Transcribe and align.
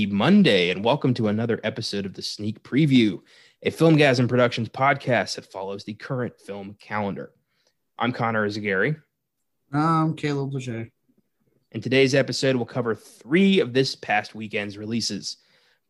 Happy 0.00 0.10
Monday, 0.10 0.70
and 0.70 0.82
welcome 0.82 1.12
to 1.12 1.28
another 1.28 1.60
episode 1.62 2.06
of 2.06 2.14
the 2.14 2.22
Sneak 2.22 2.62
Preview, 2.62 3.20
a 3.62 3.70
Filmgazm 3.70 4.30
Productions 4.30 4.70
podcast 4.70 5.34
that 5.34 5.52
follows 5.52 5.84
the 5.84 5.92
current 5.92 6.40
film 6.40 6.74
calendar. 6.80 7.32
I'm 7.98 8.10
Connor 8.10 8.48
Eyzaguirre. 8.48 9.02
I'm 9.74 10.16
Caleb 10.16 10.54
Leger. 10.54 10.88
In 11.72 11.82
today's 11.82 12.14
episode, 12.14 12.56
we'll 12.56 12.64
cover 12.64 12.94
three 12.94 13.60
of 13.60 13.74
this 13.74 13.94
past 13.94 14.34
weekend's 14.34 14.78
releases 14.78 15.36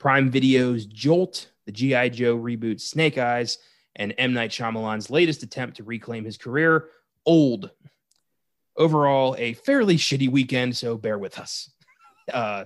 Prime 0.00 0.28
Video's 0.28 0.86
Jolt, 0.86 1.48
the 1.66 1.70
G.I. 1.70 2.08
Joe 2.08 2.36
reboot 2.36 2.80
Snake 2.80 3.16
Eyes, 3.16 3.58
and 3.95 4.12
M. 4.19 4.33
Night 4.33 4.50
Shyamalan's 4.50 5.08
latest 5.08 5.45
attempt 5.45 5.77
to 5.77 5.84
reclaim 5.84 6.24
his 6.24 6.36
career, 6.36 6.88
Old. 7.24 7.70
Overall, 8.77 9.36
a 9.38 9.52
fairly 9.52 9.97
shitty 9.97 10.28
weekend, 10.28 10.77
so 10.77 10.97
bear 10.97 11.16
with 11.16 11.38
us. 11.38 11.70
Uh, 12.33 12.64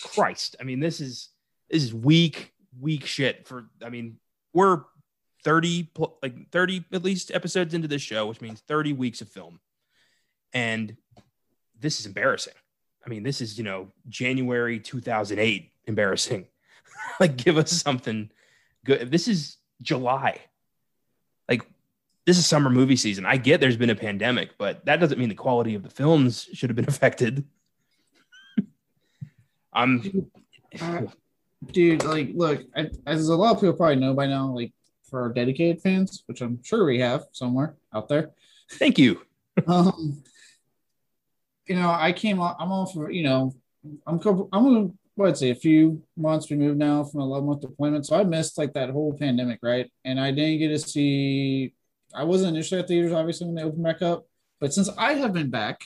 Christ, 0.00 0.56
I 0.60 0.64
mean, 0.64 0.80
this 0.80 1.00
is 1.00 1.28
this 1.70 1.82
is 1.82 1.94
weak, 1.94 2.52
weak 2.80 3.06
shit. 3.06 3.46
For 3.46 3.66
I 3.84 3.88
mean, 3.88 4.18
we're 4.52 4.82
thirty 5.44 5.90
like 6.22 6.50
thirty 6.50 6.84
at 6.92 7.02
least 7.02 7.30
episodes 7.32 7.74
into 7.74 7.88
this 7.88 8.02
show, 8.02 8.26
which 8.26 8.40
means 8.40 8.60
thirty 8.60 8.92
weeks 8.92 9.20
of 9.20 9.28
film, 9.28 9.60
and 10.52 10.96
this 11.78 12.00
is 12.00 12.06
embarrassing. 12.06 12.54
I 13.04 13.08
mean, 13.08 13.22
this 13.22 13.40
is 13.40 13.58
you 13.58 13.64
know 13.64 13.88
January 14.08 14.78
two 14.78 15.00
thousand 15.00 15.38
eight 15.38 15.72
embarrassing. 15.86 16.46
like, 17.20 17.36
give 17.36 17.56
us 17.56 17.70
something 17.70 18.30
good. 18.84 19.10
This 19.10 19.28
is 19.28 19.56
July. 19.80 20.38
Like, 21.48 21.66
this 22.26 22.38
is 22.38 22.46
summer 22.46 22.70
movie 22.70 22.96
season. 22.96 23.26
I 23.26 23.36
get 23.36 23.60
there's 23.60 23.76
been 23.76 23.90
a 23.90 23.96
pandemic, 23.96 24.56
but 24.58 24.84
that 24.86 25.00
doesn't 25.00 25.18
mean 25.18 25.28
the 25.28 25.34
quality 25.34 25.74
of 25.74 25.82
the 25.82 25.90
films 25.90 26.48
should 26.52 26.70
have 26.70 26.76
been 26.76 26.88
affected. 26.88 27.44
I'm, 29.72 30.30
uh, 30.80 31.02
dude. 31.70 32.04
Like, 32.04 32.30
look, 32.34 32.62
I, 32.76 32.88
as 33.06 33.28
a 33.28 33.36
lot 33.36 33.54
of 33.54 33.60
people 33.60 33.74
probably 33.74 33.96
know 33.96 34.14
by 34.14 34.26
now, 34.26 34.48
like 34.48 34.72
for 35.08 35.22
our 35.22 35.32
dedicated 35.32 35.82
fans, 35.82 36.22
which 36.26 36.40
I'm 36.40 36.62
sure 36.62 36.84
we 36.84 37.00
have 37.00 37.26
somewhere 37.32 37.76
out 37.94 38.08
there. 38.08 38.30
Thank 38.72 38.98
you. 38.98 39.20
um, 39.66 40.22
you 41.66 41.76
know, 41.76 41.90
I 41.90 42.12
came. 42.12 42.40
Off, 42.40 42.56
I'm 42.58 42.72
off. 42.72 42.94
For 42.94 43.10
you 43.10 43.22
know, 43.22 43.54
I'm. 44.06 44.20
I'm 44.52 44.98
what 45.14 45.36
say 45.36 45.50
a 45.50 45.54
few 45.54 46.02
months 46.16 46.50
removed 46.50 46.78
now 46.78 47.04
from 47.04 47.20
a 47.20 47.24
11 47.24 47.46
month 47.46 47.60
deployment, 47.60 48.06
so 48.06 48.16
I 48.16 48.24
missed 48.24 48.56
like 48.56 48.72
that 48.72 48.90
whole 48.90 49.12
pandemic, 49.12 49.58
right? 49.62 49.90
And 50.04 50.18
I 50.18 50.30
didn't 50.30 50.58
get 50.58 50.68
to 50.68 50.78
see. 50.78 51.74
I 52.14 52.24
wasn't 52.24 52.56
initially 52.56 52.80
at 52.80 52.88
theaters, 52.88 53.12
obviously, 53.12 53.46
when 53.46 53.56
they 53.56 53.62
opened 53.62 53.84
back 53.84 54.02
up. 54.02 54.26
But 54.60 54.72
since 54.72 54.88
I 54.96 55.14
have 55.14 55.32
been 55.32 55.50
back 55.50 55.82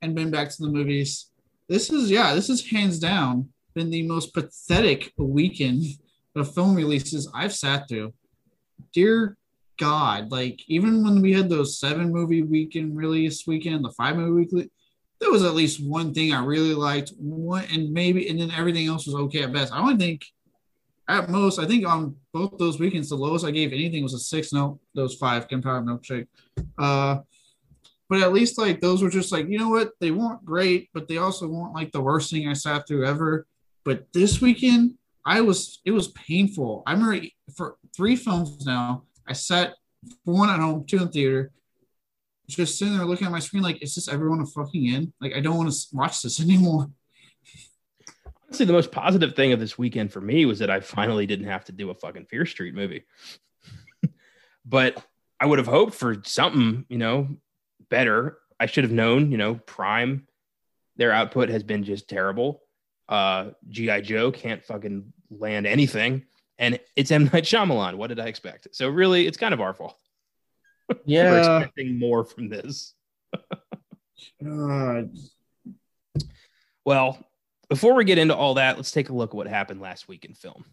and 0.00 0.14
been 0.14 0.30
back 0.30 0.50
to 0.50 0.62
the 0.62 0.68
movies, 0.68 1.26
this 1.68 1.90
is 1.90 2.10
yeah, 2.10 2.34
this 2.34 2.48
is 2.48 2.70
hands 2.70 2.98
down 2.98 3.50
been 3.74 3.90
the 3.90 4.02
most 4.02 4.34
pathetic 4.34 5.12
weekend 5.16 5.84
of 6.34 6.52
film 6.52 6.74
releases 6.74 7.30
I've 7.34 7.54
sat 7.54 7.88
through. 7.88 8.12
Dear 8.92 9.36
God, 9.78 10.30
like 10.30 10.62
even 10.66 11.04
when 11.04 11.22
we 11.22 11.32
had 11.32 11.48
those 11.48 11.78
seven 11.78 12.12
movie 12.12 12.42
weekend 12.42 12.96
release 12.96 13.46
weekend, 13.46 13.84
the 13.84 13.92
five 13.92 14.16
movie 14.16 14.32
weekly, 14.32 14.70
there 15.20 15.30
was 15.30 15.44
at 15.44 15.54
least 15.54 15.84
one 15.84 16.12
thing 16.12 16.32
I 16.32 16.44
really 16.44 16.74
liked. 16.74 17.12
One 17.18 17.64
and 17.72 17.92
maybe 17.92 18.28
and 18.28 18.40
then 18.40 18.50
everything 18.50 18.86
else 18.88 19.06
was 19.06 19.14
okay 19.14 19.42
at 19.42 19.52
best. 19.52 19.72
I 19.72 19.78
don't 19.78 19.98
think 19.98 20.24
at 21.08 21.30
most, 21.30 21.58
I 21.58 21.66
think 21.66 21.86
on 21.86 22.16
both 22.34 22.58
those 22.58 22.78
weekends, 22.78 23.08
the 23.08 23.16
lowest 23.16 23.44
I 23.44 23.50
gave 23.50 23.72
anything 23.72 24.02
was 24.02 24.14
a 24.14 24.18
six. 24.18 24.52
No, 24.52 24.78
those 24.94 25.14
five 25.14 25.48
Gunpowder 25.48 25.86
Milkshake. 25.86 26.26
Uh, 26.76 27.18
but 28.08 28.20
at 28.20 28.32
least 28.32 28.58
like 28.58 28.80
those 28.80 29.02
were 29.02 29.10
just 29.10 29.32
like 29.32 29.48
you 29.48 29.58
know 29.58 29.68
what 29.68 29.92
they 30.00 30.10
weren't 30.10 30.44
great, 30.44 30.88
but 30.94 31.08
they 31.08 31.18
also 31.18 31.46
weren't 31.46 31.74
like 31.74 31.92
the 31.92 32.00
worst 32.00 32.30
thing 32.30 32.48
I 32.48 32.54
sat 32.54 32.86
through 32.86 33.06
ever. 33.06 33.46
But 33.84 34.12
this 34.12 34.40
weekend, 34.40 34.94
I 35.24 35.40
was 35.40 35.80
it 35.84 35.92
was 35.92 36.08
painful. 36.08 36.82
I'm 36.86 37.02
remember 37.02 37.28
for 37.56 37.76
three 37.94 38.16
films 38.16 38.66
now, 38.66 39.04
I 39.26 39.32
sat 39.32 39.74
for 40.24 40.34
one 40.34 40.50
at 40.50 40.60
home, 40.60 40.84
two 40.86 40.98
in 40.98 41.08
theater, 41.08 41.52
just 42.48 42.78
sitting 42.78 42.96
there 42.96 43.06
looking 43.06 43.26
at 43.26 43.32
my 43.32 43.38
screen 43.38 43.62
like, 43.62 43.82
is 43.82 43.94
this 43.94 44.08
everyone 44.08 44.44
fucking 44.46 44.86
in? 44.86 45.12
Like, 45.20 45.34
I 45.34 45.40
don't 45.40 45.56
want 45.56 45.70
to 45.70 45.78
watch 45.92 46.22
this 46.22 46.40
anymore. 46.44 46.90
Honestly, 48.46 48.64
the 48.64 48.72
most 48.72 48.90
positive 48.90 49.36
thing 49.36 49.52
of 49.52 49.60
this 49.60 49.76
weekend 49.76 50.10
for 50.10 50.22
me 50.22 50.46
was 50.46 50.58
that 50.60 50.70
I 50.70 50.80
finally 50.80 51.26
didn't 51.26 51.48
have 51.48 51.66
to 51.66 51.72
do 51.72 51.90
a 51.90 51.94
fucking 51.94 52.26
Fear 52.26 52.46
Street 52.46 52.74
movie. 52.74 53.04
but 54.64 55.04
I 55.38 55.44
would 55.44 55.58
have 55.58 55.68
hoped 55.68 55.94
for 55.94 56.16
something, 56.24 56.86
you 56.88 56.96
know, 56.96 57.28
better. 57.88 58.38
I 58.60 58.66
should 58.66 58.84
have 58.84 58.92
known, 58.92 59.30
you 59.30 59.38
know, 59.38 59.54
Prime, 59.54 60.26
their 60.96 61.12
output 61.12 61.48
has 61.48 61.62
been 61.62 61.84
just 61.84 62.08
terrible. 62.08 62.62
Uh, 63.08 63.50
G.I. 63.68 64.02
Joe 64.02 64.30
can't 64.30 64.64
fucking 64.64 65.12
land 65.30 65.66
anything. 65.66 66.24
And 66.58 66.80
it's 66.96 67.10
M. 67.10 67.24
Night 67.32 67.44
Shyamalan. 67.44 67.94
What 67.94 68.08
did 68.08 68.20
I 68.20 68.26
expect? 68.26 68.68
So 68.72 68.88
really, 68.88 69.26
it's 69.26 69.36
kind 69.36 69.54
of 69.54 69.60
our 69.60 69.74
fault. 69.74 69.96
Yeah. 71.04 71.30
We're 71.30 71.38
expecting 71.40 71.98
more 71.98 72.24
from 72.24 72.48
this. 72.48 72.94
uh, 73.34 75.02
well, 76.82 77.18
before 77.68 77.92
we 77.92 78.06
get 78.06 78.16
into 78.16 78.34
all 78.34 78.54
that, 78.54 78.78
let's 78.78 78.90
take 78.90 79.10
a 79.10 79.12
look 79.12 79.32
at 79.32 79.36
what 79.36 79.46
happened 79.46 79.82
last 79.82 80.08
week 80.08 80.24
in 80.24 80.32
film. 80.32 80.64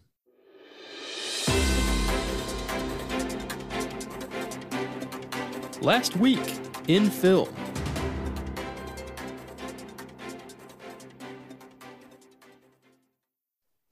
Last 5.82 6.16
week 6.16 6.40
in 6.88 7.10
film. 7.10 7.48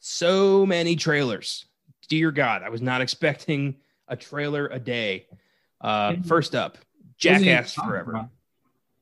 So 0.01 0.65
many 0.65 0.97
trailers. 0.97 1.67
Dear 2.09 2.31
God, 2.31 2.63
I 2.63 2.69
was 2.69 2.83
not 2.83 3.01
expecting 3.01 3.77
a 4.09 4.17
trailer 4.17 4.69
a 4.69 4.79
day. 4.79 5.27
Uh, 5.81 6.17
first 6.27 6.55
up, 6.55 6.79
Jackass 7.19 7.75
Forever. 7.75 8.29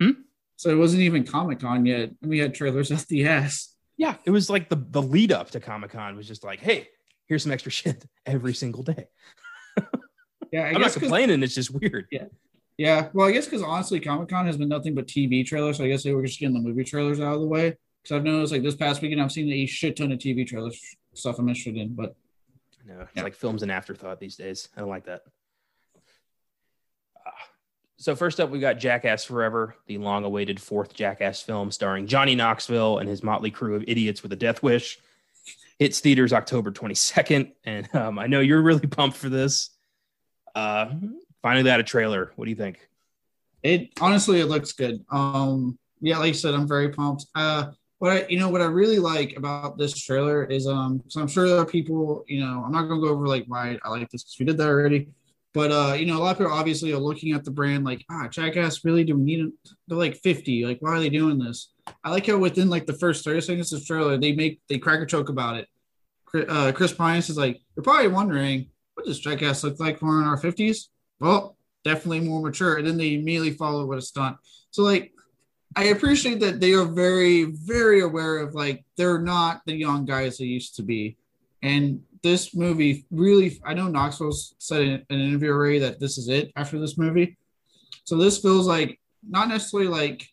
Hmm? 0.00 0.10
So 0.56 0.70
it 0.70 0.76
wasn't 0.76 1.02
even 1.02 1.24
Comic 1.24 1.60
Con 1.60 1.84
yet. 1.84 2.10
And 2.22 2.30
we 2.30 2.38
had 2.38 2.54
trailers 2.54 2.90
at 2.90 3.06
the 3.08 3.26
ass. 3.26 3.74
Yeah, 3.96 4.16
it 4.24 4.30
was 4.30 4.48
like 4.48 4.68
the, 4.68 4.76
the 4.76 5.02
lead 5.02 5.32
up 5.32 5.50
to 5.50 5.60
Comic 5.60 5.90
Con 5.90 6.16
was 6.16 6.26
just 6.26 6.44
like, 6.44 6.60
hey, 6.60 6.88
here's 7.26 7.42
some 7.42 7.52
extra 7.52 7.70
shit 7.70 8.04
every 8.26 8.54
single 8.54 8.82
day. 8.82 9.06
yeah, 10.50 10.62
I 10.62 10.70
am 10.70 10.80
not 10.80 10.92
complaining. 10.92 11.42
It's 11.42 11.54
just 11.54 11.70
weird. 11.70 12.06
Yeah. 12.10 12.24
Yeah, 12.78 13.08
well, 13.12 13.28
I 13.28 13.32
guess 13.32 13.44
because 13.44 13.62
honestly, 13.62 14.00
Comic 14.00 14.28
Con 14.28 14.46
has 14.46 14.56
been 14.56 14.68
nothing 14.68 14.94
but 14.94 15.06
TV 15.06 15.44
trailers. 15.46 15.76
So 15.76 15.84
I 15.84 15.88
guess 15.88 16.02
they 16.02 16.14
were 16.14 16.24
just 16.24 16.40
getting 16.40 16.54
the 16.54 16.60
movie 16.60 16.84
trailers 16.84 17.20
out 17.20 17.34
of 17.34 17.40
the 17.40 17.46
way. 17.46 17.76
Because 18.02 18.16
I've 18.16 18.24
noticed, 18.24 18.52
like 18.52 18.62
this 18.62 18.74
past 18.74 19.00
weekend, 19.00 19.22
I've 19.22 19.30
seen 19.30 19.52
a 19.52 19.66
shit 19.66 19.96
ton 19.96 20.10
of 20.10 20.18
TV 20.18 20.46
trailers, 20.46 20.80
stuff 21.14 21.38
I'm 21.38 21.48
interested 21.48 21.76
in. 21.76 21.94
But 21.94 22.16
no, 22.86 23.02
it's 23.02 23.10
yeah. 23.14 23.22
like 23.22 23.34
film's 23.34 23.62
an 23.62 23.70
afterthought 23.70 24.18
these 24.18 24.36
days. 24.36 24.68
I 24.76 24.80
don't 24.80 24.88
like 24.88 25.04
that. 25.04 25.22
Uh, 27.24 27.30
so 27.96 28.16
first 28.16 28.40
up, 28.40 28.50
we 28.50 28.58
got 28.58 28.78
Jackass 28.78 29.24
Forever, 29.24 29.76
the 29.86 29.98
long-awaited 29.98 30.60
fourth 30.60 30.94
Jackass 30.94 31.40
film 31.42 31.70
starring 31.70 32.06
Johnny 32.06 32.34
Knoxville 32.34 32.98
and 32.98 33.08
his 33.08 33.22
motley 33.22 33.50
crew 33.50 33.76
of 33.76 33.84
idiots 33.86 34.22
with 34.22 34.32
a 34.32 34.36
death 34.36 34.62
wish. 34.62 34.98
Hits 35.78 36.00
theaters 36.00 36.32
October 36.32 36.72
22nd, 36.72 37.52
and 37.64 37.92
um, 37.94 38.18
I 38.18 38.26
know 38.26 38.40
you're 38.40 38.62
really 38.62 38.86
pumped 38.86 39.16
for 39.16 39.28
this. 39.28 39.70
Uh, 40.54 40.90
finally 41.42 41.64
got 41.64 41.80
a 41.80 41.84
trailer. 41.84 42.32
What 42.36 42.46
do 42.46 42.50
you 42.50 42.56
think? 42.56 42.88
It 43.62 43.90
honestly, 44.00 44.40
it 44.40 44.46
looks 44.46 44.72
good. 44.72 45.04
Um, 45.10 45.78
yeah, 46.00 46.18
like 46.18 46.30
I 46.30 46.32
said, 46.32 46.54
I'm 46.54 46.66
very 46.66 46.88
pumped. 46.90 47.26
Uh, 47.34 47.70
what 47.98 48.10
I, 48.10 48.26
you 48.28 48.38
know, 48.38 48.48
what 48.48 48.60
I 48.60 48.64
really 48.64 48.98
like 48.98 49.36
about 49.36 49.78
this 49.78 49.96
trailer 49.96 50.44
is, 50.44 50.66
um, 50.66 51.02
so 51.06 51.20
I'm 51.20 51.28
sure 51.28 51.48
there 51.48 51.58
are 51.58 51.66
people, 51.66 52.24
you 52.26 52.40
know, 52.40 52.64
I'm 52.64 52.72
not 52.72 52.88
gonna 52.88 53.00
go 53.00 53.08
over 53.08 53.28
like 53.28 53.44
why 53.46 53.78
I 53.84 53.88
like 53.90 54.10
this 54.10 54.24
because 54.24 54.36
we 54.40 54.46
did 54.46 54.58
that 54.58 54.68
already. 54.68 55.08
But 55.54 55.70
uh, 55.70 55.94
you 55.94 56.06
know, 56.06 56.16
a 56.16 56.20
lot 56.20 56.32
of 56.32 56.38
people 56.38 56.52
obviously 56.52 56.92
are 56.92 56.98
looking 56.98 57.32
at 57.32 57.44
the 57.44 57.50
brand 57.50 57.84
like, 57.84 58.04
ah, 58.10 58.26
Jackass, 58.28 58.84
really? 58.84 59.04
Do 59.04 59.16
we 59.16 59.22
need 59.22 59.40
it? 59.40 59.52
They're 59.86 59.98
like 59.98 60.16
50. 60.16 60.66
Like, 60.66 60.78
why 60.80 60.90
are 60.90 61.00
they 61.00 61.10
doing 61.10 61.38
this? 61.38 61.72
I 62.02 62.10
like 62.10 62.26
how 62.26 62.38
within 62.38 62.70
like 62.70 62.86
the 62.86 62.94
first 62.94 63.24
30 63.24 63.40
seconds 63.42 63.72
of 63.72 63.80
the 63.80 63.86
trailer, 63.86 64.16
they 64.16 64.32
make 64.32 64.60
they 64.68 64.78
crack 64.78 65.00
a 65.00 65.06
joke 65.06 65.28
about 65.28 65.56
it. 65.56 65.68
Uh, 66.48 66.72
Chris 66.72 66.92
Pine 66.92 67.18
is 67.18 67.36
like, 67.36 67.60
you're 67.76 67.84
probably 67.84 68.08
wondering, 68.08 68.70
what 68.94 69.06
does 69.06 69.20
Jackass 69.20 69.62
look 69.62 69.78
like 69.78 69.98
for 69.98 70.20
in 70.20 70.26
our 70.26 70.40
50s? 70.40 70.86
Well, 71.22 71.56
definitely 71.84 72.20
more 72.20 72.42
mature. 72.42 72.78
And 72.78 72.86
then 72.86 72.96
they 72.96 73.14
immediately 73.14 73.52
follow 73.52 73.86
with 73.86 74.00
a 74.00 74.02
stunt. 74.02 74.36
So 74.72 74.82
like 74.82 75.12
I 75.76 75.84
appreciate 75.84 76.40
that 76.40 76.60
they 76.60 76.72
are 76.72 76.84
very, 76.84 77.44
very 77.44 78.00
aware 78.00 78.38
of 78.38 78.54
like 78.54 78.84
they're 78.96 79.20
not 79.20 79.62
the 79.64 79.74
young 79.74 80.04
guys 80.04 80.36
they 80.36 80.46
used 80.46 80.74
to 80.76 80.82
be. 80.82 81.16
And 81.62 82.02
this 82.24 82.56
movie 82.56 83.06
really 83.10 83.60
I 83.64 83.72
know 83.72 83.86
Knoxville 83.86 84.32
said 84.58 84.82
in 84.82 85.06
an 85.10 85.20
interview 85.20 85.50
already 85.50 85.78
that 85.78 86.00
this 86.00 86.18
is 86.18 86.28
it 86.28 86.50
after 86.56 86.80
this 86.80 86.98
movie. 86.98 87.36
So 88.02 88.16
this 88.16 88.40
feels 88.40 88.66
like 88.66 88.98
not 89.26 89.48
necessarily 89.48 89.88
like 89.88 90.28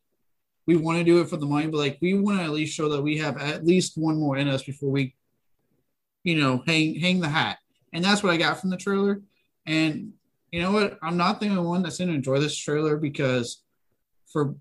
we 0.65 0.75
want 0.75 0.97
to 0.97 1.03
do 1.03 1.21
it 1.21 1.30
for 1.30 1.38
the 1.38 1.45
money, 1.45 1.68
but 1.68 1.77
like 1.77 2.00
we 2.01 2.15
want 2.15 2.39
to 2.39 2.44
at 2.44 2.51
least 2.51 2.75
show 2.75 2.89
that 2.89 3.01
we 3.01 3.18
have 3.18 3.38
at 3.38 3.63
least 3.63 3.94
one 3.95 4.19
more 4.19 4.38
in 4.38 4.47
us 4.47 4.63
before 4.63 4.89
we, 4.89 5.15
you 6.24 6.35
know, 6.35 6.63
hang 6.65 7.00
hang 7.00 7.19
the 7.19 7.30
hat. 7.30 7.59
And 7.94 8.03
that's 8.03 8.24
what 8.24 8.33
I 8.33 8.38
got 8.38 8.59
from 8.59 8.71
the 8.71 8.77
trailer. 8.77 9.21
And 9.68 10.13
you 10.51 10.62
know 10.62 10.72
what? 10.72 10.98
I'm 11.01 11.18
not 11.18 11.40
the 11.40 11.50
only 11.50 11.62
one 11.62 11.84
that's 11.84 11.98
going 11.98 12.10
to 12.10 12.16
enjoy 12.16 12.40
this 12.40 12.56
trailer 12.56 12.98
because 12.98 13.62
for 14.31 14.56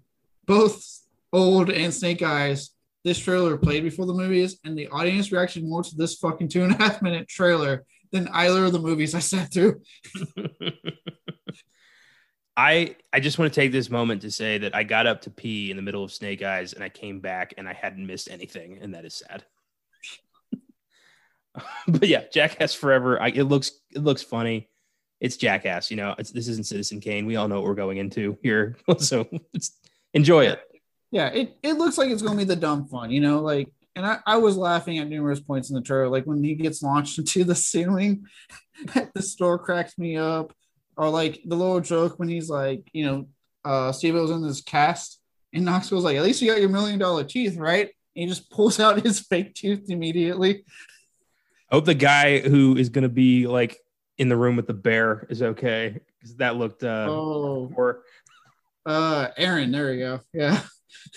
both 0.46 1.00
old 1.32 1.70
and 1.70 1.92
Snake 1.92 2.22
Eyes, 2.22 2.70
this 3.04 3.18
trailer 3.18 3.56
played 3.56 3.84
before 3.84 4.06
the 4.06 4.14
movies, 4.14 4.58
and 4.64 4.76
the 4.76 4.88
audience 4.88 5.32
reaction 5.32 5.68
more 5.68 5.82
to 5.82 5.96
this 5.96 6.16
fucking 6.16 6.48
two 6.48 6.64
and 6.64 6.74
a 6.74 6.76
half 6.76 7.00
minute 7.00 7.28
trailer 7.28 7.84
than 8.12 8.28
either 8.28 8.64
of 8.64 8.72
the 8.72 8.78
movies 8.78 9.14
I 9.14 9.20
sat 9.20 9.52
through. 9.52 9.80
I 12.56 12.96
I 13.12 13.20
just 13.20 13.38
want 13.38 13.52
to 13.52 13.60
take 13.60 13.70
this 13.70 13.88
moment 13.88 14.22
to 14.22 14.32
say 14.32 14.58
that 14.58 14.74
I 14.74 14.82
got 14.82 15.06
up 15.06 15.22
to 15.22 15.30
pee 15.30 15.70
in 15.70 15.76
the 15.76 15.82
middle 15.82 16.02
of 16.02 16.12
Snake 16.12 16.42
Eyes 16.42 16.72
and 16.72 16.82
I 16.82 16.88
came 16.88 17.20
back 17.20 17.54
and 17.56 17.68
I 17.68 17.72
hadn't 17.72 18.06
missed 18.06 18.28
anything, 18.28 18.78
and 18.82 18.94
that 18.94 19.04
is 19.04 19.14
sad. 19.14 19.44
but 21.88 22.08
yeah, 22.08 22.24
Jackass 22.32 22.74
Forever. 22.74 23.22
I, 23.22 23.28
it 23.28 23.44
looks 23.44 23.70
it 23.94 24.00
looks 24.00 24.22
funny. 24.22 24.68
It's 25.20 25.36
Jackass. 25.36 25.90
You 25.90 25.96
know, 25.96 26.14
this 26.18 26.48
isn't 26.48 26.66
Citizen 26.66 27.00
Kane. 27.00 27.26
We 27.26 27.36
all 27.36 27.48
know 27.48 27.56
what 27.56 27.64
we're 27.64 27.74
going 27.74 27.98
into 27.98 28.38
here, 28.42 28.76
so 28.98 29.28
enjoy 30.14 30.46
it. 30.46 30.60
Yeah, 31.10 31.28
it, 31.28 31.56
it 31.62 31.74
looks 31.74 31.98
like 31.98 32.10
it's 32.10 32.22
going 32.22 32.38
to 32.38 32.44
be 32.44 32.48
the 32.48 32.56
dumb 32.56 32.86
fun. 32.86 33.10
You 33.10 33.20
know, 33.20 33.40
like, 33.40 33.68
and 33.96 34.06
I, 34.06 34.18
I 34.26 34.36
was 34.36 34.56
laughing 34.56 34.98
at 34.98 35.08
numerous 35.08 35.40
points 35.40 35.70
in 35.70 35.74
the 35.74 35.82
trailer, 35.82 36.08
like 36.08 36.24
when 36.24 36.42
he 36.44 36.54
gets 36.54 36.82
launched 36.82 37.18
into 37.18 37.44
the 37.44 37.54
ceiling 37.54 38.26
the 39.14 39.22
store 39.22 39.58
cracks 39.58 39.98
me 39.98 40.16
up, 40.16 40.52
or 40.96 41.08
like 41.08 41.40
the 41.44 41.56
little 41.56 41.80
joke 41.80 42.18
when 42.18 42.28
he's 42.28 42.48
like, 42.50 42.88
you 42.92 43.06
know, 43.06 43.28
uh, 43.64 43.92
Steve 43.92 44.14
was 44.14 44.30
in 44.30 44.42
this 44.42 44.60
cast, 44.60 45.20
and 45.52 45.64
Knoxville's 45.64 46.04
like, 46.04 46.16
at 46.16 46.22
least 46.22 46.42
you 46.42 46.50
got 46.50 46.60
your 46.60 46.68
million 46.68 46.98
dollar 46.98 47.24
teeth, 47.24 47.56
right? 47.56 47.86
And 47.86 48.22
he 48.22 48.26
just 48.26 48.50
pulls 48.50 48.80
out 48.80 49.02
his 49.02 49.20
fake 49.20 49.54
tooth 49.54 49.90
immediately. 49.90 50.64
I 51.70 51.74
hope 51.74 51.84
the 51.84 51.94
guy 51.94 52.38
who 52.38 52.76
is 52.76 52.88
going 52.88 53.02
to 53.02 53.08
be 53.08 53.46
like 53.46 53.78
in 54.18 54.28
the 54.28 54.36
room 54.36 54.56
with 54.56 54.66
the 54.66 54.74
bear 54.74 55.26
is 55.30 55.42
okay 55.42 55.98
because 56.18 56.36
that 56.36 56.56
looked 56.56 56.82
uh 56.82 57.06
oh 57.08 57.72
or 57.74 58.02
uh 58.86 59.28
Aaron, 59.36 59.70
there 59.70 59.92
you 59.92 60.00
go. 60.00 60.20
Yeah. 60.32 60.60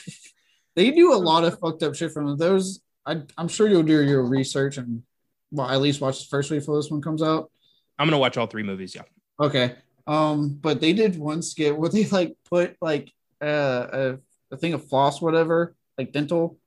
they 0.76 0.92
do 0.92 1.14
a 1.14 1.16
lot 1.16 1.44
of 1.44 1.60
fucked 1.60 1.84
up 1.84 1.96
shit 1.96 2.12
from 2.12 2.38
those. 2.38 2.82
I, 3.06 3.22
I'm 3.38 3.48
sure 3.48 3.68
you'll 3.68 3.84
do 3.84 4.04
your 4.04 4.24
research 4.24 4.78
and 4.78 5.04
well, 5.52 5.70
at 5.70 5.82
least 5.82 6.02
watch 6.02 6.20
the 6.20 6.28
first 6.30 6.50
week 6.50 6.62
before 6.62 6.78
this 6.78 6.90
one 6.90 7.02
comes 7.02 7.22
out. 7.22 7.52
I'm 8.00 8.08
gonna 8.08 8.20
watch 8.20 8.38
all 8.38 8.48
three 8.48 8.64
movies. 8.64 8.96
Yeah. 8.96 9.04
Okay. 9.40 9.76
Um, 10.08 10.58
but 10.62 10.82
they 10.82 10.94
did 10.94 11.18
one 11.18 11.42
skit 11.42 11.78
where 11.78 11.90
they 11.90 12.06
like 12.06 12.36
put 12.50 12.76
like 12.82 13.12
uh, 13.42 13.88
a 13.92 14.18
a 14.52 14.58
thing 14.58 14.74
of 14.74 14.88
floss, 14.88 15.22
whatever, 15.22 15.76
like 15.98 16.12
dental, 16.12 16.58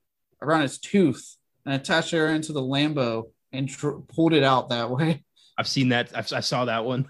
around 0.40 0.62
his 0.62 0.78
tooth 0.78 1.36
and 1.64 1.74
attached 1.74 2.12
it 2.12 2.22
into 2.30 2.52
the 2.52 2.62
Lambo 2.62 3.30
and 3.52 3.68
tr- 3.68 4.00
pulled 4.08 4.32
it 4.32 4.42
out 4.42 4.68
that 4.68 4.90
way. 4.90 5.24
I've 5.56 5.68
seen 5.68 5.90
that. 5.90 6.10
I've, 6.14 6.32
I 6.32 6.40
saw 6.40 6.64
that 6.64 6.84
one. 6.84 7.08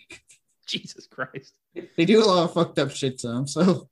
Jesus 0.66 1.06
Christ. 1.06 1.54
They 1.96 2.04
do 2.04 2.22
a 2.22 2.26
lot 2.26 2.44
of 2.44 2.54
fucked 2.54 2.78
up 2.78 2.90
shit 2.90 3.18
to 3.18 3.28
him. 3.30 3.46
So 3.46 3.88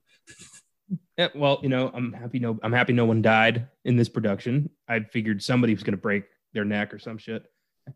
yeah, 1.16 1.28
well, 1.34 1.60
you 1.62 1.68
know, 1.68 1.90
I'm 1.94 2.12
happy. 2.12 2.40
No, 2.40 2.58
I'm 2.62 2.72
happy 2.72 2.92
no 2.92 3.04
one 3.04 3.22
died 3.22 3.68
in 3.84 3.96
this 3.96 4.08
production. 4.08 4.70
I 4.88 5.00
figured 5.00 5.42
somebody 5.42 5.72
was 5.72 5.84
going 5.84 5.92
to 5.92 6.00
break 6.00 6.24
their 6.52 6.64
neck 6.64 6.92
or 6.92 6.98
some 6.98 7.18
shit. 7.18 7.44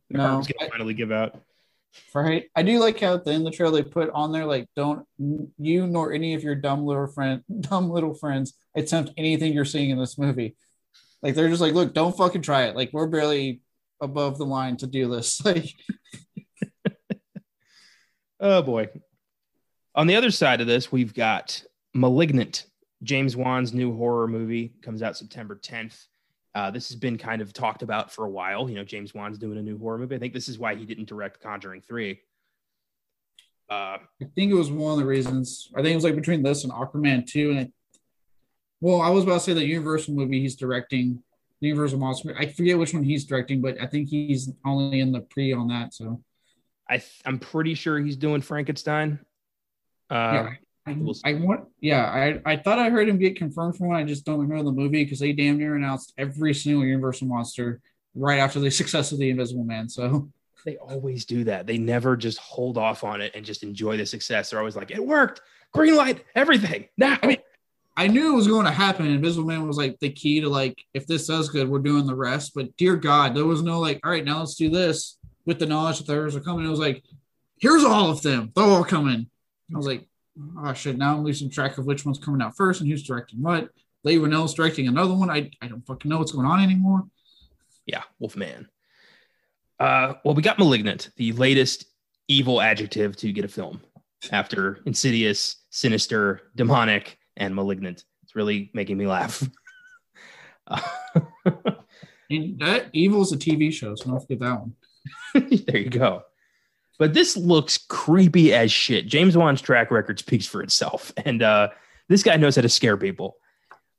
Their 0.08 0.18
No, 0.18 0.28
going 0.34 0.44
to 0.44 0.70
finally 0.70 0.94
give 0.94 1.10
out. 1.10 1.40
right. 2.14 2.44
I 2.54 2.62
do 2.62 2.78
like 2.78 3.00
how 3.00 3.14
at 3.14 3.24
the 3.24 3.32
end 3.32 3.46
of 3.46 3.50
the 3.52 3.56
trail 3.56 3.72
they 3.72 3.82
put 3.82 4.10
on 4.10 4.30
there 4.30 4.44
like, 4.44 4.68
don't 4.76 5.04
you 5.18 5.86
nor 5.86 6.12
any 6.12 6.34
of 6.34 6.44
your 6.44 6.54
dumb 6.54 6.86
little 6.86 7.08
friend, 7.08 7.42
dumb 7.60 7.90
little 7.90 8.14
friends 8.14 8.54
attempt 8.76 9.12
anything 9.16 9.52
you're 9.52 9.64
seeing 9.64 9.90
in 9.90 9.98
this 9.98 10.18
movie. 10.18 10.56
Like 11.20 11.34
they're 11.34 11.48
just 11.48 11.60
like, 11.60 11.74
look, 11.74 11.94
don't 11.94 12.16
fucking 12.16 12.42
try 12.42 12.64
it. 12.64 12.76
Like 12.76 12.90
we're 12.92 13.08
barely 13.08 13.62
above 14.00 14.38
the 14.38 14.46
line 14.46 14.76
to 14.78 14.86
do 14.86 15.08
this. 15.08 15.40
Like 15.44 15.74
Oh 18.40 18.62
boy. 18.62 18.88
On 19.94 20.06
the 20.06 20.14
other 20.16 20.30
side 20.30 20.60
of 20.60 20.68
this, 20.68 20.92
we've 20.92 21.12
got 21.12 21.62
*Malignant*. 21.92 22.66
James 23.02 23.36
Wan's 23.36 23.72
new 23.72 23.96
horror 23.96 24.28
movie 24.28 24.72
comes 24.82 25.02
out 25.02 25.16
September 25.16 25.56
10th. 25.56 26.06
Uh, 26.54 26.70
this 26.70 26.88
has 26.88 26.96
been 26.96 27.18
kind 27.18 27.42
of 27.42 27.52
talked 27.52 27.82
about 27.82 28.12
for 28.12 28.24
a 28.24 28.30
while. 28.30 28.68
You 28.68 28.76
know, 28.76 28.84
James 28.84 29.14
Wan's 29.14 29.38
doing 29.38 29.58
a 29.58 29.62
new 29.62 29.78
horror 29.78 29.98
movie. 29.98 30.16
I 30.16 30.18
think 30.18 30.34
this 30.34 30.48
is 30.48 30.58
why 30.58 30.74
he 30.74 30.84
didn't 30.84 31.08
direct 31.08 31.40
conjuring 31.40 31.82
3. 31.82 32.20
Uh, 33.70 33.74
I 33.74 34.24
think 34.34 34.50
it 34.50 34.54
was 34.54 34.70
one 34.70 34.92
of 34.92 34.98
the 34.98 35.04
reasons. 35.04 35.68
I 35.74 35.82
think 35.82 35.92
it 35.92 35.96
was 35.96 36.04
like 36.04 36.16
between 36.16 36.42
this 36.42 36.64
and 36.64 36.72
Aquaman 36.72 37.26
2. 37.26 37.50
And 37.50 37.58
it, 37.60 37.72
well, 38.80 39.00
I 39.00 39.10
was 39.10 39.24
about 39.24 39.34
to 39.34 39.40
say 39.40 39.52
the 39.52 39.64
Universal 39.64 40.14
movie 40.14 40.40
he's 40.40 40.56
directing, 40.56 41.22
Universal 41.60 41.98
Monster. 41.98 42.36
I 42.38 42.46
forget 42.46 42.78
which 42.78 42.94
one 42.94 43.02
he's 43.02 43.24
directing, 43.24 43.60
but 43.60 43.80
I 43.80 43.86
think 43.86 44.08
he's 44.08 44.52
only 44.64 45.00
in 45.00 45.12
the 45.12 45.20
pre 45.20 45.52
on 45.52 45.68
that. 45.68 45.94
So 45.94 46.22
I 46.88 46.98
th- 46.98 47.20
I'm 47.26 47.38
pretty 47.38 47.74
sure 47.74 47.98
he's 47.98 48.16
doing 48.16 48.40
Frankenstein. 48.40 49.18
Uh, 50.10 50.14
yeah, 50.14 50.50
I, 50.86 50.92
we'll. 50.92 51.14
I 51.24 51.34
want. 51.34 51.68
Yeah, 51.80 52.04
I 52.04 52.40
I 52.44 52.56
thought 52.56 52.78
I 52.78 52.90
heard 52.90 53.08
him 53.08 53.18
get 53.18 53.36
confirmed 53.36 53.76
for 53.76 53.88
one. 53.88 53.96
I 53.96 54.04
just 54.04 54.24
don't 54.24 54.40
remember 54.40 54.64
the 54.64 54.72
movie 54.72 55.04
because 55.04 55.18
they 55.18 55.32
damn 55.32 55.58
near 55.58 55.76
announced 55.76 56.14
every 56.16 56.54
single 56.54 56.84
Universal 56.84 57.26
monster 57.26 57.80
right 58.14 58.38
after 58.38 58.60
the 58.60 58.70
success 58.80 59.12
of 59.12 59.18
the 59.18 59.30
Invisible 59.30 59.64
Man. 59.64 59.88
So 59.88 60.30
They 60.64 60.76
always 60.76 61.24
do 61.24 61.44
that. 61.44 61.66
They 61.66 61.78
never 61.78 62.16
just 62.16 62.38
hold 62.38 62.78
off 62.78 63.04
on 63.04 63.20
it 63.20 63.32
and 63.34 63.44
just 63.44 63.62
enjoy 63.62 63.96
the 63.96 64.06
success. 64.06 64.50
They're 64.50 64.58
always 64.58 64.76
like, 64.76 64.90
it 64.90 65.04
worked. 65.04 65.40
Green 65.72 65.96
light, 65.96 66.24
everything. 66.34 66.88
Now. 66.96 67.18
I 67.22 67.26
mean, 67.26 67.38
I 67.98 68.06
knew 68.06 68.32
it 68.32 68.36
was 68.36 68.46
going 68.46 68.64
to 68.64 68.70
happen. 68.70 69.06
Invisible 69.06 69.48
Man 69.48 69.66
was 69.66 69.76
like 69.76 69.98
the 69.98 70.08
key 70.08 70.40
to 70.40 70.48
like, 70.48 70.78
if 70.94 71.04
this 71.08 71.26
does 71.26 71.48
good, 71.48 71.68
we're 71.68 71.80
doing 71.80 72.06
the 72.06 72.14
rest. 72.14 72.52
But 72.54 72.76
dear 72.76 72.94
God, 72.94 73.34
there 73.34 73.44
was 73.44 73.60
no 73.60 73.80
like, 73.80 73.98
all 74.04 74.12
right, 74.12 74.24
now 74.24 74.38
let's 74.38 74.54
do 74.54 74.70
this 74.70 75.18
with 75.46 75.58
the 75.58 75.66
knowledge 75.66 75.98
that 75.98 76.06
theirs 76.06 76.36
are 76.36 76.40
coming. 76.40 76.64
It 76.64 76.70
was 76.70 76.78
like, 76.78 77.02
here's 77.60 77.82
all 77.82 78.08
of 78.08 78.22
them. 78.22 78.52
They're 78.54 78.64
all 78.64 78.84
coming. 78.84 79.28
I 79.74 79.76
was 79.76 79.88
like, 79.88 80.06
oh 80.60 80.72
shit, 80.74 80.96
now 80.96 81.16
I'm 81.16 81.24
losing 81.24 81.50
track 81.50 81.76
of 81.76 81.86
which 81.86 82.04
one's 82.04 82.20
coming 82.20 82.40
out 82.40 82.56
first 82.56 82.80
and 82.80 82.88
who's 82.88 83.02
directing 83.02 83.42
what. 83.42 83.68
Leigh 84.04 84.18
Whannell's 84.18 84.54
directing 84.54 84.86
another 84.86 85.14
one. 85.14 85.28
I, 85.28 85.50
I 85.60 85.66
don't 85.66 85.84
fucking 85.84 86.08
know 86.08 86.18
what's 86.18 86.30
going 86.30 86.46
on 86.46 86.62
anymore. 86.62 87.02
yeah, 87.84 88.04
Wolfman. 88.20 88.68
Uh, 89.80 90.14
well, 90.24 90.36
we 90.36 90.42
got 90.42 90.60
Malignant, 90.60 91.10
the 91.16 91.32
latest 91.32 91.86
evil 92.28 92.60
adjective 92.60 93.16
to 93.16 93.32
get 93.32 93.44
a 93.44 93.48
film 93.48 93.80
after 94.30 94.78
Insidious, 94.86 95.64
Sinister, 95.70 96.42
Demonic, 96.54 97.18
and 97.38 97.54
Malignant. 97.54 98.04
It's 98.24 98.36
really 98.36 98.70
making 98.74 98.98
me 98.98 99.06
laugh. 99.06 99.42
And 102.30 102.58
that 102.58 102.88
Evil's 102.92 103.32
a 103.32 103.36
TV 103.36 103.72
show, 103.72 103.94
so 103.94 104.10
don't 104.10 104.20
forget 104.20 104.40
that 104.40 104.60
one. 104.60 104.74
there 105.66 105.78
you 105.78 105.90
go. 105.90 106.22
But 106.98 107.14
this 107.14 107.36
looks 107.36 107.78
creepy 107.78 108.52
as 108.52 108.70
shit. 108.72 109.06
James 109.06 109.36
Wan's 109.36 109.62
track 109.62 109.90
record 109.90 110.18
speaks 110.18 110.46
for 110.46 110.62
itself, 110.62 111.12
and 111.24 111.42
uh, 111.42 111.68
this 112.08 112.22
guy 112.22 112.36
knows 112.36 112.56
how 112.56 112.62
to 112.62 112.68
scare 112.68 112.96
people. 112.96 113.36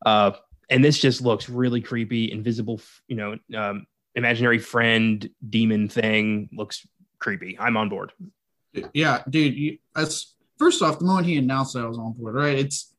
Uh, 0.06 0.32
and 0.70 0.84
this 0.84 1.00
just 1.00 1.22
looks 1.22 1.50
really 1.50 1.82
creepy. 1.82 2.32
Invisible, 2.32 2.82
you 3.08 3.16
know, 3.16 3.38
um, 3.58 3.88
imaginary 4.16 4.60
friend 4.60 5.28
demon 5.50 5.90
thing 5.90 6.50
looks 6.52 6.86
creepy. 7.18 7.58
I'm 7.60 7.78
on 7.78 7.90
board. 7.90 8.12
Yeah, 8.94 9.24
dude. 9.28 9.56
You, 9.56 9.78
that's 9.96 10.36
first 10.60 10.84
off, 10.84 11.00
the 11.00 11.06
moment 11.06 11.26
he 11.26 11.38
announced 11.38 11.74
that 11.74 11.84
I 11.84 11.88
was 11.88 11.98
on 11.98 12.14
board, 12.14 12.36
right? 12.36 12.60
It's. 12.60 12.94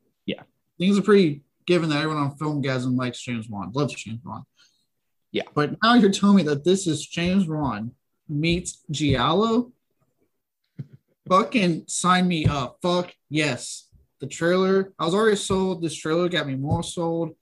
Things 0.81 0.99
are 0.99 1.03
pretty 1.03 1.43
given 1.67 1.91
that 1.91 2.03
everyone 2.03 2.23
on 2.23 2.37
Filmgazm 2.39 2.97
likes 2.97 3.21
James 3.21 3.49
Wan, 3.49 3.71
loves 3.75 3.95
James 3.95 4.25
Wan. 4.25 4.45
Yeah. 5.31 5.43
But 5.55 5.77
now 5.83 5.95
you're 5.95 6.11
telling 6.11 6.37
me 6.37 6.43
that 6.45 6.65
this 6.65 6.87
is 6.87 7.07
James 7.07 7.47
Wan 7.47 7.93
meets 8.29 8.83
Giallo. 8.91 9.73
Fucking 11.29 11.85
sign 11.87 12.27
me 12.27 12.47
up. 12.47 12.79
Fuck 12.81 13.15
yes. 13.29 13.89
The 14.21 14.27
trailer, 14.27 14.93
I 14.99 15.05
was 15.05 15.15
already 15.15 15.37
sold. 15.37 15.83
This 15.83 15.95
trailer 15.95 16.29
got 16.29 16.47
me 16.47 16.57
more 16.57 16.83
sold. 16.83 17.37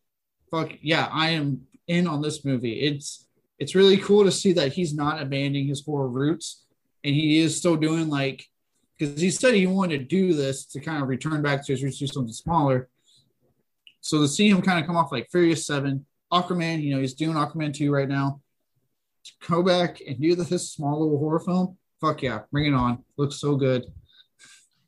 Fuck 0.50 0.72
yeah, 0.82 1.08
I 1.10 1.30
am 1.30 1.62
in 1.86 2.06
on 2.06 2.20
this 2.20 2.44
movie. 2.44 2.80
It's 2.80 3.26
it's 3.58 3.74
really 3.74 3.96
cool 3.96 4.24
to 4.24 4.32
see 4.32 4.52
that 4.52 4.72
he's 4.72 4.94
not 4.94 5.22
abandoning 5.22 5.66
his 5.66 5.84
horror 5.84 6.08
roots 6.08 6.64
and 7.02 7.14
he 7.14 7.38
is 7.38 7.56
still 7.56 7.76
doing 7.76 8.08
like 8.08 8.44
because 8.96 9.20
he 9.20 9.30
said 9.30 9.54
he 9.54 9.66
wanted 9.66 9.98
to 9.98 10.04
do 10.04 10.34
this 10.34 10.64
to 10.66 10.80
kind 10.80 11.02
of 11.02 11.08
return 11.08 11.40
back 11.40 11.64
to 11.64 11.72
his 11.72 11.82
roots, 11.82 11.98
do 11.98 12.06
something 12.06 12.32
smaller. 12.32 12.88
So 14.00 14.20
to 14.22 14.28
see 14.28 14.48
him 14.48 14.62
kind 14.62 14.78
of 14.78 14.86
come 14.86 14.96
off 14.96 15.12
like 15.12 15.28
Furious 15.30 15.66
Seven, 15.66 16.06
Aquaman, 16.32 16.82
you 16.82 16.94
know, 16.94 17.00
he's 17.00 17.14
doing 17.14 17.36
Aquaman 17.36 17.74
2 17.74 17.92
right 17.92 18.08
now. 18.08 18.40
To 19.24 19.32
go 19.48 19.62
back 19.62 20.00
and 20.06 20.20
do 20.20 20.34
this 20.34 20.72
small 20.72 21.00
little 21.00 21.18
horror 21.18 21.40
film, 21.40 21.76
fuck 22.00 22.22
yeah, 22.22 22.40
bring 22.50 22.66
it 22.66 22.74
on. 22.74 23.04
Looks 23.16 23.36
so 23.36 23.56
good. 23.56 23.84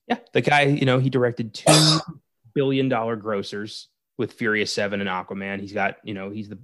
Yeah, 0.08 0.18
the 0.32 0.40
guy, 0.40 0.62
you 0.62 0.86
know, 0.86 0.98
he 0.98 1.10
directed 1.10 1.52
two 1.52 1.98
billion 2.54 2.88
dollar 2.88 3.16
grossers 3.16 3.86
with 4.16 4.32
Furious 4.32 4.72
Seven 4.72 5.00
and 5.00 5.10
Aquaman. 5.10 5.60
He's 5.60 5.72
got, 5.72 5.96
you 6.04 6.14
know, 6.14 6.30
he's 6.30 6.48
the 6.48 6.58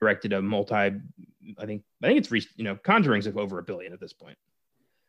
directed 0.00 0.32
a 0.32 0.40
multi. 0.40 0.74
I 0.74 1.66
think 1.66 1.82
I 2.02 2.06
think 2.06 2.18
it's 2.18 2.30
reached, 2.30 2.50
you 2.56 2.64
know, 2.64 2.76
Conjuring's 2.76 3.26
of 3.26 3.36
over 3.36 3.58
a 3.58 3.62
billion 3.62 3.92
at 3.92 4.00
this 4.00 4.12
point. 4.12 4.36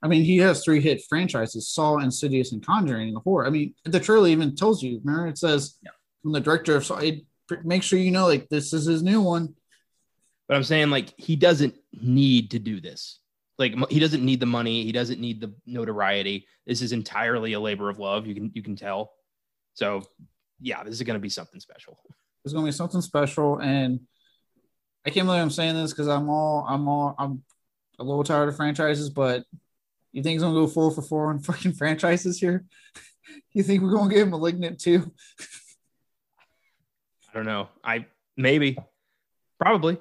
I 0.04 0.08
mean, 0.08 0.24
he 0.24 0.38
has 0.40 0.64
three 0.64 0.82
hit 0.82 1.04
franchises: 1.08 1.70
Saw, 1.70 2.00
Insidious, 2.00 2.52
and 2.52 2.66
Conjuring. 2.66 3.10
In 3.10 3.14
the 3.14 3.20
horror. 3.20 3.46
I 3.46 3.50
mean, 3.50 3.74
the 3.86 4.00
trailer 4.00 4.28
even 4.28 4.56
tells 4.56 4.82
you. 4.82 5.00
Remember, 5.04 5.28
it 5.28 5.38
says 5.38 5.78
Yeah. 5.84 5.92
From 6.22 6.32
the 6.32 6.40
director 6.40 6.76
of 6.76 6.86
Saw. 6.86 6.98
It, 6.98 7.22
make 7.64 7.84
sure 7.84 8.00
you 8.00 8.12
know, 8.12 8.28
like 8.28 8.50
this 8.50 8.74
is 8.74 8.86
his 8.86 9.04
new 9.04 9.22
one. 9.22 9.56
But 10.48 10.58
I'm 10.58 10.64
saying 10.64 10.90
like 10.90 11.14
he 11.18 11.36
doesn't 11.36 11.76
need 12.02 12.52
to 12.52 12.60
do 12.60 12.82
this. 12.82 13.20
Like 13.58 13.74
he 13.90 14.00
doesn't 14.00 14.26
need 14.26 14.40
the 14.40 14.46
money. 14.46 14.84
He 14.84 14.92
doesn't 14.92 15.20
need 15.20 15.40
the 15.40 15.54
notoriety. 15.66 16.48
This 16.66 16.82
is 16.82 16.92
entirely 16.92 17.54
a 17.54 17.60
labor 17.60 17.90
of 17.90 18.00
love. 18.00 18.28
You 18.28 18.36
can 18.36 18.52
you 18.54 18.62
can 18.62 18.76
tell. 18.76 19.14
So 19.74 20.04
yeah, 20.60 20.84
this 20.84 20.96
is 20.96 21.04
going 21.04 21.16
to 21.16 21.22
be 21.22 21.30
something 21.30 21.60
special. 21.60 21.98
It's 22.44 22.54
gonna 22.54 22.66
be 22.66 22.72
something 22.72 23.02
special, 23.02 23.60
and 23.60 24.00
I 25.06 25.12
can't 25.12 25.28
believe 25.28 25.42
I'm 25.42 25.52
saying 25.52 25.76
this 25.76 25.92
because 25.92 26.08
I'm 26.08 26.30
all 26.30 26.66
I'm 26.68 26.88
all 26.88 27.16
I'm 27.18 27.44
a 28.00 28.04
little 28.04 28.24
tired 28.24 28.50
of 28.50 28.56
franchises, 28.56 29.10
but 29.10 29.44
you 30.12 30.24
think 30.24 30.34
he's 30.34 30.42
gonna 30.42 30.60
go 30.60 30.68
four 30.68 30.92
for 30.92 31.02
four 31.02 31.30
on 31.30 31.40
fucking 31.44 31.74
franchises 31.74 32.40
here? 32.40 32.66
you 33.54 33.64
think 33.64 33.84
we're 33.84 33.92
gonna 33.92 34.14
get 34.14 34.28
Malignant 34.28 34.80
too? 34.80 35.12
I 37.32 37.38
don't 37.38 37.46
know. 37.46 37.70
I 37.84 38.06
maybe, 38.36 38.78
probably. 39.60 39.98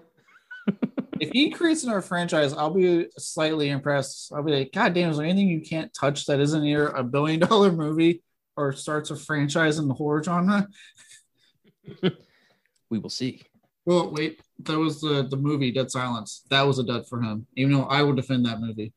if 1.21 1.31
he 1.31 1.51
creates 1.51 1.85
another 1.85 2.03
franchise, 2.03 2.53
I'll 2.53 2.75
be 2.75 3.07
slightly 3.19 3.69
impressed. 3.69 4.33
I'll 4.33 4.43
be 4.43 4.53
like, 4.53 4.73
God 4.73 4.95
damn, 4.95 5.11
is 5.11 5.19
there 5.19 5.27
anything 5.27 5.49
you 5.49 5.61
can't 5.61 5.93
touch 5.95 6.27
that 6.27 6.41
isn't 6.41 6.65
either 6.65 6.89
a 6.89 7.05
billion 7.05 7.41
dollar 7.41 7.71
movie 7.71 8.23
or 8.57 8.73
starts 8.73 9.11
a 9.11 9.17
franchise 9.17 9.79
in 9.79 9.89
the 9.89 9.95
horror 9.95 10.23
genre? 10.23 10.69
we 12.91 12.99
will 12.99 13.11
see. 13.11 13.43
Well, 13.85 14.11
wait, 14.11 14.41
that 14.61 14.79
was 14.79 15.01
the 15.01 15.27
the 15.29 15.37
movie 15.37 15.73
Dead 15.73 15.91
Silence. 15.91 16.45
That 16.51 16.67
was 16.67 16.79
a 16.79 16.85
dud 16.85 17.09
for 17.09 17.21
him. 17.21 17.47
Even 17.57 17.73
though 17.73 17.85
I 17.85 18.03
will 18.03 18.15
defend 18.15 18.47
that 18.47 18.61
movie. 18.61 18.93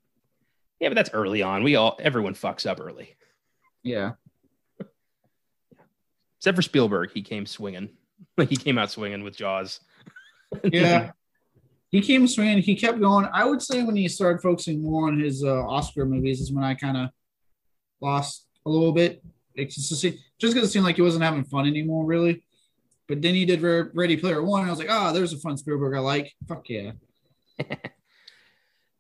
Yeah, 0.79 0.89
but 0.89 0.95
that's 0.95 1.11
early 1.13 1.41
on. 1.41 1.63
We 1.63 1.75
all 1.75 1.97
everyone 2.01 2.33
fucks 2.33 2.65
up 2.65 2.79
early. 2.81 3.15
Yeah. 3.83 4.13
Except 6.37 6.57
for 6.57 6.61
Spielberg, 6.61 7.11
he 7.13 7.21
came 7.21 7.45
swinging. 7.45 7.89
Like 8.37 8.49
he 8.49 8.55
came 8.55 8.77
out 8.77 8.91
swinging 8.91 9.23
with 9.23 9.37
Jaws. 9.37 9.79
Yeah. 10.71 11.11
he 11.89 11.99
came 11.99 12.27
swinging. 12.27 12.59
He 12.59 12.75
kept 12.75 12.99
going. 12.99 13.27
I 13.33 13.43
would 13.43 13.59
say 13.59 13.81
when 13.81 13.95
he 13.95 14.07
started 14.07 14.39
focusing 14.39 14.83
more 14.83 15.07
on 15.07 15.19
his 15.19 15.43
uh, 15.43 15.65
Oscar 15.65 16.05
movies 16.05 16.41
is 16.41 16.51
when 16.51 16.63
I 16.63 16.75
kind 16.75 16.95
of 16.95 17.09
lost 18.01 18.45
a 18.65 18.69
little 18.69 18.91
bit. 18.91 19.23
It's 19.55 19.75
just 19.75 20.03
because 20.03 20.55
it 20.55 20.71
seemed 20.71 20.85
like 20.85 20.97
he 20.97 21.01
wasn't 21.01 21.23
having 21.23 21.43
fun 21.43 21.65
anymore, 21.65 22.05
really. 22.05 22.43
But 23.07 23.21
then 23.21 23.33
he 23.35 23.45
did 23.45 23.61
Ready 23.61 24.17
Player 24.17 24.43
One. 24.43 24.61
And 24.61 24.69
I 24.69 24.71
was 24.71 24.79
like, 24.79 24.89
oh, 24.91 25.11
there's 25.13 25.33
a 25.33 25.39
fun 25.39 25.57
Spielberg 25.57 25.95
I 25.95 25.99
like. 25.99 26.33
Fuck 26.47 26.69
yeah. 26.69 26.91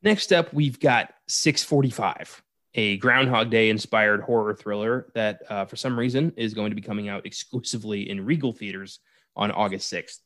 Next 0.03 0.33
up, 0.33 0.53
we've 0.53 0.79
got 0.79 1.13
645, 1.27 2.43
a 2.75 2.97
Groundhog 2.97 3.49
Day 3.49 3.69
inspired 3.69 4.21
horror 4.21 4.53
thriller 4.53 5.07
that, 5.15 5.41
uh, 5.49 5.65
for 5.65 5.77
some 5.77 5.97
reason, 5.97 6.33
is 6.35 6.53
going 6.53 6.71
to 6.71 6.75
be 6.75 6.81
coming 6.81 7.07
out 7.07 7.25
exclusively 7.25 8.09
in 8.09 8.25
Regal 8.25 8.51
theaters 8.51 8.99
on 9.35 9.51
August 9.51 9.91
6th. 9.91 10.19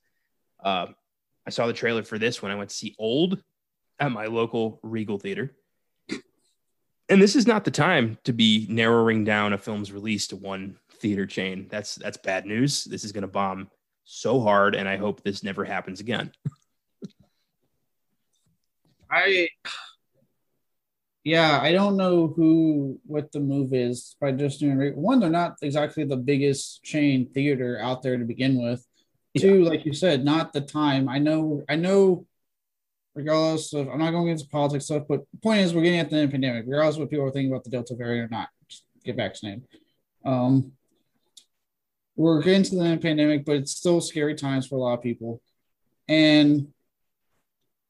Uh, 0.63 0.87
I 1.45 1.49
saw 1.49 1.67
the 1.67 1.73
trailer 1.73 2.03
for 2.03 2.17
this 2.17 2.41
when 2.41 2.51
I 2.51 2.55
went 2.55 2.69
to 2.69 2.75
see 2.75 2.95
Old 2.99 3.41
at 3.99 4.11
my 4.11 4.25
local 4.25 4.79
Regal 4.83 5.17
theater. 5.17 5.55
And 7.09 7.21
this 7.21 7.37
is 7.37 7.47
not 7.47 7.63
the 7.63 7.71
time 7.71 8.17
to 8.25 8.33
be 8.33 8.67
narrowing 8.69 9.23
down 9.23 9.53
a 9.53 9.57
film's 9.57 9.93
release 9.93 10.27
to 10.27 10.35
one 10.35 10.75
theater 10.99 11.25
chain. 11.25 11.67
That's 11.69 11.95
that's 11.95 12.17
bad 12.17 12.45
news. 12.45 12.83
This 12.83 13.05
is 13.05 13.13
going 13.13 13.21
to 13.21 13.29
bomb 13.29 13.69
so 14.03 14.41
hard, 14.41 14.75
and 14.75 14.89
I 14.89 14.97
hope 14.97 15.23
this 15.23 15.43
never 15.43 15.63
happens 15.63 15.99
again. 15.99 16.31
I, 19.09 19.47
yeah, 21.23 21.59
I 21.61 21.71
don't 21.71 21.97
know 21.97 22.27
who 22.27 22.99
what 23.05 23.31
the 23.31 23.39
move 23.39 23.73
is 23.73 24.15
by 24.19 24.31
just 24.31 24.59
doing 24.59 24.79
one. 24.95 25.19
They're 25.19 25.29
not 25.29 25.55
exactly 25.61 26.03
the 26.03 26.17
biggest 26.17 26.83
chain 26.83 27.29
theater 27.33 27.79
out 27.81 28.01
there 28.01 28.17
to 28.17 28.25
begin 28.25 28.61
with. 28.61 28.85
Yeah. 29.43 29.69
Like 29.69 29.85
you 29.85 29.93
said, 29.93 30.23
not 30.23 30.53
the 30.53 30.61
time. 30.61 31.09
I 31.09 31.19
know, 31.19 31.63
I 31.67 31.75
know. 31.75 32.25
Regardless 33.15 33.73
of, 33.73 33.89
I'm 33.89 33.97
not 33.97 34.11
going 34.11 34.27
against 34.27 34.51
politics 34.51 34.85
stuff, 34.85 35.05
but 35.09 35.21
the 35.33 35.39
point 35.39 35.61
is, 35.61 35.73
we're 35.73 35.81
getting 35.81 35.99
at 35.99 36.11
the 36.11 36.17
end 36.17 36.25
of 36.25 36.29
the 36.29 36.33
pandemic. 36.33 36.65
Regardless 36.67 36.97
of 36.97 36.99
what 36.99 37.09
people 37.09 37.25
are 37.25 37.31
thinking 37.31 37.51
about 37.51 37.63
the 37.63 37.71
Delta 37.71 37.95
variant 37.95 38.31
or 38.31 38.35
not, 38.35 38.49
just 38.69 38.83
get 39.03 39.15
vaccinated. 39.15 39.63
Um, 40.23 40.73
we're 42.15 42.43
getting 42.43 42.61
to 42.61 42.75
the 42.75 42.81
end 42.81 42.93
of 42.93 43.01
the 43.01 43.07
pandemic, 43.07 43.43
but 43.43 43.55
it's 43.55 43.71
still 43.71 44.01
scary 44.01 44.35
times 44.35 44.67
for 44.67 44.75
a 44.75 44.79
lot 44.79 44.93
of 44.93 45.01
people. 45.01 45.41
And 46.07 46.67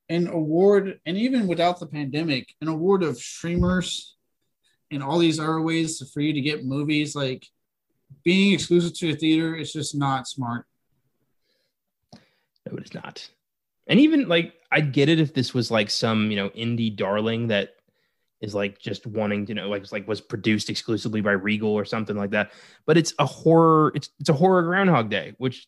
an 0.10 0.28
award, 0.28 1.00
and 1.06 1.18
even 1.18 1.48
without 1.48 1.80
the 1.80 1.88
pandemic, 1.88 2.54
an 2.62 2.70
award 2.70 3.04
of 3.04 3.18
streamers 3.18 4.16
and 4.92 5.04
all 5.04 5.20
these 5.20 5.40
other 5.40 5.62
ways 5.62 6.02
for 6.14 6.22
you 6.22 6.32
to 6.32 6.42
get 6.42 6.66
movies, 6.66 7.16
like 7.16 7.46
being 8.24 8.54
exclusive 8.54 8.94
to 8.94 9.10
a 9.10 9.16
theater, 9.16 9.56
is 9.56 9.74
just 9.74 9.94
not 9.94 10.28
smart. 10.28 10.66
No, 12.70 12.78
it 12.78 12.86
is 12.86 12.94
not. 12.94 13.30
And 13.88 14.00
even 14.00 14.28
like 14.28 14.54
I'd 14.72 14.92
get 14.92 15.10
it 15.10 15.20
if 15.20 15.34
this 15.34 15.54
was 15.54 15.72
like 15.72 15.90
some, 15.90 16.30
you 16.30 16.36
know, 16.36 16.50
indie 16.50 16.96
darling 16.96 17.48
that 17.48 17.76
is 18.42 18.54
like 18.54 18.80
just 18.80 19.08
wanting 19.08 19.46
to 19.48 19.54
know 19.54 19.70
like 19.70 19.92
like 19.92 20.08
was 20.08 20.22
produced 20.22 20.70
exclusively 20.70 21.22
by 21.22 21.32
Regal 21.32 21.72
or 21.72 21.86
something 21.86 22.16
like 22.16 22.32
that. 22.32 22.52
But 22.86 22.98
it's 22.98 23.14
a 23.20 23.26
horror, 23.26 23.92
it's 23.96 24.10
it's 24.20 24.30
a 24.30 24.34
horror 24.34 24.64
groundhog 24.64 25.10
day, 25.10 25.34
which 25.38 25.68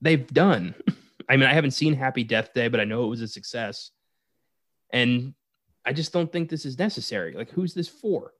they've 0.00 0.26
done. 0.26 0.74
I 1.28 1.36
mean, 1.36 1.48
I 1.48 1.52
haven't 1.52 1.72
seen 1.72 1.94
Happy 1.94 2.24
Death 2.24 2.54
Day, 2.54 2.68
but 2.68 2.80
I 2.80 2.84
know 2.84 3.04
it 3.04 3.08
was 3.08 3.20
a 3.20 3.28
success. 3.28 3.90
And 4.90 5.34
I 5.84 5.92
just 5.92 6.12
don't 6.12 6.32
think 6.32 6.48
this 6.48 6.64
is 6.64 6.78
necessary. 6.78 7.32
Like, 7.32 7.50
who's 7.50 7.74
this 7.74 7.88
for? 7.88 8.32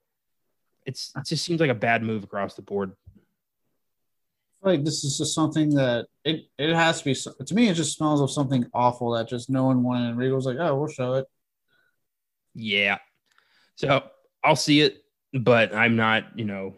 It's 0.87 1.13
it 1.17 1.27
just 1.27 1.45
seems 1.45 1.61
like 1.61 1.71
a 1.71 1.75
bad 1.75 2.03
move 2.03 2.25
across 2.25 2.55
the 2.55 2.63
board. 2.63 2.93
Like 4.63 4.85
this 4.85 5.05
is 5.05 5.19
just 5.19 5.35
something 5.35 5.71
that 5.75 6.07
it 6.25 6.47
it 6.59 6.75
has 6.75 7.01
to 7.01 7.05
be. 7.05 7.15
To 7.15 7.55
me, 7.55 7.69
it 7.69 7.75
just 7.75 7.97
smells 7.97 8.21
of 8.21 8.31
something 8.31 8.67
awful 8.75 9.13
that 9.13 9.29
just 9.29 9.49
no 9.49 9.67
one 9.67 9.83
wanted. 9.83 10.11
And 10.11 10.19
Regal's 10.19 10.47
like, 10.47 10.59
oh, 10.59 10.77
we'll 10.77 10.89
show 10.89 11.15
it. 11.15 11.27
Yeah. 12.55 12.99
So 13.77 14.03
I'll 14.43 14.57
see 14.57 14.81
it, 14.81 15.05
but 15.33 15.75
I'm 15.75 15.95
not. 15.97 16.37
You 16.37 16.45
know, 16.45 16.75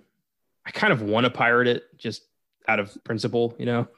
I 0.66 0.70
kind 0.70 0.92
of 0.92 1.02
want 1.02 1.24
to 1.24 1.30
pirate 1.30 1.68
it 1.68 1.84
just 1.96 2.22
out 2.68 2.80
of 2.80 2.96
principle. 3.04 3.54
You 3.58 3.66
know. 3.66 3.88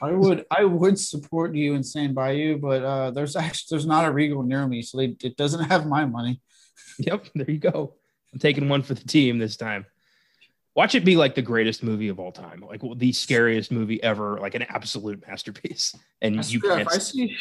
I 0.00 0.12
would 0.12 0.46
I 0.50 0.64
would 0.64 0.98
support 0.98 1.54
you 1.54 1.74
and 1.74 1.84
stand 1.84 2.14
by 2.14 2.32
you, 2.32 2.56
but 2.58 2.82
uh, 2.82 3.10
there's 3.10 3.36
actually 3.36 3.66
there's 3.74 3.86
not 3.86 4.06
a 4.06 4.10
Regal 4.10 4.42
near 4.42 4.66
me, 4.66 4.82
so 4.82 4.98
they, 4.98 5.16
it 5.22 5.36
doesn't 5.36 5.64
have 5.64 5.86
my 5.86 6.04
money. 6.04 6.40
Yep, 6.98 7.26
there 7.34 7.50
you 7.50 7.58
go. 7.58 7.94
I'm 8.32 8.38
taking 8.38 8.68
one 8.68 8.82
for 8.82 8.94
the 8.94 9.04
team 9.04 9.38
this 9.38 9.56
time. 9.56 9.86
Watch 10.76 10.94
it 10.94 11.06
be 11.06 11.16
like 11.16 11.34
the 11.34 11.40
greatest 11.40 11.82
movie 11.82 12.08
of 12.08 12.20
all 12.20 12.30
time, 12.30 12.60
like 12.60 12.82
the 12.96 13.10
scariest 13.10 13.72
movie 13.72 14.00
ever, 14.02 14.38
like 14.38 14.54
an 14.54 14.64
absolute 14.64 15.26
masterpiece. 15.26 15.96
And 16.20 16.44
you 16.52 16.60
can't. 16.60 16.82
If 16.82 16.88
I 16.88 16.98
see 16.98 17.34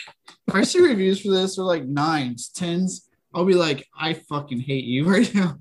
if 0.48 0.56
I 0.56 0.64
see 0.64 0.80
reviews 0.80 1.20
for 1.20 1.32
this, 1.32 1.58
they're 1.58 1.66
like 1.66 1.84
nines, 1.84 2.48
tens. 2.48 3.10
I'll 3.34 3.44
be 3.44 3.56
like, 3.56 3.86
I 4.00 4.14
fucking 4.14 4.62
hate 4.62 4.86
you 4.86 5.04
right 5.12 5.36
now. 5.36 5.60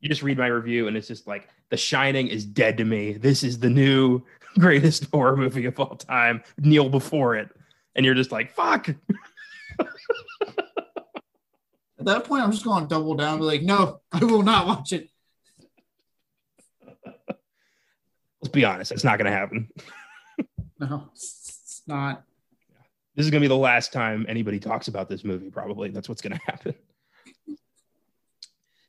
You 0.00 0.10
just 0.10 0.22
read 0.22 0.36
my 0.36 0.48
review, 0.48 0.86
and 0.86 0.98
it's 0.98 1.08
just 1.08 1.26
like 1.26 1.48
The 1.70 1.78
Shining 1.78 2.28
is 2.28 2.44
dead 2.44 2.76
to 2.76 2.84
me. 2.84 3.14
This 3.14 3.42
is 3.42 3.58
the 3.58 3.70
new 3.70 4.22
greatest 4.58 5.06
horror 5.10 5.34
movie 5.34 5.64
of 5.64 5.80
all 5.80 5.96
time, 5.96 6.42
kneel 6.58 6.90
before 6.90 7.36
it. 7.36 7.48
And 7.96 8.04
you're 8.04 8.14
just 8.14 8.32
like, 8.32 8.54
fuck. 8.54 8.86
At 11.98 12.04
that 12.04 12.24
point, 12.24 12.44
I'm 12.44 12.52
just 12.52 12.64
going 12.64 12.82
to 12.82 12.88
double 12.88 13.14
down 13.14 13.30
and 13.30 13.40
be 13.40 13.46
like, 13.46 13.62
no, 13.62 14.02
I 14.12 14.22
will 14.22 14.42
not 14.42 14.66
watch 14.66 14.92
it. 14.92 15.08
Let's 18.48 18.54
be 18.54 18.64
honest, 18.64 18.92
it's 18.92 19.04
not 19.04 19.18
going 19.18 19.30
to 19.30 19.36
happen. 19.36 19.68
no, 20.80 21.10
it's 21.12 21.82
not. 21.86 22.24
This 23.14 23.26
is 23.26 23.30
going 23.30 23.42
to 23.42 23.44
be 23.44 23.48
the 23.48 23.58
last 23.58 23.92
time 23.92 24.24
anybody 24.26 24.58
talks 24.58 24.88
about 24.88 25.06
this 25.06 25.22
movie, 25.22 25.50
probably. 25.50 25.90
That's 25.90 26.08
what's 26.08 26.22
going 26.22 26.32
to 26.32 26.40
happen. 26.46 26.74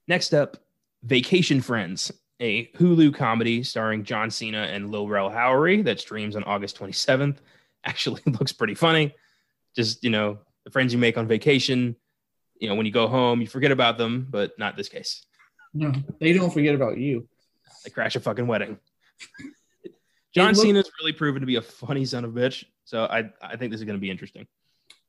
Next 0.08 0.34
up, 0.34 0.56
Vacation 1.04 1.60
Friends 1.60 2.10
a 2.40 2.68
Hulu 2.78 3.14
comedy 3.14 3.62
starring 3.64 4.06
John 4.06 4.32
Cena 4.32 4.60
and 4.60 4.92
Lil 4.92 5.10
Rel 5.10 5.30
Howery 5.30 5.84
that 5.84 6.00
streams 6.00 6.38
on 6.38 6.46
August 6.46 6.80
27th. 6.80 7.40
Actually 7.84 8.22
looks 8.28 8.54
pretty 8.54 8.76
funny. 8.76 9.14
Just, 9.76 10.06
you 10.06 10.10
know, 10.10 10.40
the 10.64 10.72
friends 10.72 10.94
you 10.94 11.00
make 11.00 11.18
on 11.18 11.28
vacation, 11.28 11.98
you 12.62 12.70
know, 12.70 12.76
when 12.76 12.86
you 12.86 12.94
go 12.94 13.10
home, 13.10 13.42
you 13.42 13.48
forget 13.48 13.72
about 13.74 13.98
them, 13.98 14.26
but 14.30 14.58
not 14.58 14.78
this 14.78 14.88
case. 14.88 15.26
No, 15.74 15.92
they 16.22 16.32
don't 16.32 16.50
forget 16.50 16.76
about 16.76 16.98
you. 16.98 17.28
They 17.84 17.90
crash 17.90 18.16
a 18.16 18.22
fucking 18.22 18.48
wedding. 18.48 18.80
John 20.36 20.54
looked, 20.54 20.60
Cena's 20.60 20.92
really 21.00 21.14
proven 21.14 21.42
to 21.42 21.48
be 21.48 21.56
a 21.56 21.62
funny 21.62 22.06
son 22.06 22.24
of 22.24 22.36
a 22.36 22.40
bitch. 22.40 22.66
So 22.86 23.06
I, 23.06 23.30
I 23.42 23.56
think 23.56 23.72
this 23.72 23.82
is 23.82 23.86
going 23.86 23.98
to 23.98 24.02
be 24.02 24.12
interesting. 24.12 24.48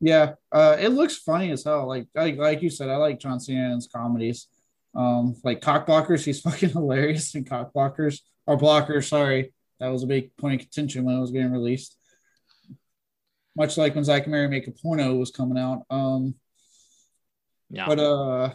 Yeah, 0.01 0.35
uh, 0.51 0.77
it 0.81 0.89
looks 0.89 1.17
funny 1.17 1.51
as 1.51 1.65
hell. 1.65 1.87
Like, 1.87 2.09
like 2.15 2.37
like 2.37 2.63
you 2.63 2.71
said, 2.71 2.89
I 2.89 2.97
like 2.97 3.21
John 3.21 3.39
Cena's 3.39 3.89
comedies. 3.95 4.47
Um, 4.95 5.37
like 5.45 5.61
cock 5.61 5.87
blockers, 5.87 6.25
he's 6.25 6.41
fucking 6.43 6.71
hilarious 6.71 7.35
in 7.35 7.45
cock 7.45 7.73
blockers 7.75 8.21
or 8.47 8.57
blockers. 8.57 9.09
Sorry, 9.09 9.53
that 9.79 9.89
was 9.89 10.03
a 10.03 10.07
big 10.07 10.37
point 10.37 10.55
of 10.55 10.61
contention 10.61 11.05
when 11.05 11.17
it 11.17 11.21
was 11.21 11.31
getting 11.31 11.53
released. 11.53 11.97
Much 13.57 13.77
like 13.77 13.95
when 13.95 14.05
Zack 14.05 14.25
and 14.25 14.33
Miri 14.33 14.49
Make 14.49 14.69
a 14.69 14.71
Porno 14.71 15.15
was 15.17 15.31
coming 15.31 15.59
out. 15.59 15.85
Um, 15.91 16.35
yeah. 17.69 17.87
But 17.87 17.99
uh, 17.99 18.55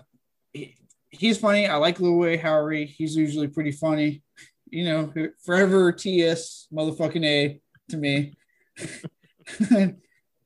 he, 0.51 0.75
he's 1.09 1.37
funny. 1.37 1.67
I 1.67 1.75
like 1.75 1.99
Lil 1.99 2.17
Rel 2.17 2.37
Howery. 2.37 2.87
He's 2.87 3.15
usually 3.15 3.47
pretty 3.47 3.71
funny. 3.71 4.23
You 4.69 4.85
know, 4.85 5.13
forever 5.43 5.91
TS 5.91 6.67
motherfucking 6.73 7.25
A 7.25 7.59
to 7.89 7.97
me. 7.97 8.33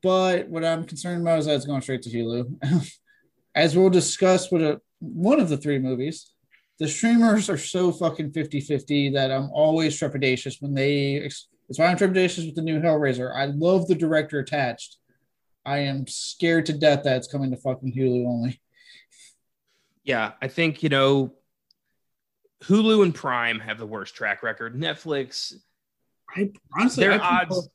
but 0.02 0.48
what 0.48 0.64
I'm 0.64 0.84
concerned 0.84 1.22
about 1.22 1.40
is 1.40 1.46
that 1.46 1.56
it's 1.56 1.66
going 1.66 1.80
straight 1.80 2.02
to 2.02 2.10
Hulu. 2.10 2.90
As 3.54 3.76
we'll 3.76 3.90
discuss 3.90 4.50
with 4.52 4.62
a 4.62 4.80
one 5.00 5.40
of 5.40 5.48
the 5.48 5.56
three 5.56 5.78
movies. 5.78 6.30
The 6.78 6.88
streamers 6.88 7.50
are 7.50 7.58
so 7.58 7.92
fucking 7.92 8.32
50 8.32 8.60
50 8.60 9.10
that 9.10 9.30
I'm 9.30 9.50
always 9.52 9.98
trepidatious 9.98 10.62
when 10.62 10.72
they 10.72 11.20
That's 11.20 11.78
why 11.78 11.86
I'm 11.86 11.98
trepidatious 11.98 12.46
with 12.46 12.54
the 12.54 12.62
new 12.62 12.80
Hellraiser. 12.80 13.34
I 13.34 13.46
love 13.46 13.86
the 13.86 13.94
director 13.94 14.38
attached. 14.38 14.96
I 15.66 15.78
am 15.78 16.06
scared 16.06 16.66
to 16.66 16.72
death 16.72 17.02
that 17.04 17.18
it's 17.18 17.28
coming 17.28 17.50
to 17.50 17.56
fucking 17.56 17.94
Hulu 17.94 18.26
only. 18.26 18.60
Yeah, 20.04 20.32
I 20.40 20.48
think, 20.48 20.82
you 20.82 20.88
know, 20.88 21.34
Hulu 22.64 23.02
and 23.02 23.14
Prime 23.14 23.58
have 23.60 23.78
the 23.78 23.86
worst 23.86 24.14
track 24.14 24.42
record. 24.42 24.74
Netflix, 24.78 25.54
I 26.36 26.50
honestly 26.78 27.04
Their 27.04 27.20
I 27.22 27.42
odds- 27.42 27.68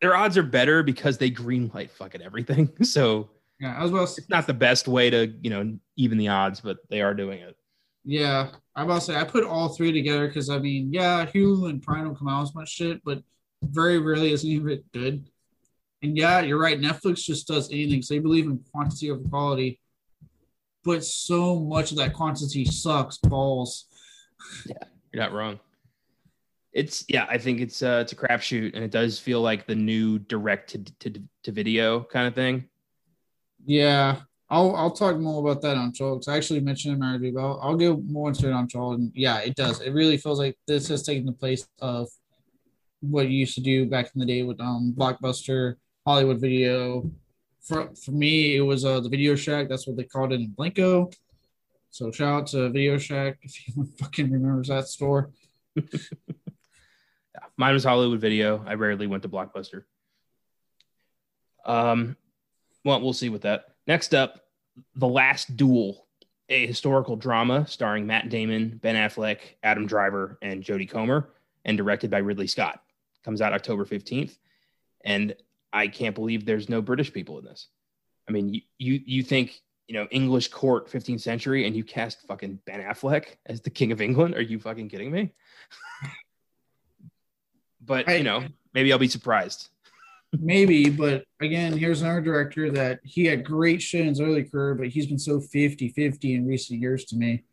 their 0.00 0.14
odds 0.16 0.36
are 0.36 0.42
better 0.42 0.82
because 0.82 1.16
they 1.18 1.30
greenlight 1.30 1.90
fucking 1.90 2.20
everything. 2.22 2.70
So 2.84 3.30
Yeah, 3.60 3.76
I 3.78 3.82
was 3.82 3.90
about 3.92 4.18
it's 4.18 4.28
not 4.28 4.46
the 4.46 4.54
best 4.54 4.88
way 4.88 5.08
to, 5.10 5.32
you 5.42 5.50
know, 5.50 5.78
even 5.96 6.18
the 6.18 6.28
odds, 6.28 6.60
but 6.60 6.78
they 6.90 7.00
are 7.00 7.14
doing 7.14 7.40
it. 7.40 7.56
Yeah, 8.04 8.50
I'm 8.76 8.84
about 8.86 8.96
to 8.96 9.00
say 9.00 9.16
I 9.16 9.24
put 9.24 9.44
all 9.44 9.70
three 9.70 9.92
together 9.92 10.26
because 10.26 10.50
I 10.50 10.58
mean, 10.58 10.92
yeah, 10.92 11.24
Hulu 11.24 11.70
and 11.70 11.80
Prime 11.82 12.04
don't 12.04 12.18
come 12.18 12.28
out 12.28 12.42
as 12.42 12.54
much 12.54 12.68
shit, 12.68 13.00
but 13.04 13.22
very 13.62 13.98
rarely 13.98 14.32
is 14.32 14.44
any 14.44 14.56
of 14.56 14.68
it 14.68 14.84
good. 14.92 15.26
And 16.02 16.14
yeah, 16.18 16.40
you're 16.40 16.58
right. 16.60 16.78
Netflix 16.78 17.24
just 17.24 17.46
does 17.48 17.70
anything. 17.70 18.02
So 18.02 18.12
they 18.12 18.18
believe 18.18 18.44
in 18.44 18.58
quantity 18.72 19.10
over 19.10 19.26
quality, 19.26 19.80
but 20.84 21.04
so 21.04 21.58
much 21.58 21.90
of 21.90 21.96
that 21.96 22.12
quantity 22.12 22.64
sucks 22.64 23.18
balls. 23.18 23.86
Yeah, 24.66 24.74
you're 25.12 25.22
not 25.22 25.32
wrong. 25.32 25.58
It's 26.72 27.04
yeah, 27.08 27.26
I 27.30 27.38
think 27.38 27.60
it's 27.60 27.82
uh 27.82 28.00
it's 28.02 28.12
a 28.12 28.16
crapshoot, 28.16 28.74
and 28.74 28.84
it 28.84 28.90
does 28.90 29.18
feel 29.18 29.40
like 29.40 29.66
the 29.66 29.76
new 29.76 30.18
direct 30.18 30.70
to, 30.70 30.84
to, 31.10 31.22
to 31.44 31.52
video 31.52 32.02
kind 32.02 32.26
of 32.26 32.34
thing. 32.34 32.68
Yeah, 33.64 34.20
I'll 34.50 34.74
I'll 34.74 34.90
talk 34.90 35.16
more 35.18 35.40
about 35.40 35.62
that 35.62 35.76
on 35.76 35.92
Jolt 35.92 36.20
because 36.20 36.28
I 36.28 36.36
actually 36.36 36.60
mentioned 36.60 36.94
in 36.94 37.00
my 37.00 37.14
review. 37.14 37.32
But 37.32 37.40
I'll, 37.40 37.60
I'll 37.62 37.76
go 37.76 37.96
more 38.06 38.28
into 38.28 38.48
it 38.48 38.52
on 38.52 38.68
Jolt, 38.68 38.98
and 38.98 39.12
yeah, 39.14 39.38
it 39.38 39.54
does. 39.54 39.80
It 39.80 39.90
really 39.90 40.16
feels 40.16 40.38
like 40.38 40.58
this 40.66 40.88
has 40.88 41.02
taken 41.04 41.26
the 41.26 41.32
place 41.32 41.66
of 41.80 42.08
what 43.00 43.28
you 43.28 43.38
used 43.38 43.54
to 43.54 43.60
do 43.60 43.86
back 43.86 44.10
in 44.14 44.20
the 44.20 44.26
day 44.26 44.42
with 44.42 44.60
um 44.60 44.94
Blockbuster, 44.96 45.76
Hollywood 46.04 46.40
Video. 46.40 47.10
For 47.64 47.90
for 47.94 48.12
me, 48.12 48.56
it 48.56 48.60
was 48.60 48.84
uh 48.84 49.00
the 49.00 49.08
Video 49.08 49.34
Shack. 49.34 49.68
That's 49.68 49.86
what 49.86 49.96
they 49.96 50.04
called 50.04 50.32
it 50.32 50.40
in 50.40 50.48
Blanco. 50.48 51.10
So 51.90 52.10
shout 52.10 52.42
out 52.42 52.46
to 52.48 52.68
Video 52.70 52.98
Shack 52.98 53.38
if 53.42 53.54
anyone 53.68 53.92
fucking 53.98 54.30
remembers 54.30 54.68
that 54.68 54.88
store. 54.88 55.30
Mine 57.56 57.74
was 57.74 57.84
Hollywood 57.84 58.20
Video. 58.20 58.64
I 58.66 58.74
rarely 58.74 59.06
went 59.06 59.22
to 59.22 59.28
Blockbuster. 59.28 59.84
Um, 61.64 62.16
well, 62.84 63.00
we'll 63.00 63.12
see 63.12 63.28
with 63.28 63.42
that. 63.42 63.66
Next 63.86 64.14
up, 64.14 64.40
The 64.96 65.06
Last 65.06 65.56
Duel, 65.56 66.06
a 66.48 66.66
historical 66.66 67.16
drama 67.16 67.66
starring 67.66 68.06
Matt 68.06 68.28
Damon, 68.28 68.78
Ben 68.82 68.96
Affleck, 68.96 69.38
Adam 69.62 69.86
Driver, 69.86 70.38
and 70.42 70.62
Jodie 70.62 70.90
Comer, 70.90 71.30
and 71.64 71.76
directed 71.76 72.10
by 72.10 72.18
Ridley 72.18 72.46
Scott. 72.46 72.82
Comes 73.24 73.40
out 73.40 73.52
October 73.52 73.84
15th. 73.84 74.36
And 75.04 75.34
I 75.74 75.88
can't 75.88 76.14
believe 76.14 76.46
there's 76.46 76.68
no 76.68 76.80
British 76.80 77.12
people 77.12 77.38
in 77.38 77.44
this. 77.44 77.66
I 78.28 78.32
mean, 78.32 78.54
you 78.54 78.60
you, 78.78 79.00
you 79.04 79.22
think, 79.22 79.60
you 79.88 79.94
know, 79.94 80.06
English 80.10 80.48
court 80.48 80.90
15th 80.90 81.20
century 81.20 81.66
and 81.66 81.76
you 81.76 81.84
cast 81.84 82.26
fucking 82.26 82.60
Ben 82.64 82.80
Affleck 82.80 83.36
as 83.46 83.60
the 83.60 83.70
King 83.70 83.92
of 83.92 84.00
England? 84.00 84.34
Are 84.36 84.40
you 84.40 84.58
fucking 84.58 84.88
kidding 84.88 85.10
me? 85.10 85.32
but, 87.84 88.08
I- 88.08 88.16
you 88.16 88.24
know, 88.24 88.44
maybe 88.72 88.92
I'll 88.92 88.98
be 88.98 89.08
surprised. 89.08 89.68
Maybe, 90.40 90.90
but 90.90 91.24
again, 91.40 91.76
here's 91.78 92.02
another 92.02 92.20
director 92.20 92.68
that 92.72 92.98
he 93.04 93.24
had 93.24 93.44
great 93.44 93.80
shit 93.80 94.00
in 94.00 94.08
his 94.08 94.20
early 94.20 94.42
career, 94.42 94.74
but 94.74 94.88
he's 94.88 95.06
been 95.06 95.18
so 95.18 95.40
50 95.40 95.90
50 95.90 96.34
in 96.34 96.44
recent 96.46 96.80
years 96.80 97.04
to 97.06 97.16
me. 97.16 97.44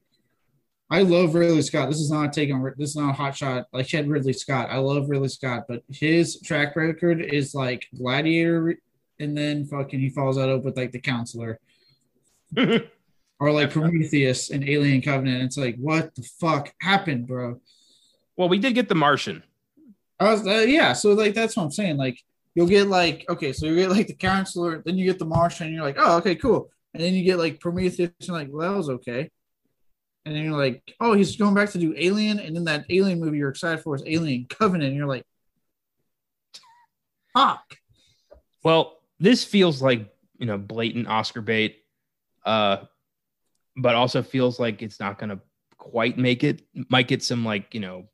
I 0.91 1.03
love 1.03 1.35
Ridley 1.35 1.61
Scott. 1.61 1.89
This 1.89 2.01
is 2.01 2.11
not 2.11 2.25
a 2.25 2.29
take 2.29 2.53
on 2.53 2.61
this 2.77 2.89
is 2.89 2.95
not 2.97 3.11
a 3.11 3.13
hot 3.13 3.35
shot. 3.35 3.67
Like 3.71 3.87
he 3.87 3.95
had 3.95 4.09
Ridley 4.09 4.33
Scott. 4.33 4.67
I 4.69 4.77
love 4.77 5.09
Ridley 5.09 5.29
Scott, 5.29 5.63
but 5.69 5.83
his 5.89 6.41
track 6.41 6.75
record 6.75 7.21
is 7.21 7.55
like 7.55 7.87
Gladiator, 7.97 8.75
and 9.17 9.37
then 9.37 9.65
fucking 9.65 10.01
he 10.01 10.09
falls 10.09 10.37
out 10.37 10.49
up 10.49 10.65
with 10.65 10.75
like 10.75 10.91
the 10.91 10.99
counselor 10.99 11.59
or 12.57 13.51
like 13.51 13.71
Prometheus 13.71 14.49
and 14.49 14.67
Alien 14.67 15.01
Covenant. 15.01 15.43
It's 15.43 15.57
like, 15.57 15.77
what 15.77 16.13
the 16.13 16.23
fuck 16.23 16.73
happened, 16.81 17.25
bro? 17.25 17.61
well, 18.35 18.49
we 18.49 18.59
did 18.59 18.75
get 18.75 18.89
The 18.89 18.95
Martian. 18.95 19.43
I 20.19 20.31
was 20.31 20.45
uh, 20.45 20.65
yeah, 20.67 20.91
so 20.91 21.13
like 21.13 21.33
that's 21.33 21.55
what 21.55 21.63
I'm 21.63 21.71
saying. 21.71 21.95
Like 21.95 22.21
you'll 22.53 22.67
get 22.67 22.87
like 22.87 23.23
okay, 23.29 23.53
so 23.53 23.65
you 23.65 23.75
get 23.77 23.91
like 23.91 24.07
the 24.07 24.13
counselor, 24.13 24.83
then 24.85 24.97
you 24.97 25.05
get 25.05 25.19
the 25.19 25.25
Martian, 25.25 25.67
and 25.67 25.75
you're 25.75 25.85
like, 25.85 25.97
oh 25.97 26.17
okay, 26.17 26.35
cool. 26.35 26.69
And 26.93 27.01
then 27.01 27.13
you 27.13 27.23
get 27.23 27.37
like 27.37 27.61
Prometheus, 27.61 28.11
and 28.19 28.29
like, 28.29 28.49
well, 28.51 28.69
that 28.69 28.77
was 28.77 28.89
okay. 28.89 29.31
And 30.25 30.35
then 30.35 30.43
you're 30.43 30.57
like, 30.57 30.93
oh, 30.99 31.13
he's 31.13 31.35
going 31.35 31.55
back 31.55 31.71
to 31.71 31.79
do 31.79 31.95
Alien, 31.97 32.39
and 32.39 32.55
then 32.55 32.65
that 32.65 32.85
Alien 32.89 33.19
movie 33.19 33.37
you're 33.37 33.49
excited 33.49 33.81
for 33.81 33.95
is 33.95 34.03
Alien 34.05 34.45
Covenant, 34.49 34.89
and 34.89 34.95
you're 34.95 35.07
like, 35.07 35.25
fuck. 37.33 37.77
Well, 38.63 38.99
this 39.19 39.43
feels 39.43 39.81
like 39.81 40.13
you 40.37 40.45
know 40.45 40.57
blatant 40.57 41.07
Oscar 41.07 41.41
bait, 41.41 41.77
uh, 42.45 42.77
but 43.75 43.95
also 43.95 44.21
feels 44.21 44.59
like 44.59 44.81
it's 44.81 44.99
not 44.99 45.17
going 45.17 45.31
to 45.31 45.39
quite 45.77 46.17
make 46.17 46.43
it. 46.43 46.61
Might 46.89 47.07
get 47.07 47.23
some 47.23 47.43
like 47.43 47.73
you 47.73 47.79
know 47.79 48.05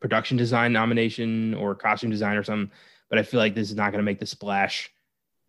production 0.00 0.36
design 0.36 0.72
nomination 0.72 1.54
or 1.54 1.76
costume 1.76 2.10
design 2.10 2.36
or 2.36 2.42
something, 2.42 2.72
but 3.08 3.20
I 3.20 3.22
feel 3.22 3.38
like 3.38 3.54
this 3.54 3.70
is 3.70 3.76
not 3.76 3.92
going 3.92 4.00
to 4.00 4.04
make 4.04 4.18
the 4.18 4.26
splash 4.26 4.90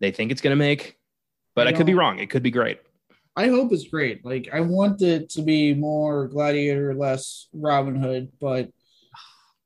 they 0.03 0.11
think 0.11 0.31
it's 0.31 0.41
going 0.41 0.51
to 0.51 0.55
make. 0.55 0.97
But 1.55 1.67
I, 1.67 1.69
I 1.69 1.73
could 1.73 1.85
be 1.85 1.93
wrong. 1.93 2.19
It 2.19 2.29
could 2.29 2.43
be 2.43 2.51
great. 2.51 2.79
I 3.35 3.47
hope 3.47 3.71
it's 3.71 3.87
great. 3.87 4.23
Like 4.23 4.49
I 4.53 4.59
want 4.61 5.01
it 5.01 5.29
to 5.31 5.41
be 5.41 5.73
more 5.73 6.27
Gladiator, 6.27 6.93
less 6.93 7.47
Robin 7.53 7.95
Hood, 7.95 8.31
but 8.39 8.69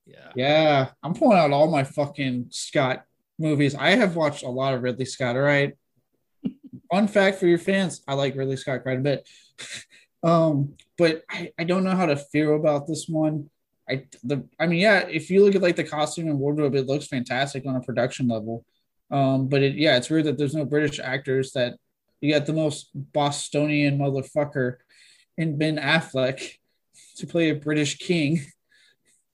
Yeah. 0.06 0.32
Yeah, 0.36 0.90
I'm 1.04 1.14
pulling 1.14 1.38
out 1.38 1.52
all 1.52 1.70
my 1.70 1.84
fucking 1.84 2.48
Scott 2.52 3.04
movies. 3.38 3.76
I 3.76 3.90
have 3.92 4.16
watched 4.16 4.44
a 4.44 4.50
lot 4.50 4.74
of 4.74 4.82
Ridley 4.82 5.04
Scott. 5.04 5.36
All 5.36 5.42
right. 5.42 5.74
Fun 6.92 7.10
fact 7.10 7.40
for 7.40 7.48
your 7.48 7.58
fans: 7.58 8.02
I 8.08 8.14
like 8.14 8.36
Ridley 8.36 8.56
Scott 8.56 8.84
quite 8.84 9.00
a 9.00 9.02
bit. 9.02 9.28
um, 10.24 10.76
but 10.98 11.24
I, 11.30 11.52
I 11.60 11.66
don't 11.66 11.84
know 11.84 11.96
how 11.96 12.06
to 12.06 12.16
feel 12.16 12.56
about 12.56 12.88
this 12.88 13.08
one. 13.08 13.50
I 13.90 14.06
the 14.24 14.48
I 14.60 14.68
mean, 14.68 14.80
yeah, 14.80 15.00
if 15.08 15.30
you 15.30 15.44
look 15.44 15.56
at 15.56 15.62
like 15.62 15.76
the 15.76 15.84
costume 15.84 16.28
and 16.28 16.40
wardrobe, 16.40 16.76
it 16.76 16.88
looks 16.88 17.08
fantastic 17.08 17.66
on 17.66 17.76
a 17.76 17.82
production 17.82 18.28
level. 18.28 18.66
Um, 19.12 19.48
but 19.48 19.62
it 19.62 19.76
yeah, 19.76 19.98
it's 19.98 20.10
weird 20.10 20.26
that 20.26 20.38
there's 20.38 20.56
no 20.56 20.66
British 20.66 21.00
actors 21.00 21.52
that 21.54 21.78
you 22.22 22.34
got 22.34 22.46
the 22.46 22.54
most 22.54 22.90
Bostonian 22.94 23.98
motherfucker 23.98 24.78
in 25.38 25.58
Ben 25.58 25.78
Affleck 25.78 26.42
to 27.18 27.28
play 27.28 27.50
a 27.50 27.56
British 27.56 27.98
king. 27.98 28.42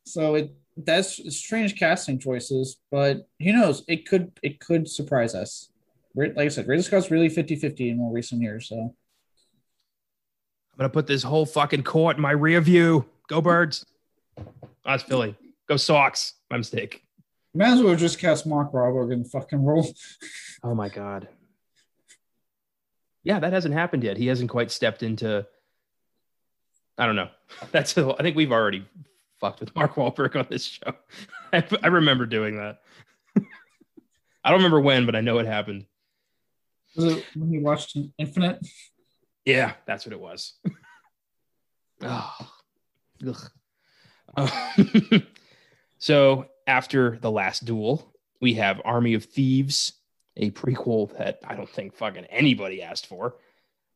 So 0.06 0.36
it 0.36 0.54
that's 0.76 1.36
strange 1.38 1.78
casting 1.78 2.20
choices, 2.20 2.78
but 2.92 3.28
who 3.42 3.54
knows? 3.54 3.84
It 3.88 4.08
could 4.08 4.32
it 4.42 4.60
could 4.60 4.90
surprise 4.90 5.36
us. 5.36 5.70
Like 6.16 6.38
I 6.38 6.48
said, 6.50 6.68
Ridley 6.68 6.84
Scott's 6.84 7.10
really 7.10 7.30
50-50 7.30 7.92
in 7.92 7.98
more 7.98 8.14
recent 8.14 8.42
years. 8.42 8.70
So 8.70 8.76
I'm 8.80 8.94
gonna 10.78 10.90
put 10.90 11.08
this 11.08 11.24
whole 11.24 11.46
fucking 11.46 11.84
court 11.84 12.18
in 12.18 12.22
my 12.22 12.32
rear 12.32 12.62
view. 12.62 13.06
Go 13.28 13.42
birds. 13.42 13.86
That's 14.86 15.04
Philly. 15.04 15.36
Go 15.68 15.78
Sox. 15.78 16.34
My 16.50 16.58
mistake. 16.58 17.04
might 17.54 17.70
as 17.70 17.82
well 17.82 17.96
just 17.96 18.20
cast 18.20 18.46
Mark 18.46 18.72
Wahlberg 18.74 19.14
in 19.14 19.24
the 19.24 19.30
fucking 19.30 19.64
role. 19.64 19.88
Oh 20.64 20.76
my 20.76 20.90
god. 20.90 21.28
Yeah, 23.24 23.40
that 23.40 23.54
hasn't 23.54 23.74
happened 23.74 24.04
yet. 24.04 24.18
He 24.18 24.28
hasn't 24.28 24.50
quite 24.50 24.72
stepped 24.72 25.04
into. 25.04 25.46
I 26.98 27.06
don't 27.06 27.16
know. 27.16 27.30
That's. 27.72 27.98
I 27.98 28.22
think 28.22 28.36
we've 28.36 28.52
already 28.52 28.86
fucked 29.40 29.60
with 29.60 29.76
Mark 29.76 29.96
Wahlberg 29.96 30.36
on 30.36 30.48
this 30.50 30.66
show. 30.66 30.94
I, 31.54 31.64
I 31.82 31.88
remember 31.88 32.26
doing 32.26 32.58
that. 32.58 32.80
I 34.44 34.50
don't 34.50 34.60
remember 34.60 34.82
when, 34.82 35.06
but 35.06 35.16
I 35.16 35.22
know 35.22 35.40
it 35.40 35.46
happened. 35.46 35.86
Was 36.96 37.18
it 37.18 37.26
when 37.36 37.50
he 37.50 37.60
watched 37.60 37.98
Infinite? 38.18 38.66
Yeah, 39.46 39.74
that's 39.86 40.06
what 40.06 40.14
it 40.14 40.20
was. 40.20 40.54
oh, 42.02 42.38
so 45.98 46.46
after 46.68 47.18
the 47.20 47.32
last 47.32 47.66
duel, 47.66 48.14
we 48.42 48.56
have 48.56 48.82
Army 48.86 49.14
of 49.14 49.26
Thieves, 49.26 49.94
a 50.38 50.52
prequel 50.52 51.16
that 51.18 51.40
I 51.46 51.56
don't 51.56 51.70
think 51.70 51.96
fucking 51.96 52.26
anybody 52.26 52.82
asked 52.82 53.08
for. 53.08 53.36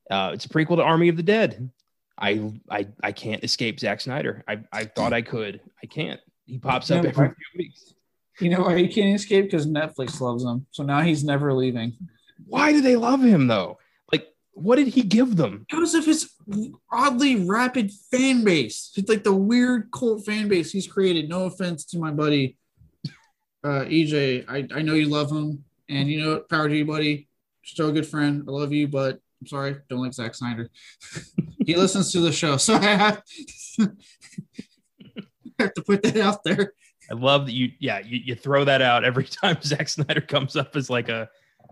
Uh, 0.09 0.31
it's 0.33 0.45
a 0.45 0.49
prequel 0.49 0.77
to 0.77 0.83
Army 0.83 1.09
of 1.09 1.17
the 1.17 1.23
Dead. 1.23 1.69
I 2.17 2.51
I 2.69 2.87
I 3.03 3.11
can't 3.11 3.43
escape 3.43 3.79
Zack 3.79 4.01
Snyder. 4.01 4.43
I 4.47 4.59
I 4.71 4.85
thought 4.85 5.13
I 5.13 5.21
could. 5.21 5.61
I 5.83 5.87
can't. 5.87 6.19
He 6.45 6.57
pops 6.57 6.89
up 6.89 7.05
every 7.05 7.27
few 7.27 7.35
weeks. 7.57 7.93
You 8.39 8.49
know 8.49 8.61
why 8.61 8.77
he 8.77 8.87
can't 8.87 9.15
escape? 9.15 9.45
Because 9.45 9.67
Netflix 9.67 10.21
loves 10.21 10.43
him. 10.43 10.65
So 10.71 10.83
now 10.83 11.01
he's 11.01 11.23
never 11.23 11.53
leaving. 11.53 11.93
Why 12.45 12.71
do 12.71 12.81
they 12.81 12.95
love 12.95 13.23
him 13.23 13.47
though? 13.47 13.79
Like, 14.11 14.27
what 14.53 14.77
did 14.77 14.87
he 14.87 15.01
give 15.01 15.35
them? 15.35 15.65
Because 15.69 15.95
of 15.95 16.05
his 16.05 16.31
oddly 16.91 17.35
rapid 17.45 17.91
fan 18.11 18.43
base. 18.43 18.93
It's 18.95 19.09
like 19.09 19.23
the 19.23 19.33
weird 19.33 19.91
cult 19.91 20.25
fan 20.25 20.47
base 20.47 20.71
he's 20.71 20.87
created. 20.87 21.29
No 21.29 21.45
offense 21.45 21.83
to 21.85 21.99
my 21.99 22.11
buddy 22.11 22.57
uh 23.63 23.85
EJ. 23.85 24.45
I, 24.47 24.67
I 24.73 24.81
know 24.81 24.93
you 24.93 25.07
love 25.07 25.31
him. 25.31 25.63
And 25.89 26.09
you 26.09 26.21
know 26.21 26.33
what, 26.33 26.49
Power 26.49 26.69
G 26.69 26.83
buddy, 26.83 27.27
still 27.63 27.89
a 27.89 27.93
good 27.93 28.07
friend. 28.07 28.43
I 28.47 28.51
love 28.51 28.73
you, 28.73 28.87
but 28.87 29.19
I'm 29.41 29.47
sorry, 29.47 29.77
don't 29.89 30.01
like 30.01 30.13
Zack 30.13 30.35
Snyder. 30.35 30.69
he 31.65 31.75
listens 31.75 32.11
to 32.11 32.21
the 32.21 32.31
show. 32.31 32.57
So 32.57 32.75
I 32.81 32.85
have 32.85 33.23
have 35.59 35.73
to 35.73 35.81
put 35.81 36.03
that 36.03 36.17
out 36.17 36.43
there. 36.43 36.73
I 37.09 37.13
love 37.13 37.45
that 37.45 37.53
you, 37.53 37.71
yeah, 37.79 37.99
you, 37.99 38.19
you 38.23 38.35
throw 38.35 38.65
that 38.65 38.81
out 38.81 39.05
every 39.05 39.23
time 39.25 39.57
Zack 39.61 39.87
Snyder 39.89 40.21
comes 40.21 40.55
up 40.55 40.75
as 40.75 40.89
like 40.89 41.09
a, 41.09 41.29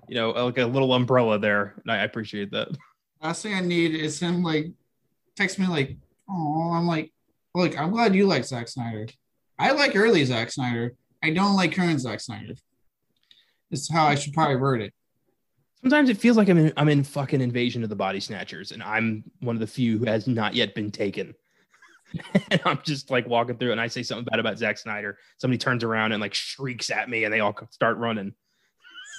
you 0.07 0.15
know, 0.15 0.31
like 0.31 0.57
a 0.57 0.65
little 0.65 0.93
umbrella 0.93 1.39
there. 1.39 1.75
And 1.83 1.91
I 1.91 2.03
appreciate 2.03 2.51
that. 2.51 2.69
Last 3.21 3.43
thing 3.43 3.53
I 3.53 3.61
need 3.61 3.95
is 3.95 4.19
him 4.19 4.43
like 4.43 4.67
text 5.35 5.59
me 5.59 5.67
like, 5.67 5.97
oh, 6.29 6.71
I'm 6.73 6.87
like, 6.87 7.11
look, 7.53 7.77
I'm 7.77 7.91
glad 7.91 8.15
you 8.15 8.27
like 8.27 8.45
Zack 8.45 8.67
Snyder. 8.67 9.07
I 9.57 9.71
like 9.71 9.95
early 9.95 10.23
Zack 10.25 10.51
Snyder. 10.51 10.95
I 11.23 11.31
don't 11.31 11.55
like 11.55 11.73
current 11.73 11.99
Zack 12.01 12.19
Snyder. 12.19 12.55
Is 13.71 13.89
how 13.89 14.05
I 14.05 14.15
should 14.15 14.33
probably 14.33 14.57
word 14.57 14.81
it. 14.81 14.93
Sometimes 15.81 16.09
it 16.09 16.17
feels 16.17 16.37
like 16.37 16.49
I'm 16.49 16.57
in, 16.57 16.73
I'm 16.77 16.89
in 16.89 17.03
fucking 17.03 17.41
Invasion 17.41 17.83
of 17.83 17.89
the 17.89 17.95
Body 17.95 18.19
Snatchers, 18.19 18.71
and 18.71 18.81
I'm 18.81 19.23
one 19.39 19.55
of 19.55 19.59
the 19.59 19.67
few 19.67 19.99
who 19.99 20.05
has 20.05 20.27
not 20.27 20.55
yet 20.55 20.73
been 20.73 20.91
taken. 20.91 21.35
and 22.51 22.61
I'm 22.65 22.79
just 22.83 23.11
like 23.11 23.27
walking 23.27 23.57
through, 23.57 23.71
and 23.71 23.81
I 23.81 23.87
say 23.87 24.03
something 24.03 24.25
bad 24.25 24.39
about 24.39 24.57
Zack 24.57 24.77
Snyder. 24.77 25.17
Somebody 25.37 25.57
turns 25.57 25.83
around 25.83 26.11
and 26.11 26.21
like 26.21 26.33
shrieks 26.33 26.89
at 26.89 27.09
me, 27.09 27.23
and 27.23 27.33
they 27.33 27.39
all 27.39 27.55
start 27.71 27.97
running. 27.97 28.33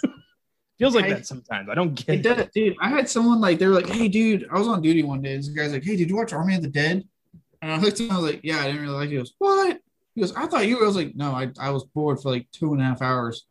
Feels 0.79 0.95
like 0.95 1.07
I, 1.07 1.11
that 1.11 1.27
sometimes. 1.27 1.69
I 1.69 1.75
don't 1.75 1.95
get 1.95 2.17
it. 2.17 2.23
Does, 2.23 2.47
dude, 2.55 2.77
I 2.81 2.89
had 2.89 3.09
someone 3.09 3.41
like 3.41 3.59
they 3.59 3.67
were 3.67 3.75
like, 3.75 3.89
"Hey, 3.89 4.09
dude, 4.09 4.47
I 4.51 4.59
was 4.59 4.69
on 4.69 4.83
duty 4.83 5.03
one 5.03 5.23
day. 5.23 5.37
This 5.37 5.49
guy's 5.49 5.73
like, 5.73 5.85
"Hey, 5.85 5.97
did 5.97 6.11
you 6.11 6.17
watch 6.17 6.33
Army 6.33 6.57
of 6.57 6.63
the 6.63 6.69
Dead?" 6.69 7.07
And 7.63 7.73
I 7.73 7.79
looked 7.79 8.01
at 8.01 8.07
him. 8.07 8.13
I 8.13 8.19
was 8.19 8.33
like, 8.33 8.41
"Yeah, 8.43 8.59
I 8.59 8.67
didn't 8.67 8.83
really 8.83 8.95
like 8.95 9.09
it." 9.09 9.13
He 9.13 9.19
goes, 9.19 9.35
"What?" 9.39 9.81
He 10.15 10.21
goes, 10.21 10.35
"I 10.35 10.47
thought 10.47 10.67
you." 10.67 10.79
Were. 10.79 10.85
I 10.85 10.87
was 10.87 10.97
like, 10.97 11.15
"No, 11.15 11.33
I, 11.33 11.51
I 11.61 11.71
was 11.71 11.85
bored 11.85 12.21
for 12.21 12.31
like 12.31 12.49
two 12.53 12.73
and 12.73 12.81
a 12.81 12.85
half 12.85 13.03
hours." 13.03 13.47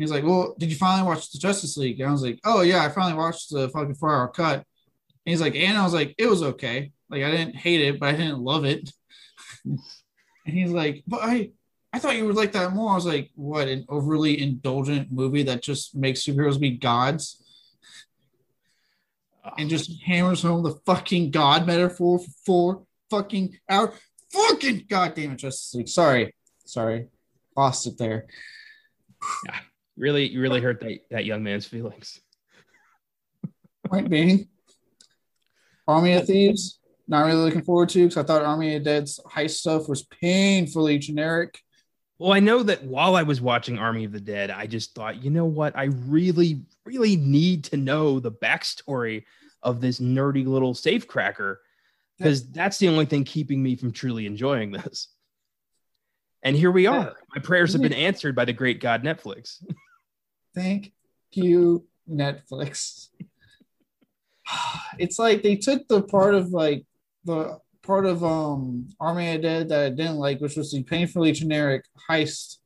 He's 0.00 0.10
like, 0.10 0.24
"Well, 0.24 0.54
did 0.58 0.70
you 0.70 0.76
finally 0.76 1.06
watch 1.06 1.30
the 1.30 1.38
Justice 1.38 1.76
League?" 1.76 2.00
And 2.00 2.08
I 2.08 2.12
was 2.12 2.22
like, 2.22 2.40
"Oh 2.44 2.62
yeah, 2.62 2.82
I 2.82 2.88
finally 2.88 3.18
watched 3.18 3.50
the 3.50 3.68
fucking 3.68 3.96
four 3.96 4.14
hour 4.14 4.28
cut." 4.28 4.56
And 4.56 4.64
he's 5.24 5.40
like, 5.40 5.54
"And 5.54 5.76
I 5.76 5.84
was 5.84 5.92
like, 5.92 6.14
it 6.16 6.26
was 6.26 6.42
okay. 6.42 6.92
Like 7.10 7.22
I 7.22 7.30
didn't 7.30 7.56
hate 7.56 7.82
it, 7.82 8.00
but 8.00 8.08
I 8.08 8.12
didn't 8.12 8.40
love 8.40 8.64
it." 8.64 8.90
and 9.64 9.78
he's 10.46 10.70
like, 10.70 11.04
"But 11.06 11.20
I, 11.22 11.50
I 11.92 11.98
thought 11.98 12.16
you 12.16 12.26
would 12.26 12.36
like 12.36 12.52
that 12.52 12.72
more. 12.72 12.92
I 12.92 12.94
was 12.94 13.06
like, 13.06 13.30
what, 13.34 13.68
an 13.68 13.84
overly 13.88 14.40
indulgent 14.40 15.10
movie 15.10 15.42
that 15.44 15.62
just 15.62 15.94
makes 15.94 16.24
superheroes 16.24 16.58
be 16.58 16.70
gods? 16.70 17.42
Ah. 19.44 19.54
And 19.58 19.68
just 19.68 20.02
hammers 20.02 20.42
home 20.42 20.62
the 20.62 20.78
fucking 20.86 21.30
god 21.30 21.66
metaphor 21.66 22.20
for 22.20 22.30
four 22.46 22.82
fucking 23.10 23.58
hour. 23.68 23.92
Fucking 24.32 24.86
goddamn 24.88 25.32
it, 25.32 25.38
Justice 25.38 25.74
League. 25.74 25.88
Sorry. 25.88 26.34
Sorry. 26.64 27.08
Lost 27.56 27.86
it 27.86 27.98
there. 27.98 28.26
Yeah. 29.46 29.60
Really, 30.00 30.28
you 30.28 30.40
really 30.40 30.62
hurt 30.62 30.80
that, 30.80 31.00
that 31.10 31.26
young 31.26 31.42
man's 31.42 31.66
feelings. 31.66 32.20
Point 33.86 34.08
being, 34.08 34.48
Army 35.86 36.14
of 36.14 36.26
Thieves, 36.26 36.78
not 37.06 37.26
really 37.26 37.42
looking 37.42 37.62
forward 37.62 37.90
to 37.90 38.04
because 38.04 38.16
I 38.16 38.22
thought 38.22 38.42
Army 38.42 38.76
of 38.76 38.82
Dead's 38.82 39.20
heist 39.30 39.58
stuff 39.58 39.90
was 39.90 40.04
painfully 40.04 40.96
generic. 40.96 41.60
Well, 42.18 42.32
I 42.32 42.40
know 42.40 42.62
that 42.62 42.82
while 42.82 43.14
I 43.14 43.24
was 43.24 43.42
watching 43.42 43.78
Army 43.78 44.04
of 44.04 44.12
the 44.12 44.22
Dead, 44.22 44.50
I 44.50 44.66
just 44.66 44.94
thought, 44.94 45.22
you 45.22 45.28
know 45.28 45.44
what? 45.44 45.76
I 45.76 45.84
really, 45.84 46.62
really 46.86 47.16
need 47.16 47.64
to 47.64 47.76
know 47.76 48.20
the 48.20 48.32
backstory 48.32 49.24
of 49.62 49.82
this 49.82 50.00
nerdy 50.00 50.46
little 50.46 50.72
safecracker 50.72 51.56
because 52.16 52.50
that's 52.50 52.78
the 52.78 52.88
only 52.88 53.04
thing 53.04 53.24
keeping 53.24 53.62
me 53.62 53.76
from 53.76 53.92
truly 53.92 54.24
enjoying 54.24 54.70
this. 54.70 55.08
And 56.42 56.56
here 56.56 56.70
we 56.70 56.86
are. 56.86 57.16
My 57.34 57.42
prayers 57.42 57.74
have 57.74 57.82
been 57.82 57.92
answered 57.92 58.34
by 58.34 58.46
the 58.46 58.54
great 58.54 58.80
God 58.80 59.02
Netflix. 59.02 59.62
Thank 60.54 60.92
you, 61.32 61.86
Netflix. 62.10 63.08
It's 64.98 65.18
like 65.18 65.42
they 65.42 65.54
took 65.54 65.86
the 65.86 66.02
part 66.02 66.34
of 66.34 66.48
like 66.48 66.84
the 67.24 67.58
part 67.82 68.06
of 68.06 68.24
um 68.24 68.88
Army 68.98 69.34
of 69.34 69.42
Dead 69.42 69.68
that 69.68 69.84
I 69.84 69.88
didn't 69.90 70.16
like, 70.16 70.40
which 70.40 70.56
was 70.56 70.72
the 70.72 70.82
painfully 70.82 71.32
generic 71.32 71.84
heist 72.08 72.56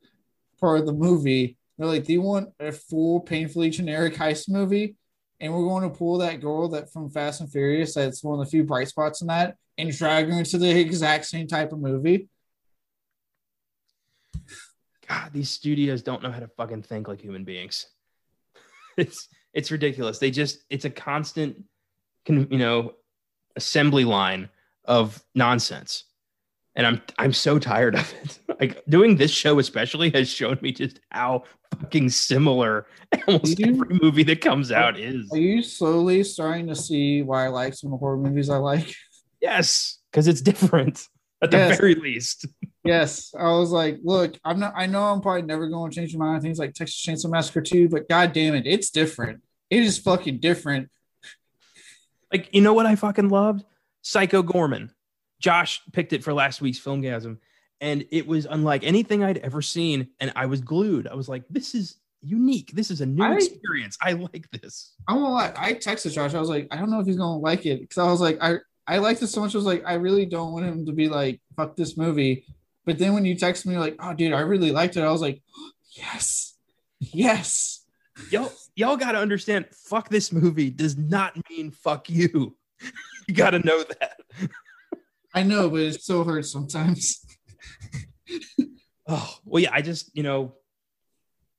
part 0.60 0.80
of 0.80 0.86
the 0.86 0.92
movie. 0.92 1.58
They're 1.76 1.86
like, 1.86 2.04
do 2.04 2.12
you 2.12 2.22
want 2.22 2.50
a 2.60 2.72
full 2.72 3.20
painfully 3.20 3.70
generic 3.70 4.14
heist 4.14 4.48
movie? 4.48 4.96
And 5.40 5.52
we're 5.52 5.68
going 5.68 5.82
to 5.82 5.96
pull 5.96 6.18
that 6.18 6.40
girl 6.40 6.68
that 6.70 6.92
from 6.92 7.10
Fast 7.10 7.40
and 7.40 7.50
Furious, 7.50 7.94
that's 7.94 8.24
one 8.24 8.38
of 8.38 8.44
the 8.44 8.50
few 8.50 8.64
bright 8.64 8.88
spots 8.88 9.20
in 9.20 9.26
that, 9.26 9.56
and 9.76 9.90
drag 9.90 10.28
her 10.28 10.38
into 10.38 10.56
the 10.56 10.70
exact 10.78 11.26
same 11.26 11.46
type 11.46 11.72
of 11.72 11.80
movie. 11.80 12.28
God, 15.08 15.32
these 15.32 15.50
studios 15.50 16.02
don't 16.02 16.22
know 16.22 16.30
how 16.30 16.40
to 16.40 16.48
fucking 16.48 16.82
think 16.82 17.08
like 17.08 17.20
human 17.20 17.44
beings. 17.44 17.86
It's 18.96 19.26
it's 19.52 19.72
ridiculous. 19.72 20.20
They 20.20 20.30
just 20.30 20.64
it's 20.70 20.84
a 20.84 20.90
constant, 20.90 21.64
you 22.28 22.46
know, 22.46 22.92
assembly 23.56 24.04
line 24.04 24.48
of 24.84 25.20
nonsense 25.34 26.04
and 26.76 26.86
i'm 26.86 27.00
i'm 27.18 27.32
so 27.32 27.58
tired 27.58 27.94
of 27.94 28.14
it 28.22 28.38
like 28.60 28.82
doing 28.88 29.16
this 29.16 29.30
show 29.30 29.58
especially 29.58 30.10
has 30.10 30.28
shown 30.28 30.58
me 30.60 30.72
just 30.72 31.00
how 31.10 31.42
fucking 31.70 32.08
similar 32.08 32.86
almost 33.28 33.58
you, 33.58 33.66
every 33.66 33.98
movie 34.02 34.22
that 34.22 34.40
comes 34.40 34.70
out 34.72 34.98
is 34.98 35.28
are 35.32 35.38
you 35.38 35.62
slowly 35.62 36.22
starting 36.22 36.66
to 36.66 36.74
see 36.74 37.22
why 37.22 37.46
i 37.46 37.48
like 37.48 37.74
some 37.74 37.92
of 37.92 37.98
the 37.98 37.98
horror 37.98 38.16
movies 38.16 38.50
i 38.50 38.56
like 38.56 38.94
yes 39.40 39.98
because 40.10 40.26
it's 40.28 40.40
different 40.40 41.06
at 41.42 41.50
the 41.50 41.56
yes. 41.56 41.78
very 41.78 41.94
least 41.94 42.46
yes 42.84 43.34
i 43.38 43.50
was 43.50 43.70
like 43.70 43.98
look 44.02 44.38
i'm 44.44 44.60
not 44.60 44.72
i 44.76 44.86
know 44.86 45.02
i'm 45.02 45.20
probably 45.20 45.42
never 45.42 45.68
going 45.68 45.90
to 45.90 45.96
change 45.96 46.14
my 46.16 46.26
mind 46.26 46.42
things 46.42 46.58
like 46.58 46.74
texas 46.74 47.04
chainsaw 47.04 47.30
massacre 47.30 47.62
2 47.62 47.88
but 47.88 48.08
god 48.08 48.32
damn 48.32 48.54
it 48.54 48.66
it's 48.66 48.90
different 48.90 49.42
it 49.70 49.82
is 49.82 49.98
fucking 49.98 50.38
different 50.38 50.90
like 52.32 52.48
you 52.52 52.60
know 52.60 52.74
what 52.74 52.86
i 52.86 52.94
fucking 52.94 53.28
loved 53.28 53.64
Psycho 54.04 54.42
Goreman. 54.42 54.90
Josh 55.40 55.82
picked 55.92 56.12
it 56.12 56.22
for 56.22 56.32
last 56.32 56.60
week's 56.60 56.78
filmgazm, 56.78 57.38
and 57.80 58.04
it 58.12 58.26
was 58.26 58.46
unlike 58.48 58.84
anything 58.84 59.24
I'd 59.24 59.38
ever 59.38 59.60
seen. 59.60 60.08
And 60.20 60.32
I 60.36 60.46
was 60.46 60.60
glued. 60.60 61.08
I 61.08 61.14
was 61.14 61.28
like, 61.28 61.42
this 61.50 61.74
is 61.74 61.96
unique. 62.22 62.70
This 62.72 62.90
is 62.90 63.00
a 63.00 63.06
new 63.06 63.24
I, 63.24 63.34
experience. 63.34 63.98
I 64.00 64.12
like 64.12 64.48
this. 64.50 64.92
I 65.08 65.14
won't 65.14 65.32
lie. 65.32 65.52
I 65.56 65.74
texted 65.74 66.12
Josh. 66.12 66.34
I 66.34 66.40
was 66.40 66.48
like, 66.48 66.68
I 66.70 66.76
don't 66.76 66.90
know 66.90 67.00
if 67.00 67.06
he's 67.06 67.16
gonna 67.16 67.38
like 67.38 67.66
it 67.66 67.80
because 67.80 67.98
I 67.98 68.04
was 68.04 68.20
like, 68.20 68.38
I 68.40 68.56
I 68.86 68.98
liked 68.98 69.22
it 69.22 69.28
so 69.28 69.40
much. 69.40 69.54
I 69.54 69.58
was 69.58 69.66
like, 69.66 69.82
I 69.86 69.94
really 69.94 70.26
don't 70.26 70.52
want 70.52 70.66
him 70.66 70.86
to 70.86 70.92
be 70.92 71.08
like, 71.08 71.40
fuck 71.56 71.76
this 71.76 71.96
movie. 71.96 72.44
But 72.84 72.98
then 72.98 73.14
when 73.14 73.24
you 73.24 73.34
text 73.36 73.66
me 73.66 73.78
like, 73.78 73.96
oh 73.98 74.14
dude, 74.14 74.32
I 74.32 74.40
really 74.40 74.70
liked 74.70 74.96
it. 74.96 75.02
I 75.02 75.10
was 75.10 75.20
like, 75.22 75.42
oh, 75.56 75.70
yes, 75.92 76.56
yes. 77.00 77.84
Y'all, 78.30 78.52
y'all 78.76 78.96
gotta 78.96 79.18
understand. 79.18 79.66
Fuck 79.72 80.08
this 80.08 80.32
movie 80.32 80.70
does 80.70 80.96
not 80.96 81.36
mean 81.50 81.70
fuck 81.70 82.08
you. 82.08 82.56
you 83.28 83.34
got 83.34 83.50
to 83.50 83.58
know 83.60 83.82
that. 83.82 84.20
I 85.34 85.42
know, 85.42 85.68
but 85.68 85.80
it 85.80 86.00
still 86.00 86.24
hurts 86.24 86.52
sometimes. 86.52 87.24
oh, 89.08 89.34
well, 89.44 89.62
yeah, 89.62 89.70
I 89.72 89.82
just, 89.82 90.16
you 90.16 90.22
know, 90.22 90.54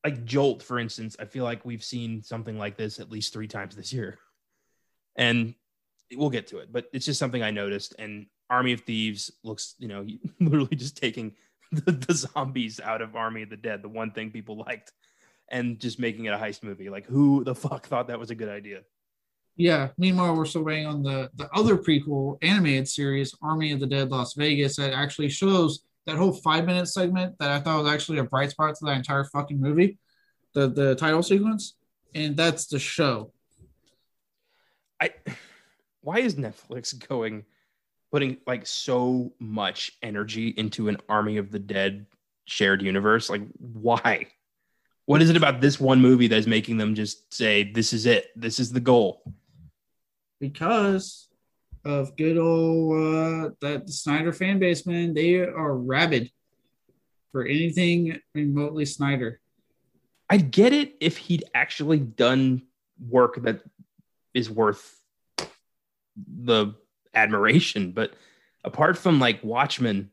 like 0.03 0.23
Jolt, 0.23 0.63
for 0.63 0.79
instance, 0.79 1.17
I 1.19 1.25
feel 1.25 1.43
like 1.43 1.65
we've 1.65 1.83
seen 1.83 2.23
something 2.23 2.57
like 2.57 2.77
this 2.77 2.99
at 2.99 3.11
least 3.11 3.33
three 3.33 3.47
times 3.47 3.75
this 3.75 3.91
year. 3.91 4.17
And 5.17 5.55
we'll 6.13 6.29
get 6.29 6.47
to 6.47 6.59
it, 6.59 6.71
but 6.71 6.85
it's 6.93 7.05
just 7.05 7.19
something 7.19 7.43
I 7.43 7.51
noticed. 7.51 7.95
And 7.99 8.27
Army 8.49 8.73
of 8.73 8.81
Thieves 8.81 9.31
looks, 9.43 9.75
you 9.79 9.88
know, 9.88 10.05
literally 10.39 10.75
just 10.75 10.97
taking 10.97 11.34
the, 11.71 11.91
the 11.91 12.13
zombies 12.13 12.79
out 12.79 13.01
of 13.01 13.15
Army 13.15 13.43
of 13.43 13.49
the 13.49 13.58
Dead, 13.58 13.81
the 13.81 13.89
one 13.89 14.12
thing 14.12 14.31
people 14.31 14.58
liked, 14.58 14.91
and 15.49 15.79
just 15.79 15.99
making 15.99 16.25
it 16.25 16.34
a 16.34 16.38
heist 16.38 16.63
movie. 16.63 16.89
Like, 16.89 17.05
who 17.05 17.43
the 17.43 17.55
fuck 17.55 17.88
thought 17.88 18.08
that 18.08 18.19
was 18.19 18.31
a 18.31 18.36
good 18.36 18.49
idea? 18.49 18.81
Yeah. 19.55 19.89
Meanwhile, 19.97 20.36
we're 20.36 20.45
still 20.45 20.63
waiting 20.63 20.86
on 20.86 21.01
the 21.01 21.29
the 21.36 21.49
other 21.53 21.77
prequel 21.77 22.38
animated 22.41 22.88
series, 22.88 23.34
Army 23.41 23.71
of 23.71 23.79
the 23.79 23.88
Dead 23.88 24.10
Las 24.12 24.34
Vegas, 24.34 24.75
that 24.77 24.93
actually 24.93 25.29
shows 25.29 25.84
that 26.05 26.17
whole 26.17 26.34
five 26.34 26.65
minute 26.65 26.88
segment 26.88 27.38
that 27.39 27.51
I 27.51 27.60
thought 27.60 27.84
was 27.84 27.91
actually 27.91 28.19
a 28.19 28.23
bright 28.23 28.51
spot 28.51 28.75
to 28.75 28.86
that 28.86 28.97
entire 28.97 29.23
fucking 29.23 29.60
movie, 29.60 29.97
the 30.53 30.67
the 30.67 30.95
title 30.95 31.23
sequence, 31.23 31.75
and 32.13 32.36
that's 32.36 32.67
the 32.67 32.79
show. 32.79 33.31
I 35.01 35.12
why 36.01 36.19
is 36.19 36.36
Netflix 36.36 36.97
going 37.08 37.45
putting 38.15 38.38
like 38.47 38.65
so 38.65 39.30
much 39.39 39.91
energy 40.01 40.47
into 40.56 40.88
an 40.88 40.95
Army 41.10 41.36
of 41.36 41.51
the 41.51 41.60
Dead 41.60 42.06
shared 42.45 42.82
universe? 42.82 43.30
Like 43.30 43.41
why? 43.58 44.28
What 45.06 45.21
is 45.21 45.30
it 45.30 45.36
about 45.36 45.60
this 45.60 45.82
one 45.82 46.01
movie 46.01 46.30
that's 46.30 46.47
making 46.47 46.78
them 46.78 46.95
just 46.95 47.34
say 47.34 47.73
this 47.73 47.91
is 47.91 48.06
it? 48.06 48.28
This 48.34 48.58
is 48.58 48.71
the 48.71 48.80
goal 48.80 49.21
because 50.39 51.28
of 51.84 52.15
good 52.15 52.38
old 52.38 52.93
uh, 52.93 53.49
that 53.60 53.89
Snyder 53.89 54.32
fan 54.32 54.60
base, 54.60 54.86
man. 54.86 55.13
They 55.13 55.39
are 55.39 55.75
rabid 55.75 56.32
for 57.34 57.43
anything 57.43 58.17
remotely 58.34 58.86
Snyder. 58.86 59.41
I'd 60.30 60.51
get 60.51 60.71
it 60.71 60.95
if 61.01 61.17
he'd 61.17 61.43
actually 61.54 61.99
done 61.99 62.62
work 63.10 63.41
that 63.41 63.60
is 64.34 64.49
worth 64.49 65.01
the 66.17 66.75
admiration, 67.15 67.91
but 67.91 68.13
apart 68.63 68.97
from 68.97 69.19
like 69.19 69.43
Watchmen, 69.43 70.12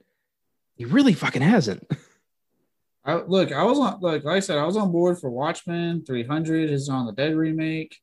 he 0.76 0.84
really 0.84 1.12
fucking 1.14 1.42
hasn't. 1.42 1.86
I, 3.04 3.14
look, 3.16 3.50
I 3.52 3.64
was 3.64 3.78
on 3.78 4.00
like, 4.00 4.22
like 4.24 4.36
I 4.36 4.40
said, 4.40 4.58
I 4.58 4.64
was 4.66 4.76
on 4.76 4.92
board 4.92 5.18
for 5.18 5.28
Watchmen 5.28 6.04
300, 6.06 6.70
his 6.70 6.88
on 6.88 7.06
the 7.06 7.12
Dead 7.12 7.34
remake. 7.34 7.96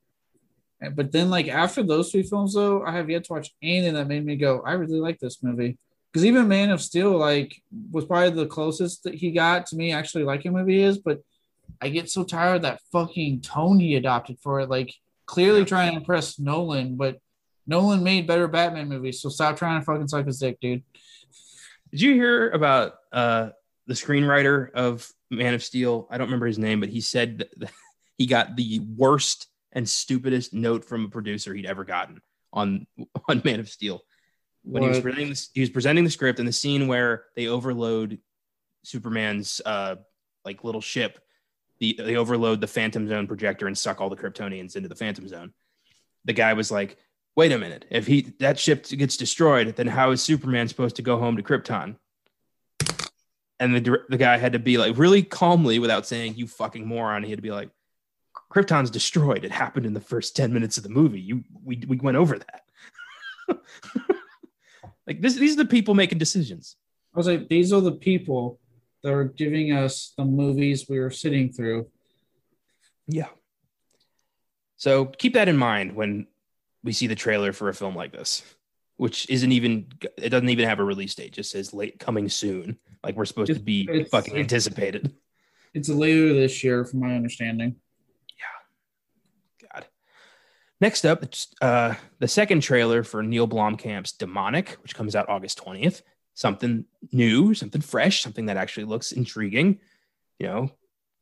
But 0.93 1.11
then, 1.11 1.29
like 1.29 1.47
after 1.47 1.83
those 1.83 2.11
three 2.11 2.23
films, 2.23 2.53
though, 2.53 2.83
I 2.83 2.91
have 2.91 3.09
yet 3.09 3.25
to 3.25 3.33
watch 3.33 3.49
anything 3.61 3.93
that 3.95 4.07
made 4.07 4.25
me 4.25 4.35
go, 4.37 4.61
I 4.65 4.73
really 4.73 4.99
like 4.99 5.19
this 5.19 5.41
movie. 5.43 5.77
because 6.11 6.25
even 6.25 6.47
Man 6.47 6.69
of 6.69 6.81
Steel 6.81 7.17
like 7.17 7.61
was 7.91 8.05
probably 8.05 8.29
the 8.31 8.45
closest 8.47 9.03
that 9.03 9.13
he 9.15 9.31
got 9.31 9.65
to 9.67 9.75
me 9.75 9.91
actually 9.91 10.23
liking 10.23 10.53
a 10.53 10.57
movie 10.57 10.81
is, 10.81 10.97
but 10.97 11.19
I 11.81 11.89
get 11.89 12.09
so 12.09 12.23
tired 12.23 12.57
of 12.57 12.61
that 12.63 12.81
fucking 12.91 13.41
tone 13.41 13.79
he 13.79 13.95
adopted 13.95 14.37
for 14.41 14.59
it. 14.61 14.69
Like 14.69 14.93
clearly 15.25 15.59
Yeah. 15.59 15.65
trying 15.65 15.91
to 15.91 15.97
impress 15.97 16.39
Nolan, 16.39 16.95
but 16.95 17.19
Nolan 17.69 18.03
made 18.03 18.25
better 18.25 18.47
Batman 18.47 18.89
movies, 18.89 19.21
so 19.21 19.29
stop 19.29 19.55
trying 19.55 19.79
to 19.79 19.85
fucking 19.85 20.07
suck 20.07 20.25
his 20.25 20.39
dick, 20.39 20.59
dude. 20.59 20.81
Did 21.91 22.01
you 22.01 22.13
hear 22.15 22.49
about 22.49 22.95
uh, 23.11 23.49
the 23.85 23.93
screenwriter 23.93 24.71
of 24.71 25.07
Man 25.29 25.53
of 25.53 25.63
Steel? 25.63 26.07
I 26.09 26.17
don't 26.17 26.27
remember 26.27 26.47
his 26.47 26.57
name, 26.57 26.79
but 26.79 26.89
he 26.89 26.99
said 26.99 27.45
that 27.57 27.71
he 28.17 28.25
got 28.25 28.55
the 28.55 28.79
worst 28.97 29.47
and 29.71 29.87
stupidest 29.87 30.51
note 30.51 30.83
from 30.83 31.05
a 31.05 31.09
producer 31.09 31.53
he'd 31.53 31.67
ever 31.67 31.85
gotten 31.85 32.21
on 32.51 32.87
on 33.29 33.43
Man 33.45 33.59
of 33.59 33.69
Steel. 33.69 34.01
When 34.63 34.81
he 34.81 34.89
was 34.89 34.99
presenting 34.99 35.29
this, 35.29 35.49
he 35.53 35.61
was 35.61 35.69
presenting 35.69 36.03
the 36.03 36.09
script 36.09 36.39
and 36.39 36.47
the 36.47 36.53
scene 36.53 36.87
where 36.87 37.25
they 37.35 37.47
overload 37.47 38.17
Superman's 38.83 39.61
uh, 39.63 39.97
like 40.43 40.63
little 40.63 40.81
ship. 40.81 41.19
The, 41.79 41.95
they 41.97 42.15
overload 42.15 42.61
the 42.61 42.67
Phantom 42.67 43.07
Zone 43.07 43.27
projector 43.27 43.67
and 43.67 43.77
suck 43.77 44.01
all 44.01 44.09
the 44.09 44.17
Kryptonians 44.17 44.75
into 44.75 44.89
the 44.89 44.95
Phantom 44.95 45.27
Zone. 45.27 45.53
The 46.25 46.33
guy 46.33 46.53
was 46.53 46.71
like, 46.71 46.97
"Wait 47.39 47.53
a 47.53 47.57
minute! 47.57 47.85
If 47.89 48.05
he 48.05 48.33
that 48.39 48.59
ship 48.59 48.85
gets 48.89 49.15
destroyed, 49.15 49.73
then 49.77 49.87
how 49.87 50.11
is 50.11 50.21
Superman 50.21 50.67
supposed 50.67 50.97
to 50.97 51.01
go 51.01 51.17
home 51.17 51.37
to 51.37 51.41
Krypton?" 51.41 51.95
And 53.61 53.73
the 53.73 53.99
the 54.09 54.17
guy 54.17 54.35
had 54.35 54.51
to 54.51 54.59
be 54.59 54.77
like 54.77 54.97
really 54.97 55.23
calmly, 55.23 55.79
without 55.79 56.05
saying 56.05 56.35
"you 56.35 56.47
fucking 56.47 56.85
moron." 56.85 57.23
He 57.23 57.29
had 57.29 57.37
to 57.37 57.41
be 57.41 57.51
like, 57.51 57.69
"Krypton's 58.51 58.89
destroyed. 58.89 59.45
It 59.45 59.53
happened 59.53 59.85
in 59.85 59.93
the 59.93 60.01
first 60.01 60.35
ten 60.35 60.51
minutes 60.51 60.75
of 60.75 60.83
the 60.83 60.89
movie. 60.89 61.21
You 61.21 61.45
we 61.63 61.81
we 61.87 61.95
went 61.95 62.17
over 62.17 62.37
that." 62.37 62.63
like 65.07 65.21
this, 65.21 65.35
these 65.35 65.53
are 65.53 65.63
the 65.63 65.69
people 65.69 65.95
making 65.95 66.17
decisions. 66.17 66.75
I 67.15 67.19
was 67.19 67.27
like, 67.27 67.47
these 67.47 67.71
are 67.71 67.79
the 67.79 67.93
people 67.93 68.59
that 69.01 69.13
are 69.13 69.23
giving 69.23 69.71
us 69.71 70.11
the 70.17 70.25
movies 70.25 70.89
we 70.89 70.99
were 70.99 71.09
sitting 71.09 71.53
through. 71.53 71.87
Yeah. 73.07 73.29
So 74.75 75.05
keep 75.05 75.35
that 75.35 75.47
in 75.47 75.55
mind 75.55 75.95
when 75.95 76.27
we 76.83 76.91
see 76.93 77.07
the 77.07 77.15
trailer 77.15 77.51
for 77.53 77.69
a 77.69 77.73
film 77.73 77.95
like 77.95 78.11
this, 78.11 78.43
which 78.97 79.29
isn't 79.29 79.51
even 79.51 79.87
it 80.17 80.29
doesn't 80.29 80.49
even 80.49 80.67
have 80.67 80.79
a 80.79 80.83
release 80.83 81.15
date, 81.15 81.33
just 81.33 81.51
says 81.51 81.73
late 81.73 81.99
coming 81.99 82.29
soon. 82.29 82.77
Like 83.03 83.15
we're 83.15 83.25
supposed 83.25 83.53
to 83.53 83.59
be 83.59 83.81
It's- 83.89 84.09
fucking 84.09 84.33
it's- 84.33 84.43
anticipated. 84.43 85.15
It's 85.73 85.87
later 85.87 86.33
this 86.33 86.63
year, 86.63 86.83
from 86.83 87.01
my 87.01 87.15
understanding. 87.15 87.75
Yeah. 88.37 89.67
God. 89.71 89.85
Next 90.81 91.05
up, 91.05 91.21
it's, 91.21 91.53
uh, 91.61 91.93
the 92.17 92.27
second 92.27 92.61
trailer 92.61 93.03
for 93.03 93.21
Neill 93.21 93.47
Blomkamp's 93.47 94.13
Demonic, 94.13 94.71
which 94.81 94.95
comes 94.95 95.15
out 95.15 95.29
August 95.29 95.59
20th. 95.59 96.01
Something 96.33 96.85
new, 97.11 97.53
something 97.53 97.81
fresh, 97.81 98.23
something 98.23 98.47
that 98.47 98.57
actually 98.57 98.85
looks 98.85 99.11
intriguing. 99.11 99.79
You 100.39 100.47
know, 100.47 100.71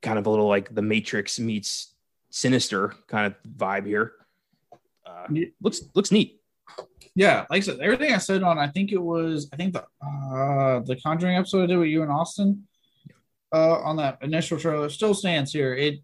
kind 0.02 0.18
of 0.18 0.28
a 0.28 0.30
little 0.30 0.48
like 0.48 0.74
The 0.74 0.82
Matrix 0.82 1.40
meets 1.40 1.94
Sinister 2.30 2.94
kind 3.08 3.26
of 3.28 3.36
vibe 3.58 3.86
here. 3.86 4.14
Uh, 5.08 5.28
looks 5.62 5.82
looks 5.94 6.12
neat. 6.12 6.42
Yeah, 7.16 7.46
like 7.50 7.64
I 7.64 7.66
said, 7.66 7.80
everything 7.80 8.14
I 8.14 8.20
said 8.20 8.44
on, 8.44 8.60
I 8.60 8.68
think 8.68 8.92
it 8.92 9.02
was, 9.02 9.50
I 9.52 9.56
think 9.56 9.74
the 9.74 9.84
uh 10.06 10.82
the 10.82 11.00
Conjuring 11.04 11.38
episode 11.38 11.64
I 11.64 11.68
did 11.68 11.78
with 11.78 11.88
you 11.88 12.04
and 12.04 12.12
Austin, 12.12 12.68
uh, 13.54 13.80
on 13.82 13.96
that 13.98 14.20
initial 14.22 14.60
trailer 14.60 14.90
still 14.90 15.14
stands 15.14 15.52
here. 15.52 15.74
It, 15.74 16.00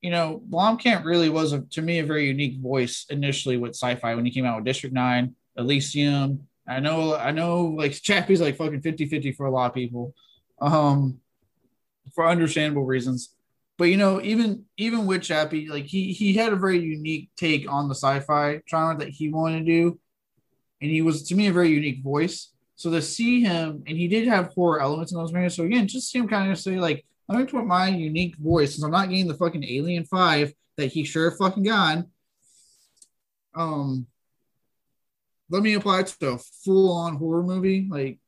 you 0.00 0.10
know, 0.10 0.42
Blomkamp 0.50 1.04
really 1.04 1.28
was 1.28 1.52
a, 1.52 1.60
to 1.60 1.82
me 1.82 1.98
a 1.98 2.04
very 2.04 2.26
unique 2.26 2.58
voice 2.58 3.06
initially 3.10 3.56
with 3.56 3.70
sci-fi 3.70 4.14
when 4.14 4.24
he 4.24 4.30
came 4.30 4.44
out 4.44 4.56
with 4.56 4.64
District 4.64 4.94
Nine, 4.94 5.34
Elysium. 5.56 6.46
I 6.66 6.80
know, 6.80 7.14
I 7.14 7.30
know, 7.30 7.66
like 7.66 7.92
Chappie's 8.02 8.40
like 8.40 8.56
fucking 8.56 8.82
50-50 8.82 9.36
for 9.36 9.46
a 9.46 9.50
lot 9.50 9.70
of 9.70 9.74
people, 9.74 10.14
um, 10.60 11.20
for 12.14 12.26
understandable 12.26 12.84
reasons. 12.84 13.34
But 13.76 13.84
you 13.84 13.96
know, 13.96 14.20
even 14.22 14.64
even 14.76 15.06
with 15.06 15.22
Chappie, 15.22 15.68
like 15.68 15.84
he 15.84 16.12
he 16.12 16.34
had 16.34 16.52
a 16.52 16.56
very 16.56 16.78
unique 16.78 17.30
take 17.36 17.70
on 17.70 17.88
the 17.88 17.94
sci-fi 17.94 18.60
genre 18.70 18.96
that 18.98 19.08
he 19.08 19.30
wanted 19.30 19.60
to 19.60 19.64
do 19.64 20.00
and 20.84 20.92
he 20.92 21.00
was 21.00 21.22
to 21.22 21.34
me 21.34 21.46
a 21.46 21.52
very 21.52 21.70
unique 21.70 22.02
voice. 22.02 22.52
So 22.76 22.90
to 22.90 23.00
see 23.00 23.40
him, 23.40 23.84
and 23.86 23.96
he 23.96 24.06
did 24.06 24.28
have 24.28 24.48
horror 24.48 24.82
elements 24.82 25.12
in 25.12 25.18
those 25.18 25.32
movies. 25.32 25.54
So 25.54 25.64
again, 25.64 25.88
just 25.88 26.10
see 26.10 26.18
him 26.18 26.28
kind 26.28 26.52
of 26.52 26.58
say 26.58 26.78
like, 26.78 27.06
i 27.26 27.32
let 27.32 27.40
me 27.40 27.46
put 27.46 27.64
my 27.64 27.88
unique 27.88 28.36
voice 28.36 28.72
since 28.72 28.84
I'm 28.84 28.90
not 28.90 29.08
getting 29.08 29.26
the 29.26 29.34
fucking 29.34 29.64
Alien 29.64 30.04
Five 30.04 30.52
that 30.76 30.92
he 30.92 31.04
sure 31.04 31.30
fucking 31.30 31.62
got. 31.62 32.04
Um, 33.54 34.06
let 35.48 35.62
me 35.62 35.72
apply 35.72 36.00
it 36.00 36.08
to 36.20 36.32
a 36.32 36.38
full-on 36.38 37.16
horror 37.16 37.42
movie. 37.42 37.88
Like, 37.90 38.18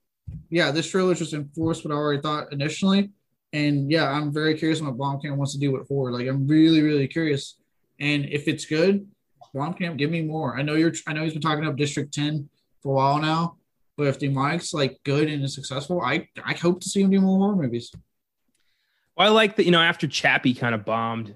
yeah, 0.48 0.70
this 0.70 0.90
trailer 0.90 1.14
just 1.14 1.34
enforced 1.34 1.84
what 1.84 1.92
I 1.92 1.96
already 1.96 2.22
thought 2.22 2.54
initially, 2.54 3.10
and 3.52 3.90
yeah, 3.90 4.10
I'm 4.10 4.32
very 4.32 4.56
curious 4.56 4.80
what 4.80 4.96
Blomkamp 4.96 5.36
wants 5.36 5.52
to 5.52 5.58
do 5.58 5.72
with 5.72 5.88
horror. 5.88 6.12
Like, 6.12 6.26
I'm 6.26 6.46
really, 6.46 6.82
really 6.82 7.08
curious, 7.08 7.56
and 8.00 8.26
if 8.26 8.48
it's 8.48 8.64
good, 8.64 9.06
Blomkamp, 9.54 9.96
give 9.96 10.10
me 10.10 10.22
more. 10.22 10.58
I 10.58 10.62
know 10.62 10.74
you're. 10.74 10.92
I 11.06 11.12
know 11.12 11.22
he's 11.22 11.32
been 11.32 11.42
talking 11.42 11.64
about 11.64 11.76
District 11.76 12.12
Ten 12.12 12.48
for 12.82 12.92
a 12.92 12.96
while 12.96 13.18
now, 13.18 13.56
but 13.96 14.06
if 14.06 14.18
the 14.18 14.28
Demonic's 14.28 14.74
like 14.74 14.98
good 15.04 15.28
and 15.28 15.42
is 15.42 15.54
successful, 15.54 16.02
I 16.02 16.28
I 16.44 16.54
hope 16.54 16.80
to 16.82 16.88
see 16.88 17.02
him 17.02 17.10
do 17.10 17.20
more 17.20 17.38
horror 17.38 17.56
movies. 17.56 17.90
Well, 19.16 19.28
I 19.28 19.30
like 19.30 19.56
that, 19.56 19.64
you 19.64 19.70
know, 19.70 19.80
after 19.80 20.06
Chappie 20.06 20.54
kind 20.54 20.74
of 20.74 20.84
bombed 20.84 21.34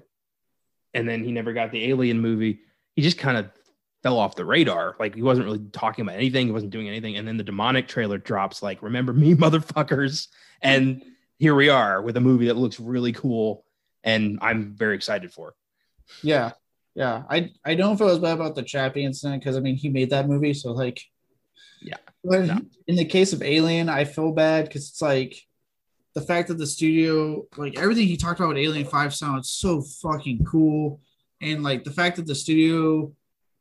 and 0.93 1.07
then 1.09 1.23
he 1.23 1.31
never 1.31 1.51
got 1.51 1.71
the 1.71 1.89
Alien 1.89 2.19
movie, 2.19 2.59
he 2.95 3.01
just 3.01 3.17
kind 3.17 3.37
of 3.37 3.49
fell 4.03 4.19
off 4.19 4.35
the 4.35 4.45
radar. 4.45 4.95
Like 4.99 5.15
he 5.15 5.23
wasn't 5.23 5.45
really 5.45 5.61
talking 5.71 6.03
about 6.03 6.15
anything, 6.15 6.47
he 6.47 6.53
wasn't 6.53 6.71
doing 6.71 6.87
anything. 6.87 7.17
And 7.17 7.27
then 7.27 7.37
the 7.37 7.43
demonic 7.43 7.87
trailer 7.87 8.17
drops, 8.17 8.61
like, 8.61 8.83
remember 8.83 9.13
me, 9.13 9.33
motherfuckers. 9.35 10.27
And 10.61 11.03
here 11.41 11.55
we 11.55 11.69
are 11.69 12.03
with 12.03 12.15
a 12.17 12.21
movie 12.21 12.45
that 12.45 12.55
looks 12.55 12.79
really 12.79 13.11
cool 13.13 13.65
and 14.03 14.37
I'm 14.43 14.75
very 14.75 14.93
excited 14.95 15.33
for. 15.33 15.55
Yeah, 16.21 16.51
yeah. 16.93 17.23
I 17.31 17.49
I 17.65 17.73
don't 17.73 17.97
feel 17.97 18.09
as 18.09 18.19
bad 18.19 18.33
about 18.33 18.53
the 18.53 18.61
Chappie 18.61 19.03
incident 19.03 19.41
because 19.41 19.57
I 19.57 19.59
mean 19.59 19.75
he 19.75 19.89
made 19.89 20.11
that 20.11 20.27
movie, 20.29 20.53
so 20.53 20.71
like, 20.71 21.01
Yeah. 21.81 21.97
But 22.23 22.45
No. 22.45 22.59
in 22.85 22.95
the 22.95 23.05
case 23.05 23.33
of 23.33 23.41
Alien, 23.41 23.89
I 23.89 24.03
feel 24.05 24.31
bad 24.33 24.65
because 24.65 24.87
it's 24.89 25.01
like 25.01 25.35
the 26.13 26.21
fact 26.21 26.49
that 26.49 26.59
the 26.59 26.67
studio, 26.67 27.47
like 27.57 27.79
everything 27.79 28.05
he 28.07 28.17
talked 28.17 28.39
about 28.39 28.49
with 28.49 28.57
Alien 28.65 28.85
Five, 28.85 29.15
sounds 29.15 29.49
so 29.49 29.81
fucking 29.81 30.45
cool, 30.45 31.01
and 31.41 31.63
like 31.63 31.83
the 31.85 31.91
fact 31.99 32.17
that 32.17 32.27
the 32.27 32.35
studio 32.35 33.11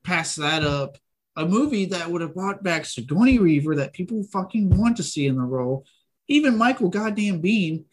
passed 0.05 0.37
that 0.37 0.65
up, 0.65 0.99
a 1.37 1.47
movie 1.47 1.87
that 1.87 2.11
would 2.11 2.21
have 2.21 2.35
brought 2.35 2.63
back 2.63 2.85
Sigourney 2.85 3.39
Weaver 3.39 3.75
that 3.77 3.95
people 3.95 4.23
fucking 4.25 4.69
want 4.77 4.99
to 4.99 5.03
see 5.03 5.27
in 5.27 5.37
the 5.37 5.43
role, 5.59 5.87
even 6.31 6.57
Michael 6.57 6.89
Goddamn 6.89 7.43
Biehn 7.43 7.85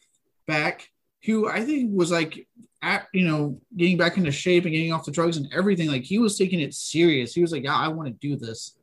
back, 0.45 0.89
who 1.25 1.49
I 1.49 1.65
think 1.65 1.91
was 1.93 2.11
like 2.11 2.47
at 2.81 3.07
you 3.11 3.27
know 3.27 3.59
getting 3.75 3.97
back 3.97 4.17
into 4.17 4.31
shape 4.31 4.63
and 4.63 4.73
getting 4.73 4.93
off 4.93 5.05
the 5.05 5.11
drugs 5.11 5.37
and 5.37 5.51
everything 5.53 5.89
like 5.89 6.03
he 6.03 6.19
was 6.19 6.37
taking 6.37 6.59
it 6.59 6.75
serious 6.75 7.33
he 7.33 7.41
was 7.41 7.51
like 7.51 7.63
yeah 7.63 7.75
i 7.75 7.87
want 7.87 8.07
to 8.07 8.27
do 8.27 8.35
this 8.35 8.77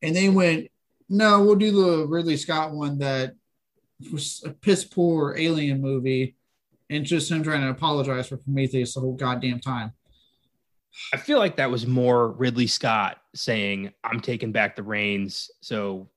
and 0.00 0.14
they 0.14 0.28
went 0.28 0.70
no 1.08 1.42
we'll 1.42 1.56
do 1.56 1.72
the 1.72 2.06
ridley 2.06 2.36
scott 2.36 2.70
one 2.70 2.98
that 2.98 3.34
was 4.12 4.44
a 4.46 4.50
piss 4.50 4.84
poor 4.84 5.34
alien 5.36 5.80
movie 5.80 6.36
and 6.88 7.04
just 7.04 7.28
him 7.28 7.42
trying 7.42 7.62
to 7.62 7.68
apologize 7.68 8.28
for 8.28 8.36
prometheus 8.36 8.94
the 8.94 9.00
whole 9.00 9.16
goddamn 9.16 9.58
time 9.58 9.92
I 11.12 11.18
feel 11.18 11.38
like 11.38 11.56
that 11.56 11.70
was 11.70 11.86
more 11.86 12.30
Ridley 12.30 12.66
Scott 12.66 13.18
saying, 13.34 13.92
I'm 14.02 14.20
taking 14.20 14.52
back 14.52 14.76
the 14.76 14.82
reins. 14.82 15.50
So 15.60 16.08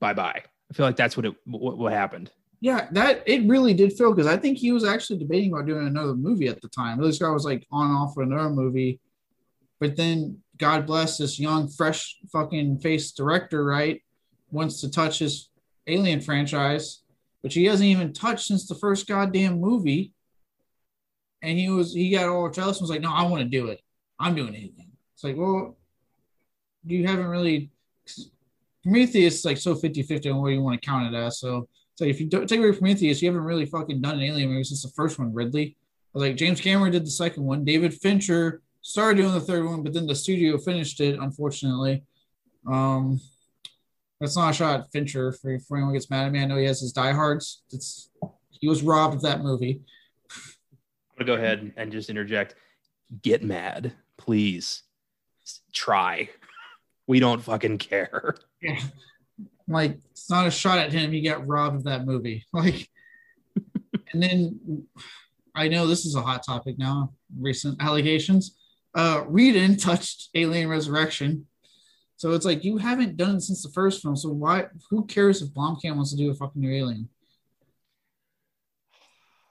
bye 0.00 0.14
bye. 0.14 0.42
I 0.70 0.74
feel 0.74 0.86
like 0.86 0.96
that's 0.96 1.16
what 1.16 1.26
it 1.26 1.34
what, 1.44 1.78
what 1.78 1.92
happened. 1.92 2.30
yeah 2.60 2.88
that 2.92 3.22
it 3.26 3.48
really 3.48 3.72
did 3.74 3.92
feel 3.92 4.12
because 4.12 4.26
i 4.26 4.36
think 4.36 4.58
he 4.58 4.72
was 4.72 4.84
actually 4.84 5.18
debating 5.18 5.52
about 5.52 5.66
doing 5.66 5.86
another 5.86 6.14
movie 6.14 6.48
at 6.48 6.60
the 6.60 6.68
time. 6.68 7.00
This 7.00 7.18
guy 7.18 7.30
was 7.30 7.44
like 7.44 7.66
on 7.70 7.86
and 7.86 7.96
off 7.96 8.16
another 8.16 8.50
movie. 8.50 9.00
But 9.80 9.96
then 9.96 10.38
god 10.58 10.86
bless 10.86 11.18
this 11.18 11.38
young 11.38 11.68
fresh 11.68 12.16
fucking 12.32 12.80
face 12.80 13.12
director 13.12 13.64
right 13.64 14.02
wants 14.50 14.80
to 14.80 14.90
touch 14.90 15.20
his 15.20 15.50
alien 15.86 16.20
franchise 16.20 17.02
which 17.42 17.54
he 17.54 17.64
hasn't 17.66 17.88
even 17.88 18.12
touched 18.12 18.46
since 18.46 18.66
the 18.66 18.74
first 18.74 19.06
goddamn 19.06 19.60
movie. 19.60 20.12
And 21.40 21.56
he 21.56 21.70
was 21.70 21.94
he 21.94 22.10
got 22.10 22.28
all 22.28 22.50
jealous 22.50 22.78
and 22.78 22.82
was 22.82 22.90
like 22.90 23.00
no 23.00 23.12
i 23.12 23.22
want 23.22 23.42
to 23.42 23.48
do 23.48 23.68
it. 23.68 23.80
I'm 24.18 24.34
doing 24.34 24.54
anything. 24.54 24.90
It's 25.14 25.24
like 25.24 25.36
well 25.36 25.76
you 26.84 27.06
haven't 27.06 27.26
really 27.26 27.70
prometheus 28.88 29.44
like 29.44 29.58
so 29.58 29.74
50-50 29.74 30.32
on 30.32 30.40
what 30.40 30.52
you 30.52 30.62
want 30.62 30.80
to 30.80 30.86
count 30.86 31.14
it 31.14 31.18
as 31.18 31.40
so 31.40 31.68
it's 31.92 32.00
like 32.00 32.10
if 32.10 32.20
you 32.20 32.26
don't 32.26 32.48
take 32.48 32.60
away 32.60 32.72
prometheus 32.72 33.20
you 33.20 33.28
haven't 33.28 33.44
really 33.44 33.66
fucking 33.66 34.00
done 34.00 34.14
an 34.14 34.22
alien 34.22 34.48
movie 34.48 34.64
since 34.64 34.82
the 34.82 34.90
first 34.90 35.18
one 35.18 35.32
ridley 35.32 35.76
like 36.14 36.36
james 36.36 36.60
cameron 36.60 36.92
did 36.92 37.04
the 37.04 37.10
second 37.10 37.44
one 37.44 37.64
david 37.64 37.92
fincher 37.92 38.62
started 38.80 39.20
doing 39.20 39.34
the 39.34 39.40
third 39.40 39.64
one 39.64 39.82
but 39.82 39.92
then 39.92 40.06
the 40.06 40.14
studio 40.14 40.56
finished 40.56 41.00
it 41.00 41.18
unfortunately 41.20 42.02
um 42.66 43.20
that's 44.20 44.36
not 44.36 44.50
a 44.50 44.52
shot 44.52 44.80
at 44.80 44.90
fincher 44.90 45.32
for, 45.32 45.58
for 45.60 45.76
anyone 45.76 45.92
gets 45.92 46.10
mad 46.10 46.26
at 46.26 46.32
me 46.32 46.40
i 46.40 46.46
know 46.46 46.56
he 46.56 46.64
has 46.64 46.80
his 46.80 46.92
diehards 46.92 47.62
it's 47.70 48.10
he 48.50 48.68
was 48.68 48.82
robbed 48.82 49.14
of 49.14 49.22
that 49.22 49.42
movie 49.42 49.80
I'm 51.18 51.26
gonna 51.26 51.36
go 51.36 51.42
ahead 51.42 51.72
and 51.76 51.90
just 51.90 52.10
interject. 52.10 52.54
Get 53.22 53.42
mad, 53.42 53.92
please. 54.18 54.84
Try. 55.72 56.28
We 57.08 57.18
don't 57.18 57.42
fucking 57.42 57.78
care. 57.78 58.36
Yeah. 58.60 58.80
like 59.68 59.98
it's 60.10 60.28
not 60.28 60.48
a 60.48 60.50
shot 60.50 60.78
at 60.78 60.92
him. 60.92 61.12
He 61.12 61.20
got 61.20 61.46
robbed 61.46 61.76
of 61.76 61.84
that 61.84 62.04
movie. 62.04 62.44
Like, 62.52 62.88
and 64.12 64.20
then 64.20 64.84
I 65.54 65.68
know 65.68 65.86
this 65.86 66.04
is 66.04 66.16
a 66.16 66.22
hot 66.22 66.44
topic 66.44 66.76
now. 66.76 67.12
Recent 67.38 67.80
allegations. 67.80 68.56
Uh, 68.94 69.20
Whedon 69.20 69.76
touched 69.76 70.30
Alien 70.34 70.68
Resurrection, 70.68 71.46
so 72.16 72.32
it's 72.32 72.44
like 72.44 72.64
you 72.64 72.78
haven't 72.78 73.16
done 73.16 73.36
it 73.36 73.42
since 73.42 73.62
the 73.62 73.70
first 73.70 74.02
film. 74.02 74.16
So 74.16 74.30
why? 74.30 74.66
Who 74.90 75.06
cares 75.06 75.40
if 75.40 75.50
Blomkamp 75.50 75.94
wants 75.94 76.10
to 76.10 76.16
do 76.16 76.30
a 76.30 76.34
fucking 76.34 76.60
new 76.60 76.72
Alien? 76.72 77.08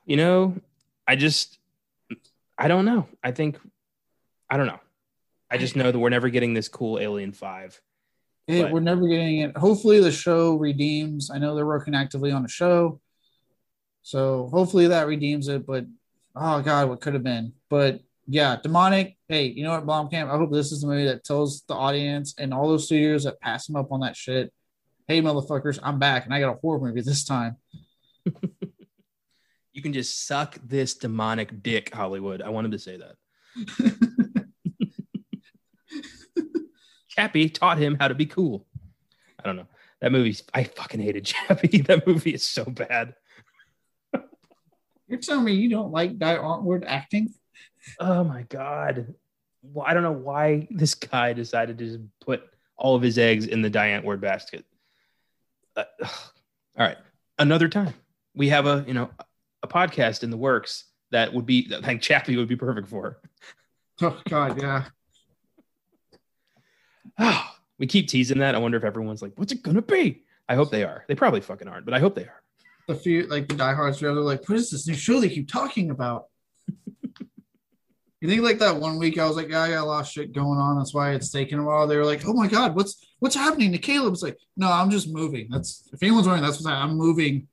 You 0.06 0.18
know, 0.18 0.56
I 1.08 1.16
just, 1.16 1.60
I 2.58 2.68
don't 2.68 2.84
know. 2.84 3.08
I 3.24 3.32
think, 3.32 3.58
I 4.50 4.58
don't 4.58 4.68
know. 4.68 4.80
I 5.50 5.58
just 5.58 5.76
know 5.76 5.92
that 5.92 6.00
we're 6.00 6.10
never 6.10 6.30
getting 6.30 6.54
this 6.54 6.68
cool 6.68 7.00
Alien 7.00 7.32
Five. 7.32 7.80
Hey, 8.48 8.64
But- 8.64 8.72
we're 8.72 8.80
never 8.80 9.08
getting 9.08 9.40
it. 9.40 9.58
Hopefully, 9.58 10.00
the 10.00 10.12
show 10.12 10.56
redeems. 10.56 11.30
I 11.32 11.38
know 11.38 11.56
they're 11.56 11.66
working 11.66 11.96
actively 11.96 12.32
on 12.32 12.46
a 12.46 12.50
show, 12.50 13.00
so 14.04 14.50
hopefully 14.52 14.88
that 14.88 15.08
redeems 15.08 15.48
it. 15.48 15.66
But 15.66 15.86
oh 16.36 16.62
god, 16.62 16.90
what 16.90 17.02
could 17.02 17.14
have 17.14 17.24
been? 17.24 17.54
But 17.70 18.02
yeah, 18.28 18.58
demonic. 18.62 19.18
Hey, 19.30 19.48
you 19.48 19.64
know 19.64 19.72
what, 19.72 19.86
Blomkamp? 19.86 20.30
I 20.34 20.38
hope 20.38 20.52
this 20.52 20.72
is 20.72 20.82
the 20.82 20.88
movie 20.88 21.06
that 21.06 21.24
tells 21.24 21.62
the 21.64 21.74
audience 21.76 22.34
and 22.38 22.54
all 22.54 22.68
those 22.68 22.86
studios 22.86 23.24
that 23.24 23.40
pass 23.40 23.68
them 23.68 23.76
up 23.76 23.92
on 23.92 24.02
that 24.02 24.16
shit. 24.16 24.54
Hey, 25.08 25.22
motherfuckers, 25.22 25.80
I'm 25.82 26.00
back, 26.00 26.26
and 26.26 26.34
I 26.34 26.40
got 26.42 26.54
a 26.54 26.60
horror 26.60 26.80
movie 26.80 27.02
this 27.02 27.24
time. 27.24 27.56
You 29.74 29.84
can 29.84 29.94
just 29.94 30.26
suck 30.26 30.58
this 30.66 30.96
demonic 30.96 31.62
dick, 31.62 31.94
Hollywood. 31.94 32.42
I 32.42 32.50
wanted 32.50 32.72
to 32.72 32.80
say 32.80 32.98
that. 32.98 33.16
Chappie 37.18 37.50
taught 37.50 37.80
him 37.80 37.98
how 38.00 38.08
to 38.08 38.14
be 38.14 38.28
cool. 38.28 38.64
I 39.40 39.44
don't 39.44 39.56
know. 39.56 39.66
That 40.02 40.12
movie, 40.12 40.38
I 40.54 40.66
fucking 40.66 41.00
hated 41.00 41.26
Chappie. 41.26 41.82
That 41.88 42.06
movie 42.06 42.36
is 42.36 42.46
so 42.46 42.64
bad. 42.64 43.16
You're 45.08 45.20
telling 45.20 45.46
me 45.46 45.54
you 45.54 45.70
don't 45.70 45.92
like 45.92 46.20
Die 46.20 46.36
Antwoord 46.36 46.84
acting? 46.86 47.34
Oh 48.00 48.24
my 48.24 48.44
god. 48.44 49.16
Well, 49.64 49.86
I 49.88 49.94
don't 49.94 50.04
know 50.04 50.12
why 50.12 50.68
this 50.70 50.94
guy 50.94 51.34
decided 51.34 51.80
to 51.80 51.86
just 51.86 52.00
put 52.20 52.44
all 52.76 52.96
of 52.96 53.02
his 53.02 53.18
eggs 53.18 53.48
in 53.48 53.62
the 53.62 53.70
Die 53.70 53.90
Antwoord 53.90 54.22
basket. 54.22 54.66
Uh, 55.76 55.86
all 56.04 56.10
right, 56.78 56.98
another 57.40 57.68
time 57.68 57.94
we 58.36 58.50
have 58.50 58.68
a 58.68 58.84
you 58.86 58.94
know 58.94 59.10
a 59.64 59.68
podcast 59.68 60.24
in 60.24 60.30
the 60.30 60.38
works 60.38 60.84
that 61.12 61.34
would 61.34 61.46
be 61.46 61.72
I 61.76 61.82
think 61.82 62.02
Chappie 62.02 62.38
would 62.38 62.50
be 62.50 62.58
perfect 62.58 62.90
for. 62.90 63.18
Oh 64.02 64.22
god, 64.30 64.62
yeah. 64.62 64.84
Oh, 67.20 67.52
we 67.80 67.88
keep 67.88 68.08
teasing 68.08 68.40
that. 68.40 68.56
I 68.56 68.60
wonder 68.60 68.78
if 68.78 68.84
everyone's 68.84 69.22
like, 69.22 69.34
"What's 69.36 69.52
it 69.52 69.64
gonna 69.64 69.82
be?" 69.82 70.24
I 70.50 70.56
hope 70.56 70.72
they 70.72 70.84
are. 70.84 71.04
They 71.08 71.16
probably 71.16 71.42
fucking 71.42 71.68
aren't, 71.68 71.86
but 71.86 71.94
I 71.94 72.00
hope 72.00 72.16
they 72.16 72.24
are. 72.24 72.42
The 72.88 72.96
few 72.96 73.28
like 73.28 73.48
the 73.48 73.56
diehards, 73.56 74.00
they're 74.00 74.14
like, 74.14 74.48
"What 74.48 74.58
is 74.58 74.70
this 74.70 74.88
new 74.88 74.96
show 74.96 75.20
they 75.20 75.30
keep 75.30 75.50
talking 75.50 75.90
about?" 75.92 76.26
You 78.20 78.28
think 78.28 78.42
like 78.42 78.60
that 78.60 78.80
one 78.80 78.98
week 78.98 79.20
I 79.20 79.28
was 79.28 79.36
like, 79.36 79.50
yeah, 79.50 79.62
I 79.62 79.70
got 79.70 79.84
a 79.84 79.86
lot 79.86 80.02
of 80.02 80.08
shit 80.08 80.34
going 80.34 80.58
on. 80.58 80.78
That's 80.78 80.94
why 80.94 81.14
it's 81.14 81.30
taking 81.30 81.60
a 81.60 81.64
while. 81.64 81.86
They 81.86 81.98
were 81.98 82.06
like, 82.06 82.24
oh 82.26 82.34
my 82.34 82.48
god, 82.48 82.76
what's 82.76 83.06
what's 83.20 83.36
happening 83.36 83.72
to 83.74 83.78
Caleb? 83.78 84.14
It's 84.14 84.24
like, 84.24 84.38
no, 84.56 84.72
I'm 84.72 84.90
just 84.90 85.14
moving. 85.14 85.48
That's 85.52 85.88
if 85.94 86.02
anyone's 86.02 86.26
wondering, 86.26 86.44
that's 86.44 86.58
what's 86.58 86.68
happening. 86.68 86.92
I'm 86.92 86.98
moving 86.98 87.48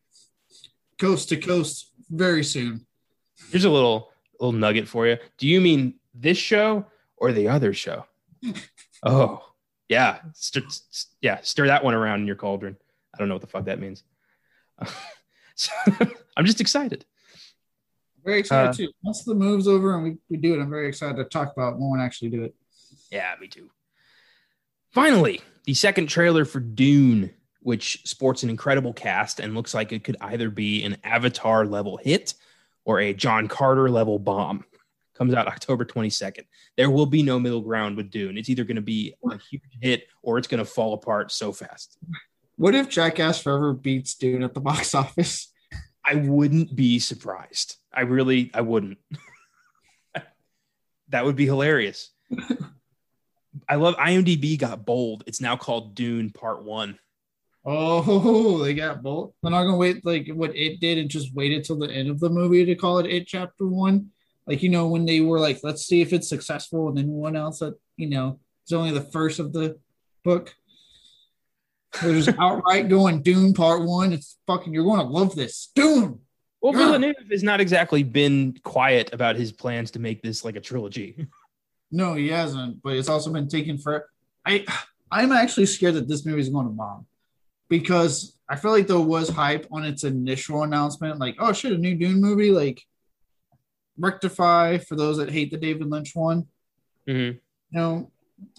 coast 0.98 1.28
to 1.28 1.36
coast 1.36 1.92
very 2.10 2.42
soon. 2.42 2.86
Here's 3.50 3.66
a 3.66 3.70
little 3.70 4.10
little 4.40 4.52
nugget 4.52 4.88
for 4.88 5.06
you. 5.06 5.18
Do 5.36 5.46
you 5.46 5.60
mean 5.60 5.94
this 6.14 6.38
show 6.38 6.86
or 7.18 7.32
the 7.32 7.48
other 7.48 7.74
show? 7.74 8.06
oh, 9.02 9.42
yeah. 9.94 10.18
Stir, 10.34 10.62
yeah, 11.20 11.38
stir 11.42 11.66
that 11.68 11.84
one 11.84 11.94
around 11.94 12.20
in 12.20 12.26
your 12.26 12.36
cauldron. 12.36 12.76
I 13.14 13.18
don't 13.18 13.28
know 13.28 13.34
what 13.36 13.42
the 13.42 13.46
fuck 13.48 13.66
that 13.66 13.80
means. 13.80 14.02
so, 15.54 15.72
I'm 16.36 16.44
just 16.44 16.60
excited. 16.60 17.04
Very 18.24 18.40
excited 18.40 18.70
Uh, 18.70 18.72
too. 18.72 18.88
Once 19.02 19.22
the 19.24 19.34
move's 19.34 19.68
over 19.68 19.94
and 19.94 20.02
we, 20.02 20.16
we 20.28 20.36
do 20.36 20.54
it, 20.54 20.60
I'm 20.62 20.70
very 20.70 20.88
excited 20.88 21.16
to 21.16 21.24
talk 21.24 21.52
about 21.52 21.74
it 21.74 21.78
when 21.78 21.92
we 21.92 22.00
actually 22.00 22.30
do 22.30 22.42
it. 22.44 22.54
Yeah, 23.12 23.34
me 23.40 23.46
too. 23.48 23.70
Finally, 24.90 25.40
the 25.64 25.74
second 25.74 26.06
trailer 26.08 26.44
for 26.44 26.60
Dune, 26.60 27.30
which 27.60 28.02
sports 28.04 28.42
an 28.42 28.50
incredible 28.50 28.92
cast 28.92 29.40
and 29.40 29.54
looks 29.54 29.74
like 29.74 29.92
it 29.92 30.04
could 30.04 30.16
either 30.20 30.50
be 30.50 30.84
an 30.84 30.96
Avatar 31.04 31.66
level 31.66 31.96
hit 31.98 32.34
or 32.84 33.00
a 33.00 33.14
John 33.14 33.46
Carter 33.48 33.88
level 33.90 34.18
bomb, 34.18 34.64
comes 35.14 35.34
out 35.34 35.46
October 35.46 35.84
22nd. 35.84 36.44
There 36.76 36.90
will 36.90 37.06
be 37.06 37.22
no 37.22 37.38
middle 37.38 37.60
ground 37.60 37.96
with 37.96 38.10
Dune. 38.10 38.36
It's 38.36 38.48
either 38.48 38.64
going 38.64 38.76
to 38.76 38.82
be 38.82 39.14
a 39.30 39.38
huge 39.38 39.62
hit 39.80 40.08
or 40.22 40.38
it's 40.38 40.48
going 40.48 40.58
to 40.58 40.64
fall 40.64 40.94
apart 40.94 41.32
so 41.32 41.52
fast. 41.52 41.98
What 42.56 42.74
if 42.74 42.88
Jackass 42.88 43.40
Forever 43.40 43.72
beats 43.72 44.14
Dune 44.14 44.42
at 44.42 44.54
the 44.54 44.60
box 44.60 44.94
office? 44.94 45.52
I 46.04 46.16
wouldn't 46.16 46.74
be 46.74 46.98
surprised. 46.98 47.76
I 47.92 48.02
really, 48.02 48.50
I 48.52 48.60
wouldn't. 48.60 48.98
that 51.08 51.24
would 51.24 51.36
be 51.36 51.46
hilarious. 51.46 52.10
I 53.68 53.76
love 53.76 53.96
IMDb 53.96 54.58
got 54.58 54.84
bold. 54.84 55.24
It's 55.26 55.40
now 55.40 55.56
called 55.56 55.94
Dune 55.94 56.30
Part 56.30 56.64
One. 56.64 56.98
Oh, 57.64 58.62
they 58.62 58.74
got 58.74 59.02
both. 59.02 59.32
They're 59.42 59.50
not 59.50 59.64
gonna 59.64 59.78
wait 59.78 60.04
like 60.04 60.28
what 60.28 60.54
it 60.54 60.80
did 60.80 60.98
and 60.98 61.08
just 61.08 61.34
waited 61.34 61.64
till 61.64 61.78
the 61.78 61.90
end 61.90 62.10
of 62.10 62.20
the 62.20 62.28
movie 62.28 62.64
to 62.66 62.74
call 62.74 62.98
it 62.98 63.06
it 63.06 63.26
chapter 63.26 63.66
one. 63.66 64.10
Like 64.46 64.62
you 64.62 64.68
know 64.68 64.88
when 64.88 65.06
they 65.06 65.20
were 65.20 65.40
like, 65.40 65.60
let's 65.62 65.86
see 65.86 66.00
if 66.02 66.12
it's 66.12 66.28
successful, 66.28 66.88
and 66.88 66.98
then 66.98 67.08
one 67.08 67.36
else 67.36 67.60
that 67.60 67.74
you 67.96 68.08
know 68.08 68.38
it's 68.64 68.72
only 68.72 68.90
the 68.92 69.00
first 69.00 69.38
of 69.38 69.52
the 69.52 69.78
book. 70.24 70.54
They're 72.02 72.20
just 72.20 72.36
outright 72.38 72.88
going 72.88 73.22
Dune 73.22 73.54
Part 73.54 73.82
One. 73.82 74.12
It's 74.12 74.38
fucking. 74.46 74.72
You're 74.74 74.84
going 74.84 75.00
to 75.00 75.06
love 75.06 75.34
this 75.34 75.70
Dune. 75.74 76.20
Well, 76.60 76.72
Yeah. 76.72 76.86
Villeneuve 76.86 77.16
has 77.30 77.42
not 77.42 77.60
exactly 77.60 78.02
been 78.02 78.58
quiet 78.64 79.12
about 79.12 79.36
his 79.36 79.52
plans 79.52 79.90
to 79.92 79.98
make 79.98 80.22
this 80.22 80.44
like 80.44 80.56
a 80.56 80.60
trilogy. 80.60 81.26
No, 81.90 82.14
he 82.14 82.28
hasn't. 82.28 82.82
But 82.82 82.96
it's 82.96 83.08
also 83.08 83.32
been 83.32 83.46
taken 83.46 83.78
for. 83.78 84.08
I 84.44 84.64
I'm 85.12 85.30
actually 85.30 85.66
scared 85.66 85.94
that 85.94 86.08
this 86.08 86.26
movie 86.26 86.40
is 86.40 86.48
going 86.48 86.66
to 86.66 86.72
bomb 86.72 87.06
because 87.68 88.36
I 88.48 88.56
feel 88.56 88.72
like 88.72 88.88
there 88.88 88.98
was 88.98 89.28
hype 89.28 89.68
on 89.70 89.84
its 89.84 90.02
initial 90.02 90.64
announcement, 90.64 91.20
like 91.20 91.36
oh 91.38 91.52
shit, 91.52 91.70
a 91.70 91.78
new 91.78 91.94
Dune 91.94 92.20
movie, 92.20 92.50
like 92.50 92.82
Rectify 93.98 94.78
for 94.78 94.96
those 94.96 95.18
that 95.18 95.30
hate 95.30 95.50
the 95.50 95.56
David 95.56 95.88
Lynch 95.88 96.14
one, 96.14 96.46
Mhm. 97.08 97.34
you 97.34 97.40
know, 97.70 98.10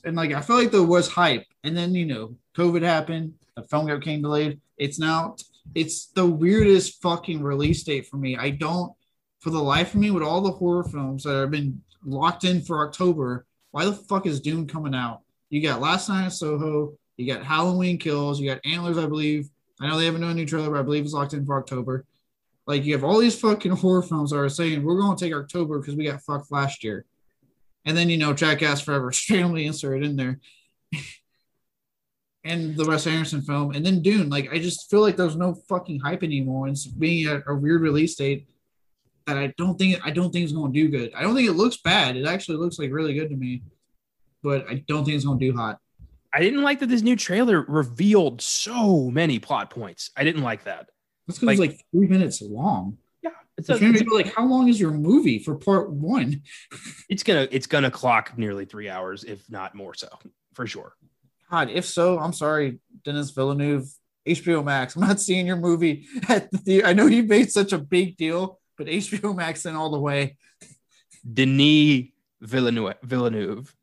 and 0.04 0.16
like 0.16 0.32
I 0.32 0.42
feel 0.42 0.56
like 0.56 0.72
there 0.72 0.84
was 0.84 1.10
hype, 1.10 1.46
and 1.64 1.76
then 1.76 1.94
you 1.94 2.06
know 2.06 2.36
COVID 2.56 2.82
happened, 2.82 3.34
the 3.56 3.64
film 3.64 3.88
got 3.88 4.02
came 4.02 4.22
delayed. 4.22 4.60
It's 4.78 5.00
now 5.00 5.36
it's 5.74 6.08
the 6.08 6.26
weirdest 6.26 7.02
fucking 7.02 7.42
release 7.42 7.84
date 7.84 8.08
for 8.08 8.18
me. 8.18 8.38
I 8.38 8.52
don't, 8.52 8.94
for 9.40 9.50
the 9.50 9.62
life 9.62 9.94
of 9.96 10.00
me, 10.00 10.12
with 10.12 10.24
all 10.24 10.42
the 10.42 10.52
horror 10.52 10.84
films 10.84 11.24
that 11.24 11.34
have 11.34 11.52
been 11.52 11.82
locked 12.06 12.44
in 12.44 12.62
for 12.62 12.86
October, 12.86 13.46
why 13.72 13.84
the 13.84 13.94
fuck 13.94 14.28
is 14.28 14.40
Dune 14.40 14.68
coming 14.68 14.94
out? 14.94 15.22
You 15.50 15.62
got 15.62 15.82
Last 15.82 16.08
Night 16.08 16.26
in 16.26 16.32
Soho, 16.32 16.94
you 17.18 17.26
got 17.26 17.44
Halloween 17.44 17.98
Kills, 17.98 18.40
you 18.40 18.48
got 18.48 18.62
Antlers, 18.64 18.98
I 18.98 19.08
believe. 19.08 19.50
I 19.82 19.88
know 19.88 19.98
they 19.98 20.06
haven't 20.06 20.22
done 20.22 20.32
a 20.32 20.36
new 20.36 20.46
trailer, 20.46 20.70
but 20.70 20.80
I 20.80 20.84
believe 20.84 21.04
it's 21.04 21.14
locked 21.14 21.34
in 21.34 21.46
for 21.46 21.58
October. 21.58 22.06
Like 22.68 22.84
you 22.84 22.94
have 22.94 23.04
all 23.04 23.20
these 23.20 23.40
fucking 23.40 23.74
horror 23.74 24.02
films 24.02 24.32
that 24.32 24.38
are 24.38 24.50
saying 24.50 24.84
we're 24.84 25.00
going 25.00 25.16
to 25.16 25.24
take 25.24 25.34
October 25.34 25.80
because 25.80 25.96
we 25.96 26.06
got 26.06 26.22
fucked 26.22 26.52
last 26.52 26.84
year, 26.84 27.06
and 27.86 27.96
then 27.96 28.10
you 28.10 28.18
know 28.18 28.34
Jackass 28.34 28.82
Forever 28.82 29.12
randomly 29.30 29.66
inserted 29.66 30.04
in 30.04 30.16
there, 30.16 30.40
and 32.44 32.76
the 32.76 32.86
Wes 32.86 33.06
Anderson 33.06 33.42
film, 33.42 33.72
and 33.72 33.86
then 33.86 34.02
Dune. 34.02 34.30
Like 34.30 34.52
I 34.52 34.58
just 34.58 34.90
feel 34.90 35.02
like 35.02 35.16
there's 35.16 35.36
no 35.36 35.54
fucking 35.70 36.00
hype 36.00 36.24
anymore, 36.24 36.68
it's 36.68 36.86
being 36.86 37.28
a, 37.28 37.42
a 37.48 37.56
weird 37.56 37.82
release 37.82 38.16
date 38.16 38.48
that 39.28 39.38
I 39.38 39.54
don't 39.58 39.78
think 39.78 40.00
I 40.04 40.12
don't 40.12 40.32
think 40.32 40.44
it's 40.44 40.54
going 40.54 40.74
to 40.74 40.80
do 40.80 40.90
good. 40.90 41.14
I 41.14 41.22
don't 41.22 41.36
think 41.36 41.50
it 41.50 41.54
looks 41.54 41.78
bad. 41.78 42.16
It 42.16 42.26
actually 42.26 42.58
looks 42.58 42.80
like 42.80 42.92
really 42.92 43.14
good 43.14 43.30
to 43.30 43.36
me, 43.36 43.64
but 44.44 44.68
I 44.70 44.84
don't 44.88 45.06
think 45.06 45.16
it's 45.16 45.26
going 45.26 45.40
to 45.40 45.52
do 45.52 45.56
hot. 45.56 45.80
I 46.34 46.40
didn't 46.40 46.64
like 46.64 46.80
that 46.80 46.88
this 46.88 47.02
new 47.02 47.16
trailer 47.16 47.62
revealed 47.62 48.42
so 48.42 49.10
many 49.10 49.40
plot 49.40 49.70
points. 49.70 50.12
I 50.18 50.24
didn't 50.24 50.44
like 50.44 50.66
that. 50.66 50.90
That's 51.28 51.40
because 51.40 51.60
Like- 51.60 51.70
it's 51.72 51.78
like 51.80 51.86
three 51.92 52.08
minutes 52.08 52.42
long. 52.42 52.98
Yeah, 53.22 53.32
it's, 53.58 53.70
It's 53.70 53.78
a, 53.80 53.82
gonna 53.82 53.94
it's, 53.94 54.04
be 54.04 54.10
like, 54.10 54.34
how 54.36 54.46
long 54.46 54.68
is 54.68 54.80
your 54.80 54.92
movie 54.92 55.40
for 55.40 55.56
part 55.56 55.90
one? 55.90 56.44
it's 57.10 57.24
gonna 57.24 57.48
it's 57.52 57.68
gonna 57.68 57.92
clock 57.92 58.38
nearly 58.38 58.66
three 58.66 58.90
hours, 58.90 59.24
if 59.24 59.50
not 59.50 59.76
more 59.76 59.94
so, 59.94 60.08
for 60.54 60.68
sure. 60.68 60.94
God, 61.50 61.70
if 61.70 61.86
so, 61.86 62.20
I'm 62.20 62.34
sorry, 62.34 62.80
Dennis 63.04 63.32
Villeneuve, 63.32 63.88
HBO 64.28 64.64
Max. 64.64 64.96
I'm 64.96 65.02
not 65.02 65.20
seeing 65.22 65.46
your 65.48 65.58
movie 65.58 66.08
at 66.30 66.52
the 66.52 66.58
theater. 66.58 66.88
I 66.88 66.94
know 66.94 67.06
you 67.08 67.24
made 67.24 67.52
such 67.52 67.72
a 67.74 67.78
big 67.78 68.18
deal, 68.18 68.60
but 68.78 68.88
HBO 68.88 69.36
Max 69.36 69.66
in 69.66 69.76
all 69.76 69.90
the 69.92 70.00
way. 70.00 70.38
Denis 71.32 72.08
Villeneuve. 72.42 72.96
Villeneuve. 73.04 73.76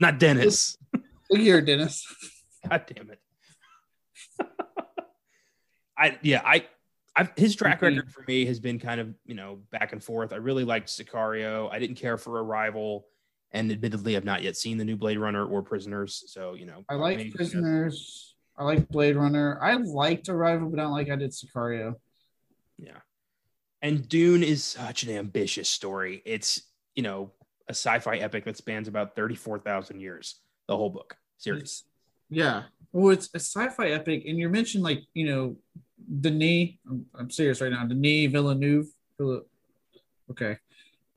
Not 0.00 0.18
Dennis. 0.18 0.76
Look 1.30 1.40
here, 1.40 1.60
Dennis. 1.60 2.04
God 2.68 2.84
damn 2.94 3.10
it. 3.10 3.20
I 5.96 6.18
yeah, 6.22 6.42
I 6.44 6.66
I've 7.16 7.32
his 7.36 7.54
track 7.54 7.78
Mhm. 7.80 7.82
record 7.96 8.12
for 8.12 8.24
me 8.26 8.44
has 8.46 8.58
been 8.58 8.78
kind 8.78 9.00
of, 9.00 9.14
you 9.24 9.34
know, 9.34 9.56
back 9.70 9.92
and 9.92 10.02
forth. 10.02 10.32
I 10.32 10.36
really 10.36 10.64
liked 10.64 10.88
Sicario. 10.88 11.70
I 11.70 11.78
didn't 11.78 11.96
care 11.96 12.18
for 12.18 12.42
Arrival. 12.42 13.06
And 13.52 13.70
admittedly, 13.70 14.16
I've 14.16 14.24
not 14.24 14.42
yet 14.42 14.56
seen 14.56 14.78
the 14.78 14.84
new 14.84 14.96
Blade 14.96 15.18
Runner 15.18 15.46
or 15.46 15.62
Prisoners. 15.62 16.24
So, 16.26 16.54
you 16.54 16.66
know, 16.66 16.84
I 16.88 16.94
like 16.94 17.18
maybe- 17.18 17.30
Prisoners. 17.30 18.34
I 18.56 18.64
like 18.64 18.88
Blade 18.88 19.14
Runner. 19.16 19.58
I 19.62 19.74
liked 19.74 20.28
Arrival, 20.28 20.70
but 20.70 20.76
not 20.76 20.90
like 20.90 21.08
I 21.08 21.16
did 21.16 21.30
Sicario. 21.30 21.94
Yeah. 22.78 23.00
And 23.80 24.08
Dune 24.08 24.42
is 24.42 24.64
such 24.64 25.04
an 25.04 25.10
ambitious 25.10 25.68
story. 25.68 26.22
It's, 26.24 26.62
you 26.96 27.02
know, 27.02 27.32
a 27.68 27.72
sci-fi 27.72 28.16
epic 28.16 28.44
that 28.44 28.56
spans 28.56 28.88
about 28.88 29.14
34,000 29.14 30.00
years, 30.00 30.40
the 30.66 30.76
whole 30.76 30.90
book 30.90 31.16
series. 31.36 31.84
Yeah. 32.34 32.64
Well, 32.92 33.12
it's 33.12 33.28
a 33.34 33.40
sci-fi 33.40 33.88
epic, 33.88 34.24
and 34.26 34.38
you 34.38 34.48
mentioned 34.48 34.84
like, 34.84 35.02
you 35.14 35.26
know, 35.26 35.56
Denis. 36.20 36.70
I'm, 36.88 37.06
I'm 37.18 37.30
serious 37.30 37.60
right 37.60 37.72
now. 37.72 37.84
Denis 37.84 38.30
Villeneuve. 38.30 38.86
Villeneuve. 39.18 39.44
Okay. 40.30 40.58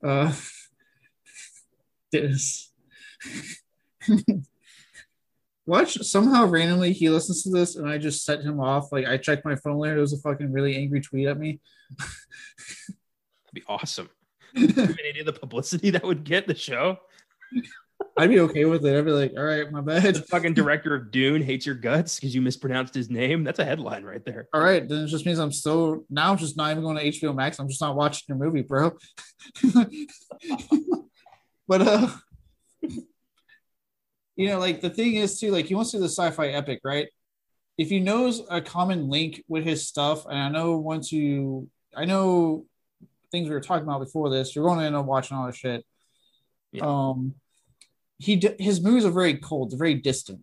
Uh 0.03 0.34
this 2.11 2.72
Watch 5.65 5.97
somehow 5.97 6.45
randomly 6.45 6.93
he 6.93 7.09
listens 7.09 7.43
to 7.43 7.49
this 7.49 7.76
and 7.76 7.89
I 7.89 7.97
just 7.97 8.24
set 8.24 8.41
him 8.41 8.59
off. 8.61 8.91
Like 8.91 9.05
I 9.05 9.18
checked 9.18 9.43
my 9.43 9.55
phone 9.55 9.80
later, 9.80 9.97
it 9.97 10.01
was 10.01 10.13
a 10.13 10.18
fucking 10.18 10.53
really 10.53 10.78
angry 10.78 11.01
tweet 11.01 11.28
at 11.28 11.38
me. 11.38 11.59
That'd 11.97 12.95
be 13.53 13.63
awesome. 13.68 14.09
any 14.55 15.20
of 15.20 15.26
the 15.26 15.34
publicity 15.34 15.89
that 15.89 16.03
would 16.03 16.24
get 16.24 16.47
the 16.47 16.55
show? 16.55 16.99
I'd 18.18 18.30
be 18.30 18.39
okay 18.39 18.65
with 18.65 18.86
it. 18.86 18.97
I'd 18.97 19.05
be 19.05 19.11
like, 19.11 19.34
all 19.38 19.43
right, 19.43 19.72
my 19.72 19.82
bad. 19.82 20.15
The 20.15 20.22
fucking 20.24 20.55
director 20.55 20.95
of 20.95 21.11
Dune 21.11 21.41
hates 21.41 21.65
your 21.65 21.76
guts 21.76 22.20
because 22.20 22.34
you 22.34 22.41
mispronounced 22.41 22.95
his 22.95 23.09
name. 23.09 23.43
That's 23.43 23.59
a 23.59 23.65
headline 23.65 24.03
right 24.03 24.26
there. 24.26 24.47
All 24.53 24.61
right, 24.61 24.88
then 24.88 25.03
it 25.03 25.07
just 25.07 25.26
means 25.26 25.39
I'm 25.39 25.51
still 25.51 26.03
now 26.09 26.32
I'm 26.32 26.38
just 26.38 26.57
not 26.57 26.72
even 26.72 26.84
going 26.84 26.97
to 26.97 27.03
HBO 27.03 27.36
Max. 27.36 27.59
I'm 27.59 27.68
just 27.68 27.82
not 27.82 27.95
watching 27.95 28.24
your 28.28 28.38
movie, 28.38 28.63
bro. 28.63 28.97
but 31.68 31.82
uh 31.82 32.07
you 34.38 34.47
know, 34.47 34.59
like 34.59 34.82
the 34.82 34.89
thing 34.89 35.15
is 35.15 35.39
too, 35.39 35.51
like 35.51 35.65
he 35.65 35.76
wants 35.76 35.91
to 35.91 35.97
do 35.97 36.01
the 36.01 36.09
sci-fi 36.09 36.49
epic, 36.49 36.80
right? 36.84 37.07
If 37.78 37.89
he 37.89 37.99
knows 37.99 38.43
a 38.49 38.61
common 38.61 39.09
link 39.09 39.43
with 39.47 39.65
his 39.65 39.88
stuff, 39.88 40.26
and 40.26 40.38
I 40.38 40.49
know 40.49 40.78
once 40.78 41.11
you, 41.11 41.70
I 41.95 42.05
know 42.05 42.65
things 43.32 43.49
we 43.49 43.55
were 43.55 43.61
talking 43.61 43.88
about 43.88 43.99
before 43.99 44.30
this, 44.30 44.55
you're 44.55 44.65
going 44.65 44.80
to 44.80 44.86
end 44.86 44.95
up 44.95 45.05
watching 45.05 45.36
all 45.36 45.47
this 45.47 45.55
shit. 45.55 45.84
Yeah. 46.72 46.84
Um, 46.86 47.36
he 48.20 48.41
his 48.59 48.82
movies 48.82 49.05
are 49.05 49.11
very 49.11 49.36
cold, 49.36 49.72
they're 49.72 49.78
very 49.78 49.95
distant. 49.95 50.41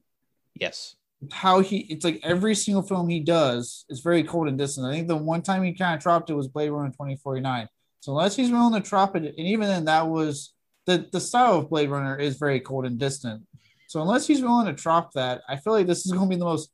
Yes. 0.54 0.96
How 1.32 1.60
he, 1.60 1.78
it's 1.78 2.04
like 2.04 2.20
every 2.22 2.54
single 2.54 2.82
film 2.82 3.08
he 3.08 3.20
does 3.20 3.86
is 3.88 4.00
very 4.00 4.22
cold 4.22 4.46
and 4.46 4.58
distant. 4.58 4.86
I 4.86 4.92
think 4.92 5.08
the 5.08 5.16
one 5.16 5.42
time 5.42 5.62
he 5.62 5.72
kind 5.72 5.94
of 5.94 6.02
dropped 6.02 6.30
it 6.30 6.34
was 6.34 6.48
Blade 6.48 6.70
Runner 6.70 6.90
2049. 6.90 7.66
So 8.00 8.12
unless 8.12 8.36
he's 8.36 8.50
willing 8.50 8.80
to 8.80 8.86
drop 8.86 9.16
it, 9.16 9.24
and 9.24 9.46
even 9.46 9.66
then, 9.66 9.86
that 9.86 10.06
was 10.06 10.52
the 10.86 11.08
the 11.10 11.20
style 11.20 11.58
of 11.58 11.70
Blade 11.70 11.88
Runner 11.88 12.16
is 12.16 12.36
very 12.36 12.60
cold 12.60 12.84
and 12.84 12.98
distant. 12.98 13.42
So 13.88 14.02
unless 14.02 14.26
he's 14.26 14.42
willing 14.42 14.66
to 14.66 14.72
drop 14.72 15.12
that, 15.12 15.42
I 15.48 15.56
feel 15.56 15.72
like 15.72 15.86
this 15.86 16.04
is 16.04 16.12
going 16.12 16.28
to 16.28 16.34
be 16.34 16.38
the 16.38 16.44
most 16.44 16.70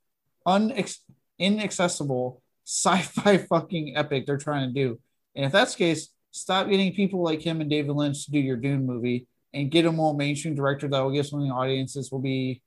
unex- 0.47 1.01
inaccessible 1.39 2.43
sci-fi 2.67 3.39
fucking 3.51 3.97
epic 3.97 4.27
they're 4.27 4.39
trying 4.39 4.69
to 4.69 4.75
do. 4.75 4.99
And 5.35 5.45
if 5.45 5.53
that's 5.53 5.75
the 5.75 5.79
case, 5.79 6.09
stop 6.31 6.69
getting 6.69 6.95
people 6.95 7.23
like 7.23 7.43
him 7.43 7.61
and 7.61 7.71
David 7.71 7.93
Lynch 7.93 8.25
to 8.25 8.31
do 8.31 8.39
your 8.39 8.57
Dune 8.57 8.87
movie 8.87 9.27
and 9.53 9.71
get 9.71 9.87
a 9.87 9.93
more 9.93 10.15
mainstream 10.15 10.55
director 10.55 10.89
that 10.89 11.01
will 11.01 11.11
give 11.11 11.27
something 11.27 11.51
audiences 11.51 12.11
will 12.11 12.21
be 12.21 12.63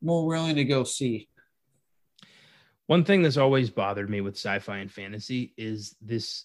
more 0.00 0.26
willing 0.26 0.56
to 0.56 0.64
go 0.64 0.84
see. 0.84 1.28
One 2.86 3.04
thing 3.04 3.22
that's 3.22 3.36
always 3.36 3.70
bothered 3.70 4.08
me 4.08 4.20
with 4.20 4.36
sci-fi 4.36 4.78
and 4.78 4.92
fantasy 4.92 5.52
is 5.56 5.96
this 6.00 6.44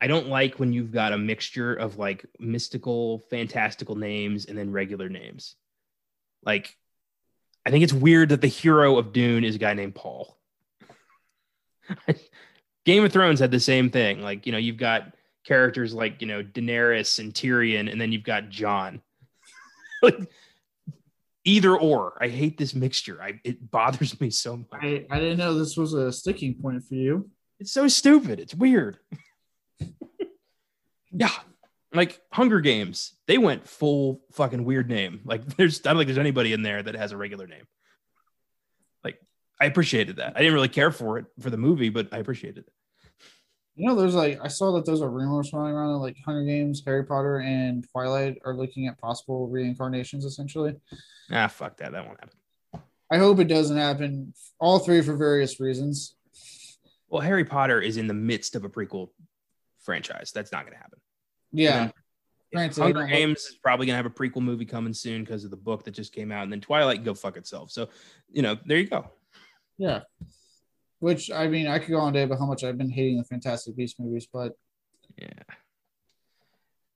I 0.00 0.06
don't 0.06 0.28
like 0.28 0.58
when 0.60 0.74
you've 0.74 0.92
got 0.92 1.14
a 1.14 1.18
mixture 1.18 1.72
of 1.72 1.96
like 1.96 2.26
mystical, 2.38 3.20
fantastical 3.30 3.94
names 3.94 4.44
and 4.44 4.58
then 4.58 4.70
regular 4.70 5.08
names. 5.08 5.54
Like, 6.44 6.76
I 7.64 7.70
think 7.70 7.84
it's 7.84 7.92
weird 7.92 8.28
that 8.28 8.42
the 8.42 8.48
hero 8.48 8.98
of 8.98 9.14
Dune 9.14 9.44
is 9.44 9.54
a 9.54 9.58
guy 9.58 9.72
named 9.72 9.94
Paul. 9.94 10.38
Game 12.84 13.04
of 13.04 13.12
Thrones 13.12 13.40
had 13.40 13.50
the 13.50 13.60
same 13.60 13.88
thing. 13.88 14.20
Like, 14.20 14.44
you 14.44 14.52
know, 14.52 14.58
you've 14.58 14.76
got 14.76 15.14
characters 15.46 15.94
like, 15.94 16.20
you 16.20 16.26
know, 16.26 16.42
Daenerys 16.42 17.18
and 17.18 17.32
Tyrion, 17.32 17.90
and 17.90 18.00
then 18.00 18.12
you've 18.12 18.24
got 18.24 18.48
Jon. 18.48 19.02
like, 20.02 20.28
either 21.44 21.76
or. 21.76 22.16
I 22.20 22.28
hate 22.28 22.58
this 22.58 22.74
mixture. 22.74 23.22
I 23.22 23.40
it 23.44 23.70
bothers 23.70 24.20
me 24.20 24.30
so 24.30 24.56
much. 24.56 24.82
I, 24.82 25.06
I 25.10 25.18
didn't 25.18 25.38
know 25.38 25.54
this 25.54 25.76
was 25.76 25.92
a 25.92 26.12
sticking 26.12 26.54
point 26.54 26.82
for 26.84 26.94
you. 26.94 27.30
It's 27.60 27.72
so 27.72 27.86
stupid. 27.88 28.40
It's 28.40 28.54
weird. 28.54 28.98
yeah, 31.12 31.30
like 31.92 32.20
Hunger 32.32 32.60
Games, 32.60 33.14
they 33.26 33.38
went 33.38 33.68
full 33.68 34.22
fucking 34.32 34.64
weird 34.64 34.88
name. 34.88 35.20
Like 35.24 35.44
there's 35.56 35.80
I 35.86 35.90
don't 35.90 35.98
think 35.98 36.08
there's 36.08 36.18
anybody 36.18 36.52
in 36.52 36.62
there 36.62 36.82
that 36.82 36.96
has 36.96 37.12
a 37.12 37.16
regular 37.16 37.46
name. 37.46 37.64
Like 39.04 39.20
I 39.60 39.66
appreciated 39.66 40.16
that. 40.16 40.34
I 40.36 40.40
didn't 40.40 40.54
really 40.54 40.68
care 40.68 40.90
for 40.90 41.18
it 41.18 41.26
for 41.40 41.50
the 41.50 41.56
movie, 41.56 41.90
but 41.90 42.08
I 42.12 42.18
appreciated 42.18 42.64
it. 42.66 42.72
You 43.76 43.88
know, 43.88 43.94
there's 43.94 44.14
like 44.14 44.38
I 44.42 44.48
saw 44.48 44.72
that 44.72 44.86
there's 44.86 45.00
a 45.00 45.08
rumors 45.08 45.50
flying 45.50 45.74
around 45.74 46.00
like 46.00 46.16
Hunger 46.24 46.44
Games, 46.44 46.82
Harry 46.86 47.04
Potter, 47.04 47.38
and 47.38 47.86
Twilight 47.90 48.38
are 48.44 48.54
looking 48.54 48.86
at 48.86 49.00
possible 49.00 49.48
reincarnations 49.48 50.24
essentially. 50.24 50.74
Ah, 51.30 51.48
fuck 51.48 51.76
that. 51.78 51.92
That 51.92 52.06
won't 52.06 52.20
happen. 52.20 52.38
I 53.10 53.18
hope 53.18 53.40
it 53.40 53.48
doesn't 53.48 53.76
happen. 53.76 54.32
All 54.60 54.78
three 54.78 55.02
for 55.02 55.14
various 55.16 55.60
reasons. 55.60 56.16
Well, 57.08 57.20
Harry 57.20 57.44
Potter 57.44 57.80
is 57.80 57.96
in 57.96 58.06
the 58.06 58.14
midst 58.14 58.54
of 58.56 58.64
a 58.64 58.68
prequel 58.68 59.10
franchise. 59.82 60.32
That's 60.32 60.52
not 60.52 60.62
going 60.62 60.72
to 60.72 60.78
happen. 60.78 60.98
Yeah. 61.52 61.90
Granted, 62.52 62.80
Hunger 62.80 63.06
Games 63.06 63.40
is 63.40 63.56
probably 63.60 63.86
gonna 63.86 63.96
have 63.96 64.06
a 64.06 64.10
prequel 64.10 64.42
movie 64.42 64.64
coming 64.64 64.94
soon 64.94 65.24
because 65.24 65.44
of 65.44 65.50
the 65.50 65.56
book 65.56 65.84
that 65.84 65.90
just 65.90 66.12
came 66.12 66.30
out, 66.30 66.44
and 66.44 66.52
then 66.52 66.60
Twilight 66.60 66.98
can 66.98 67.04
go 67.04 67.14
fuck 67.14 67.36
itself. 67.36 67.72
So, 67.72 67.88
you 68.30 68.42
know, 68.42 68.56
there 68.64 68.78
you 68.78 68.86
go. 68.86 69.10
Yeah. 69.76 70.02
Which 71.00 71.30
I 71.30 71.48
mean, 71.48 71.66
I 71.66 71.78
could 71.78 71.90
go 71.90 71.98
on 71.98 72.12
day 72.12 72.22
about 72.22 72.38
how 72.38 72.46
much 72.46 72.64
I've 72.64 72.78
been 72.78 72.90
hating 72.90 73.18
the 73.18 73.24
Fantastic 73.24 73.76
Beast 73.76 73.96
movies, 73.98 74.26
but 74.32 74.52
yeah, 75.18 75.28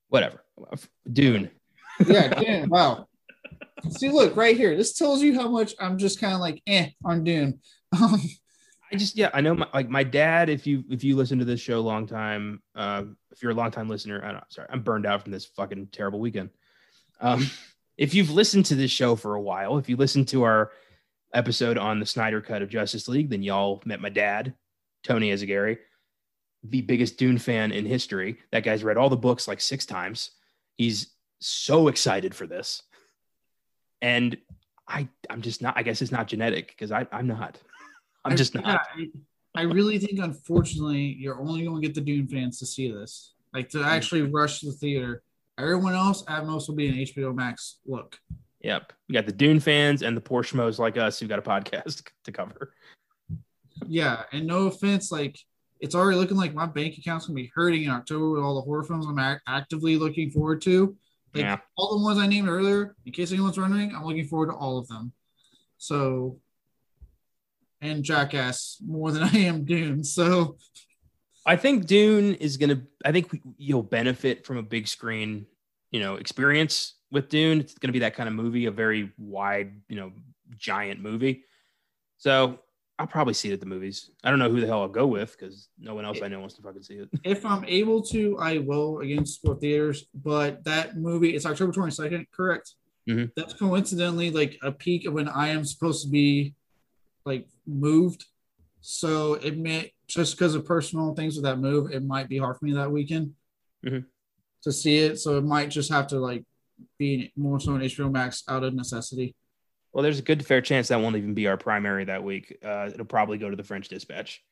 whatever. 0.07 0.43
Dune. 1.11 1.49
yeah, 2.05 2.33
Dune. 2.33 2.69
Wow. 2.69 3.07
See, 3.89 4.09
look 4.09 4.35
right 4.35 4.57
here. 4.57 4.75
This 4.75 4.93
tells 4.93 5.21
you 5.21 5.35
how 5.35 5.47
much 5.47 5.73
I'm 5.79 5.97
just 5.97 6.19
kind 6.19 6.33
of 6.33 6.39
like 6.39 6.61
eh 6.67 6.89
on 7.03 7.23
Dune. 7.23 7.59
Um, 7.99 8.21
I 8.91 8.95
just 8.95 9.15
yeah, 9.15 9.29
I 9.33 9.41
know 9.41 9.53
my 9.53 9.67
like 9.73 9.89
my 9.89 10.03
dad. 10.03 10.49
If 10.49 10.65
you 10.65 10.83
if 10.89 11.03
you 11.03 11.15
listen 11.15 11.39
to 11.39 11.45
this 11.45 11.59
show 11.59 11.79
a 11.79 11.81
long 11.81 12.07
time, 12.07 12.61
um, 12.75 13.17
if 13.31 13.41
you're 13.41 13.51
a 13.51 13.55
long 13.55 13.71
time 13.71 13.87
listener, 13.87 14.23
I 14.23 14.31
don't 14.31 14.43
sorry, 14.49 14.67
I'm 14.71 14.81
burned 14.81 15.05
out 15.05 15.23
from 15.23 15.31
this 15.31 15.45
fucking 15.45 15.89
terrible 15.91 16.19
weekend. 16.19 16.49
Um, 17.21 17.49
if 17.97 18.13
you've 18.13 18.31
listened 18.31 18.65
to 18.67 18.75
this 18.75 18.91
show 18.91 19.15
for 19.15 19.35
a 19.35 19.41
while, 19.41 19.77
if 19.77 19.89
you 19.89 19.95
listen 19.95 20.25
to 20.25 20.43
our 20.43 20.71
episode 21.33 21.77
on 21.77 21.99
the 21.99 22.05
Snyder 22.05 22.41
cut 22.41 22.61
of 22.61 22.69
Justice 22.69 23.07
League, 23.07 23.29
then 23.29 23.43
y'all 23.43 23.81
met 23.85 24.01
my 24.01 24.09
dad, 24.09 24.53
Tony 25.03 25.31
Eyzaguirre, 25.31 25.77
the 26.63 26.81
biggest 26.81 27.17
Dune 27.17 27.37
fan 27.37 27.71
in 27.71 27.85
history. 27.85 28.39
That 28.51 28.63
guy's 28.63 28.83
read 28.83 28.97
all 28.97 29.09
the 29.09 29.17
books 29.17 29.47
like 29.47 29.61
six 29.61 29.85
times. 29.85 30.31
He's 30.75 31.07
so 31.39 31.87
excited 31.87 32.35
for 32.35 32.47
this, 32.47 32.83
and 34.01 34.37
I 34.87 35.07
I'm 35.29 35.41
just 35.41 35.61
not. 35.61 35.77
I 35.77 35.83
guess 35.83 36.01
it's 36.01 36.11
not 36.11 36.27
genetic 36.27 36.69
because 36.69 36.91
I 36.91 37.07
I'm 37.11 37.27
not. 37.27 37.57
I'm 38.25 38.35
just 38.35 38.53
not. 38.53 38.65
Yeah, 38.65 38.77
I, 38.97 39.07
I 39.55 39.61
really 39.63 39.97
think, 39.97 40.19
unfortunately, 40.19 41.15
you're 41.19 41.39
only 41.39 41.63
going 41.63 41.81
to 41.81 41.87
get 41.87 41.95
the 41.95 42.01
Dune 42.01 42.27
fans 42.27 42.59
to 42.59 42.65
see 42.65 42.91
this, 42.91 43.33
like 43.53 43.69
to 43.69 43.79
mm. 43.79 43.85
actually 43.85 44.21
rush 44.23 44.59
to 44.59 44.67
the 44.67 44.73
theater. 44.73 45.23
Everyone 45.57 45.93
else 45.93 46.23
at 46.27 46.45
most 46.45 46.67
will 46.67 46.75
be 46.75 46.87
an 46.87 46.95
HBO 46.95 47.35
Max 47.35 47.79
look. 47.85 48.17
Yep, 48.61 48.93
you 49.07 49.13
got 49.13 49.25
the 49.25 49.31
Dune 49.31 49.59
fans 49.59 50.01
and 50.01 50.15
the 50.15 50.21
Porsche 50.21 50.53
schmoes 50.53 50.79
like 50.79 50.97
us 50.97 51.19
who 51.19 51.27
got 51.27 51.39
a 51.39 51.41
podcast 51.41 52.03
to 52.25 52.31
cover. 52.31 52.73
Yeah, 53.87 54.23
and 54.33 54.45
no 54.45 54.67
offense, 54.67 55.11
like 55.11 55.39
it's 55.79 55.95
already 55.95 56.17
looking 56.17 56.37
like 56.37 56.53
my 56.53 56.65
bank 56.65 56.97
account's 56.97 57.25
gonna 57.25 57.35
be 57.35 57.51
hurting 57.55 57.83
in 57.83 57.89
October 57.89 58.31
with 58.31 58.43
all 58.43 58.55
the 58.55 58.61
horror 58.61 58.83
films 58.83 59.05
I'm 59.07 59.39
actively 59.47 59.95
looking 59.95 60.29
forward 60.29 60.61
to. 60.63 60.97
Like 61.33 61.43
yeah. 61.43 61.57
all 61.77 61.97
the 61.97 62.03
ones 62.03 62.19
I 62.19 62.27
named 62.27 62.49
earlier, 62.49 62.95
in 63.05 63.13
case 63.13 63.31
anyone's 63.31 63.57
wondering, 63.57 63.95
I'm 63.95 64.03
looking 64.03 64.25
forward 64.25 64.47
to 64.47 64.53
all 64.53 64.77
of 64.77 64.87
them. 64.87 65.13
So 65.77 66.39
and 67.81 68.03
Jackass 68.03 68.77
more 68.85 69.11
than 69.11 69.23
I 69.33 69.37
am 69.37 69.65
Dune. 69.65 70.03
So 70.03 70.57
I 71.45 71.55
think 71.55 71.85
Dune 71.85 72.35
is 72.35 72.57
going 72.57 72.69
to, 72.69 72.81
I 73.05 73.11
think 73.11 73.41
you'll 73.57 73.83
benefit 73.83 74.45
from 74.45 74.57
a 74.57 74.63
big 74.63 74.87
screen, 74.87 75.45
you 75.91 75.99
know, 75.99 76.15
experience 76.15 76.95
with 77.11 77.29
Dune. 77.29 77.59
It's 77.59 77.73
going 77.75 77.89
to 77.89 77.93
be 77.93 77.99
that 77.99 78.15
kind 78.15 78.27
of 78.27 78.35
movie, 78.35 78.65
a 78.65 78.71
very 78.71 79.11
wide, 79.17 79.73
you 79.87 79.95
know, 79.95 80.11
giant 80.57 81.01
movie. 81.01 81.43
So 82.17 82.59
I'll 82.99 83.07
probably 83.07 83.33
see 83.33 83.49
it 83.49 83.53
at 83.53 83.59
the 83.61 83.65
movies. 83.65 84.11
I 84.23 84.29
don't 84.29 84.39
know 84.39 84.49
who 84.49 84.59
the 84.59 84.67
hell 84.67 84.81
I'll 84.81 84.89
go 84.89 85.07
with 85.07 85.37
because 85.37 85.69
no 85.79 85.95
one 85.95 86.05
else 86.05 86.21
I 86.21 86.27
know 86.27 86.39
wants 86.39 86.55
to 86.55 86.61
fucking 86.61 86.83
see 86.83 86.95
it. 86.95 87.09
If 87.23 87.45
I'm 87.45 87.63
able 87.65 88.01
to, 88.03 88.37
I 88.39 88.57
will 88.57 88.99
against 88.99 89.35
split 89.35 89.61
theaters. 89.61 90.05
But 90.13 90.63
that 90.65 90.97
movie, 90.97 91.35
it's 91.35 91.45
October 91.45 91.71
22nd, 91.71 92.25
correct? 92.31 92.73
Mm-hmm. 93.09 93.25
That's 93.37 93.53
coincidentally 93.53 94.31
like 94.31 94.57
a 94.61 94.71
peak 94.71 95.07
of 95.07 95.13
when 95.13 95.29
I 95.29 95.47
am 95.49 95.63
supposed 95.63 96.03
to 96.03 96.11
be 96.11 96.55
like 97.25 97.47
moved. 97.65 98.25
So 98.81 99.35
it 99.35 99.57
may 99.57 99.93
just 100.07 100.37
because 100.37 100.55
of 100.55 100.65
personal 100.65 101.13
things 101.13 101.35
with 101.35 101.45
that 101.45 101.59
move, 101.59 101.91
it 101.91 102.03
might 102.03 102.27
be 102.27 102.37
hard 102.37 102.57
for 102.57 102.65
me 102.65 102.73
that 102.73 102.91
weekend 102.91 103.33
mm-hmm. 103.85 103.99
to 104.63 104.71
see 104.71 104.97
it. 104.97 105.19
So 105.19 105.37
it 105.37 105.43
might 105.45 105.69
just 105.69 105.91
have 105.91 106.07
to 106.07 106.19
like 106.19 106.43
be 106.97 107.31
more 107.35 107.59
so 107.59 107.75
an 107.75 107.81
HBO 107.81 108.11
Max 108.11 108.43
out 108.47 108.63
of 108.63 108.73
necessity. 108.73 109.35
Well, 109.91 110.03
there's 110.03 110.19
a 110.19 110.23
good 110.23 110.45
fair 110.45 110.61
chance 110.61 110.89
that 110.89 111.01
won't 111.01 111.15
even 111.15 111.33
be 111.33 111.47
our 111.47 111.57
primary 111.57 112.05
that 112.05 112.23
week. 112.23 112.57
Uh, 112.63 112.89
it'll 112.93 113.05
probably 113.05 113.37
go 113.37 113.49
to 113.49 113.55
the 113.55 113.63
French 113.63 113.87
Dispatch, 113.87 114.43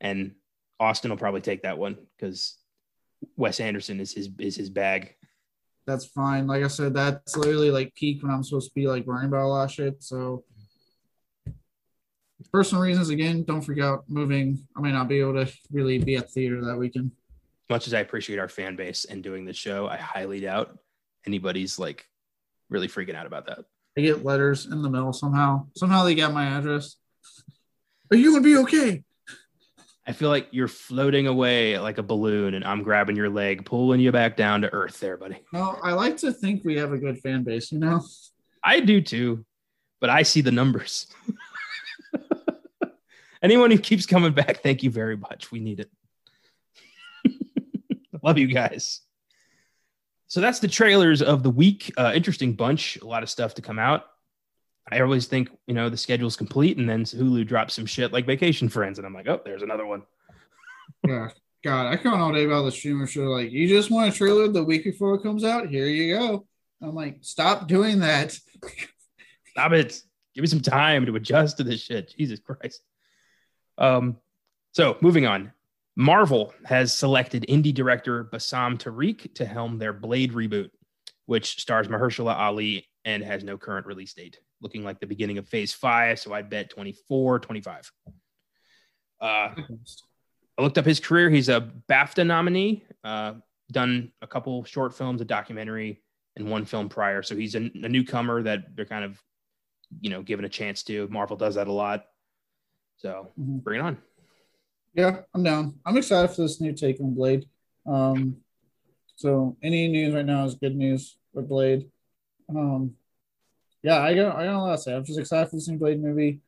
and 0.00 0.34
Austin 0.78 1.10
will 1.10 1.16
probably 1.16 1.40
take 1.40 1.62
that 1.62 1.78
one 1.78 1.96
because 2.16 2.58
Wes 3.36 3.60
Anderson 3.60 4.00
is 4.00 4.12
his 4.12 4.28
is 4.38 4.56
his 4.56 4.70
bag. 4.70 5.14
That's 5.86 6.06
fine. 6.06 6.46
Like 6.46 6.64
I 6.64 6.68
said, 6.68 6.94
that's 6.94 7.36
literally 7.36 7.70
like 7.70 7.94
peak 7.94 8.22
when 8.22 8.32
I'm 8.32 8.42
supposed 8.42 8.70
to 8.70 8.74
be 8.74 8.86
like 8.86 9.06
worrying 9.06 9.28
about 9.28 9.44
a 9.44 9.48
lot 9.48 9.64
of 9.64 9.72
shit. 9.72 10.02
So 10.02 10.44
personal 12.52 12.82
reasons 12.82 13.10
again, 13.10 13.44
don't 13.44 13.62
freak 13.62 13.82
out 13.82 14.04
moving. 14.08 14.66
I 14.76 14.80
may 14.80 14.92
not 14.92 15.08
be 15.08 15.20
able 15.20 15.44
to 15.44 15.52
really 15.70 15.98
be 15.98 16.16
at 16.16 16.30
theater 16.30 16.64
that 16.64 16.76
weekend. 16.76 17.12
Much 17.70 17.86
as 17.86 17.94
I 17.94 18.00
appreciate 18.00 18.38
our 18.38 18.48
fan 18.48 18.76
base 18.76 19.06
and 19.06 19.22
doing 19.22 19.44
the 19.44 19.52
show, 19.52 19.86
I 19.88 19.96
highly 19.96 20.40
doubt 20.40 20.78
anybody's 21.26 21.78
like 21.78 22.06
really 22.68 22.88
freaking 22.88 23.14
out 23.14 23.26
about 23.26 23.46
that. 23.46 23.64
I 23.96 24.00
get 24.00 24.24
letters 24.24 24.66
in 24.66 24.82
the 24.82 24.90
mail 24.90 25.12
somehow. 25.12 25.66
Somehow 25.76 26.04
they 26.04 26.14
got 26.14 26.32
my 26.32 26.46
address. 26.46 26.96
Are 28.10 28.16
you 28.16 28.32
gonna 28.32 28.42
be 28.42 28.56
okay? 28.58 29.04
I 30.06 30.12
feel 30.12 30.28
like 30.28 30.48
you're 30.50 30.68
floating 30.68 31.26
away 31.26 31.78
like 31.78 31.96
a 31.96 32.02
balloon 32.02 32.54
and 32.54 32.64
I'm 32.64 32.82
grabbing 32.82 33.16
your 33.16 33.30
leg, 33.30 33.64
pulling 33.64 34.00
you 34.00 34.12
back 34.12 34.36
down 34.36 34.60
to 34.62 34.72
earth 34.72 35.00
there, 35.00 35.16
buddy. 35.16 35.42
No, 35.52 35.78
I 35.82 35.92
like 35.92 36.18
to 36.18 36.32
think 36.32 36.62
we 36.62 36.76
have 36.76 36.92
a 36.92 36.98
good 36.98 37.18
fan 37.20 37.42
base, 37.42 37.72
you 37.72 37.78
know? 37.78 38.02
I 38.62 38.80
do 38.80 39.00
too, 39.00 39.46
but 40.00 40.10
I 40.10 40.22
see 40.22 40.42
the 40.42 40.52
numbers. 40.52 41.06
Anyone 43.42 43.70
who 43.70 43.78
keeps 43.78 44.04
coming 44.04 44.32
back, 44.32 44.62
thank 44.62 44.82
you 44.82 44.90
very 44.90 45.16
much. 45.16 45.50
We 45.50 45.60
need 45.60 45.80
it. 45.80 45.90
Love 48.22 48.38
you 48.38 48.46
guys. 48.46 49.00
So 50.26 50.40
that's 50.40 50.58
the 50.58 50.68
trailers 50.68 51.22
of 51.22 51.42
the 51.42 51.50
week. 51.50 51.92
Uh, 51.96 52.12
interesting 52.14 52.54
bunch, 52.54 52.96
a 52.96 53.06
lot 53.06 53.22
of 53.22 53.30
stuff 53.30 53.54
to 53.54 53.62
come 53.62 53.78
out. 53.78 54.06
I 54.90 55.00
always 55.00 55.26
think, 55.26 55.50
you 55.66 55.74
know, 55.74 55.88
the 55.88 55.96
schedule's 55.96 56.36
complete 56.36 56.76
and 56.76 56.88
then 56.88 57.04
Hulu 57.04 57.46
drops 57.46 57.74
some 57.74 57.86
shit 57.86 58.12
like 58.12 58.26
Vacation 58.26 58.68
Friends. 58.68 58.98
And 58.98 59.06
I'm 59.06 59.14
like, 59.14 59.28
oh, 59.28 59.40
there's 59.44 59.62
another 59.62 59.86
one. 59.86 60.02
yeah. 61.06 61.28
God, 61.62 61.86
I 61.86 61.96
can't 61.96 62.20
all 62.20 62.32
day 62.32 62.44
about 62.44 62.64
the 62.64 62.72
streamer 62.72 63.06
show. 63.06 63.22
Like, 63.22 63.50
you 63.50 63.66
just 63.66 63.90
want 63.90 64.12
a 64.12 64.16
trailer 64.16 64.48
the 64.48 64.62
week 64.62 64.84
before 64.84 65.14
it 65.14 65.22
comes 65.22 65.44
out? 65.44 65.70
Here 65.70 65.86
you 65.86 66.18
go. 66.18 66.46
I'm 66.82 66.94
like, 66.94 67.18
stop 67.22 67.66
doing 67.66 68.00
that. 68.00 68.32
stop 69.46 69.72
it. 69.72 69.98
Give 70.34 70.42
me 70.42 70.48
some 70.48 70.60
time 70.60 71.06
to 71.06 71.16
adjust 71.16 71.56
to 71.56 71.64
this 71.64 71.80
shit. 71.80 72.14
Jesus 72.18 72.38
Christ. 72.40 72.82
Um, 73.78 74.18
so 74.72 74.98
moving 75.00 75.24
on. 75.24 75.53
Marvel 75.96 76.52
has 76.64 76.92
selected 76.92 77.46
indie 77.48 77.74
director 77.74 78.24
Bassam 78.24 78.78
Tariq 78.78 79.34
to 79.34 79.44
helm 79.44 79.78
their 79.78 79.92
Blade 79.92 80.32
reboot, 80.32 80.70
which 81.26 81.60
stars 81.60 81.88
Mahershala 81.88 82.34
Ali 82.36 82.88
and 83.04 83.22
has 83.22 83.44
no 83.44 83.56
current 83.56 83.86
release 83.86 84.14
date. 84.14 84.38
Looking 84.60 84.82
like 84.82 84.98
the 84.98 85.06
beginning 85.06 85.38
of 85.38 85.48
phase 85.48 85.72
five. 85.72 86.18
So 86.18 86.32
I 86.32 86.42
bet 86.42 86.70
24, 86.70 87.38
25. 87.40 87.92
Uh, 89.20 89.24
I 89.24 90.62
looked 90.62 90.78
up 90.78 90.84
his 90.84 91.00
career. 91.00 91.30
He's 91.30 91.48
a 91.48 91.70
BAFTA 91.88 92.26
nominee, 92.26 92.84
uh, 93.02 93.34
done 93.70 94.12
a 94.22 94.26
couple 94.26 94.64
short 94.64 94.94
films, 94.94 95.20
a 95.20 95.24
documentary, 95.24 96.02
and 96.36 96.50
one 96.50 96.64
film 96.64 96.88
prior. 96.88 97.22
So 97.22 97.36
he's 97.36 97.54
a, 97.54 97.70
a 97.82 97.88
newcomer 97.88 98.42
that 98.42 98.74
they're 98.74 98.84
kind 98.84 99.04
of, 99.04 99.20
you 100.00 100.10
know, 100.10 100.22
given 100.22 100.44
a 100.44 100.48
chance 100.48 100.82
to. 100.84 101.08
Marvel 101.08 101.36
does 101.36 101.54
that 101.54 101.68
a 101.68 101.72
lot. 101.72 102.04
So 102.96 103.32
mm-hmm. 103.38 103.58
bring 103.58 103.80
it 103.80 103.84
on. 103.84 103.98
Yeah, 104.94 105.22
I'm 105.34 105.42
down. 105.42 105.74
I'm 105.84 105.96
excited 105.96 106.28
for 106.28 106.42
this 106.42 106.60
new 106.60 106.72
take 106.72 107.00
on 107.00 107.14
Blade. 107.14 107.46
Um, 107.84 108.36
so 109.16 109.56
any 109.62 109.88
news 109.88 110.14
right 110.14 110.24
now 110.24 110.44
is 110.44 110.54
good 110.54 110.76
news 110.76 111.16
with 111.32 111.48
Blade. 111.48 111.90
Um, 112.48 112.94
yeah, 113.82 114.00
I 114.00 114.14
got 114.14 114.36
I 114.36 114.44
got 114.44 114.54
a 114.54 114.60
lot 114.60 114.76
to 114.76 114.82
say. 114.82 114.94
I'm 114.94 115.04
just 115.04 115.18
excited 115.18 115.50
for 115.50 115.56
this 115.56 115.68
new 115.68 115.78
Blade 115.78 116.00
movie. 116.00 116.40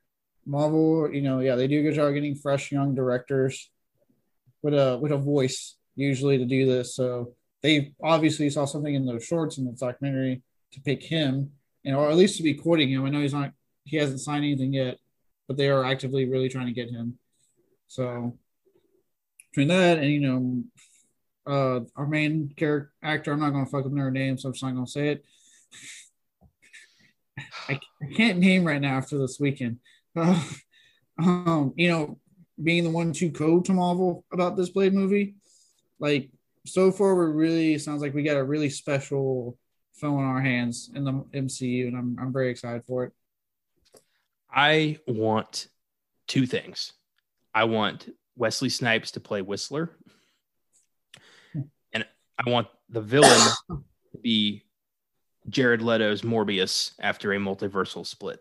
Marvel, 0.47 1.13
you 1.13 1.23
know, 1.23 1.41
yeah, 1.41 1.57
they 1.57 1.67
do 1.67 1.81
a 1.81 1.83
good 1.83 1.95
job 1.95 2.15
getting 2.15 2.37
fresh 2.37 2.71
young 2.71 2.95
directors 2.95 3.69
with 4.63 4.75
a 4.75 4.97
with 5.03 5.11
a 5.11 5.17
voice 5.17 5.75
usually 5.97 6.39
to 6.39 6.45
do 6.45 6.67
this. 6.67 6.95
So 6.95 7.35
they 7.63 7.95
obviously 8.01 8.49
saw 8.51 8.65
something 8.65 8.95
in 8.95 9.07
those 9.07 9.25
shorts 9.25 9.59
in 9.59 9.65
the 9.65 9.73
documentary 9.73 10.43
to 10.73 10.81
pick 10.81 11.03
him, 11.03 11.51
and 11.85 11.97
or 11.97 12.11
at 12.11 12.17
least 12.17 12.37
to 12.37 12.45
be 12.45 12.55
quoting 12.55 12.91
him. 12.91 13.05
I 13.05 13.11
know 13.11 13.21
he's 13.21 13.35
not 13.35 13.53
he 13.85 13.97
hasn't 13.97 14.21
signed 14.21 14.45
anything 14.45 14.73
yet, 14.73 14.99
but 15.49 15.57
they 15.57 15.69
are 15.69 15.85
actively 15.85 16.29
really 16.29 16.49
trying 16.49 16.67
to 16.67 16.73
get 16.73 16.91
him. 16.91 17.19
So 17.89 18.39
between 19.51 19.69
that 19.69 19.99
and 19.99 20.11
you 20.11 20.21
know, 20.21 20.65
uh, 21.47 21.81
our 21.97 22.07
main 22.07 22.53
character 22.57 22.93
actor, 23.03 23.33
I'm 23.33 23.41
not 23.41 23.51
gonna 23.51 23.67
fuck 23.67 23.87
up 23.87 23.95
their 23.95 24.11
name, 24.11 24.37
so 24.39 24.49
I'm 24.49 24.53
just 24.53 24.65
not 24.65 24.75
gonna 24.75 24.87
say 24.87 25.09
it. 25.09 25.25
I, 27.69 27.81
I 28.03 28.13
can't 28.15 28.39
name 28.39 28.65
right 28.65 28.81
now 28.81 28.97
after 28.97 29.19
this 29.19 29.39
weekend. 29.39 29.79
Uh, 30.15 30.43
um, 31.19 31.73
you 31.77 31.89
know, 31.89 32.19
being 32.63 32.85
the 32.85 32.91
one 32.91 33.13
to 33.13 33.31
code 33.31 33.65
to 33.67 33.73
Marvel 33.73 34.25
about 34.33 34.57
this 34.57 34.71
Blade 34.71 34.95
movie, 34.95 35.37
like 35.99 36.31
so 36.67 36.91
far, 36.91 37.15
we 37.15 37.33
really 37.33 37.79
sounds 37.79 38.03
like 38.03 38.15
we 38.15 38.23
got 38.23 38.37
a 38.37 38.45
really 38.45 38.71
special 38.71 39.59
film 39.95 40.19
in 40.19 40.25
our 40.25 40.41
hands 40.41 40.91
in 40.95 41.05
the 41.05 41.13
MCU, 41.13 41.89
and 41.89 41.97
I'm 41.97 42.17
I'm 42.21 42.33
very 42.33 42.51
excited 42.51 42.85
for 42.85 43.05
it. 43.05 43.13
I 44.51 44.99
want 45.07 45.69
two 46.27 46.47
things. 46.47 46.93
I 47.57 47.65
want 47.65 48.15
Wesley 48.37 48.69
Snipes 48.69 49.13
to 49.13 49.21
play 49.21 49.41
Whistler, 49.41 49.91
and 51.95 52.07
I 52.39 52.51
want 52.51 52.69
the 52.91 53.01
villain 53.01 53.41
to 53.71 54.19
be 54.23 54.63
Jared 55.49 55.81
Leto's 55.81 56.21
Morbius 56.21 56.93
after 57.01 57.33
a 57.33 57.39
multiversal 57.39 58.07
split. 58.07 58.41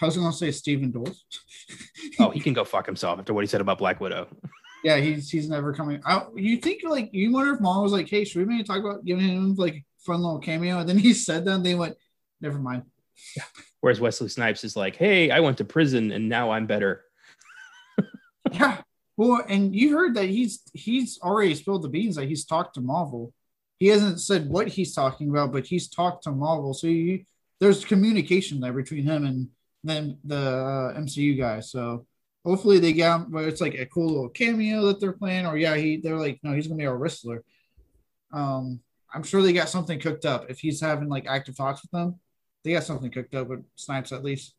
I 0.00 0.06
was 0.06 0.16
gonna 0.16 0.32
say 0.32 0.52
Stephen 0.52 0.92
Dorff. 0.92 1.16
oh, 2.20 2.30
he 2.30 2.38
can 2.38 2.54
go 2.54 2.62
fuck 2.62 2.86
himself 2.86 3.18
after 3.18 3.34
what 3.34 3.42
he 3.42 3.48
said 3.48 3.60
about 3.60 3.78
Black 3.78 4.00
Widow. 4.00 4.28
Yeah, 4.82 4.96
he's 4.96 5.28
he's 5.28 5.46
never 5.46 5.74
coming. 5.74 6.00
out. 6.06 6.32
you 6.34 6.56
think 6.56 6.80
like 6.88 7.10
you 7.12 7.30
wonder 7.30 7.52
if 7.52 7.60
mom 7.60 7.82
was 7.82 7.92
like, 7.92 8.08
"Hey, 8.08 8.24
should 8.24 8.38
we 8.38 8.46
maybe 8.46 8.64
talk 8.64 8.78
about 8.78 9.04
giving 9.04 9.28
him 9.28 9.54
like 9.56 9.84
fun 9.98 10.22
little 10.22 10.38
cameo?" 10.38 10.78
And 10.78 10.88
then 10.88 10.96
he 10.96 11.12
said 11.12 11.44
that, 11.44 11.56
and 11.56 11.66
they 11.66 11.74
went, 11.74 11.98
"Never 12.40 12.58
mind." 12.58 12.84
Yeah. 13.36 13.42
Whereas 13.82 14.00
Wesley 14.00 14.30
Snipes 14.30 14.64
is 14.64 14.76
like, 14.76 14.96
"Hey, 14.96 15.30
I 15.30 15.40
went 15.40 15.58
to 15.58 15.66
prison 15.66 16.12
and 16.12 16.30
now 16.30 16.52
I'm 16.52 16.64
better." 16.66 17.04
Yeah. 18.52 18.82
Well, 19.16 19.42
and 19.48 19.74
you 19.74 19.96
heard 19.96 20.14
that 20.14 20.28
he's 20.28 20.62
he's 20.72 21.18
already 21.22 21.54
spilled 21.54 21.82
the 21.82 21.88
beans 21.88 22.16
that 22.16 22.28
he's 22.28 22.44
talked 22.44 22.74
to 22.74 22.80
Marvel. 22.80 23.32
He 23.78 23.88
hasn't 23.88 24.20
said 24.20 24.48
what 24.48 24.68
he's 24.68 24.94
talking 24.94 25.30
about, 25.30 25.52
but 25.52 25.66
he's 25.66 25.88
talked 25.88 26.24
to 26.24 26.32
Marvel. 26.32 26.74
So 26.74 26.86
you, 26.86 27.24
there's 27.60 27.84
communication 27.84 28.60
there 28.60 28.72
between 28.72 29.04
him 29.04 29.24
and 29.24 29.48
then 29.84 30.18
the 30.24 30.36
uh, 30.36 30.98
MCU 30.98 31.38
guys. 31.38 31.70
So 31.70 32.06
hopefully 32.44 32.78
they 32.78 32.92
get 32.92 33.30
but 33.30 33.44
it's 33.44 33.60
like 33.60 33.74
a 33.74 33.86
cool 33.86 34.08
little 34.08 34.28
cameo 34.28 34.86
that 34.86 35.00
they're 35.00 35.12
playing, 35.12 35.46
or 35.46 35.56
yeah, 35.56 35.76
he 35.76 35.98
they're 35.98 36.18
like, 36.18 36.40
no, 36.42 36.54
he's 36.54 36.66
gonna 36.66 36.78
be 36.78 36.84
a 36.84 36.94
wrestler. 36.94 37.44
Um, 38.32 38.80
I'm 39.12 39.22
sure 39.22 39.42
they 39.42 39.52
got 39.52 39.68
something 39.68 39.98
cooked 39.98 40.24
up. 40.24 40.50
If 40.50 40.60
he's 40.60 40.80
having 40.80 41.08
like 41.08 41.26
active 41.26 41.56
talks 41.56 41.82
with 41.82 41.90
them, 41.90 42.18
they 42.64 42.72
got 42.72 42.84
something 42.84 43.10
cooked 43.10 43.34
up 43.34 43.48
with 43.48 43.64
Snipes 43.76 44.12
at 44.12 44.24
least. 44.24 44.54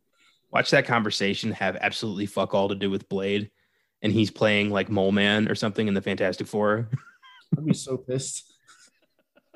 Watch 0.51 0.69
that 0.71 0.85
conversation 0.85 1.51
have 1.53 1.77
absolutely 1.77 2.25
fuck 2.25 2.53
all 2.53 2.67
to 2.69 2.75
do 2.75 2.89
with 2.89 3.07
Blade 3.07 3.49
and 4.01 4.11
he's 4.11 4.31
playing 4.31 4.69
like 4.69 4.89
Mole 4.89 5.11
Man 5.11 5.49
or 5.49 5.55
something 5.55 5.87
in 5.87 5.93
the 5.93 6.01
Fantastic 6.01 6.47
Four. 6.47 6.89
I'd 7.57 7.65
be 7.65 7.73
so 7.73 7.97
pissed. 7.97 8.53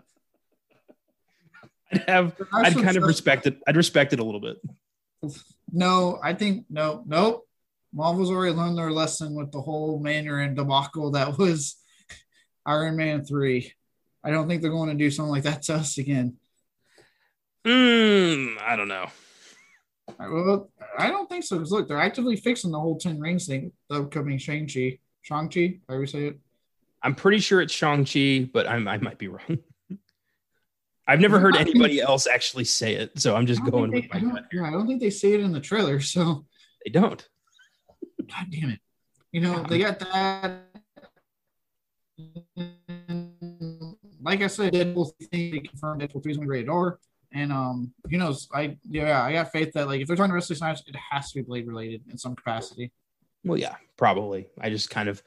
I'd 1.92 2.10
have 2.10 2.36
I'd 2.54 2.74
kind 2.74 2.98
of 2.98 3.04
respect 3.04 3.48
it. 3.48 3.58
I'd 3.68 3.78
respect 3.78 4.14
it 4.14 4.20
a 4.20 4.24
little 4.24 4.42
bit. 4.42 4.58
No, 5.72 6.20
I 6.24 6.34
think 6.34 6.66
no, 6.70 7.04
nope. 7.06 7.48
Marvel's 7.94 8.30
already 8.30 8.54
learned 8.54 8.78
their 8.78 8.92
lesson 8.92 9.34
with 9.36 9.52
the 9.52 9.62
whole 9.62 10.00
Mandarin 10.00 10.54
debacle 10.54 11.12
that 11.12 11.38
was 11.38 11.78
Iron 12.66 12.98
Man 12.98 13.24
3. 13.24 13.72
I 14.24 14.32
don't 14.32 14.50
think 14.50 14.62
they're 14.62 14.72
going 14.72 14.90
to 14.90 14.96
do 14.96 15.10
something 15.10 15.32
like 15.32 15.44
that 15.44 15.64
to 15.64 15.76
us 15.76 15.98
again. 15.98 16.36
Mm, 17.66 18.62
I 18.62 18.76
don't 18.76 18.90
know. 18.90 19.08
Well, 20.20 20.70
I 20.98 21.10
don't 21.10 21.28
think 21.30 21.44
so. 21.44 21.58
Because 21.58 21.72
look, 21.72 21.88
they're 21.88 22.00
actively 22.00 22.36
fixing 22.36 22.72
the 22.72 22.80
whole 22.80 22.98
Ten 22.98 23.20
Rings 23.20 23.48
thing. 23.48 23.72
The 23.90 24.02
upcoming 24.02 24.38
Shang 24.38 24.68
Chi, 24.68 25.00
Shang 25.22 25.50
Chi, 25.50 25.80
how 25.88 25.96
do 25.96 26.02
you 26.02 26.08
say 26.08 26.28
it? 26.28 26.40
I'm 27.02 27.16
pretty 27.16 27.40
sure 27.40 27.62
it's 27.62 27.74
Shang 27.74 28.06
Chi, 28.06 28.50
but 28.52 28.68
I'm, 28.68 28.88
I 28.88 28.98
might 28.98 29.18
be 29.18 29.28
wrong. 29.28 29.60
I've 31.08 31.20
never 31.20 31.40
heard 31.40 31.56
anybody 31.56 32.02
else 32.02 32.26
actually 32.26 32.64
say 32.64 32.96
it, 32.96 33.20
so 33.20 33.36
I'm 33.36 33.46
just 33.46 33.64
going 33.64 33.92
they, 33.92 34.02
with 34.02 34.14
my 34.14 34.20
gut. 34.20 34.46
Yeah, 34.52 34.64
I 34.64 34.72
don't 34.72 34.88
think 34.88 35.02
they 35.02 35.12
say 35.12 35.34
it 35.34 35.40
in 35.40 35.52
the 35.52 35.60
trailer, 35.60 36.00
so 36.00 36.46
they 36.84 36.90
don't. 36.90 37.28
God 38.28 38.48
damn 38.50 38.72
it! 38.72 38.80
You 39.32 39.42
know 39.42 39.64
they 39.70 39.78
got 39.78 40.00
that. 40.00 40.64
Like 44.20 44.42
I 44.42 44.48
said, 44.48 44.74
Deadpool 44.74 45.12
thing 45.32 45.52
they 45.52 45.60
confirmed 45.60 46.02
Deadpool 46.02 46.24
three 46.24 46.32
is 46.32 46.38
going 46.38 46.48
be 46.48 46.52
rated 46.52 46.70
R. 46.70 46.98
And 47.36 47.52
um, 47.52 47.94
who 48.10 48.18
knows? 48.18 48.48
I 48.54 48.78
yeah, 48.90 49.22
I 49.22 49.34
got 49.34 49.52
faith 49.52 49.74
that 49.74 49.88
like 49.88 50.00
if 50.00 50.08
they're 50.08 50.16
talking 50.16 50.32
to 50.32 50.36
Wesley 50.36 50.56
Snipes, 50.56 50.84
it 50.88 50.96
has 50.96 51.32
to 51.32 51.36
be 51.36 51.42
Blade 51.42 51.68
related 51.68 52.04
in 52.10 52.18
some 52.18 52.34
capacity. 52.34 52.94
Well, 53.44 53.60
yeah, 53.60 53.76
probably. 53.98 54.48
I 54.60 54.70
just 54.70 54.90
kind 54.90 55.10
of, 55.10 55.22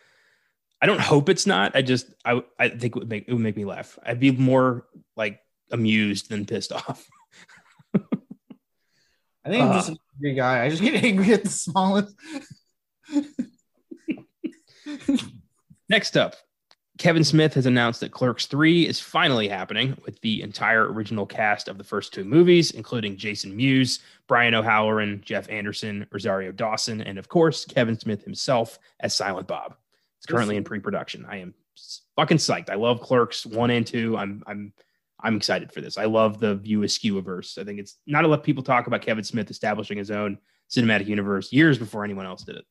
I 0.81 0.87
don't 0.87 1.01
hope 1.01 1.29
it's 1.29 1.47
not. 1.47 1.77
I 1.77 1.83
just, 1.83 2.07
I, 2.25 2.43
I 2.59 2.71
think 2.71 2.97
it 2.97 2.99
would 2.99 3.11
make 3.11 3.29
it 3.29 3.35
would 3.35 3.43
make 3.43 3.59
me 3.59 3.67
laugh. 3.67 3.99
I'd 4.03 4.21
be 4.21 4.31
more 4.31 4.87
like 5.17 5.39
amused 5.71 6.31
than 6.31 6.47
pissed 6.47 6.73
off. 6.73 7.07
I 7.95 8.01
I 9.45 9.51
think 9.51 9.65
I'm 9.65 9.73
just 9.75 9.91
an 9.91 9.99
angry 10.17 10.35
guy. 10.35 10.65
I 10.65 10.71
just 10.71 10.83
get 10.83 11.05
angry 11.05 11.35
at 11.35 11.45
the 11.45 11.51
smallest. 11.51 12.17
Next 15.91 16.17
up, 16.17 16.37
Kevin 16.99 17.23
Smith 17.23 17.55
has 17.55 17.67
announced 17.67 18.01
that 18.01 18.11
Clerks 18.11 18.47
3 18.47 18.87
is 18.87 18.99
finally 18.99 19.47
happening 19.47 19.97
with 20.05 20.21
the 20.21 20.43
entire 20.43 20.93
original 20.93 21.27
cast 21.27 21.69
of 21.69 21.79
the 21.79 21.85
first 21.85 22.13
two 22.13 22.25
movies, 22.25 22.73
including 22.73 23.17
Jason 23.17 23.57
Mewes, 23.57 24.01
Brian 24.27 24.55
O'Halloran, 24.55 25.23
Jeff 25.25 25.49
Anderson, 25.49 26.07
Rosario 26.11 26.51
Dawson, 26.51 27.01
and 27.01 27.17
of 27.17 27.29
course, 27.29 27.65
Kevin 27.65 27.97
Smith 27.97 28.25
himself 28.25 28.81
as 28.99 29.15
Silent 29.15 29.47
Bob. 29.47 29.77
It's 30.19 30.27
currently 30.27 30.57
in 30.57 30.65
pre-production. 30.65 31.25
I 31.29 31.37
am 31.37 31.55
fucking 32.17 32.39
psyched. 32.39 32.69
I 32.69 32.75
love 32.75 33.01
Clerks 33.01 33.47
1 33.47 33.71
and 33.71 33.87
2. 33.87 34.17
I'm 34.17 34.43
I'm 34.47 34.73
I'm 35.21 35.37
excited 35.37 35.73
for 35.73 35.81
this. 35.81 35.99
I 35.99 36.05
love 36.07 36.41
the 36.41 36.57
View 36.57 36.83
Askew 36.83 37.21
verse. 37.23 37.59
I 37.59 37.65
think 37.65 37.79
it's 37.79 37.97
not 38.07 38.25
enough 38.25 38.43
people 38.43 38.63
talk 38.63 38.89
about 38.89 39.03
Kevin 39.03 39.25
Smith 39.25 39.51
establishing 39.51 39.99
his 39.99 40.11
own 40.11 40.39
cinematic 40.69 41.07
universe 41.07 41.53
years 41.53 41.79
before 41.79 42.05
anyone 42.05 42.27
else 42.27 42.43
did 42.43 42.57
it. 42.57 42.65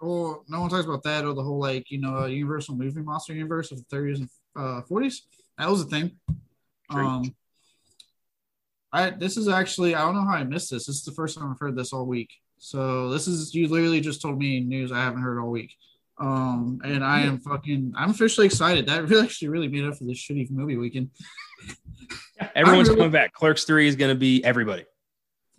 Well, 0.00 0.44
no 0.48 0.60
one 0.60 0.70
talks 0.70 0.84
about 0.86 1.02
that 1.04 1.24
or 1.24 1.34
the 1.34 1.42
whole 1.42 1.58
like 1.58 1.90
you 1.90 2.00
know 2.00 2.26
Universal 2.26 2.76
movie 2.76 3.02
monster 3.02 3.32
universe 3.34 3.72
of 3.72 3.78
the 3.78 3.96
30s 3.96 4.16
and 4.18 4.28
uh, 4.56 4.82
40s. 4.88 5.22
That 5.58 5.68
was 5.68 5.82
a 5.82 5.86
thing. 5.86 6.12
True. 6.90 7.06
Um, 7.06 7.34
I 8.92 9.10
this 9.10 9.36
is 9.36 9.48
actually 9.48 9.94
I 9.94 10.00
don't 10.00 10.14
know 10.14 10.24
how 10.24 10.36
I 10.36 10.44
missed 10.44 10.70
this. 10.70 10.86
This 10.86 10.96
is 10.96 11.04
the 11.04 11.12
first 11.12 11.36
time 11.38 11.50
I've 11.50 11.58
heard 11.58 11.76
this 11.76 11.92
all 11.92 12.06
week. 12.06 12.30
So 12.58 13.10
this 13.10 13.28
is 13.28 13.54
you 13.54 13.68
literally 13.68 14.00
just 14.00 14.22
told 14.22 14.38
me 14.38 14.60
news 14.60 14.92
I 14.92 14.98
haven't 14.98 15.22
heard 15.22 15.38
all 15.40 15.50
week. 15.50 15.74
Um, 16.20 16.80
and 16.84 17.04
I 17.04 17.20
am 17.20 17.38
fucking 17.38 17.92
I'm 17.96 18.10
officially 18.10 18.46
excited. 18.46 18.86
That 18.86 19.04
really 19.08 19.24
actually 19.24 19.48
really 19.48 19.68
made 19.68 19.84
up 19.84 19.96
for 19.96 20.04
this 20.04 20.18
shitty 20.18 20.50
movie 20.50 20.76
weekend. 20.76 21.10
Everyone's 22.54 22.88
really- 22.88 23.00
coming 23.00 23.12
back. 23.12 23.32
Clerks 23.32 23.64
3 23.64 23.88
is 23.88 23.96
going 23.96 24.14
to 24.14 24.18
be 24.18 24.44
everybody. 24.44 24.84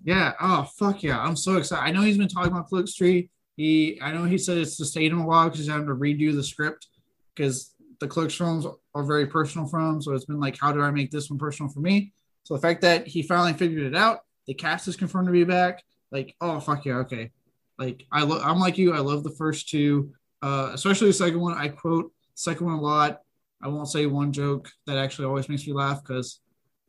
Yeah. 0.03 0.33
Oh 0.39 0.63
fuck 0.77 1.03
yeah! 1.03 1.19
I'm 1.19 1.35
so 1.35 1.57
excited. 1.57 1.83
I 1.83 1.91
know 1.91 2.01
he's 2.01 2.17
been 2.17 2.29
talking 2.29 2.51
about 2.51 2.67
Clerks 2.67 2.95
3. 2.95 3.29
He, 3.59 3.99
I 4.01 4.13
know 4.13 4.23
he 4.23 4.37
said 4.37 4.57
it's 4.57 4.79
a 4.79 5.15
while 5.17 5.43
because 5.43 5.59
he's 5.59 5.67
having 5.67 5.87
to 5.87 5.93
redo 5.93 6.33
the 6.33 6.41
script 6.41 6.87
because 7.35 7.75
the 7.99 8.07
Clerks 8.07 8.33
films 8.33 8.65
are 8.95 9.03
very 9.03 9.27
personal 9.27 9.67
for 9.67 9.81
him. 9.81 10.01
So 10.01 10.13
it's 10.13 10.23
been 10.23 10.39
like, 10.39 10.57
how 10.57 10.71
do 10.71 10.81
I 10.81 10.91
make 10.91 11.11
this 11.11 11.29
one 11.29 11.37
personal 11.37 11.69
for 11.69 11.81
me? 11.81 12.13
So 12.43 12.53
the 12.53 12.61
fact 12.61 12.79
that 12.83 13.05
he 13.05 13.21
finally 13.21 13.51
figured 13.51 13.83
it 13.83 13.97
out, 13.97 14.21
the 14.47 14.53
cast 14.53 14.87
is 14.87 14.95
confirmed 14.95 15.27
to 15.27 15.33
be 15.33 15.43
back. 15.43 15.83
Like, 16.09 16.37
oh 16.39 16.61
fuck 16.61 16.85
yeah, 16.85 16.99
okay. 16.99 17.31
Like 17.77 18.05
I, 18.13 18.23
lo- 18.23 18.41
I'm 18.41 18.61
like 18.61 18.77
you. 18.77 18.93
I 18.93 18.99
love 18.99 19.25
the 19.25 19.35
first 19.35 19.67
two, 19.67 20.13
uh, 20.41 20.71
especially 20.73 21.07
the 21.07 21.13
second 21.13 21.41
one. 21.41 21.57
I 21.57 21.67
quote 21.67 22.13
second 22.35 22.65
one 22.65 22.75
a 22.75 22.81
lot. 22.81 23.23
I 23.61 23.67
won't 23.67 23.89
say 23.89 24.05
one 24.05 24.31
joke 24.31 24.71
that 24.87 24.97
actually 24.97 25.25
always 25.25 25.49
makes 25.49 25.67
me 25.67 25.73
laugh 25.73 26.01
because 26.01 26.39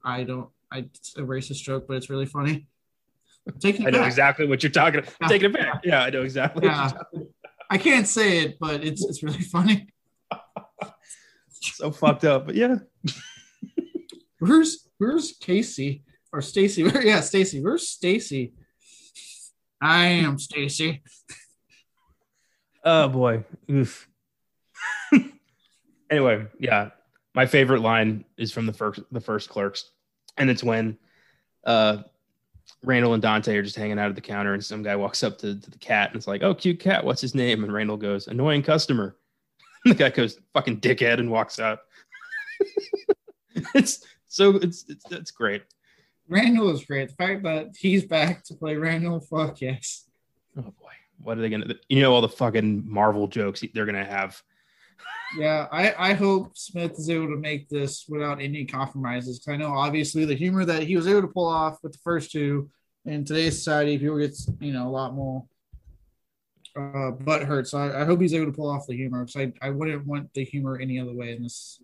I 0.05 0.23
don't. 0.23 0.49
I 0.71 0.79
it's 0.95 1.17
a 1.17 1.23
racist 1.23 1.65
joke, 1.65 1.89
but 1.89 1.97
it's 1.97 2.11
really 2.11 2.27
funny. 2.27 2.69
Taking 3.59 3.87
I 3.87 3.91
know 3.91 3.99
back. 3.99 4.07
exactly 4.07 4.47
what 4.47 4.63
you're 4.63 4.71
talking 4.71 5.01
about. 5.01 5.15
Yeah. 5.21 5.29
Taking 5.29 5.51
it 5.51 5.55
back. 5.55 5.81
Yeah, 5.85 6.03
I 6.03 6.11
know 6.11 6.23
exactly. 6.23 6.67
Yeah. 6.67 6.93
I 7.71 7.79
can't 7.79 8.07
say 8.07 8.41
it, 8.41 8.59
but 8.59 8.85
it's 8.85 9.05
it's 9.05 9.23
really 9.23 9.43
funny. 9.43 9.89
So 11.63 11.91
fucked 11.91 12.25
up. 12.25 12.47
But 12.47 12.55
yeah. 12.55 12.77
Where's 14.39 14.89
where's 14.99 15.33
Casey 15.33 16.05
or 16.33 16.41
Stacy? 16.43 16.83
Yeah, 17.03 17.21
Stacy. 17.21 17.61
Where's 17.63 17.89
Stacy? 17.89 18.55
I 19.81 20.05
am 20.07 20.39
Stacy. 20.39 21.03
Oh 22.85 23.09
boy. 23.09 23.45
Oof. 23.71 24.09
anyway, 26.11 26.47
yeah. 26.59 26.91
My 27.35 27.47
favorite 27.47 27.81
line 27.83 28.25
is 28.39 28.53
from 28.53 28.67
the 28.67 28.73
first 28.73 29.01
the 29.13 29.21
first 29.21 29.49
clerks. 29.51 29.91
And 30.39 30.49
it's 30.51 30.65
when 30.65 30.97
uh 31.65 31.99
Randall 32.83 33.15
and 33.15 33.23
Dante 33.23 33.57
are 33.57 33.63
just 33.63 33.77
hanging 33.77 33.99
out 33.99 34.09
at 34.09 34.15
the 34.15 34.21
counter 34.21 34.55
and 34.55 34.65
some 34.65 34.83
guy 34.83 34.97
walks 34.97 35.23
up 35.23 35.39
to, 35.39 35.59
to 35.61 35.71
the 35.71 35.79
cat 35.79 36.11
and 36.11 36.17
it's 36.17 36.27
like, 36.27 36.43
oh 36.43 36.55
cute 36.55 36.81
cat, 36.81 37.05
what's 37.05 37.21
his 37.21 37.35
name? 37.35 37.63
And 37.63 37.73
Randall 37.73 37.97
goes, 37.97 38.27
annoying 38.29 38.63
customer. 38.63 39.17
the 39.85 39.95
guy 39.95 40.11
goes, 40.11 40.39
fucking 40.53 40.81
dickhead, 40.81 41.19
and 41.21 41.31
walks 41.31 41.59
out. 41.59 41.81
it's 43.75 44.05
so 44.29 44.57
it's 44.57 44.85
it's 44.89 45.05
that's 45.09 45.31
great. 45.31 45.63
Randall 46.29 46.71
is 46.71 46.85
great. 46.85 47.09
The 47.09 47.15
fact 47.15 47.43
that 47.45 47.75
he's 47.79 48.05
back 48.05 48.45
to 48.45 48.55
play 48.55 48.77
Randall, 48.77 49.21
fuck 49.21 49.61
yes. 49.61 50.07
Oh 50.57 50.63
boy. 50.63 50.93
What 51.23 51.39
are 51.39 51.41
they 51.41 51.49
gonna 51.49 51.75
you 51.89 52.03
know 52.03 52.13
all 52.13 52.21
the 52.21 52.29
fucking 52.29 52.85
Marvel 52.87 53.27
jokes 53.27 53.65
they're 53.73 53.87
gonna 53.87 54.05
have. 54.05 54.43
Yeah, 55.37 55.69
I, 55.71 56.11
I 56.11 56.15
hope 56.15 56.57
Smith 56.57 56.93
is 56.93 57.09
able 57.09 57.29
to 57.29 57.37
make 57.37 57.69
this 57.69 58.07
without 58.09 58.41
any 58.41 58.65
compromises. 58.65 59.41
I 59.49 59.57
know 59.57 59.73
obviously 59.73 60.25
the 60.25 60.35
humor 60.35 60.65
that 60.65 60.83
he 60.83 60.97
was 60.97 61.07
able 61.07 61.23
to 61.23 61.29
pull 61.29 61.47
off 61.47 61.79
with 61.83 61.93
the 61.93 61.99
first 62.03 62.33
two 62.33 62.69
in 63.05 63.25
today's 63.25 63.57
society, 63.57 63.99
people 63.99 64.19
get 64.19 64.37
you 64.61 64.73
know 64.73 64.87
a 64.87 64.91
lot 64.91 65.15
more 65.15 65.45
uh, 66.77 67.11
butt 67.13 67.43
hurt. 67.43 67.69
So 67.69 67.79
I, 67.79 68.03
I 68.03 68.05
hope 68.05 68.21
he's 68.21 68.35
able 68.35 68.47
to 68.47 68.53
pull 68.53 68.71
off 68.71 68.87
the 68.87 68.97
humor 68.97 69.25
because 69.25 69.37
I, 69.37 69.53
I 69.67 69.71
wouldn't 69.71 70.07
want 70.07 70.33
the 70.35 70.45
humor 70.45 70.79
any 70.79 70.99
other 70.99 71.13
way 71.15 71.33
in 71.33 71.43
this 71.43 71.83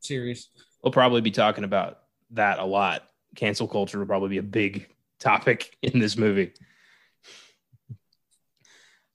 series. 0.00 0.48
we'll 0.82 0.92
probably 0.92 1.20
be 1.20 1.30
talking 1.30 1.64
about 1.64 2.00
that 2.30 2.58
a 2.58 2.64
lot. 2.64 3.08
Cancel 3.34 3.68
culture 3.68 3.98
will 3.98 4.06
probably 4.06 4.30
be 4.30 4.38
a 4.38 4.42
big 4.42 4.88
topic 5.18 5.76
in 5.82 5.98
this 5.98 6.16
movie. 6.16 6.52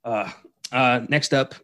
Uh, 0.03 0.29
uh, 0.71 1.01
next 1.07 1.33
up, 1.33 1.55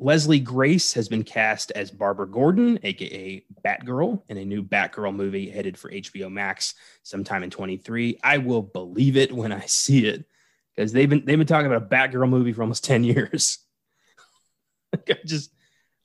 Leslie 0.00 0.40
Grace 0.40 0.94
has 0.94 1.08
been 1.08 1.22
cast 1.22 1.72
as 1.72 1.90
Barbara 1.90 2.26
Gordon, 2.26 2.78
aka 2.82 3.44
Batgirl, 3.62 4.22
in 4.30 4.38
a 4.38 4.44
new 4.44 4.62
Batgirl 4.62 5.14
movie 5.14 5.50
headed 5.50 5.76
for 5.76 5.90
HBO 5.90 6.32
Max 6.32 6.74
sometime 7.02 7.42
in 7.42 7.50
23. 7.50 8.18
I 8.24 8.38
will 8.38 8.62
believe 8.62 9.18
it 9.18 9.30
when 9.30 9.52
I 9.52 9.66
see 9.66 10.06
it 10.06 10.24
because 10.74 10.92
they've 10.92 11.08
been 11.08 11.26
they've 11.26 11.36
been 11.36 11.46
talking 11.46 11.70
about 11.70 11.82
a 11.82 11.86
Batgirl 11.86 12.30
movie 12.30 12.54
for 12.54 12.62
almost 12.62 12.82
10 12.86 13.04
years. 13.04 13.58
I 14.94 15.16
just 15.26 15.52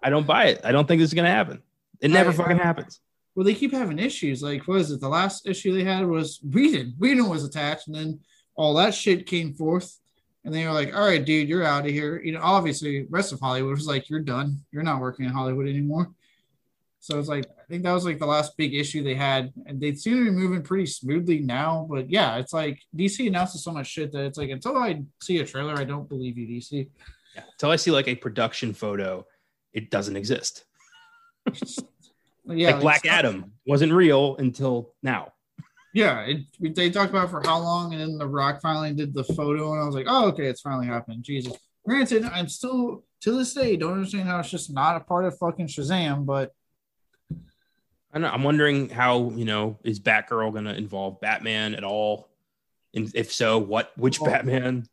I 0.03 0.09
don't 0.09 0.27
buy 0.27 0.47
it. 0.47 0.61
I 0.65 0.73
don't 0.73 0.87
think 0.87 0.99
this 0.99 1.09
is 1.09 1.13
gonna 1.13 1.31
happen. 1.31 1.61
It 2.01 2.11
never 2.11 2.31
I- 2.31 2.33
fucking 2.33 2.57
happens. 2.57 2.99
Well, 3.33 3.45
they 3.45 3.53
keep 3.53 3.73
having 3.73 3.99
issues. 3.99 4.41
Like, 4.41 4.65
what 4.65 4.79
is 4.79 4.91
it? 4.91 5.01
The 5.01 5.09
last 5.09 5.45
issue 5.45 5.73
they 5.73 5.83
had 5.83 6.05
was 6.05 6.39
Whedon. 6.41 6.95
Whedon 6.97 7.27
was 7.27 7.43
attached, 7.43 7.87
and 7.87 7.95
then 7.95 8.19
all 8.55 8.73
that 8.75 8.93
shit 8.93 9.25
came 9.25 9.53
forth. 9.53 9.99
And 10.45 10.53
they 10.53 10.65
were 10.65 10.71
like, 10.71 10.95
all 10.95 11.05
right, 11.05 11.23
dude, 11.23 11.49
you're 11.49 11.63
out 11.63 11.85
of 11.85 11.91
here. 11.91 12.21
You 12.21 12.33
know, 12.33 12.39
obviously, 12.41 13.07
rest 13.09 13.33
of 13.33 13.39
Hollywood 13.39 13.75
was 13.75 13.87
like, 13.87 14.09
you're 14.09 14.19
done. 14.19 14.63
You're 14.71 14.83
not 14.83 15.01
working 15.01 15.25
in 15.25 15.31
Hollywood 15.31 15.67
anymore. 15.67 16.11
So 16.99 17.19
it's 17.19 17.27
like, 17.27 17.45
I 17.45 17.63
think 17.67 17.83
that 17.83 17.91
was 17.91 18.05
like 18.05 18.19
the 18.19 18.27
last 18.27 18.55
big 18.55 18.75
issue 18.75 19.03
they 19.03 19.15
had. 19.15 19.51
And 19.65 19.81
they 19.81 19.95
seem 19.95 20.17
to 20.17 20.31
be 20.31 20.37
moving 20.37 20.61
pretty 20.61 20.85
smoothly 20.85 21.39
now. 21.39 21.87
But 21.89 22.11
yeah, 22.11 22.37
it's 22.37 22.53
like 22.53 22.79
DC 22.95 23.27
announces 23.27 23.63
so 23.63 23.71
much 23.71 23.87
shit 23.87 24.11
that 24.11 24.25
it's 24.25 24.37
like, 24.37 24.51
until 24.51 24.77
I 24.77 25.03
see 25.21 25.39
a 25.39 25.45
trailer, 25.45 25.73
I 25.75 25.83
don't 25.83 26.07
believe 26.07 26.37
you, 26.37 26.47
DC. 26.47 26.89
Yeah. 27.35 27.41
Until 27.53 27.71
I 27.71 27.75
see 27.75 27.91
like 27.91 28.07
a 28.07 28.15
production 28.15 28.73
photo, 28.73 29.25
it 29.73 29.89
doesn't 29.89 30.15
exist. 30.15 30.65
Yeah, 32.47 32.73
like 32.73 32.81
Black 32.81 33.05
Adam 33.07 33.53
wasn't 33.65 33.91
real 33.91 34.35
until 34.37 34.93
now. 35.01 35.33
Yeah, 35.95 36.25
it, 36.25 36.75
they 36.75 36.89
talked 36.89 37.11
about 37.11 37.31
for 37.31 37.41
how 37.41 37.57
long, 37.57 37.93
and 37.93 38.01
then 38.01 38.17
The 38.17 38.27
Rock 38.27 38.61
finally 38.61 38.93
did 38.93 39.13
the 39.13 39.23
photo, 39.23 39.71
and 39.71 39.81
I 39.81 39.85
was 39.85 39.95
like, 39.95 40.07
oh, 40.09 40.27
okay, 40.27 40.47
it's 40.47 40.59
finally 40.59 40.87
happened. 40.87 41.23
Jesus. 41.23 41.53
Granted, 41.85 42.25
I'm 42.25 42.49
still 42.49 43.05
to 43.21 43.31
this 43.31 43.53
day 43.53 43.77
don't 43.77 43.93
understand 43.93 44.27
how 44.27 44.39
it's 44.39 44.49
just 44.49 44.73
not 44.73 44.97
a 44.97 44.99
part 44.99 45.23
of 45.23 45.37
fucking 45.37 45.67
Shazam, 45.67 46.25
but 46.25 46.51
I 48.13 48.19
know, 48.19 48.27
I'm 48.27 48.43
wondering 48.43 48.89
how 48.89 49.29
you 49.29 49.45
know 49.45 49.79
is 49.85 50.01
Batgirl 50.01 50.51
going 50.51 50.65
to 50.65 50.75
involve 50.75 51.21
Batman 51.21 51.75
at 51.75 51.85
all, 51.85 52.27
and 52.93 53.09
if 53.15 53.31
so, 53.31 53.57
what 53.57 53.97
which 53.97 54.19
Well- 54.19 54.31
Batman? 54.31 54.89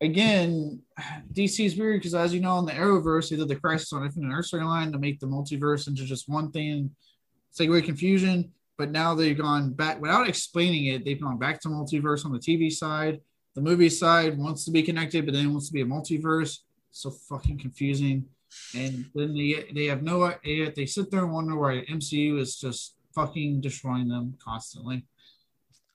again, 0.00 0.82
DC 1.32 1.64
is 1.64 1.76
weird 1.76 2.00
because 2.00 2.16
as 2.16 2.34
you 2.34 2.40
know, 2.40 2.58
in 2.58 2.64
the 2.66 2.72
Arrowverse, 2.72 3.30
they 3.30 3.36
did 3.36 3.46
the 3.46 3.54
Crisis 3.54 3.92
on 3.92 4.04
Infinite 4.04 4.34
Earth 4.34 4.50
storyline 4.50 4.90
to 4.90 4.98
make 4.98 5.20
the 5.20 5.26
multiverse 5.28 5.86
into 5.86 6.04
just 6.04 6.28
one 6.28 6.50
thing, 6.50 6.90
away 7.60 7.80
confusion. 7.80 8.52
But 8.82 8.90
now 8.90 9.14
they've 9.14 9.38
gone 9.38 9.74
back 9.74 10.00
without 10.00 10.28
explaining 10.28 10.86
it. 10.86 11.04
They've 11.04 11.20
gone 11.20 11.38
back 11.38 11.60
to 11.60 11.68
multiverse 11.68 12.26
on 12.26 12.32
the 12.32 12.40
TV 12.40 12.68
side. 12.68 13.20
The 13.54 13.60
movie 13.60 13.88
side 13.88 14.36
wants 14.36 14.64
to 14.64 14.72
be 14.72 14.82
connected, 14.82 15.24
but 15.24 15.34
then 15.34 15.52
wants 15.52 15.68
to 15.68 15.72
be 15.72 15.82
a 15.82 15.86
multiverse. 15.86 16.58
So 16.90 17.12
fucking 17.12 17.60
confusing. 17.60 18.24
And 18.76 19.04
then 19.14 19.36
they 19.36 19.66
they 19.72 19.84
have 19.84 20.02
no 20.02 20.24
idea. 20.24 20.72
They 20.74 20.86
sit 20.86 21.12
there 21.12 21.22
and 21.22 21.32
wonder 21.32 21.54
why 21.54 21.84
MCU 21.88 22.40
is 22.40 22.56
just 22.56 22.96
fucking 23.14 23.60
destroying 23.60 24.08
them 24.08 24.34
constantly. 24.44 25.06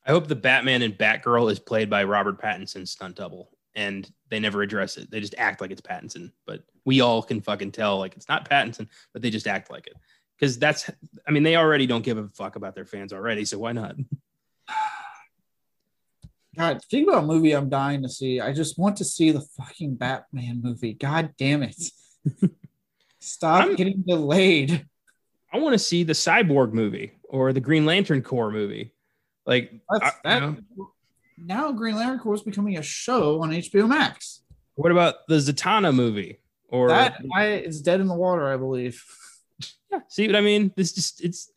I 0.06 0.12
hope 0.12 0.28
the 0.28 0.36
Batman 0.38 0.82
and 0.82 0.98
Batgirl 0.98 1.52
is 1.52 1.60
played 1.60 1.90
by 1.90 2.06
Robert 2.06 2.42
Pattinson's 2.42 2.92
stunt 2.92 3.18
double, 3.18 3.50
and 3.76 4.10
they 4.30 4.40
never 4.40 4.62
address 4.62 4.96
it. 4.96 5.12
They 5.12 5.20
just 5.20 5.36
act 5.38 5.60
like 5.60 5.72
it's 5.72 5.82
Pattinson, 5.82 6.32
but 6.46 6.64
we 6.86 7.02
all 7.02 7.22
can 7.22 7.42
fucking 7.42 7.74
tell 7.74 7.98
like 7.98 8.16
it's 8.16 8.30
not 8.30 8.50
Pattinson, 8.50 8.88
but 9.12 9.22
they 9.22 9.30
just 9.30 9.46
act 9.46 9.70
like 9.70 9.88
it 9.88 9.96
because 10.40 10.58
that's. 10.60 10.90
I 11.28 11.32
mean, 11.32 11.44
they 11.44 11.56
already 11.56 11.88
don't 11.88 12.04
give 12.04 12.18
a 12.18 12.28
fuck 12.30 12.56
about 12.56 12.76
their 12.76 12.86
fans 12.86 13.14
already, 13.14 13.46
so 13.46 13.58
why 13.60 13.72
not? 13.74 13.96
God, 16.58 16.82
think 16.90 17.08
about 17.08 17.24
a 17.24 17.28
movie 17.28 17.52
I'm 17.52 17.70
dying 17.70 18.02
to 18.02 18.10
see. 18.10 18.42
I 18.42 18.52
just 18.52 18.80
want 18.80 18.98
to 18.98 19.06
see 19.06 19.32
the 19.32 19.42
fucking 19.42 19.96
Batman 19.96 20.62
movie. 20.64 20.94
God 20.94 21.34
damn 21.38 21.62
it. 21.64 21.76
Stop 23.20 23.66
I'm- 23.66 23.76
getting 23.76 24.04
delayed. 24.08 24.86
I 25.54 25.60
want 25.60 25.74
to 25.74 25.80
see 25.80 26.04
the 26.04 26.14
Cyborg 26.14 26.74
movie 26.74 27.14
or 27.30 27.54
the 27.54 27.62
Green 27.62 27.86
Lantern 27.86 28.22
Corps 28.22 28.52
movie. 28.52 28.94
Like, 29.46 29.72
That's, 29.90 30.16
I- 30.26 30.40
that, 30.40 30.42
you 30.44 30.64
know, 30.78 30.92
now 31.38 31.72
Green 31.72 31.96
Lantern 31.96 32.20
Corps 32.20 32.36
is 32.36 32.42
becoming 32.44 32.78
a 32.78 32.82
show 32.82 33.42
on 33.42 33.52
HBO 33.52 33.88
Max. 33.88 34.42
What 34.76 34.92
about 34.92 35.28
the 35.28 35.36
Zatanna 35.36 35.94
movie? 35.96 36.40
Or 36.70 36.90
That 36.90 37.22
I 37.36 37.48
is 37.50 37.82
dead 37.82 38.02
in 38.02 38.08
the 38.08 38.16
water, 38.16 38.52
I 38.52 38.58
believe. 38.58 39.04
See 40.08 40.28
what 40.28 40.36
I 40.36 40.42
mean? 40.42 40.72
This 40.76 40.94
just 40.94 41.24
it's 41.24 41.52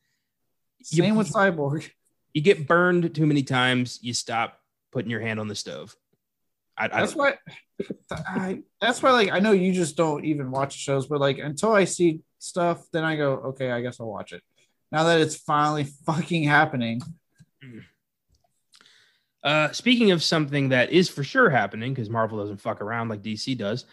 You- 0.90 1.02
Same 1.04 1.16
with 1.16 1.32
Cyborg. 1.32 1.90
you 2.34 2.42
get 2.42 2.66
burned 2.66 3.14
too 3.14 3.26
many 3.26 3.42
times, 3.42 3.98
you 4.02 4.14
stop 4.14 4.60
putting 4.92 5.10
your 5.10 5.20
hand 5.20 5.40
on 5.40 5.48
the 5.48 5.54
stove. 5.54 5.96
I, 6.76 6.84
I 6.86 6.88
That's 6.88 7.14
why. 7.14 7.34
I, 8.10 8.62
that's 8.80 9.02
why, 9.02 9.10
like, 9.12 9.30
I 9.32 9.38
know 9.40 9.52
you 9.52 9.72
just 9.72 9.96
don't 9.96 10.24
even 10.24 10.50
watch 10.50 10.76
shows, 10.76 11.06
but 11.06 11.20
like, 11.20 11.38
until 11.38 11.72
I 11.72 11.84
see 11.84 12.20
stuff, 12.38 12.86
then 12.92 13.04
I 13.04 13.16
go, 13.16 13.32
okay, 13.48 13.70
I 13.70 13.80
guess 13.80 14.00
I'll 14.00 14.10
watch 14.10 14.32
it. 14.32 14.42
Now 14.92 15.04
that 15.04 15.20
it's 15.20 15.36
finally 15.36 15.84
fucking 16.06 16.44
happening, 16.44 17.00
Uh, 19.42 19.72
speaking 19.72 20.10
of 20.10 20.22
something 20.22 20.68
that 20.68 20.90
is 20.90 21.08
for 21.08 21.24
sure 21.24 21.48
happening 21.48 21.94
because 21.94 22.10
Marvel 22.10 22.38
doesn't 22.38 22.60
fuck 22.60 22.82
around 22.82 23.08
like 23.08 23.22
DC 23.22 23.56
does, 23.56 23.86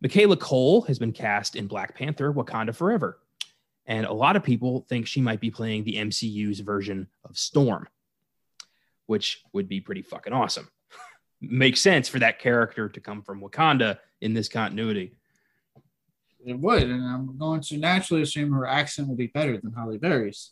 Michaela 0.00 0.36
Coel 0.36 0.82
has 0.82 0.98
been 0.98 1.12
cast 1.12 1.56
in 1.56 1.66
Black 1.66 1.96
Panther 1.96 2.32
Wakanda 2.32 2.74
Forever. 2.74 3.18
And 3.86 4.06
a 4.06 4.12
lot 4.12 4.36
of 4.36 4.44
people 4.44 4.86
think 4.88 5.06
she 5.06 5.20
might 5.20 5.40
be 5.40 5.50
playing 5.50 5.84
the 5.84 5.96
MCU's 5.96 6.60
version 6.60 7.08
of 7.24 7.36
Storm, 7.36 7.88
which 9.06 9.42
would 9.52 9.68
be 9.68 9.80
pretty 9.80 10.02
fucking 10.02 10.32
awesome. 10.32 10.68
Makes 11.40 11.80
sense 11.80 12.08
for 12.08 12.20
that 12.20 12.38
character 12.38 12.88
to 12.88 13.00
come 13.00 13.22
from 13.22 13.40
Wakanda 13.40 13.98
in 14.20 14.34
this 14.34 14.48
continuity. 14.48 15.12
it 16.44 16.58
would, 16.58 16.84
and 16.84 17.04
I'm 17.04 17.36
going 17.36 17.60
to 17.62 17.76
naturally 17.76 18.22
assume 18.22 18.52
her 18.52 18.66
accent 18.66 19.08
will 19.08 19.16
be 19.16 19.26
better 19.28 19.58
than 19.58 19.72
Halle 19.72 19.98
Berry's, 19.98 20.50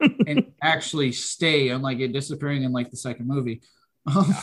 and 0.00 0.52
actually 0.62 1.12
stay, 1.12 1.68
unlike 1.68 2.00
it 2.00 2.12
disappearing 2.12 2.62
in 2.62 2.72
like 2.72 2.90
the 2.90 2.96
second 2.96 3.28
movie. 3.28 3.60
Um, 4.06 4.34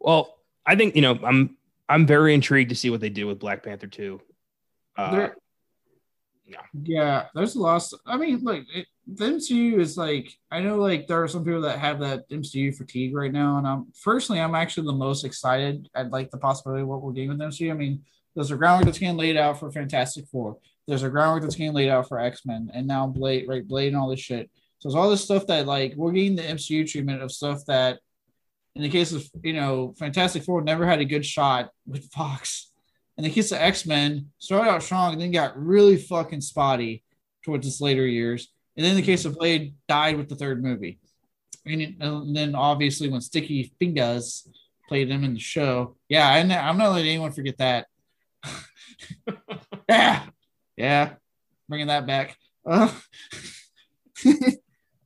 Well, 0.00 0.38
I 0.64 0.76
think 0.76 0.96
you 0.96 1.02
know 1.02 1.18
I'm 1.22 1.56
I'm 1.88 2.06
very 2.06 2.34
intrigued 2.34 2.70
to 2.70 2.76
see 2.76 2.90
what 2.90 3.00
they 3.00 3.08
do 3.08 3.26
with 3.26 3.38
Black 3.38 3.62
Panther 3.62 3.86
2. 3.86 4.20
Uh, 4.98 5.10
There- 5.12 5.36
yeah. 6.46 6.62
Yeah, 6.82 7.26
there's 7.34 7.54
a 7.56 7.60
lot. 7.60 7.82
Of, 7.92 8.00
I 8.06 8.16
mean, 8.16 8.42
like 8.42 8.64
it, 8.74 8.86
the 9.06 9.24
MCU 9.26 9.78
is 9.78 9.96
like 9.98 10.32
I 10.50 10.60
know 10.60 10.76
like 10.76 11.06
there 11.06 11.22
are 11.22 11.28
some 11.28 11.44
people 11.44 11.60
that 11.62 11.78
have 11.78 12.00
that 12.00 12.28
MCU 12.30 12.74
fatigue 12.74 13.14
right 13.14 13.32
now, 13.32 13.58
and 13.58 13.66
I'm 13.66 13.86
personally 14.02 14.40
I'm 14.40 14.54
actually 14.54 14.86
the 14.86 14.92
most 14.94 15.24
excited 15.24 15.88
at 15.94 16.10
like 16.10 16.30
the 16.30 16.38
possibility 16.38 16.82
of 16.82 16.88
what 16.88 17.02
we're 17.02 17.12
getting 17.12 17.28
with 17.30 17.38
MCU. 17.38 17.70
I 17.70 17.74
mean, 17.74 18.02
there's 18.34 18.50
a 18.50 18.56
groundwork 18.56 18.86
that's 18.86 18.98
getting 18.98 19.18
laid 19.18 19.36
out 19.36 19.60
for 19.60 19.70
Fantastic 19.70 20.26
Four. 20.26 20.56
There's 20.86 21.02
a 21.02 21.10
groundwork 21.10 21.42
that's 21.42 21.54
getting 21.54 21.74
laid 21.74 21.90
out 21.90 22.08
for 22.08 22.18
X 22.18 22.46
Men, 22.46 22.70
and 22.72 22.86
now 22.86 23.06
Blade, 23.06 23.46
right? 23.46 23.66
Blade 23.66 23.88
and 23.88 23.96
all 23.96 24.08
this 24.08 24.20
shit. 24.20 24.50
So 24.78 24.88
it's 24.88 24.96
all 24.96 25.10
this 25.10 25.24
stuff 25.24 25.46
that 25.48 25.66
like 25.66 25.94
we're 25.96 26.12
getting 26.12 26.36
the 26.36 26.42
MCU 26.42 26.88
treatment 26.90 27.20
of 27.22 27.30
stuff 27.30 27.64
that, 27.66 27.98
in 28.74 28.82
the 28.82 28.88
case 28.88 29.12
of 29.12 29.28
you 29.42 29.52
know 29.52 29.94
Fantastic 29.98 30.44
Four, 30.44 30.62
never 30.62 30.86
had 30.86 31.00
a 31.00 31.04
good 31.04 31.26
shot 31.26 31.70
with 31.86 32.10
Fox. 32.10 32.67
In 33.18 33.24
the 33.24 33.30
case 33.30 33.50
of 33.50 33.58
X 33.58 33.84
Men, 33.84 34.30
started 34.38 34.70
out 34.70 34.82
strong 34.82 35.12
and 35.12 35.20
then 35.20 35.32
got 35.32 35.60
really 35.60 35.96
fucking 35.96 36.40
spotty 36.40 37.02
towards 37.44 37.66
its 37.66 37.80
later 37.80 38.06
years. 38.06 38.48
And 38.76 38.86
then 38.86 38.94
the 38.94 39.02
case 39.02 39.24
of 39.24 39.34
Blade, 39.34 39.74
died 39.88 40.16
with 40.16 40.28
the 40.28 40.36
third 40.36 40.62
movie. 40.62 41.00
And, 41.66 42.36
then 42.36 42.54
obviously 42.54 43.08
when 43.08 43.20
Sticky 43.20 43.72
Fingaz 43.80 44.46
played 44.86 45.10
him 45.10 45.24
in 45.24 45.34
the 45.34 45.40
show, 45.40 45.96
yeah, 46.08 46.28
I, 46.28 46.38
I'm 46.38 46.78
not 46.78 46.92
letting 46.92 47.08
anyone 47.08 47.32
forget 47.32 47.58
that. 47.58 47.88
yeah, 49.88 50.26
yeah, 50.76 51.14
bringing 51.68 51.88
that 51.88 52.06
back. 52.06 52.36
Uh, 52.64 52.92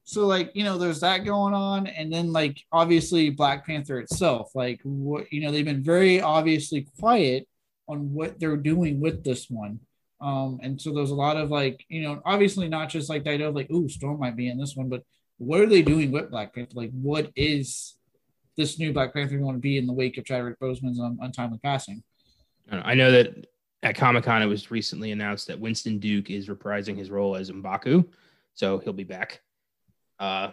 so 0.04 0.26
like 0.26 0.50
you 0.54 0.64
know, 0.64 0.76
there's 0.76 1.00
that 1.00 1.24
going 1.24 1.54
on, 1.54 1.86
and 1.86 2.12
then 2.12 2.30
like 2.30 2.62
obviously 2.70 3.30
Black 3.30 3.66
Panther 3.66 3.98
itself, 4.00 4.50
like 4.54 4.80
what 4.84 5.32
you 5.32 5.40
know, 5.40 5.50
they've 5.50 5.64
been 5.64 5.82
very 5.82 6.20
obviously 6.20 6.86
quiet 7.00 7.48
on 7.92 8.12
what 8.12 8.40
they're 8.40 8.56
doing 8.56 9.00
with 9.00 9.22
this 9.22 9.48
one. 9.48 9.80
Um, 10.20 10.60
and 10.62 10.80
so 10.80 10.92
there's 10.92 11.10
a 11.10 11.16
lot 11.16 11.36
of 11.36 11.50
like, 11.50 11.84
you 11.88 12.02
know, 12.02 12.22
obviously 12.24 12.68
not 12.68 12.88
just 12.88 13.10
like 13.10 13.26
idea 13.26 13.48
of 13.48 13.54
like, 13.54 13.70
ooh, 13.70 13.88
Storm 13.88 14.20
might 14.20 14.36
be 14.36 14.48
in 14.48 14.58
this 14.58 14.76
one, 14.76 14.88
but 14.88 15.02
what 15.38 15.60
are 15.60 15.66
they 15.66 15.82
doing 15.82 16.12
with 16.12 16.30
Black 16.30 16.54
Panther? 16.54 16.74
Like, 16.74 16.90
what 16.92 17.30
is 17.34 17.96
this 18.56 18.78
new 18.78 18.92
Black 18.92 19.12
Panther 19.12 19.38
going 19.38 19.56
to 19.56 19.60
be 19.60 19.78
in 19.78 19.86
the 19.86 19.92
wake 19.92 20.18
of 20.18 20.24
Chadwick 20.24 20.60
Boseman's 20.60 21.00
un- 21.00 21.18
untimely 21.20 21.58
passing? 21.62 22.02
I 22.70 22.76
know. 22.76 22.82
I 22.84 22.94
know 22.94 23.10
that 23.10 23.46
at 23.82 23.96
Comic 23.96 24.24
Con 24.24 24.42
it 24.42 24.46
was 24.46 24.70
recently 24.70 25.10
announced 25.10 25.48
that 25.48 25.58
Winston 25.58 25.98
Duke 25.98 26.30
is 26.30 26.48
reprising 26.48 26.96
his 26.96 27.10
role 27.10 27.34
as 27.34 27.50
Mbaku, 27.50 28.06
so 28.54 28.78
he'll 28.78 28.92
be 28.92 29.04
back. 29.04 29.40
Uh, 30.20 30.50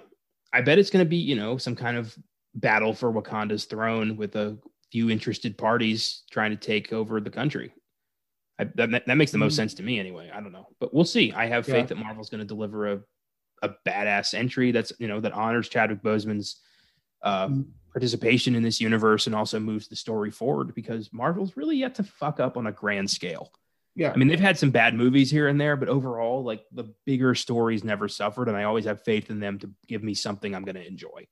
I 0.51 0.61
bet 0.61 0.79
it's 0.79 0.89
going 0.89 1.05
to 1.05 1.09
be 1.09 1.17
you 1.17 1.35
know 1.35 1.57
some 1.57 1.75
kind 1.75 1.97
of 1.97 2.17
battle 2.55 2.93
for 2.93 3.13
Wakanda's 3.13 3.65
throne 3.65 4.17
with 4.17 4.35
a 4.35 4.57
few 4.91 5.09
interested 5.09 5.57
parties 5.57 6.23
trying 6.31 6.51
to 6.51 6.57
take 6.57 6.91
over 6.93 7.19
the 7.21 7.29
country. 7.29 7.73
I, 8.59 8.65
that, 8.75 9.05
that 9.05 9.15
makes 9.17 9.31
the 9.31 9.37
most 9.37 9.53
Mhm. 9.53 9.57
sense 9.57 9.73
to 9.75 9.83
me 9.83 9.99
anyway. 9.99 10.29
I 10.33 10.41
don't 10.41 10.51
know, 10.51 10.67
but 10.79 10.93
we'll 10.93 11.05
see. 11.05 11.31
I 11.31 11.45
have 11.47 11.65
faith 11.65 11.75
Yeah. 11.75 11.83
that 11.85 11.97
Marvel's 11.97 12.29
going 12.29 12.39
to 12.41 12.45
deliver 12.47 12.91
a 12.93 13.01
a 13.61 13.75
badass 13.85 14.33
entry 14.33 14.71
that's 14.71 14.93
you 14.99 15.07
know 15.09 15.19
that 15.19 15.33
honors 15.33 15.67
Chadwick 15.67 16.01
Boseman's 16.01 16.61
uh, 17.23 17.47
Mhm. 17.49 17.65
participation 17.91 18.55
in 18.55 18.63
this 18.63 18.79
universe 18.79 19.27
and 19.27 19.35
also 19.35 19.59
moves 19.59 19.89
the 19.89 19.97
story 19.97 20.31
forward 20.31 20.73
because 20.73 21.11
Marvel's 21.11 21.57
really 21.57 21.75
yet 21.75 21.95
to 21.95 22.03
fuck 22.03 22.39
up 22.39 22.55
on 22.55 22.67
a 22.67 22.71
grand 22.71 23.09
scale. 23.09 23.51
Yeah. 23.95 24.13
I 24.13 24.15
mean, 24.15 24.29
they've 24.29 24.39
had 24.39 24.57
some 24.57 24.71
bad 24.71 24.95
movies 24.95 25.29
here 25.29 25.49
and 25.49 25.59
there, 25.59 25.75
but 25.75 25.89
overall, 25.89 26.41
like 26.41 26.63
the 26.71 26.85
bigger 27.05 27.35
stories 27.35 27.83
never 27.83 28.07
suffered, 28.07 28.47
and 28.47 28.55
I 28.55 28.63
always 28.63 28.85
have 28.85 29.03
faith 29.03 29.29
in 29.29 29.41
them 29.41 29.59
to 29.59 29.69
give 29.87 30.03
me 30.03 30.13
something 30.13 30.55
I'm 30.55 30.63
going 30.63 30.75
to 30.75 30.87
enjoy. 30.87 31.27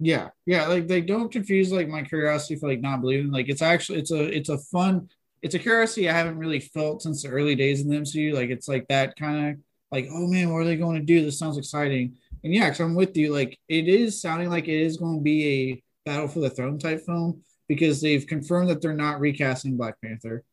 Yeah, 0.00 0.30
yeah, 0.46 0.66
like 0.66 0.88
they 0.88 1.02
don't 1.02 1.30
confuse 1.30 1.70
like 1.70 1.88
my 1.88 2.02
curiosity 2.02 2.56
for 2.56 2.68
like 2.68 2.80
not 2.80 3.02
believing. 3.02 3.30
Like 3.30 3.48
it's 3.48 3.62
actually 3.62 3.98
it's 3.98 4.10
a 4.10 4.24
it's 4.24 4.48
a 4.48 4.58
fun 4.58 5.08
it's 5.42 5.54
a 5.54 5.58
curiosity 5.58 6.08
I 6.08 6.12
haven't 6.12 6.38
really 6.38 6.60
felt 6.60 7.02
since 7.02 7.22
the 7.22 7.28
early 7.28 7.54
days 7.54 7.80
in 7.80 7.88
the 7.88 7.96
MCU. 7.96 8.34
Like 8.34 8.50
it's 8.50 8.68
like 8.68 8.88
that 8.88 9.16
kind 9.16 9.50
of 9.50 9.56
like 9.92 10.08
oh 10.10 10.26
man, 10.26 10.50
what 10.50 10.60
are 10.60 10.64
they 10.64 10.76
going 10.76 10.98
to 10.98 11.04
do? 11.04 11.24
This 11.24 11.38
sounds 11.38 11.58
exciting. 11.58 12.16
And 12.42 12.54
yeah, 12.54 12.66
because 12.66 12.80
I'm 12.80 12.94
with 12.94 13.16
you. 13.16 13.32
Like 13.32 13.58
it 13.68 13.88
is 13.88 14.20
sounding 14.20 14.48
like 14.48 14.68
it 14.68 14.80
is 14.80 14.96
going 14.96 15.18
to 15.18 15.22
be 15.22 15.46
a 15.46 15.82
battle 16.06 16.28
for 16.28 16.40
the 16.40 16.50
throne 16.50 16.78
type 16.78 17.04
film 17.04 17.42
because 17.68 18.00
they've 18.00 18.26
confirmed 18.26 18.68
that 18.68 18.80
they're 18.80 18.94
not 18.94 19.20
recasting 19.20 19.76
Black 19.76 19.94
Panther. 20.02 20.44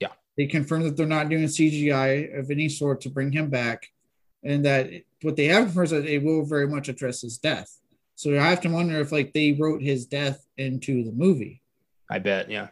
Yeah. 0.00 0.08
they 0.36 0.46
confirmed 0.46 0.84
that 0.84 0.96
they're 0.96 1.06
not 1.06 1.28
doing 1.28 1.44
CGI 1.44 2.38
of 2.38 2.50
any 2.50 2.68
sort 2.68 3.00
to 3.02 3.08
bring 3.08 3.32
him 3.32 3.48
back, 3.48 3.88
and 4.42 4.64
that 4.66 4.90
what 5.22 5.36
they 5.36 5.46
have 5.46 5.64
confirmed 5.64 5.86
is 5.86 5.90
that 5.92 6.06
it 6.06 6.22
will 6.22 6.44
very 6.44 6.68
much 6.68 6.88
address 6.88 7.22
his 7.22 7.38
death. 7.38 7.78
So 8.16 8.32
I 8.38 8.48
have 8.50 8.62
to 8.62 8.68
wonder 8.70 8.98
if 9.00 9.12
like 9.12 9.32
they 9.32 9.52
wrote 9.52 9.82
his 9.82 10.06
death 10.06 10.44
into 10.56 11.04
the 11.04 11.12
movie, 11.12 11.62
I 12.10 12.18
bet. 12.18 12.50
Yeah. 12.50 12.68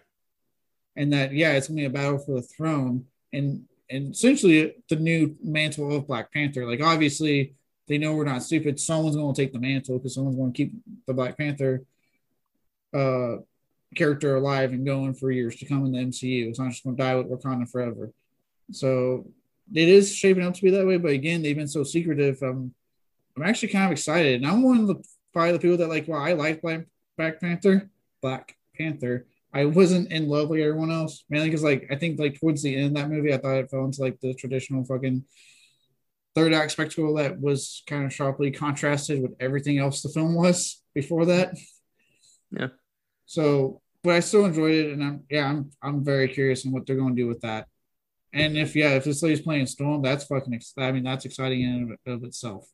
and 0.97 1.13
that 1.13 1.33
yeah, 1.33 1.53
it's 1.53 1.69
gonna 1.69 1.81
be 1.83 1.85
a 1.87 1.91
battle 1.91 2.19
for 2.19 2.35
the 2.37 2.43
throne, 2.43 3.07
and 3.33 3.65
and 3.91 4.13
essentially 4.15 4.75
the 4.89 4.97
new 4.97 5.37
mantle 5.43 5.95
of 5.95 6.07
Black 6.07 6.33
Panther. 6.33 6.67
Like 6.67 6.83
obviously 6.83 7.55
they 7.89 7.99
know 7.99 8.15
we're 8.15 8.25
not 8.25 8.43
stupid. 8.43 8.81
Someone's 8.81 9.17
gonna 9.17 9.35
take 9.35 9.53
the 9.53 9.61
mantle 9.61 9.99
because 9.99 10.15
someone's 10.15 10.37
gonna 10.37 10.53
keep 10.53 10.73
the 11.07 11.15
Black 11.15 11.37
Panther 11.39 11.85
uh 12.95 13.37
character 13.97 14.37
alive 14.37 14.73
and 14.73 14.87
going 14.87 15.15
for 15.15 15.31
years 15.31 15.57
to 15.57 15.67
come 15.67 15.85
in 15.87 15.93
the 15.93 15.99
MCU. 15.99 16.49
It's 16.49 16.59
not 16.59 16.71
just 16.71 16.85
gonna 16.85 16.97
die 16.97 17.15
with 17.17 17.31
Wakanda 17.31 17.69
forever. 17.71 18.13
So 18.73 19.27
it 19.75 19.89
is 19.89 20.15
shaping 20.15 20.45
up 20.45 20.55
to 20.55 20.63
be 20.63 20.71
that 20.71 20.87
way. 20.87 20.97
But 20.97 21.13
again, 21.13 21.43
they've 21.43 21.57
been 21.57 21.69
so 21.69 21.85
secretive. 21.85 22.43
Um, 22.43 22.75
I'm 23.37 23.43
actually 23.43 23.69
kind 23.69 23.87
of 23.87 23.93
excited, 23.93 24.37
and 24.43 24.47
I'm 24.51 24.63
one 24.63 24.81
of 24.81 24.87
the 24.87 25.03
probably 25.35 25.53
the 25.53 25.59
people 25.59 25.77
that 25.77 25.89
like. 25.89 26.09
Well, 26.09 26.21
I 26.21 26.33
like 26.33 26.63
Black, 26.63 27.41
Panther. 27.41 27.91
Black 28.23 28.57
Panther. 28.79 29.27
I 29.53 29.67
wasn't 29.67 30.11
in 30.11 30.29
love 30.29 30.51
like 30.51 30.61
everyone 30.61 30.91
else, 30.91 31.25
mainly 31.29 31.49
because 31.49 31.63
like 31.63 31.87
I 31.91 31.97
think 31.97 32.19
like 32.19 32.41
towards 32.41 32.63
the 32.63 32.75
end 32.75 32.87
of 32.87 32.95
that 32.95 33.11
movie, 33.11 33.35
I 33.35 33.39
thought 33.39 33.59
it 33.59 33.71
fell 33.71 33.85
into 33.85 34.01
like 34.01 34.19
the 34.21 34.35
traditional 34.35 34.85
fucking 34.85 35.25
third 36.35 36.55
act 36.55 36.73
spectacle 36.73 37.15
that 37.15 37.41
was 37.41 37.83
kind 37.87 38.05
of 38.05 38.13
sharply 38.13 38.51
contrasted 38.51 39.23
with 39.23 39.37
everything 39.39 39.79
else 39.79 40.03
the 40.03 40.09
film 40.09 40.35
was 40.35 40.83
before 40.95 41.27
that. 41.27 41.57
Yeah. 42.51 42.69
So, 43.27 43.81
but 44.03 44.15
I 44.15 44.21
still 44.21 44.45
enjoyed 44.45 44.75
it, 44.75 44.93
and 44.93 45.05
I'm 45.05 45.25
yeah, 45.31 45.49
I'm 45.49 45.71
I'm 45.83 46.05
very 46.05 46.29
curious 46.29 46.67
on 46.67 46.73
what 46.73 46.87
they're 46.87 46.97
going 46.97 47.15
to 47.15 47.23
do 47.23 47.29
with 47.29 47.43
that. 47.43 47.69
And 48.33 48.57
if 48.57 48.75
yeah, 48.75 48.91
if 48.91 49.05
this 49.05 49.23
lady's 49.23 49.41
playing 49.41 49.67
Storm, 49.67 50.03
that's 50.03 50.25
fucking. 50.25 50.55
Ex- 50.55 50.75
I 50.77 50.91
mean, 50.91 51.05
that's 51.05 51.25
exciting 51.25 51.63
in 51.63 51.97
and 52.07 52.15
of 52.15 52.25
itself. 52.25 52.67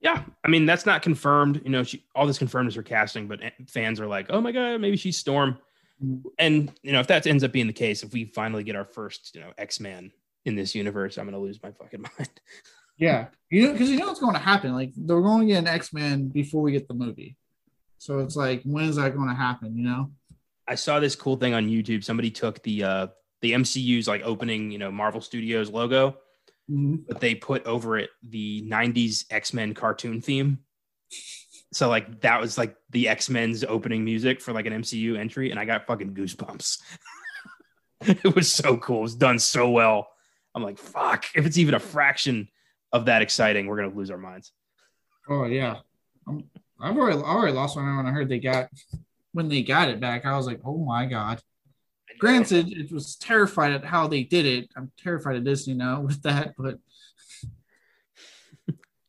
Yeah. 0.00 0.22
I 0.44 0.48
mean, 0.48 0.66
that's 0.66 0.86
not 0.86 1.02
confirmed. 1.02 1.60
You 1.64 1.70
know, 1.70 1.82
she, 1.82 2.04
all 2.14 2.26
this 2.26 2.38
confirmed 2.38 2.68
is 2.68 2.74
her 2.74 2.82
casting, 2.82 3.26
but 3.26 3.40
fans 3.68 4.00
are 4.00 4.06
like, 4.06 4.26
oh 4.30 4.40
my 4.40 4.52
God, 4.52 4.80
maybe 4.80 4.96
she's 4.96 5.18
Storm. 5.18 5.58
And, 6.38 6.72
you 6.82 6.92
know, 6.92 7.00
if 7.00 7.08
that 7.08 7.26
ends 7.26 7.42
up 7.42 7.52
being 7.52 7.66
the 7.66 7.72
case, 7.72 8.04
if 8.04 8.12
we 8.12 8.26
finally 8.26 8.62
get 8.62 8.76
our 8.76 8.84
first, 8.84 9.34
you 9.34 9.40
know, 9.40 9.50
X 9.58 9.80
Man 9.80 10.12
in 10.44 10.54
this 10.54 10.74
universe, 10.74 11.18
I'm 11.18 11.24
going 11.24 11.34
to 11.34 11.40
lose 11.40 11.60
my 11.62 11.72
fucking 11.72 12.02
mind. 12.18 12.30
Yeah, 12.96 13.28
you 13.50 13.66
know, 13.66 13.72
because 13.72 13.90
you 13.90 13.98
know 13.98 14.06
what's 14.06 14.20
going 14.20 14.34
to 14.34 14.40
happen. 14.40 14.72
Like 14.74 14.92
they're 14.96 15.20
going 15.20 15.46
to 15.46 15.52
get 15.52 15.58
an 15.58 15.68
X 15.68 15.92
Men 15.92 16.28
before 16.28 16.62
we 16.62 16.72
get 16.72 16.88
the 16.88 16.94
movie, 16.94 17.36
so 17.98 18.18
it's 18.18 18.36
like 18.36 18.62
when 18.64 18.86
is 18.86 18.96
that 18.96 19.14
going 19.14 19.28
to 19.28 19.34
happen? 19.34 19.76
You 19.76 19.84
know? 19.84 20.10
I 20.66 20.74
saw 20.74 21.00
this 21.00 21.14
cool 21.14 21.36
thing 21.36 21.54
on 21.54 21.68
YouTube. 21.68 22.04
Somebody 22.04 22.30
took 22.30 22.62
the, 22.62 22.84
uh, 22.84 23.06
the 23.40 23.52
MCU's 23.52 24.08
like 24.08 24.22
opening, 24.24 24.70
you 24.70 24.78
know, 24.78 24.90
Marvel 24.90 25.20
Studios 25.20 25.70
logo, 25.70 26.16
Mm-hmm. 26.70 26.96
but 27.08 27.20
they 27.20 27.34
put 27.34 27.64
over 27.64 27.96
it 27.96 28.10
the 28.22 28.62
90s 28.68 29.24
X 29.30 29.54
Men 29.54 29.72
cartoon 29.72 30.20
theme. 30.20 30.58
So 31.72 31.88
like 31.88 32.20
that 32.20 32.42
was 32.42 32.58
like 32.58 32.76
the 32.90 33.08
X 33.08 33.30
Men's 33.30 33.64
opening 33.64 34.04
music 34.04 34.42
for 34.42 34.52
like 34.52 34.66
an 34.66 34.74
MCU 34.74 35.18
entry, 35.18 35.50
and 35.50 35.58
I 35.58 35.64
got 35.64 35.86
fucking 35.86 36.14
goosebumps. 36.14 36.78
it 38.02 38.34
was 38.34 38.52
so 38.52 38.76
cool. 38.76 38.98
It 38.98 39.02
was 39.02 39.14
done 39.14 39.38
so 39.38 39.70
well. 39.70 40.08
I'm 40.54 40.62
like, 40.62 40.78
fuck. 40.78 41.24
If 41.34 41.46
it's 41.46 41.56
even 41.56 41.74
a 41.74 41.80
fraction 41.80 42.48
of 42.92 43.06
that 43.06 43.22
exciting, 43.22 43.66
we're 43.66 43.76
gonna 43.76 43.94
lose 43.94 44.10
our 44.10 44.18
minds. 44.18 44.52
Oh 45.28 45.44
yeah, 45.46 45.76
I'm, 46.26 46.44
I've 46.78 46.98
already 46.98 47.18
already 47.18 47.52
lost 47.52 47.76
my 47.76 47.82
mind 47.82 47.96
when 47.96 48.06
I 48.06 48.10
heard 48.10 48.28
they 48.28 48.40
got 48.40 48.68
when 49.32 49.48
they 49.48 49.62
got 49.62 49.88
it 49.88 50.00
back. 50.00 50.26
I 50.26 50.36
was 50.36 50.46
like, 50.46 50.60
oh 50.66 50.84
my 50.84 51.06
god. 51.06 51.40
Granted, 52.18 52.72
it 52.72 52.92
was 52.92 53.16
terrified 53.16 53.72
at 53.72 53.84
how 53.84 54.08
they 54.08 54.24
did 54.24 54.46
it. 54.46 54.70
I'm 54.76 54.90
terrified 54.98 55.36
of 55.36 55.44
Disney 55.44 55.74
now 55.74 56.00
with 56.08 56.22
that, 56.22 56.54
but 56.58 56.78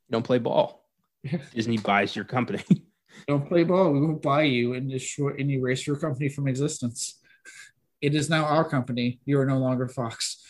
don't 0.09 0.23
play 0.23 0.39
ball. 0.39 0.87
Disney 1.53 1.77
buys 1.77 2.15
your 2.15 2.25
company. 2.25 2.63
don't 3.27 3.47
play 3.47 3.63
ball. 3.63 3.91
We 3.91 3.99
will 3.99 4.15
buy 4.15 4.43
you 4.43 4.73
and 4.73 4.89
destroy 4.89 5.35
and 5.37 5.51
erase 5.51 5.85
your 5.85 5.97
company 5.97 6.29
from 6.29 6.47
existence. 6.47 7.19
It 8.01 8.15
is 8.15 8.29
now 8.29 8.45
our 8.45 8.67
company. 8.67 9.19
You 9.25 9.39
are 9.39 9.45
no 9.45 9.57
longer 9.57 9.87
Fox. 9.87 10.41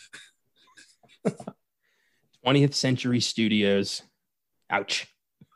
20th 2.46 2.74
Century 2.74 3.20
Studios. 3.20 4.02
Ouch. 4.70 5.08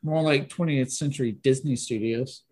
More 0.02 0.22
like 0.22 0.48
20th 0.48 0.90
Century 0.90 1.32
Disney 1.32 1.76
Studios. 1.76 2.42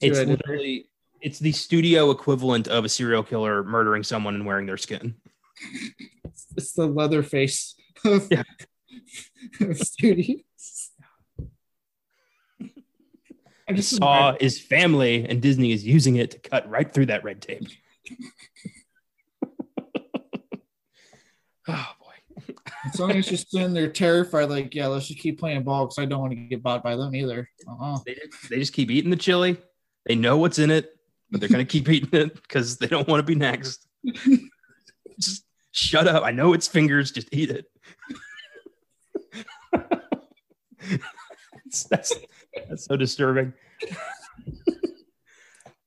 It's 0.00 0.18
literally 0.18 0.88
it's 1.20 1.38
the 1.38 1.52
studio 1.52 2.10
equivalent 2.10 2.68
of 2.68 2.84
a 2.84 2.88
serial 2.88 3.22
killer 3.22 3.62
murdering 3.64 4.02
someone 4.02 4.34
and 4.34 4.46
wearing 4.46 4.66
their 4.66 4.76
skin. 4.76 5.14
It's 6.56 6.72
the 6.72 6.86
Leatherface 6.86 7.76
of, 8.04 8.28
Yeah. 8.30 8.42
of 9.60 9.78
studios. 9.78 10.90
I 13.68 13.72
just 13.74 13.96
Saw 13.96 14.34
is 14.40 14.60
family, 14.60 15.26
and 15.28 15.42
Disney 15.42 15.72
is 15.72 15.84
using 15.86 16.16
it 16.16 16.30
to 16.32 16.38
cut 16.38 16.68
right 16.68 16.92
through 16.92 17.06
that 17.06 17.22
red 17.22 17.42
tape. 17.42 17.68
oh 21.68 21.86
boy. 22.00 22.54
As 22.86 22.98
long 22.98 23.12
as 23.12 23.30
you're 23.30 23.38
sitting 23.38 23.74
there 23.74 23.90
terrified, 23.90 24.48
like, 24.48 24.74
yeah, 24.74 24.86
let's 24.86 25.06
just 25.06 25.20
keep 25.20 25.38
playing 25.38 25.62
ball 25.64 25.84
because 25.86 25.98
I 25.98 26.06
don't 26.06 26.20
want 26.20 26.32
to 26.32 26.36
get 26.36 26.62
bought 26.62 26.82
by 26.82 26.96
them 26.96 27.14
either. 27.14 27.48
Uh-uh. 27.68 27.98
They 28.06 28.14
just, 28.14 28.50
they 28.50 28.56
just 28.56 28.72
keep 28.72 28.90
eating 28.90 29.10
the 29.10 29.16
chili. 29.16 29.58
They 30.06 30.14
know 30.14 30.38
what's 30.38 30.58
in 30.58 30.70
it, 30.70 30.97
but 31.30 31.40
they're 31.40 31.48
gonna 31.48 31.64
keep 31.64 31.88
eating 31.88 32.10
it 32.12 32.34
because 32.34 32.78
they 32.78 32.86
don't 32.86 33.08
want 33.08 33.20
to 33.20 33.24
be 33.24 33.34
next. 33.34 33.86
just 35.20 35.44
shut 35.72 36.06
up. 36.06 36.22
I 36.24 36.30
know 36.30 36.52
it's 36.52 36.68
fingers. 36.68 37.10
Just 37.10 37.28
eat 37.32 37.50
it. 37.50 37.66
It's- 39.72 41.84
that's 41.90 42.14
that's 42.68 42.84
so 42.86 42.96
disturbing. 42.96 43.52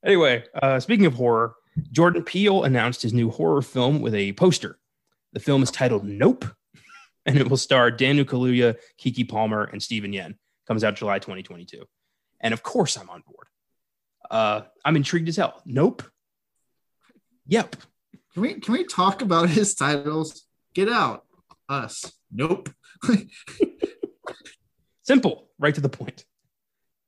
anyway, 0.06 0.44
uh, 0.62 0.80
speaking 0.80 1.06
of 1.06 1.14
horror, 1.16 1.56
Jordan 1.92 2.24
Peele 2.24 2.64
announced 2.64 3.02
his 3.02 3.14
new 3.14 3.30
horror 3.30 3.62
film 3.62 4.02
with 4.02 4.14
a 4.14 4.34
poster. 4.34 4.78
The 5.34 5.40
film 5.40 5.64
is 5.64 5.72
titled 5.72 6.04
Nope, 6.04 6.46
and 7.26 7.38
it 7.38 7.50
will 7.50 7.58
star 7.58 7.90
Daniel 7.90 8.26
Kaluuya, 8.26 8.76
Keke 9.00 9.28
Palmer, 9.28 9.64
and 9.64 9.82
Steven 9.82 10.12
Yeun. 10.12 10.36
Comes 10.68 10.84
out 10.84 10.96
July 10.96 11.20
2022, 11.20 11.86
and 12.42 12.54
of 12.54 12.64
course 12.64 12.98
I'm 12.98 13.10
on 13.10 13.24
board. 13.26 13.48
Uh, 14.32 14.62
I'm 14.86 14.96
intrigued 14.96 15.30
as 15.30 15.36
hell. 15.36 15.62
Nope. 15.66 16.04
Yep. 17.48 17.76
Can 18.34 18.42
we 18.42 18.54
can 18.56 18.74
we 18.74 18.86
talk 18.86 19.22
about 19.22 19.50
his 19.50 19.76
titles? 19.76 20.46
Get 20.74 20.90
out. 20.90 21.26
Us. 21.68 22.12
Nope. 22.32 22.70
Simple, 25.04 25.50
right 25.60 25.76
to 25.76 25.82
the 25.82 25.90
point, 25.90 26.26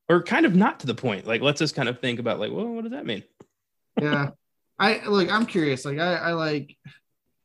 or 0.10 0.22
kind 0.22 0.46
of 0.46 0.56
not 0.56 0.82
to 0.82 0.88
the 0.88 0.96
point. 0.96 1.26
Like, 1.26 1.42
let's 1.42 1.60
just 1.60 1.76
kind 1.76 1.88
of 1.88 2.00
think 2.00 2.20
about 2.20 2.40
like, 2.40 2.52
well, 2.52 2.68
what 2.68 2.84
does 2.84 2.92
that 2.92 3.06
mean? 3.06 3.24
yeah. 4.02 4.32
I 4.80 5.06
like 5.06 5.32
I'm 5.32 5.46
curious. 5.46 5.86
Like 5.86 6.00
I, 6.00 6.16
I 6.16 6.32
like 6.34 6.76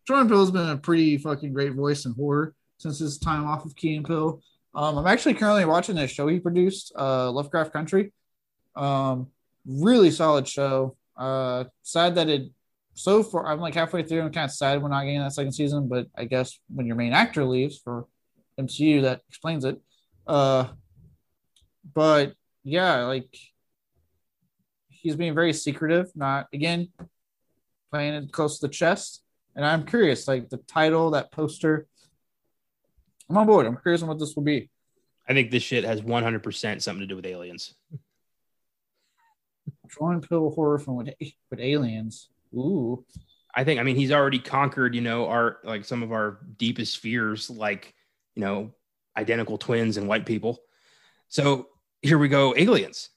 Jordan 0.07 0.29
Peele's 0.29 0.51
been 0.51 0.71
a 0.71 0.77
pretty 0.77 1.19
fucking 1.19 1.53
great 1.53 1.75
voice 1.75 2.05
in 2.05 2.15
horror 2.15 2.55
since 2.79 2.99
his 2.99 3.19
time 3.19 3.47
off 3.47 3.65
of 3.65 3.77
Key 3.77 3.95
and 3.95 4.07
Peele. 4.07 4.41
Um, 4.75 4.99
I'm 4.99 5.07
actually 5.07 5.35
currently 5.35 5.67
watching 5.67 5.95
this 5.97 6.11
show 6.11 6.27
he 6.27 6.41
produced, 6.41 6.93
uh, 6.99 7.31
Lovecraft 7.31 7.73
Country. 7.73 8.13
Um, 8.75 9.29
really 9.67 10.11
solid 10.11 10.47
show. 10.47 10.97
Uh, 11.17 11.65
sad 11.83 12.15
that 12.15 12.29
it 12.29 12.51
so 12.95 13.23
far 13.23 13.47
I'm 13.47 13.61
like 13.61 13.75
halfway 13.75 14.03
through. 14.03 14.23
I'm 14.23 14.33
kind 14.33 14.45
of 14.45 14.51
sad 14.51 14.83
we're 14.83 14.89
not 14.89 15.05
getting 15.05 15.21
that 15.21 15.33
second 15.33 15.53
season, 15.53 15.89
but 15.89 16.07
I 16.17 16.25
guess 16.25 16.59
when 16.73 16.87
your 16.87 16.97
main 16.97 17.13
actor 17.13 17.45
leaves 17.45 17.79
for 17.79 18.07
MCU, 18.59 19.03
that 19.03 19.23
explains 19.29 19.65
it. 19.65 19.81
Uh, 20.27 20.67
but 21.95 22.35
yeah, 22.65 23.05
like 23.05 23.35
he's 24.89 25.17
being 25.17 25.35
very 25.35 25.53
secretive, 25.53 26.11
not 26.15 26.49
again 26.53 26.89
playing 27.91 28.15
it 28.15 28.33
close 28.33 28.59
to 28.59 28.67
the 28.67 28.73
chest. 28.73 29.23
And 29.55 29.65
I'm 29.65 29.85
curious, 29.85 30.29
like 30.29 30.51
the 30.51 30.59
title, 30.59 31.11
that 31.13 31.33
poster. 31.33 31.87
I'm 33.29 33.37
on 33.37 33.47
board. 33.47 33.67
I'm 33.67 33.77
curious 33.77 34.03
on 34.03 34.09
what 34.09 34.19
this 34.19 34.35
will 34.37 34.43
be. 34.43 34.71
I 35.29 35.35
think 35.35 35.51
this 35.51 35.63
shit 35.63 35.85
has 35.85 36.01
100% 36.01 36.83
something 36.83 37.01
to 37.01 37.07
do 37.07 37.17
with 37.17 37.27
aliens. 37.27 37.75
Jordan 39.91 40.21
Peele 40.21 40.51
horror 40.51 40.79
film 40.79 40.97
with, 40.99 41.15
with 41.51 41.61
aliens. 41.61 42.29
Ooh. 42.55 43.05
I 43.55 43.65
think, 43.65 43.81
I 43.81 43.83
mean, 43.83 43.97
he's 43.97 44.13
already 44.13 44.39
conquered, 44.39 44.95
you 44.95 45.01
know, 45.01 45.27
our 45.27 45.59
like 45.65 45.85
some 45.85 46.03
of 46.03 46.13
our 46.13 46.41
deepest 46.57 46.99
fears, 46.99 47.51
like, 47.51 47.95
you 48.35 48.43
know, 48.43 48.73
identical 49.17 49.59
twins 49.59 49.97
and 49.97 50.07
white 50.07 50.27
people. 50.27 50.61
So 51.29 51.69
here 52.03 52.19
we 52.19 52.29
go, 52.29 52.55
aliens. 52.57 53.11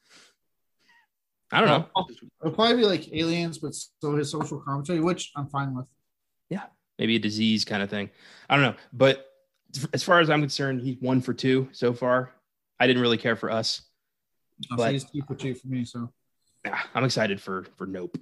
I 1.52 1.60
don't 1.60 1.70
know. 1.70 2.06
It'll 2.42 2.56
probably 2.56 2.78
be 2.78 2.86
like 2.86 3.14
aliens, 3.14 3.58
but 3.58 3.76
so 3.76 4.16
his 4.16 4.32
social 4.32 4.60
commentary, 4.62 5.02
which 5.02 5.32
I'm 5.36 5.48
fine 5.48 5.76
with. 5.76 5.86
Yeah, 6.50 6.64
maybe 6.98 7.18
a 7.18 7.20
disease 7.20 7.66
kind 7.66 7.84
of 7.84 7.90
thing. 7.90 8.10
I 8.50 8.56
don't 8.56 8.64
know. 8.64 8.76
But 8.94 9.28
as 9.94 10.02
far 10.02 10.22
as 10.22 10.30
I'm 10.30 10.40
concerned, 10.40 10.82
he's 10.82 10.98
one 11.02 11.22
for 11.22 11.34
two 11.34 11.68
so 11.74 11.94
far. 11.94 12.32
I 12.80 12.88
didn't 12.88 13.02
really 13.02 13.18
care 13.18 13.36
for 13.36 13.52
us. 13.52 13.82
I'll 14.72 14.78
But- 14.78 14.88
say 14.88 14.94
he's 14.94 15.04
two 15.04 15.22
for 15.28 15.36
two 15.36 15.54
for 15.54 15.68
me. 15.68 15.86
So 15.86 16.12
Yeah, 16.66 16.80
I'm 16.94 17.04
excited 17.04 17.42
for 17.42 17.66
for 17.78 17.86
Nope. 17.86 18.18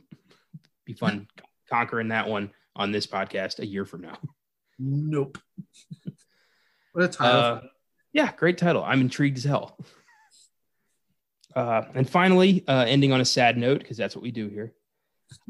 Be 0.85 0.93
fun 0.93 1.27
conquering 1.69 2.09
that 2.09 2.27
one 2.27 2.51
on 2.75 2.91
this 2.91 3.05
podcast 3.05 3.59
a 3.59 3.65
year 3.65 3.85
from 3.85 4.01
now. 4.01 4.17
nope. 4.79 5.37
what 6.93 7.05
a 7.05 7.07
title. 7.07 7.39
Uh, 7.41 7.61
yeah, 8.13 8.31
great 8.35 8.57
title. 8.57 8.83
I'm 8.83 9.01
intrigued 9.01 9.37
as 9.37 9.43
hell. 9.43 9.77
Uh, 11.55 11.83
and 11.93 12.09
finally, 12.09 12.63
uh, 12.67 12.85
ending 12.87 13.11
on 13.11 13.21
a 13.21 13.25
sad 13.25 13.57
note, 13.57 13.79
because 13.79 13.97
that's 13.97 14.15
what 14.15 14.23
we 14.23 14.31
do 14.31 14.47
here. 14.47 14.73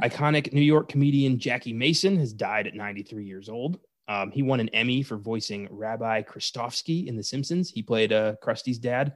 Iconic 0.01 0.51
New 0.51 0.61
York 0.61 0.89
comedian 0.89 1.39
Jackie 1.39 1.73
Mason 1.73 2.17
has 2.17 2.33
died 2.33 2.67
at 2.67 2.73
93 2.73 3.25
years 3.25 3.47
old. 3.47 3.79
Um, 4.07 4.31
he 4.31 4.41
won 4.41 4.59
an 4.59 4.69
Emmy 4.69 5.03
for 5.03 5.17
voicing 5.17 5.67
Rabbi 5.69 6.23
Krustofski 6.23 7.07
in 7.07 7.15
The 7.15 7.23
Simpsons. 7.23 7.69
He 7.69 7.83
played 7.83 8.11
uh, 8.11 8.35
Krusty's 8.41 8.79
dad. 8.79 9.13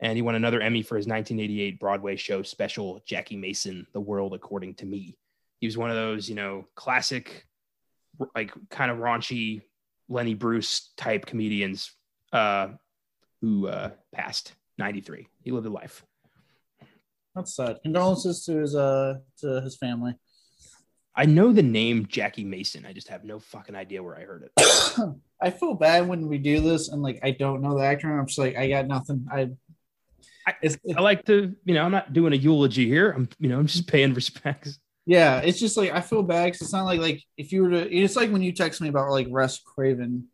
And 0.00 0.16
he 0.16 0.22
won 0.22 0.34
another 0.34 0.60
Emmy 0.60 0.82
for 0.82 0.96
his 0.96 1.06
1988 1.06 1.78
Broadway 1.78 2.16
show 2.16 2.42
special, 2.42 3.02
Jackie 3.06 3.36
Mason, 3.36 3.86
The 3.92 4.00
World 4.00 4.32
According 4.32 4.74
to 4.76 4.86
Me. 4.86 5.16
He 5.60 5.66
was 5.66 5.76
one 5.76 5.90
of 5.90 5.96
those, 5.96 6.28
you 6.28 6.34
know, 6.34 6.66
classic, 6.74 7.46
like 8.34 8.52
kind 8.70 8.90
of 8.90 8.98
raunchy 8.98 9.62
Lenny 10.08 10.34
Bruce 10.34 10.92
type 10.96 11.26
comedians 11.26 11.92
uh, 12.32 12.68
who 13.42 13.68
uh, 13.68 13.90
passed 14.12 14.54
93. 14.78 15.28
He 15.42 15.50
lived 15.50 15.66
a 15.66 15.70
life. 15.70 16.02
That's 17.34 17.54
sad. 17.54 17.78
Condolences 17.82 18.44
to 18.46 18.56
his 18.56 18.74
uh 18.74 19.18
to 19.38 19.60
his 19.60 19.76
family. 19.76 20.14
I 21.14 21.26
know 21.26 21.52
the 21.52 21.62
name 21.62 22.06
Jackie 22.06 22.44
Mason. 22.44 22.86
I 22.86 22.92
just 22.92 23.08
have 23.08 23.24
no 23.24 23.38
fucking 23.38 23.74
idea 23.74 24.02
where 24.02 24.16
I 24.16 24.22
heard 24.22 24.44
it. 24.44 25.12
I 25.42 25.50
feel 25.50 25.74
bad 25.74 26.08
when 26.08 26.28
we 26.28 26.38
do 26.38 26.60
this 26.60 26.88
and 26.88 27.02
like 27.02 27.20
I 27.22 27.32
don't 27.32 27.62
know 27.62 27.76
the 27.76 27.84
actor. 27.84 28.18
I'm 28.18 28.26
just 28.26 28.38
like 28.38 28.56
I 28.56 28.68
got 28.68 28.86
nothing. 28.86 29.26
I, 29.30 29.50
I- 30.46 30.56
I 30.96 31.00
like 31.00 31.24
to, 31.26 31.54
you 31.64 31.74
know, 31.74 31.84
I'm 31.84 31.92
not 31.92 32.12
doing 32.12 32.32
a 32.32 32.36
eulogy 32.36 32.86
here. 32.86 33.10
I'm, 33.12 33.28
you 33.38 33.48
know, 33.48 33.58
I'm 33.58 33.66
just 33.66 33.86
paying 33.86 34.14
respects. 34.14 34.78
yeah. 35.06 35.38
It's 35.40 35.58
just 35.60 35.76
like 35.76 35.92
I 35.92 36.00
feel 36.00 36.22
bad 36.22 36.46
because 36.46 36.62
it's 36.62 36.72
not 36.72 36.84
like 36.86 37.00
like 37.00 37.22
if 37.36 37.52
you 37.52 37.62
were 37.62 37.70
to. 37.70 37.94
It's 37.94 38.16
like 38.16 38.30
when 38.30 38.42
you 38.42 38.52
text 38.52 38.80
me 38.80 38.88
about 38.88 39.10
like 39.10 39.26
Wes 39.28 39.58
Craven. 39.58 40.28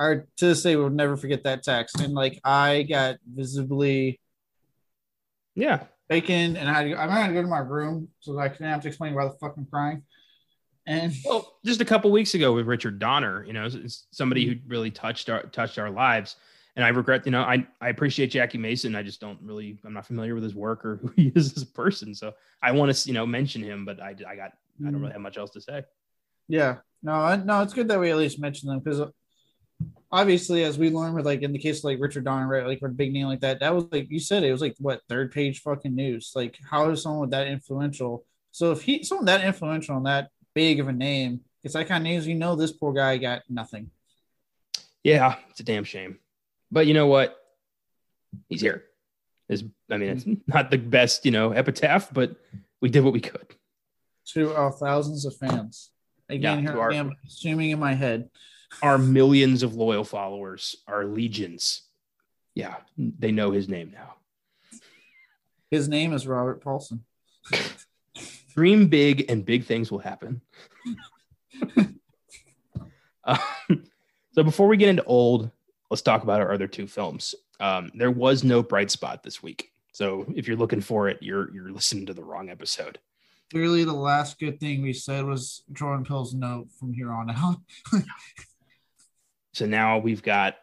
I 0.00 0.14
to 0.36 0.46
this 0.46 0.62
day 0.62 0.76
will 0.76 0.90
never 0.90 1.16
forget 1.16 1.42
that 1.42 1.64
text 1.64 1.98
and 2.00 2.14
like 2.14 2.38
I 2.44 2.84
got 2.84 3.16
visibly 3.26 4.20
Yeah. 5.56 5.86
taken 6.08 6.56
and 6.56 6.68
I 6.68 6.72
had 6.72 6.82
to, 6.84 7.00
I 7.00 7.10
had 7.10 7.26
to 7.28 7.34
go 7.34 7.42
to 7.42 7.48
my 7.48 7.58
room 7.58 8.06
so 8.20 8.34
that 8.34 8.38
I 8.38 8.48
can't 8.48 8.70
have 8.70 8.82
to 8.82 8.88
explain 8.88 9.14
why 9.14 9.24
the 9.24 9.32
fuck 9.40 9.54
I'm 9.56 9.66
crying. 9.66 10.02
And 10.86 11.12
Well, 11.24 11.58
just 11.66 11.80
a 11.80 11.84
couple 11.84 12.12
weeks 12.12 12.34
ago 12.34 12.52
with 12.54 12.66
Richard 12.66 13.00
Donner, 13.00 13.44
you 13.44 13.52
know, 13.52 13.68
somebody 14.12 14.46
mm-hmm. 14.46 14.62
who 14.62 14.68
really 14.68 14.92
touched 14.92 15.28
our 15.30 15.42
touched 15.42 15.78
our 15.80 15.90
lives. 15.90 16.36
And 16.78 16.84
I 16.84 16.90
regret, 16.90 17.26
you 17.26 17.32
know, 17.32 17.42
I, 17.42 17.66
I 17.80 17.88
appreciate 17.88 18.28
Jackie 18.28 18.56
Mason. 18.56 18.94
I 18.94 19.02
just 19.02 19.20
don't 19.20 19.38
really, 19.42 19.78
I'm 19.84 19.92
not 19.92 20.06
familiar 20.06 20.34
with 20.34 20.44
his 20.44 20.54
work 20.54 20.84
or 20.84 20.96
who 21.02 21.12
he 21.16 21.32
is 21.34 21.54
as 21.56 21.62
a 21.64 21.66
person. 21.66 22.14
So 22.14 22.32
I 22.62 22.72
want 22.72 22.94
to, 22.94 23.08
you 23.08 23.14
know, 23.14 23.26
mention 23.26 23.62
him, 23.62 23.84
but 23.84 24.00
I, 24.00 24.14
I 24.26 24.36
got, 24.36 24.52
I 24.80 24.84
don't 24.84 24.96
really 24.96 25.10
mm. 25.10 25.12
have 25.12 25.20
much 25.20 25.36
else 25.36 25.50
to 25.50 25.60
say. 25.60 25.82
Yeah, 26.48 26.76
no, 27.02 27.36
no, 27.36 27.60
it's 27.60 27.74
good 27.74 27.88
that 27.88 28.00
we 28.00 28.10
at 28.10 28.16
least 28.16 28.40
mention 28.40 28.70
them 28.70 28.78
because 28.78 29.00
uh, 29.00 29.10
obviously, 30.10 30.64
as 30.64 30.78
we 30.78 30.88
learned 30.88 31.14
with 31.14 31.26
like 31.26 31.42
in 31.42 31.52
the 31.52 31.58
case 31.58 31.78
of 31.78 31.84
like 31.84 32.00
Richard 32.00 32.24
Donner, 32.24 32.48
right, 32.48 32.66
like 32.66 32.80
with 32.80 32.92
a 32.92 32.94
big 32.94 33.12
name 33.12 33.26
like 33.26 33.40
that, 33.40 33.60
that 33.60 33.74
was 33.74 33.84
like 33.92 34.06
you 34.08 34.18
said, 34.18 34.44
it 34.44 34.52
was 34.52 34.62
like 34.62 34.74
what 34.78 35.02
third 35.10 35.30
page 35.30 35.60
fucking 35.60 35.94
news. 35.94 36.32
Like, 36.34 36.56
how 36.70 36.88
is 36.88 37.02
someone 37.02 37.28
that 37.30 37.48
influential? 37.48 38.24
So 38.52 38.72
if 38.72 38.80
he 38.80 39.02
someone 39.02 39.26
that 39.26 39.44
influential 39.44 39.98
and 39.98 40.06
that 40.06 40.30
big 40.54 40.80
of 40.80 40.88
a 40.88 40.92
name 40.92 41.40
it's 41.64 41.74
that 41.74 41.88
kind 41.88 42.06
of 42.06 42.12
news, 42.12 42.26
you 42.26 42.34
know, 42.34 42.56
this 42.56 42.72
poor 42.72 42.92
guy 42.92 43.16
got 43.18 43.42
nothing. 43.48 43.90
Yeah, 45.02 45.36
it's 45.50 45.60
a 45.60 45.64
damn 45.64 45.84
shame. 45.84 46.18
But 46.70 46.86
you 46.86 46.94
know 46.94 47.06
what? 47.06 47.36
He's 48.48 48.60
here. 48.60 48.84
Is 49.48 49.64
I 49.90 49.96
mean, 49.96 50.10
it's 50.10 50.26
not 50.46 50.70
the 50.70 50.76
best, 50.76 51.24
you 51.24 51.30
know, 51.30 51.52
epitaph, 51.52 52.12
but 52.12 52.36
we 52.80 52.90
did 52.90 53.02
what 53.02 53.14
we 53.14 53.20
could. 53.20 53.54
To 54.34 54.54
our 54.54 54.70
thousands 54.70 55.24
of 55.24 55.34
fans. 55.36 55.90
Again, 56.28 56.62
yeah, 56.62 56.72
here 56.72 56.82
I 56.82 56.94
am 56.96 57.12
assuming 57.26 57.70
in 57.70 57.78
my 57.78 57.94
head. 57.94 58.28
Our 58.82 58.98
millions 58.98 59.62
of 59.62 59.74
loyal 59.74 60.04
followers, 60.04 60.76
our 60.86 61.06
legions. 61.06 61.82
Yeah, 62.54 62.76
they 62.98 63.32
know 63.32 63.50
his 63.50 63.68
name 63.68 63.92
now. 63.94 64.16
His 65.70 65.88
name 65.88 66.12
is 66.12 66.26
Robert 66.26 66.62
Paulson. 66.62 67.04
Dream 68.54 68.88
big 68.88 69.30
and 69.30 69.44
big 69.44 69.64
things 69.64 69.90
will 69.90 70.00
happen. 70.00 70.42
um, 73.24 73.38
so 74.32 74.42
before 74.42 74.68
we 74.68 74.76
get 74.76 74.88
into 74.88 75.04
old, 75.04 75.50
let's 75.90 76.02
talk 76.02 76.22
about 76.22 76.40
our 76.40 76.52
other 76.52 76.66
two 76.66 76.86
films. 76.86 77.34
Um, 77.60 77.90
there 77.94 78.10
was 78.10 78.44
no 78.44 78.62
bright 78.62 78.90
spot 78.90 79.22
this 79.22 79.42
week. 79.42 79.72
So 79.92 80.26
if 80.34 80.46
you're 80.46 80.56
looking 80.56 80.80
for 80.80 81.08
it, 81.08 81.18
you're 81.20 81.52
you're 81.52 81.72
listening 81.72 82.06
to 82.06 82.14
the 82.14 82.22
wrong 82.22 82.50
episode. 82.50 82.98
Clearly, 83.50 83.84
the 83.84 83.94
last 83.94 84.38
good 84.38 84.60
thing 84.60 84.82
we 84.82 84.92
said 84.92 85.24
was 85.24 85.62
Jordan 85.72 86.04
Peele's 86.04 86.34
Nope 86.34 86.68
from 86.78 86.92
here 86.92 87.10
on 87.10 87.30
out. 87.30 87.56
so 89.54 89.66
now 89.66 89.98
we've 89.98 90.22
got 90.22 90.56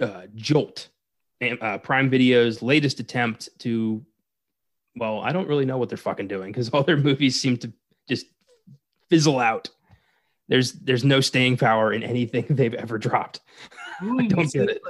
uh, 0.00 0.22
Jolt, 0.34 0.88
uh, 1.42 1.78
Prime 1.78 2.08
Video's 2.08 2.62
latest 2.62 3.00
attempt 3.00 3.48
to. 3.60 4.04
Well, 4.96 5.20
I 5.20 5.32
don't 5.32 5.48
really 5.48 5.64
know 5.66 5.76
what 5.76 5.88
they're 5.88 5.98
fucking 5.98 6.28
doing 6.28 6.52
because 6.52 6.70
all 6.70 6.84
their 6.84 6.96
movies 6.96 7.40
seem 7.40 7.56
to 7.58 7.72
just 8.08 8.26
fizzle 9.10 9.40
out. 9.40 9.68
There's 10.48 10.72
there's 10.72 11.04
no 11.04 11.20
staying 11.20 11.56
power 11.56 11.92
in 11.92 12.02
anything 12.02 12.46
they've 12.50 12.74
ever 12.74 12.96
dropped. 12.96 13.40
I 14.00 14.26
don't 14.26 14.52
get 14.52 14.70
it. 14.70 14.82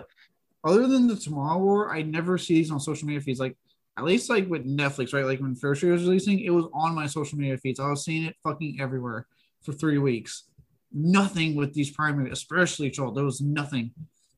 Other 0.65 0.87
than 0.87 1.07
the 1.07 1.17
Tomorrow 1.17 1.59
War, 1.59 1.95
I 1.95 2.03
never 2.03 2.39
see 2.39 2.55
these 2.55 2.71
on 2.71 2.81
social 2.81 3.07
media 3.07 3.21
feeds. 3.21 3.41
Like 3.41 3.57
at 3.97 4.05
least 4.05 4.31
like 4.31 4.49
with 4.49 4.67
Netflix, 4.67 5.13
right? 5.13 5.25
Like 5.25 5.41
when 5.41 5.55
Fear 5.55 5.75
Street 5.75 5.91
was 5.93 6.05
releasing, 6.05 6.41
it 6.41 6.51
was 6.51 6.67
on 6.73 6.95
my 6.95 7.07
social 7.07 7.39
media 7.39 7.59
feeds. 7.59 7.79
I 7.81 7.89
was 7.89 8.05
seeing 8.05 8.25
it 8.25 8.37
fucking 8.43 8.79
everywhere 8.81 9.27
for 9.63 9.73
three 9.73 9.99
weeks. 9.99 10.45
Nothing 10.93 11.55
with 11.55 11.75
these 11.75 11.93
movies, 11.99 12.33
especially 12.33 12.91
Jolt. 12.91 13.15
There 13.15 13.25
was 13.25 13.41
nothing. 13.41 13.91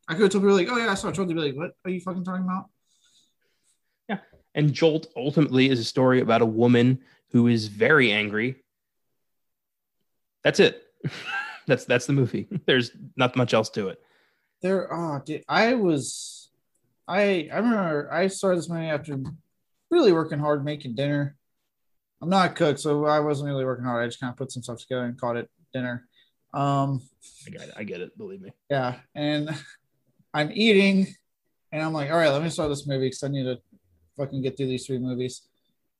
I 0.09 0.15
could 0.15 0.23
have 0.23 0.33
told 0.33 0.45
people 0.45 0.57
like, 0.57 0.69
"Oh 0.71 0.79
yeah, 0.79 0.91
I 0.91 0.95
saw 0.95 1.11
Jolt." 1.13 1.29
They'd 1.29 1.35
be 1.35 1.41
like, 1.41 1.57
"What 1.57 1.73
are 1.85 1.91
you 1.91 2.01
fucking 2.01 2.25
talking 2.25 2.45
about?" 2.45 2.67
Yeah, 4.09 4.19
and 4.55 4.73
Jolt 4.73 5.09
ultimately 5.17 5.69
is 5.69 5.79
a 5.79 5.85
story 5.85 6.21
about 6.21 6.43
a 6.43 6.47
woman 6.47 7.01
who 7.31 7.49
is 7.49 7.69
very 7.69 8.13
angry 8.13 8.57
that's 10.47 10.61
it. 10.61 10.85
that's 11.67 11.87
that's 11.87 12.07
the 12.07 12.13
movie. 12.13 12.47
There's 12.67 12.93
not 13.17 13.35
much 13.35 13.53
else 13.53 13.69
to 13.71 13.89
it. 13.89 14.01
There, 14.63 14.93
oh, 14.93 15.23
dude, 15.25 15.45
I 15.49 15.75
was, 15.75 16.51
I 17.07 17.49
I 17.53 17.57
remember 17.59 18.13
I 18.13 18.27
started 18.29 18.59
this 18.59 18.69
movie 18.69 18.87
after 18.87 19.19
really 19.91 20.13
working 20.13 20.39
hard 20.39 20.65
making 20.65 20.95
dinner. 20.95 21.37
I'm 22.23 22.31
not 22.31 22.51
a 22.51 22.55
cook, 22.55 22.79
so 22.79 23.05
I 23.05 23.21
wasn't 23.21 23.49
really 23.49 23.65
working 23.65 23.85
hard. 23.85 24.03
I 24.03 24.07
just 24.07 24.21
kind 24.21 24.31
of 24.31 24.37
put 24.39 24.51
some 24.51 24.63
stuff 24.63 24.81
together 24.81 25.05
and 25.05 25.21
called 25.21 25.37
it 25.37 25.51
dinner. 25.73 26.09
Um, 26.55 27.03
I 27.47 27.51
get 27.51 27.63
it. 27.63 27.75
I 27.77 27.85
get 27.85 28.01
it. 28.01 28.17
Believe 28.17 28.41
me. 28.41 28.51
Yeah, 28.71 28.97
and 29.15 29.51
I'm 30.35 30.51
eating, 30.53 31.07
and 31.71 31.83
I'm 31.83 31.93
like, 31.93 32.11
all 32.11 32.17
right, 32.17 32.31
let 32.31 32.43
me 32.43 32.49
start 32.49 32.71
this 32.71 32.87
movie 32.87 33.07
because 33.07 33.23
I 33.23 33.29
need 33.29 33.45
to 33.45 33.59
fucking 34.17 34.43
get 34.43 34.57
through 34.57 34.69
these 34.69 34.87
three 34.87 34.99
movies. 34.99 35.43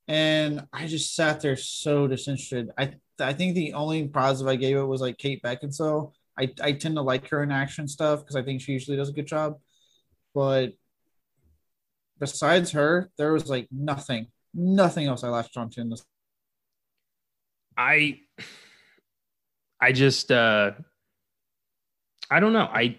And 0.09 0.67
I 0.73 0.87
just 0.87 1.15
sat 1.15 1.41
there 1.41 1.57
so 1.57 2.07
disinterested. 2.07 2.71
I 2.79 2.95
I 3.21 3.33
think 3.33 3.55
the 3.55 3.73
only 3.73 4.09
positive 4.09 4.49
I 4.49 4.57
gave 4.57 4.77
it 4.77 4.83
was 4.83 5.01
like 5.01 5.19
Kate 5.19 5.43
Beckinsale. 5.43 6.13
I, 6.39 6.53
I 6.61 6.73
tend 6.73 6.97
to 6.97 7.03
like 7.03 7.29
her 7.29 7.43
in 7.43 7.51
action 7.51 7.89
stuff 7.89 8.21
because 8.21 8.37
I 8.37 8.43
think 8.43 8.61
she 8.61 8.73
usually 8.73 8.97
does 8.97 9.09
a 9.09 9.13
good 9.13 9.27
job. 9.27 9.59
But 10.35 10.73
besides 12.19 12.73
her, 12.73 13.11
there 13.17 13.33
was 13.33 13.49
like 13.49 13.69
nothing, 13.71 14.27
nothing 14.55 15.07
else 15.07 15.25
I 15.25 15.29
latched 15.29 15.57
onto 15.57 15.81
in 15.81 15.91
this. 15.91 16.05
I, 17.77 18.21
I 19.81 19.93
just, 19.93 20.31
uh, 20.31 20.73
I 22.31 22.41
don't 22.41 22.53
know. 22.53 22.69
I, 22.73 22.99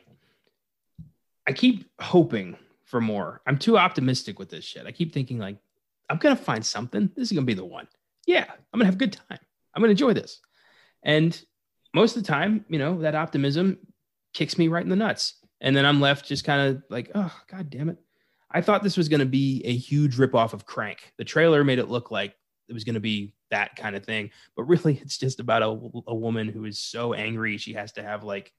I 1.47 1.53
keep 1.53 1.89
hoping 1.99 2.57
for 2.85 3.01
more. 3.01 3.41
I'm 3.45 3.57
too 3.57 3.77
optimistic 3.77 4.39
with 4.39 4.49
this 4.49 4.65
shit. 4.65 4.85
I 4.85 4.91
keep 4.91 5.13
thinking 5.13 5.37
like, 5.39 5.57
I'm 6.09 6.17
gonna 6.17 6.35
find 6.35 6.65
something. 6.65 7.11
This 7.15 7.29
is 7.29 7.33
gonna 7.33 7.45
be 7.45 7.53
the 7.53 7.65
one. 7.65 7.87
Yeah, 8.25 8.45
I'm 8.49 8.79
gonna 8.79 8.85
have 8.85 8.95
a 8.95 8.97
good 8.97 9.13
time. 9.13 9.39
I'm 9.73 9.83
to 9.83 9.89
enjoy 9.89 10.13
this. 10.13 10.39
And 11.03 11.39
most 11.97 12.15
of 12.15 12.23
the 12.23 12.27
time, 12.27 12.65
you 12.69 12.79
know, 12.79 13.01
that 13.01 13.15
optimism 13.15 13.77
kicks 14.33 14.57
me 14.57 14.67
right 14.67 14.83
in 14.83 14.89
the 14.89 14.95
nuts. 14.95 15.33
And 15.61 15.75
then 15.75 15.85
I'm 15.85 15.99
left 15.99 16.25
just 16.25 16.45
kind 16.45 16.69
of 16.69 16.83
like, 16.89 17.11
oh, 17.15 17.33
God 17.49 17.69
damn 17.69 17.89
it. 17.89 17.97
I 18.51 18.61
thought 18.61 18.83
this 18.83 18.97
was 18.97 19.09
going 19.09 19.19
to 19.19 19.25
be 19.25 19.61
a 19.65 19.75
huge 19.75 20.17
ripoff 20.17 20.53
of 20.53 20.65
Crank. 20.65 21.11
The 21.17 21.25
trailer 21.25 21.63
made 21.63 21.79
it 21.79 21.89
look 21.89 22.11
like 22.11 22.35
it 22.69 22.73
was 22.73 22.83
going 22.83 22.93
to 22.93 23.01
be 23.01 23.33
that 23.49 23.75
kind 23.75 23.95
of 23.95 24.05
thing. 24.05 24.29
But 24.55 24.63
really, 24.63 24.99
it's 25.01 25.17
just 25.17 25.39
about 25.39 25.63
a, 25.63 25.67
a 26.07 26.15
woman 26.15 26.47
who 26.47 26.65
is 26.65 26.79
so 26.79 27.13
angry 27.13 27.57
she 27.57 27.73
has 27.73 27.91
to 27.93 28.03
have 28.03 28.23
like 28.23 28.53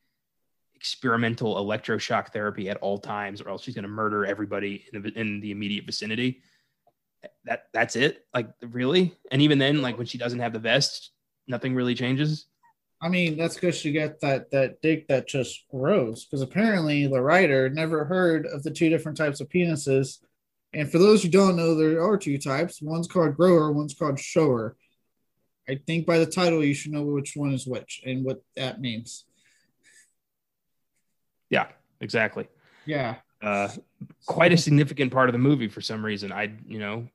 experimental 0.74 1.56
electroshock 1.56 2.32
therapy 2.32 2.68
at 2.68 2.76
all 2.78 2.98
times, 2.98 3.40
or 3.40 3.48
else 3.48 3.62
she's 3.62 3.74
going 3.74 3.84
to 3.84 3.88
murder 3.88 4.26
everybody 4.26 4.84
in 4.92 5.02
the, 5.02 5.18
in 5.18 5.40
the 5.40 5.50
immediate 5.50 5.86
vicinity 5.86 6.42
that 7.44 7.64
that's 7.72 7.96
it 7.96 8.26
like 8.32 8.48
really 8.70 9.16
and 9.30 9.42
even 9.42 9.58
then 9.58 9.82
like 9.82 9.96
when 9.96 10.06
she 10.06 10.18
doesn't 10.18 10.38
have 10.38 10.52
the 10.52 10.58
vest 10.58 11.10
nothing 11.46 11.74
really 11.74 11.94
changes 11.94 12.46
i 13.00 13.08
mean 13.08 13.36
that's 13.36 13.54
because 13.54 13.84
you 13.84 13.92
get 13.92 14.20
that 14.20 14.50
that 14.50 14.80
dick 14.82 15.06
that 15.08 15.28
just 15.28 15.64
grows 15.70 16.24
because 16.24 16.42
apparently 16.42 17.06
the 17.06 17.20
writer 17.20 17.68
never 17.68 18.04
heard 18.04 18.46
of 18.46 18.62
the 18.62 18.70
two 18.70 18.88
different 18.88 19.16
types 19.16 19.40
of 19.40 19.48
penises. 19.48 20.18
And 20.74 20.90
for 20.92 20.98
those 20.98 21.22
who 21.22 21.30
don't 21.30 21.56
know 21.56 21.74
there 21.74 22.02
are 22.02 22.18
two 22.18 22.36
types. 22.36 22.82
One's 22.82 23.08
called 23.08 23.36
grower 23.36 23.72
one's 23.72 23.94
called 23.94 24.20
shower. 24.20 24.76
I 25.68 25.80
think 25.86 26.06
by 26.06 26.18
the 26.18 26.26
title 26.26 26.64
you 26.64 26.74
should 26.74 26.92
know 26.92 27.02
which 27.02 27.32
one 27.34 27.52
is 27.52 27.66
which 27.66 28.02
and 28.04 28.24
what 28.24 28.42
that 28.56 28.80
means. 28.80 29.24
Yeah 31.48 31.68
exactly. 32.00 32.48
Yeah. 32.86 33.16
Uh, 33.42 33.68
quite 34.26 34.52
a 34.52 34.56
significant 34.56 35.12
part 35.12 35.28
of 35.28 35.32
the 35.32 35.38
movie 35.38 35.68
for 35.68 35.80
some 35.80 36.04
reason. 36.04 36.32
I, 36.32 36.52
you 36.66 36.78
know, 36.78 37.08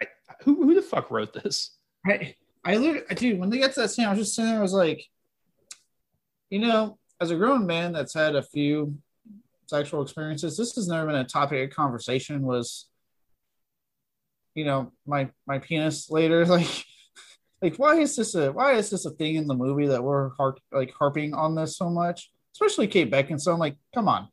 I 0.00 0.06
who 0.42 0.62
who 0.62 0.74
the 0.74 0.82
fuck 0.82 1.10
wrote 1.10 1.32
this? 1.32 1.72
I 2.06 2.34
I 2.66 2.76
look, 2.76 3.08
dude. 3.16 3.38
When 3.38 3.48
they 3.48 3.58
get 3.58 3.72
to 3.74 3.80
that 3.80 3.90
scene, 3.90 4.06
I 4.06 4.10
was 4.10 4.18
just 4.18 4.34
sitting 4.34 4.50
there. 4.50 4.58
I 4.58 4.62
was 4.62 4.72
like, 4.72 5.04
you 6.50 6.58
know, 6.58 6.98
as 7.20 7.30
a 7.30 7.36
grown 7.36 7.66
man 7.66 7.92
that's 7.92 8.12
had 8.12 8.34
a 8.34 8.42
few 8.42 8.96
sexual 9.66 10.02
experiences, 10.02 10.56
this 10.56 10.74
has 10.74 10.88
never 10.88 11.06
been 11.06 11.16
a 11.16 11.24
topic 11.24 11.70
of 11.70 11.76
conversation. 11.76 12.42
Was 12.42 12.86
you 14.54 14.64
know 14.64 14.92
my 15.06 15.30
my 15.46 15.58
penis 15.58 16.10
later 16.10 16.44
like 16.46 16.84
like 17.62 17.76
why 17.76 17.96
is 17.96 18.16
this 18.16 18.34
a 18.34 18.50
why 18.52 18.74
is 18.74 18.90
this 18.90 19.04
a 19.04 19.10
thing 19.10 19.36
in 19.36 19.46
the 19.46 19.54
movie 19.54 19.86
that 19.86 20.02
we're 20.02 20.30
har- 20.30 20.56
like 20.72 20.92
harping 20.94 21.34
on 21.34 21.54
this 21.54 21.76
so 21.76 21.90
much 21.90 22.30
especially 22.54 22.86
kate 22.86 23.12
beckinsale 23.12 23.52
i'm 23.52 23.58
like 23.58 23.76
come 23.94 24.08
on 24.08 24.28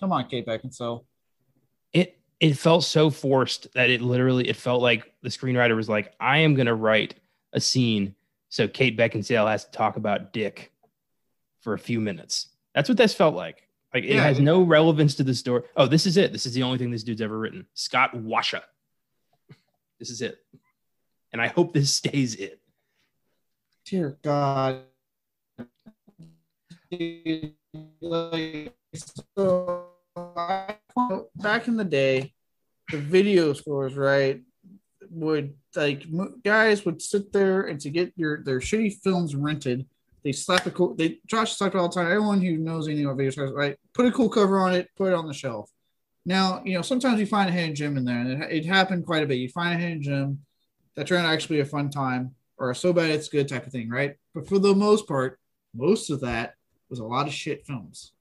Come 0.00 0.12
on, 0.12 0.28
Kate 0.28 0.46
Beckinsale. 0.46 1.04
It 1.92 2.18
it 2.40 2.54
felt 2.54 2.84
so 2.84 3.10
forced 3.10 3.72
that 3.74 3.90
it 3.90 4.00
literally 4.00 4.48
it 4.48 4.56
felt 4.56 4.80
like 4.80 5.12
the 5.22 5.28
screenwriter 5.28 5.74
was 5.74 5.88
like, 5.88 6.14
I 6.20 6.38
am 6.38 6.54
gonna 6.54 6.74
write 6.74 7.14
a 7.52 7.60
scene 7.60 8.14
so 8.48 8.66
Kate 8.66 8.96
Beckinsale 8.96 9.48
has 9.48 9.64
to 9.66 9.70
talk 9.70 9.96
about 9.96 10.32
dick 10.32 10.72
for 11.60 11.74
a 11.74 11.78
few 11.78 12.00
minutes. 12.00 12.48
That's 12.74 12.88
what 12.88 12.98
this 12.98 13.14
felt 13.14 13.34
like. 13.34 13.68
Like 13.92 14.04
it 14.04 14.14
yeah, 14.14 14.22
has 14.22 14.40
no 14.40 14.62
relevance 14.62 15.14
to 15.16 15.22
the 15.22 15.34
story. 15.34 15.62
Oh, 15.76 15.86
this 15.86 16.06
is 16.06 16.16
it. 16.16 16.32
This 16.32 16.46
is 16.46 16.54
the 16.54 16.62
only 16.62 16.78
thing 16.78 16.90
this 16.90 17.02
dude's 17.02 17.20
ever 17.20 17.38
written. 17.38 17.66
Scott 17.74 18.14
Wascha. 18.14 18.62
This 19.98 20.10
is 20.10 20.22
it. 20.22 20.38
And 21.32 21.42
I 21.42 21.48
hope 21.48 21.72
this 21.72 21.94
stays 21.94 22.34
it. 22.36 22.60
Dear 23.84 24.18
God. 24.22 24.82
Like, 28.00 28.74
so 29.36 29.88
back 31.36 31.68
in 31.68 31.76
the 31.76 31.84
day, 31.84 32.32
the 32.90 32.98
video 32.98 33.52
stores, 33.52 33.94
right, 33.94 34.42
would 35.10 35.54
like 35.76 36.04
guys 36.44 36.84
would 36.84 37.00
sit 37.02 37.32
there 37.32 37.62
and 37.62 37.80
to 37.80 37.90
get 37.90 38.12
your 38.16 38.42
their 38.42 38.60
shitty 38.60 39.00
films 39.02 39.34
rented, 39.34 39.86
they 40.22 40.32
slap 40.32 40.66
a 40.66 40.70
cool. 40.70 40.94
They 40.94 41.18
Josh 41.26 41.56
talked 41.56 41.74
all 41.74 41.88
the 41.88 41.94
time. 41.94 42.06
Everyone 42.06 42.40
who 42.40 42.56
knows 42.56 42.86
anything 42.86 43.06
about 43.06 43.16
video 43.16 43.30
stores, 43.30 43.52
right, 43.52 43.76
put 43.94 44.06
a 44.06 44.12
cool 44.12 44.28
cover 44.28 44.58
on 44.60 44.74
it, 44.74 44.88
put 44.96 45.08
it 45.08 45.14
on 45.14 45.26
the 45.26 45.34
shelf. 45.34 45.70
Now, 46.24 46.62
you 46.64 46.74
know, 46.74 46.82
sometimes 46.82 47.20
you 47.20 47.26
find 47.26 47.48
a 47.48 47.52
hidden 47.52 47.74
gem 47.74 47.96
in 47.96 48.04
there, 48.04 48.18
and 48.18 48.42
it, 48.42 48.52
it 48.52 48.66
happened 48.66 49.06
quite 49.06 49.22
a 49.22 49.26
bit. 49.26 49.36
You 49.36 49.48
find 49.48 49.74
a 49.74 49.82
hidden 49.82 50.02
gem 50.02 50.40
that 50.94 51.06
turned 51.06 51.24
out 51.24 51.32
actually 51.32 51.60
a 51.60 51.64
fun 51.64 51.90
time, 51.90 52.34
or 52.58 52.74
so 52.74 52.92
bad 52.92 53.10
it's 53.10 53.28
good 53.28 53.48
type 53.48 53.66
of 53.66 53.72
thing, 53.72 53.88
right? 53.88 54.16
But 54.34 54.48
for 54.48 54.58
the 54.58 54.74
most 54.74 55.08
part, 55.08 55.38
most 55.74 56.10
of 56.10 56.20
that 56.20 56.54
was 56.90 56.98
a 56.98 57.04
lot 57.04 57.26
of 57.26 57.32
shit 57.32 57.66
films 57.66 58.12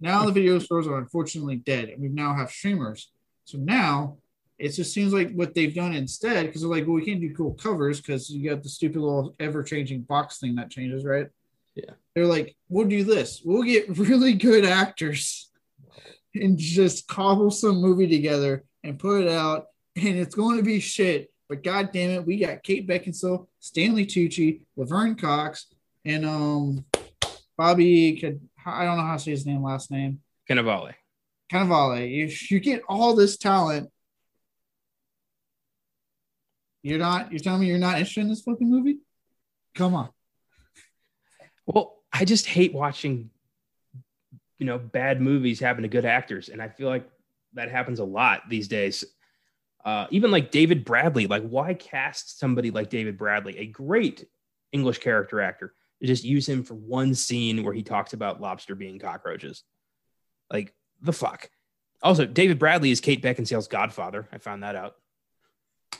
Now 0.00 0.24
the 0.26 0.32
video 0.32 0.58
stores 0.58 0.86
are 0.86 0.98
unfortunately 0.98 1.56
dead, 1.56 1.88
and 1.88 2.00
we 2.00 2.08
now 2.08 2.34
have 2.34 2.50
streamers. 2.50 3.10
So 3.44 3.58
now 3.58 4.18
it 4.62 4.70
just 4.70 4.94
seems 4.94 5.12
like 5.12 5.32
what 5.32 5.54
they've 5.54 5.74
done 5.74 5.92
instead, 5.92 6.46
because 6.46 6.60
they're 6.60 6.70
like, 6.70 6.86
well, 6.86 6.94
we 6.94 7.04
can't 7.04 7.20
do 7.20 7.34
cool 7.34 7.54
covers 7.54 8.00
because 8.00 8.30
you 8.30 8.48
got 8.48 8.62
the 8.62 8.68
stupid 8.68 9.00
little 9.00 9.34
ever 9.40 9.64
changing 9.64 10.02
box 10.02 10.38
thing 10.38 10.54
that 10.54 10.70
changes, 10.70 11.04
right? 11.04 11.26
Yeah. 11.74 11.90
They're 12.14 12.28
like, 12.28 12.54
we'll 12.68 12.86
do 12.86 13.02
this. 13.02 13.42
We'll 13.44 13.64
get 13.64 13.88
really 13.98 14.34
good 14.34 14.64
actors 14.64 15.50
and 16.36 16.56
just 16.56 17.08
cobble 17.08 17.50
some 17.50 17.80
movie 17.80 18.06
together 18.06 18.62
and 18.84 19.00
put 19.00 19.22
it 19.22 19.28
out, 19.28 19.66
and 19.96 20.16
it's 20.16 20.36
going 20.36 20.58
to 20.58 20.62
be 20.62 20.78
shit. 20.78 21.32
But 21.48 21.64
god 21.64 21.90
damn 21.92 22.10
it, 22.10 22.26
we 22.26 22.38
got 22.38 22.62
Kate 22.62 22.86
Beckinsale, 22.88 23.48
Stanley 23.58 24.06
Tucci, 24.06 24.60
Laverne 24.76 25.16
Cox, 25.16 25.66
and 26.04 26.24
um 26.24 26.84
Bobby. 27.58 28.16
I 28.64 28.84
don't 28.84 28.96
know 28.96 29.02
how 29.02 29.14
to 29.14 29.18
say 29.18 29.32
his 29.32 29.44
name, 29.44 29.64
last 29.64 29.90
name. 29.90 30.20
Cannavale. 30.48 30.94
Cannavale. 31.52 32.08
You, 32.08 32.30
you 32.48 32.60
get 32.60 32.82
all 32.88 33.16
this 33.16 33.36
talent. 33.36 33.91
You're 36.82 36.98
not. 36.98 37.30
You're 37.30 37.40
telling 37.40 37.60
me 37.60 37.66
you're 37.66 37.78
not 37.78 37.98
interested 37.98 38.22
in 38.22 38.28
this 38.28 38.42
fucking 38.42 38.68
movie? 38.68 38.98
Come 39.74 39.94
on. 39.94 40.10
Well, 41.66 42.02
I 42.12 42.24
just 42.24 42.46
hate 42.46 42.74
watching, 42.74 43.30
you 44.58 44.66
know, 44.66 44.78
bad 44.78 45.20
movies 45.20 45.60
happen 45.60 45.82
to 45.82 45.88
good 45.88 46.04
actors, 46.04 46.48
and 46.48 46.60
I 46.60 46.68
feel 46.68 46.88
like 46.88 47.08
that 47.54 47.70
happens 47.70 48.00
a 48.00 48.04
lot 48.04 48.48
these 48.48 48.68
days. 48.68 49.04
Uh, 49.84 50.06
even 50.10 50.30
like 50.30 50.50
David 50.50 50.84
Bradley, 50.84 51.26
like 51.26 51.42
why 51.48 51.74
cast 51.74 52.38
somebody 52.38 52.70
like 52.70 52.90
David 52.90 53.18
Bradley, 53.18 53.58
a 53.58 53.66
great 53.66 54.26
English 54.70 54.98
character 54.98 55.40
actor, 55.40 55.74
to 56.00 56.06
just 56.06 56.24
use 56.24 56.48
him 56.48 56.62
for 56.62 56.74
one 56.74 57.14
scene 57.14 57.64
where 57.64 57.74
he 57.74 57.82
talks 57.82 58.12
about 58.12 58.40
lobster 58.40 58.74
being 58.74 58.98
cockroaches? 58.98 59.64
Like 60.50 60.74
the 61.00 61.12
fuck. 61.12 61.48
Also, 62.02 62.26
David 62.26 62.58
Bradley 62.58 62.90
is 62.90 63.00
Kate 63.00 63.22
Beckinsale's 63.22 63.68
godfather. 63.68 64.28
I 64.32 64.38
found 64.38 64.62
that 64.64 64.76
out. 64.76 64.96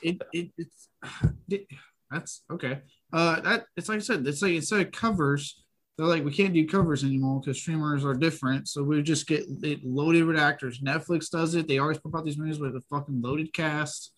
It, 0.03 0.23
it 0.33 0.51
it's 0.57 0.89
it, 1.49 1.67
that's 2.11 2.43
okay. 2.51 2.81
Uh, 3.13 3.41
that 3.41 3.65
it's 3.77 3.89
like 3.89 3.97
I 3.97 4.01
said, 4.01 4.27
it's 4.27 4.43
like 4.43 4.53
instead 4.53 4.81
of 4.81 4.93
covers, 4.93 5.63
they're 5.97 6.07
like 6.07 6.25
we 6.25 6.33
can't 6.33 6.55
do 6.55 6.67
covers 6.67 7.05
anymore 7.05 7.41
because 7.41 7.59
streamers 7.59 8.05
are 8.05 8.15
different. 8.15 8.69
So 8.69 8.83
we 8.83 9.03
just 9.03 9.27
get 9.27 9.45
it 9.63 9.85
loaded 9.85 10.25
with 10.25 10.39
actors. 10.39 10.81
Netflix 10.81 11.31
does 11.31 11.55
it. 11.55 11.69
They 11.69 11.79
always 11.79 11.99
put 11.99 12.15
out 12.15 12.25
these 12.25 12.39
movies 12.39 12.59
with 12.59 12.77
a 12.77 12.83
fucking 12.91 13.21
loaded 13.23 13.53
cast, 13.53 14.13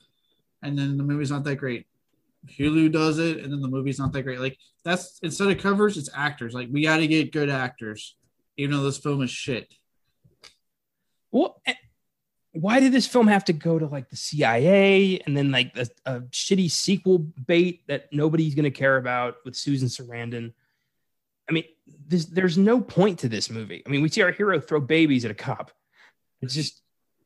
and 0.63 0.79
then 0.79 0.97
the 0.97 1.05
movie's 1.05 1.31
not 1.31 1.45
that 1.45 1.57
great. 1.57 1.87
Hulu 2.59 2.93
does 2.93 3.19
it, 3.19 3.39
and 3.39 3.53
then 3.53 3.61
the 3.61 3.69
movie's 3.69 3.99
not 3.99 4.13
that 4.13 4.23
great. 4.23 4.41
Like 4.41 4.59
that's 4.85 5.19
instead 5.23 5.51
of 5.51 5.59
covers, 5.59 5.97
it's 5.97 6.11
actors. 6.15 6.55
Like 6.55 6.69
we 6.71 6.83
got 6.83 6.99
to 6.99 7.07
get 7.07 7.33
good 7.33 7.49
actors, 7.49 8.17
even 8.57 8.77
though 8.77 8.83
this 8.83 8.99
film 8.99 9.23
is 9.23 9.31
shit. 9.31 9.73
Well, 11.31 11.61
why 12.55 12.79
did 12.79 12.93
this 12.93 13.07
film 13.07 13.27
have 13.27 13.45
to 13.47 13.53
go 13.53 13.79
to 13.79 13.87
like 13.87 14.09
the 14.09 14.17
CIA 14.17 15.21
and 15.27 15.37
then 15.37 15.51
like 15.51 15.77
a, 15.77 15.87
a 16.07 16.21
shitty 16.23 16.71
sequel 16.71 17.19
bait 17.19 17.83
that 17.89 18.13
nobody's 18.13 18.55
going 18.55 18.65
to 18.65 18.71
care 18.71 18.97
about 18.97 19.37
with 19.45 19.57
Susan 19.57 19.89
Sarandon? 19.89 20.53
I 21.49 21.53
mean, 21.53 21.65
this, 22.07 22.27
there's 22.27 22.57
no 22.57 22.81
point 22.81 23.19
to 23.21 23.29
this 23.29 23.51
movie. 23.51 23.83
I 23.85 23.91
mean, 23.91 24.03
we 24.03 24.09
see 24.09 24.23
our 24.23 24.31
hero 24.31 24.61
throw 24.61 24.81
babies 24.81 25.25
at 25.25 25.33
a 25.33 25.35
cop. 25.35 25.73
It's 26.43 26.55
just, 26.55 26.81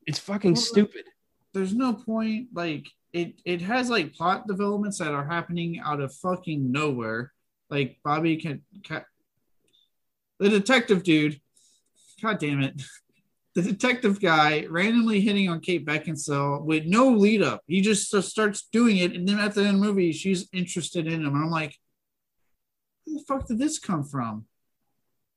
it's 0.07 0.19
fucking 0.19 0.55
well, 0.55 0.63
stupid. 0.63 1.05
There's 1.53 1.75
no 1.75 1.93
point. 1.93 2.49
Like, 2.55 2.87
it, 3.13 3.35
it 3.45 3.61
has 3.61 3.91
like 3.91 4.15
plot 4.15 4.47
developments 4.47 4.99
that 4.99 5.13
are 5.13 5.27
happening 5.27 5.79
out 5.85 6.01
of 6.01 6.15
fucking 6.15 6.73
nowhere. 6.73 7.33
Like, 7.69 7.99
Bobby 8.03 8.39
can, 8.39 8.63
can 8.83 9.05
the 10.39 10.49
detective 10.49 11.03
dude, 11.03 11.39
god 12.23 12.39
damn 12.39 12.63
it 12.63 12.81
the 13.59 13.73
detective 13.73 14.21
guy 14.21 14.67
randomly 14.71 15.21
hitting 15.21 15.49
on 15.49 15.59
Kate 15.59 15.85
Beckinsale 15.85 16.63
with 16.63 16.85
no 16.87 17.09
lead 17.09 17.43
up. 17.43 17.65
He 17.67 17.81
just 17.81 18.15
starts 18.23 18.69
doing 18.71 18.99
it, 18.99 19.15
and 19.15 19.29
then 19.29 19.41
at 19.41 19.55
the 19.55 19.63
end 19.63 19.71
of 19.71 19.81
the 19.81 19.87
movie, 19.87 20.13
she's 20.13 20.49
interested 20.53 21.09
in 21.09 21.25
him. 21.25 21.35
And 21.35 21.45
I'm 21.45 21.51
like, 21.51 21.77
where 23.05 23.19
the 23.19 23.25
fuck 23.25 23.49
did 23.49 23.59
this 23.59 23.81
come 23.81 24.05
from? 24.05 24.47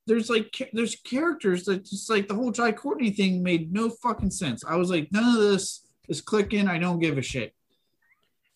There's 0.06 0.30
like 0.30 0.70
there's 0.72 0.96
characters 0.98 1.64
that 1.66 1.86
just 1.86 2.12
like 2.12 2.28
the 2.28 2.36
whole 2.36 2.52
Jai 2.52 2.74
Courtney 2.74 3.10
thing 3.10 3.42
made 3.42 3.74
no 3.74 3.90
fucking 3.90 4.30
sense. 4.30 4.64
I 4.64 4.76
was 4.76 4.92
like, 4.92 5.12
none 5.12 5.36
of 5.36 5.42
this 5.42 5.82
is 6.08 6.22
clicking. 6.22 6.68
I 6.68 6.78
don't 6.78 7.00
give 7.00 7.18
a 7.18 7.24
shit. 7.24 7.56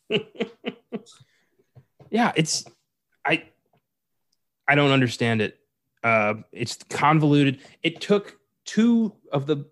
yeah, 2.11 2.33
it's 2.35 2.65
I 3.25 3.45
I 4.67 4.75
don't 4.75 4.91
understand 4.91 5.41
it. 5.41 5.57
Uh, 6.03 6.35
it's 6.51 6.77
convoluted. 6.87 7.61
It 7.81 7.99
took 7.99 8.37
two 8.65 9.15
of 9.31 9.45
the 9.45 9.65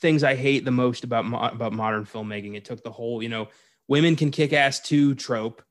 things 0.00 0.22
I 0.22 0.34
hate 0.34 0.64
the 0.64 0.70
most 0.70 1.04
about 1.04 1.24
mo- 1.24 1.48
about 1.48 1.72
modern 1.72 2.04
filmmaking. 2.04 2.56
It 2.56 2.64
took 2.64 2.82
the 2.82 2.90
whole, 2.90 3.22
you 3.22 3.28
know, 3.28 3.48
women 3.88 4.16
can 4.16 4.30
kick 4.30 4.52
ass 4.52 4.80
too 4.80 5.14
trope 5.14 5.62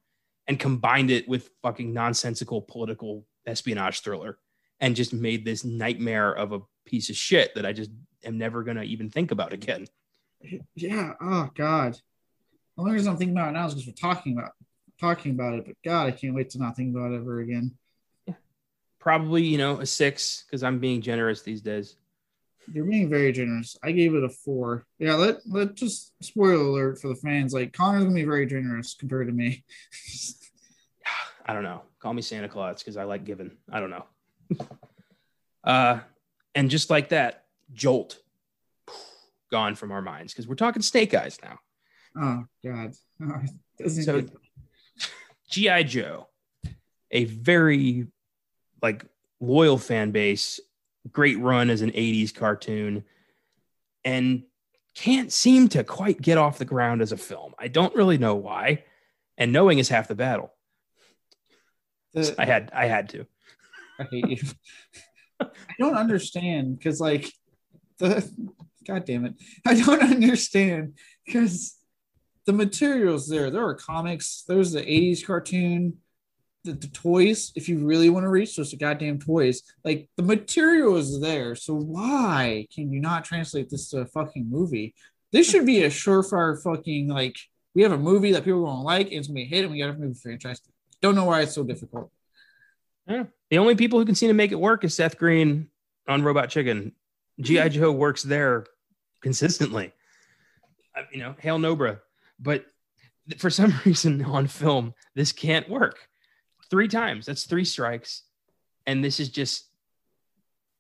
and 0.48 0.60
combined 0.60 1.12
it 1.12 1.28
with 1.28 1.50
fucking 1.62 1.94
nonsensical 1.94 2.62
political 2.62 3.26
espionage 3.46 4.02
thriller 4.02 4.38
and 4.80 4.96
just 4.96 5.14
made 5.14 5.46
this 5.46 5.64
nightmare 5.64 6.32
of 6.32 6.52
a 6.52 6.62
piece 6.86 7.10
of 7.10 7.16
shit 7.16 7.56
that 7.56 7.66
I 7.66 7.74
just 7.74 7.92
am 8.24 8.38
never 8.38 8.64
gonna 8.64 8.84
even 8.84 9.10
think 9.10 9.32
about 9.32 9.54
again. 9.54 9.88
Yeah. 10.76 11.14
Oh 11.22 11.50
God. 11.56 11.94
The 12.76 12.82
only 12.84 12.94
reason 12.94 13.12
I'm 13.12 13.18
thinking 13.18 13.36
about 13.36 13.50
it 13.50 13.54
now 13.54 13.66
is 13.66 13.74
because 13.74 13.88
we're 13.88 13.94
talking 13.94 14.38
about 14.38 14.52
talking 15.00 15.32
about 15.32 15.56
it. 15.56 15.66
But 15.66 15.76
God, 15.84 16.08
I 16.08 16.12
can't 16.12 16.36
wait 16.36 16.52
to 16.52 16.60
not 16.60 16.76
think 16.76 16.96
about 16.96 17.12
it 17.12 17.18
ever 17.18 17.40
again. 17.40 17.76
Yeah. 18.26 18.36
Probably, 19.00 19.44
you 19.44 19.58
know, 19.58 19.80
a 19.80 19.86
six 19.86 20.44
because 20.46 20.64
I'm 20.64 20.80
being 20.80 21.02
generous 21.02 21.42
these 21.42 21.62
days. 21.62 21.96
You're 22.74 22.86
being 22.86 23.10
very 23.10 23.32
generous. 23.32 23.78
I 23.84 23.92
gave 23.92 24.14
it 24.14 24.24
a 24.24 24.30
four. 24.30 24.86
Yeah, 25.00 25.16
let 25.16 25.38
let 25.48 25.76
just 25.76 26.12
spoiler 26.22 26.56
alert 26.56 27.00
for 27.00 27.08
the 27.08 27.16
fans. 27.16 27.54
Like 27.54 27.74
Connor's 27.74 28.04
gonna 28.04 28.16
be 28.16 28.26
very 28.26 28.46
generous 28.46 28.94
compared 28.94 29.28
to 29.28 29.34
me. 29.34 29.64
I 31.46 31.54
don't 31.54 31.64
know. 31.64 31.84
Call 32.00 32.14
me 32.14 32.22
Santa 32.22 32.50
Claus 32.50 32.84
because 32.84 32.98
I 32.98 33.04
like 33.04 33.24
giving. 33.24 33.52
I 33.72 33.80
don't 33.80 33.90
know. 33.90 34.06
uh, 35.64 36.00
and 36.56 36.70
just 36.70 36.90
like 36.90 37.10
that, 37.10 37.46
Jolt 37.74 38.20
gone 39.52 39.76
from 39.76 39.92
our 39.92 40.02
minds 40.02 40.34
because 40.34 40.48
we're 40.48 40.56
talking 40.56 40.82
Snake 40.82 41.14
Eyes 41.14 41.40
now. 41.44 41.60
Oh 42.20 42.46
God. 42.64 42.94
Oh, 43.80 43.88
so, 43.88 44.24
GI 45.52 45.84
Joe, 45.86 46.28
a 47.12 47.26
very 47.26 48.08
like 48.82 49.06
loyal 49.40 49.78
fan 49.78 50.10
base 50.10 50.60
great 51.12 51.40
run 51.40 51.70
as 51.70 51.82
an 51.82 51.92
80s 51.92 52.34
cartoon 52.34 53.04
and 54.04 54.44
can't 54.96 55.32
seem 55.32 55.68
to 55.70 55.84
quite 55.84 56.22
get 56.22 56.38
off 56.38 56.58
the 56.58 56.66
ground 56.66 57.02
as 57.02 57.12
a 57.12 57.18
film. 57.18 57.54
I 57.60 57.68
don't 57.68 57.96
really 57.96 58.18
know 58.18 58.36
why. 58.36 58.84
And 59.38 59.52
knowing 59.52 59.80
is 59.80 59.90
half 59.90 60.08
the 60.08 60.16
battle. 60.16 60.52
The, 62.14 62.34
I 62.40 62.46
had 62.46 62.72
I 62.74 62.86
had 62.88 63.10
to. 63.10 63.28
I 64.00 64.06
hate 64.10 64.28
you. 64.28 64.38
I 65.40 65.76
don't 65.78 65.96
understand 65.96 66.78
because 66.78 67.00
like 67.00 67.32
the 68.00 68.28
god 68.88 69.06
damn 69.06 69.26
it. 69.26 69.36
I 69.66 69.80
don't 69.80 70.02
understand 70.02 70.98
because 71.26 71.78
the 72.48 72.54
materials 72.54 73.28
there. 73.28 73.52
There 73.52 73.68
are 73.68 73.76
comics, 73.76 74.44
there's 74.48 74.72
the 74.72 74.82
80s 74.82 75.24
cartoon, 75.24 75.98
the, 76.68 76.74
the 76.74 76.88
toys, 76.88 77.52
if 77.56 77.70
you 77.70 77.80
really 77.80 78.10
want 78.10 78.26
to 78.26 78.30
reach 78.30 78.56
those 78.56 78.74
goddamn 78.74 79.20
toys, 79.20 79.64
like 79.84 80.10
the 80.18 80.24
material 80.24 80.98
is 80.98 81.20
there. 81.20 81.56
So 81.56 81.74
why 81.74 82.68
can 82.74 82.92
you 82.92 83.00
not 83.00 83.26
translate 83.26 83.70
this 83.70 83.90
to 83.90 84.00
a 84.00 84.06
fucking 84.06 84.50
movie? 84.50 84.94
This 85.32 85.50
should 85.50 85.66
be 85.66 85.84
a 85.84 85.90
surefire 85.90 86.62
fucking 86.62 87.08
like 87.08 87.38
we 87.74 87.82
have 87.84 87.92
a 87.92 87.98
movie 87.98 88.32
that 88.34 88.44
people 88.44 88.62
are 88.62 88.68
gonna 88.68 88.84
like 88.84 89.08
and 89.08 89.16
it's 89.16 89.28
gonna 89.28 89.36
be 89.36 89.44
a 89.44 89.46
hit 89.46 89.64
and 89.64 89.72
we 89.72 89.80
got 89.80 89.90
a 89.90 89.94
movie 89.94 90.20
franchise. 90.20 90.62
Don't 91.02 91.16
know 91.16 91.26
why 91.26 91.42
it's 91.42 91.56
so 91.56 91.64
difficult. 91.64 92.12
Yeah. 93.08 93.26
The 93.50 93.58
only 93.58 93.76
people 93.76 94.00
who 94.00 94.06
can 94.06 94.16
seem 94.16 94.28
to 94.30 94.34
make 94.34 94.52
it 94.52 94.60
work 94.60 94.84
is 94.84 94.94
Seth 94.94 95.18
Green 95.18 95.70
on 96.08 96.24
Robot 96.24 96.50
Chicken. 96.50 96.92
G.I. 97.40 97.70
Mm-hmm. 97.70 97.80
Joe 97.80 97.92
works 97.92 98.24
there 98.24 98.66
consistently. 99.22 99.94
You 101.12 101.20
know, 101.20 101.36
hail 101.40 101.60
Nobra. 101.60 102.00
But 102.40 102.66
for 103.38 103.50
some 103.50 103.74
reason 103.86 104.24
on 104.26 104.48
film, 104.48 104.94
this 105.16 105.32
can't 105.32 105.70
work 105.70 106.08
three 106.70 106.88
times. 106.88 107.26
That's 107.26 107.46
three 107.46 107.66
strikes. 107.66 108.24
And 108.86 109.04
this 109.04 109.20
is 109.20 109.30
just 109.30 109.66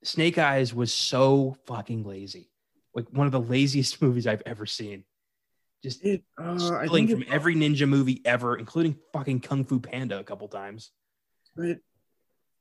Snake 0.04 0.38
Eyes 0.38 0.74
was 0.74 0.94
so 0.94 1.58
fucking 1.66 2.04
lazy. 2.04 2.50
Like 2.94 3.08
one 3.12 3.28
of 3.28 3.32
the 3.32 3.42
laziest 3.42 4.02
movies 4.02 4.28
I've 4.28 4.44
ever 4.46 4.66
seen. 4.66 5.04
Just 5.84 6.04
it, 6.04 6.24
uh, 6.42 6.58
stealing 6.58 7.08
from 7.08 7.22
it, 7.22 7.30
every 7.30 7.56
ninja 7.56 7.88
movie 7.88 8.22
ever, 8.26 8.58
including 8.58 8.98
fucking 9.14 9.42
Kung 9.42 9.64
Fu 9.64 9.80
Panda 9.80 10.20
a 10.20 10.24
couple 10.24 10.48
times. 10.48 10.92
But 11.56 11.78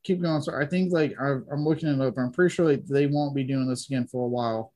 keep 0.05 0.21
going. 0.21 0.43
So 0.43 0.55
I 0.55 0.67
think 0.67 0.93
like 0.93 1.15
I, 1.21 1.31
am 1.31 1.65
looking 1.65 1.89
it 1.89 2.01
up. 2.01 2.19
I'm 2.19 2.31
pretty 2.31 2.55
sure 2.55 2.67
like 2.67 2.85
they 2.85 3.07
won't 3.07 3.35
be 3.35 3.45
doing 3.45 3.69
this 3.69 3.87
again 3.87 4.07
for 4.07 4.25
a 4.25 4.29
while. 4.29 4.73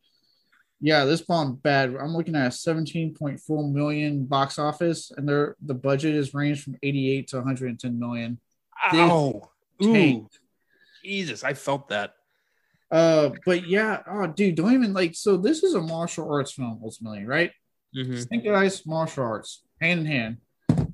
Yeah, 0.81 1.05
this 1.05 1.21
bombed 1.21 1.63
bad. 1.63 1.95
I'm 1.95 2.17
looking 2.17 2.35
at 2.35 2.47
a 2.47 2.51
17.4 2.51 3.73
million 3.73 4.25
box 4.25 4.59
office, 4.59 5.13
and 5.15 5.29
their 5.29 5.57
the 5.61 5.75
budget 5.75 6.15
is 6.15 6.33
ranged 6.33 6.65
from 6.65 6.77
88 6.83 7.29
to 7.29 7.37
110 7.37 7.99
million. 7.99 8.39
Oh. 8.93 9.43
Jesus, 11.05 11.45
I 11.45 11.55
felt 11.55 11.89
that. 11.89 12.15
Uh, 12.91 13.31
but 13.47 13.67
yeah, 13.69 14.03
oh 14.07 14.27
dude, 14.27 14.57
don't 14.57 14.73
even 14.73 14.93
like. 14.93 15.15
So 15.15 15.37
this 15.37 15.63
is 15.63 15.75
a 15.75 15.81
martial 15.81 16.31
arts 16.33 16.53
film 16.53 16.81
ultimately, 16.83 17.25
right? 17.25 17.53
Mhm. 17.97 18.55
Eyes, 18.55 18.87
martial 18.87 19.25
arts, 19.25 19.63
hand 19.81 20.01
in 20.01 20.07
hand. 20.07 20.37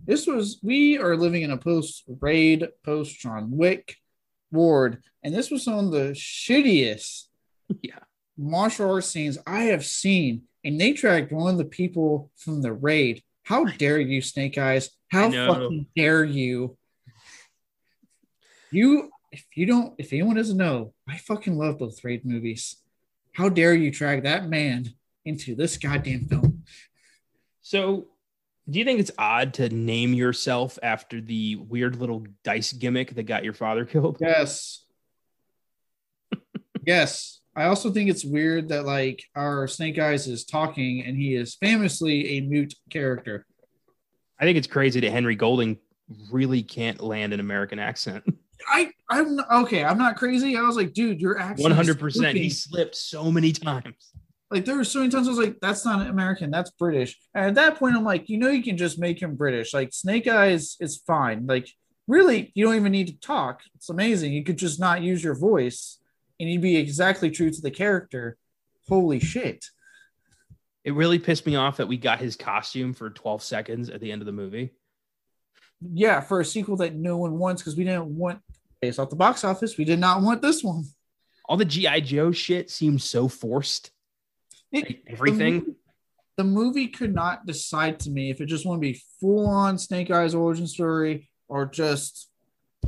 This 0.04 0.26
was 0.26 0.58
we 0.62 0.98
are 0.98 1.16
living 1.16 1.42
in 1.42 1.50
a 1.50 1.56
post 1.56 2.04
raid, 2.20 2.68
post 2.84 3.18
John 3.18 3.50
Wick 3.50 3.96
ward, 4.52 5.02
and 5.22 5.34
this 5.34 5.50
was 5.50 5.64
some 5.64 5.78
of 5.86 5.90
the 5.90 6.10
shittiest 6.12 7.26
Yeah. 7.82 7.98
Martial 8.36 8.90
arts 8.90 9.08
scenes 9.08 9.38
I 9.46 9.64
have 9.64 9.84
seen. 9.84 10.42
And 10.64 10.80
they 10.80 10.92
tracked 10.92 11.32
one 11.32 11.52
of 11.52 11.58
the 11.58 11.64
people 11.64 12.30
from 12.36 12.62
the 12.62 12.72
raid. 12.72 13.22
How 13.44 13.64
dare 13.64 14.00
you, 14.00 14.20
Snake 14.20 14.58
Eyes? 14.58 14.90
How 15.08 15.30
fucking 15.30 15.86
dare 15.94 16.24
you? 16.24 16.76
You, 18.72 19.10
if 19.30 19.44
you 19.54 19.66
don't, 19.66 19.94
if 19.98 20.12
anyone 20.12 20.34
doesn't 20.34 20.56
know, 20.56 20.92
I 21.08 21.18
fucking 21.18 21.56
love 21.56 21.78
both 21.78 22.02
raid 22.02 22.24
movies. 22.24 22.76
How 23.32 23.48
dare 23.48 23.74
you 23.74 23.92
drag 23.92 24.24
that 24.24 24.48
man 24.48 24.88
into 25.24 25.54
this 25.54 25.76
goddamn 25.76 26.26
film? 26.26 26.64
So, 27.60 28.08
do 28.68 28.80
you 28.80 28.84
think 28.84 28.98
it's 28.98 29.12
odd 29.16 29.54
to 29.54 29.68
name 29.68 30.12
yourself 30.12 30.78
after 30.82 31.20
the 31.20 31.54
weird 31.56 31.96
little 31.96 32.26
dice 32.42 32.72
gimmick 32.72 33.14
that 33.14 33.22
got 33.22 33.44
your 33.44 33.52
father 33.52 33.84
killed? 33.84 34.16
Yes. 34.20 34.84
yes. 36.84 37.40
I 37.56 37.64
also 37.64 37.90
think 37.90 38.10
it's 38.10 38.24
weird 38.24 38.68
that 38.68 38.84
like 38.84 39.24
our 39.34 39.66
Snake 39.66 39.98
Eyes 39.98 40.26
is 40.28 40.44
talking 40.44 41.04
and 41.04 41.16
he 41.16 41.34
is 41.34 41.54
famously 41.54 42.36
a 42.36 42.40
mute 42.42 42.74
character. 42.90 43.46
I 44.38 44.44
think 44.44 44.58
it's 44.58 44.66
crazy 44.66 45.00
that 45.00 45.10
Henry 45.10 45.34
Golding 45.34 45.78
really 46.30 46.62
can't 46.62 47.00
land 47.00 47.32
an 47.32 47.40
American 47.40 47.78
accent. 47.78 48.24
I 48.68 48.90
I'm 49.08 49.40
okay. 49.62 49.84
I'm 49.84 49.98
not 49.98 50.16
crazy. 50.16 50.56
I 50.56 50.62
was 50.62 50.76
like, 50.76 50.92
dude, 50.92 51.20
your 51.20 51.38
accent. 51.38 51.62
One 51.62 51.72
hundred 51.72 51.98
percent. 51.98 52.36
He 52.36 52.50
slipped 52.50 52.94
so 52.94 53.32
many 53.32 53.52
times. 53.52 54.12
like 54.50 54.64
there 54.64 54.76
were 54.76 54.84
so 54.84 55.00
many 55.00 55.10
times 55.10 55.26
I 55.26 55.30
was 55.30 55.38
like, 55.38 55.56
that's 55.60 55.84
not 55.84 56.06
American, 56.06 56.50
that's 56.50 56.70
British. 56.72 57.18
And 57.34 57.46
at 57.46 57.54
that 57.56 57.78
point, 57.78 57.96
I'm 57.96 58.04
like, 58.04 58.28
you 58.28 58.38
know, 58.38 58.48
you 58.48 58.62
can 58.62 58.76
just 58.76 58.98
make 58.98 59.20
him 59.20 59.34
British. 59.34 59.72
Like 59.74 59.92
Snake 59.92 60.28
Eyes 60.28 60.76
is 60.80 60.98
fine. 61.06 61.46
Like 61.46 61.68
really, 62.06 62.52
you 62.54 62.64
don't 62.64 62.76
even 62.76 62.92
need 62.92 63.08
to 63.08 63.20
talk. 63.20 63.62
It's 63.74 63.90
amazing. 63.90 64.32
You 64.32 64.44
could 64.44 64.58
just 64.58 64.78
not 64.78 65.02
use 65.02 65.22
your 65.24 65.34
voice, 65.34 65.98
and 66.38 66.48
he'd 66.48 66.60
be 66.62 66.76
exactly 66.76 67.30
true 67.30 67.50
to 67.50 67.60
the 67.60 67.70
character. 67.70 68.36
Holy 68.88 69.18
shit! 69.20 69.64
It 70.84 70.94
really 70.94 71.18
pissed 71.18 71.46
me 71.46 71.56
off 71.56 71.78
that 71.78 71.88
we 71.88 71.96
got 71.96 72.20
his 72.20 72.36
costume 72.36 72.92
for 72.94 73.10
twelve 73.10 73.42
seconds 73.42 73.88
at 73.90 74.00
the 74.00 74.12
end 74.12 74.22
of 74.22 74.26
the 74.26 74.32
movie. 74.32 74.70
Yeah, 75.80 76.20
for 76.20 76.40
a 76.40 76.44
sequel 76.44 76.76
that 76.76 76.94
no 76.94 77.16
one 77.16 77.38
wants 77.38 77.62
because 77.62 77.76
we 77.76 77.84
didn't 77.84 78.06
want 78.06 78.40
based 78.80 78.98
off 78.98 79.10
the 79.10 79.16
box 79.16 79.44
office. 79.44 79.76
We 79.76 79.84
did 79.84 79.98
not 79.98 80.22
want 80.22 80.40
this 80.42 80.62
one. 80.62 80.84
All 81.48 81.56
the 81.56 81.64
GI 81.64 82.00
Joe 82.02 82.32
shit 82.32 82.70
seems 82.70 83.04
so 83.04 83.28
forced. 83.28 83.90
It- 84.72 84.84
Like, 84.86 85.02
everything. 85.06 85.54
The 85.54 85.64
movie, 85.66 85.76
the 86.38 86.44
movie 86.44 86.88
could 86.88 87.14
not 87.14 87.46
decide 87.46 88.00
to 88.00 88.10
me 88.10 88.30
if 88.30 88.40
it 88.40 88.46
just 88.46 88.66
want 88.66 88.78
to 88.78 88.92
be 88.92 89.00
full 89.20 89.46
on 89.46 89.78
Snake 89.78 90.10
Eyes 90.10 90.34
origin 90.34 90.66
story 90.66 91.28
or 91.48 91.66
just 91.66 92.28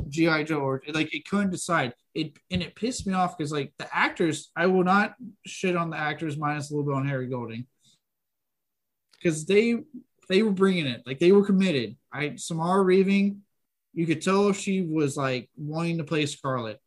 GI 0.07 0.45
Joe 0.45 0.59
or 0.59 0.81
like 0.93 1.13
it 1.13 1.27
couldn't 1.27 1.51
decide. 1.51 1.93
It 2.13 2.37
and 2.51 2.61
it 2.61 2.75
pissed 2.75 3.05
me 3.07 3.13
off 3.13 3.37
because 3.37 3.51
like 3.51 3.73
the 3.77 3.87
actors, 3.95 4.51
I 4.55 4.67
will 4.67 4.83
not 4.83 5.15
shit 5.45 5.75
on 5.75 5.89
the 5.89 5.97
actors 5.97 6.37
minus 6.37 6.69
a 6.69 6.75
little 6.75 6.89
bit 6.89 6.97
on 6.97 7.07
Harry 7.07 7.27
Golding 7.27 7.65
because 9.13 9.45
they 9.45 9.77
they 10.27 10.43
were 10.43 10.51
bringing 10.51 10.85
it 10.85 11.03
like 11.05 11.19
they 11.19 11.31
were 11.31 11.45
committed. 11.45 11.95
I 12.11 12.35
Samara 12.35 12.83
Weaving, 12.83 13.41
you 13.93 14.05
could 14.05 14.21
tell 14.21 14.51
she 14.53 14.81
was 14.81 15.17
like 15.17 15.49
wanting 15.57 15.97
to 15.97 16.03
play 16.03 16.25
Scarlett 16.25 16.79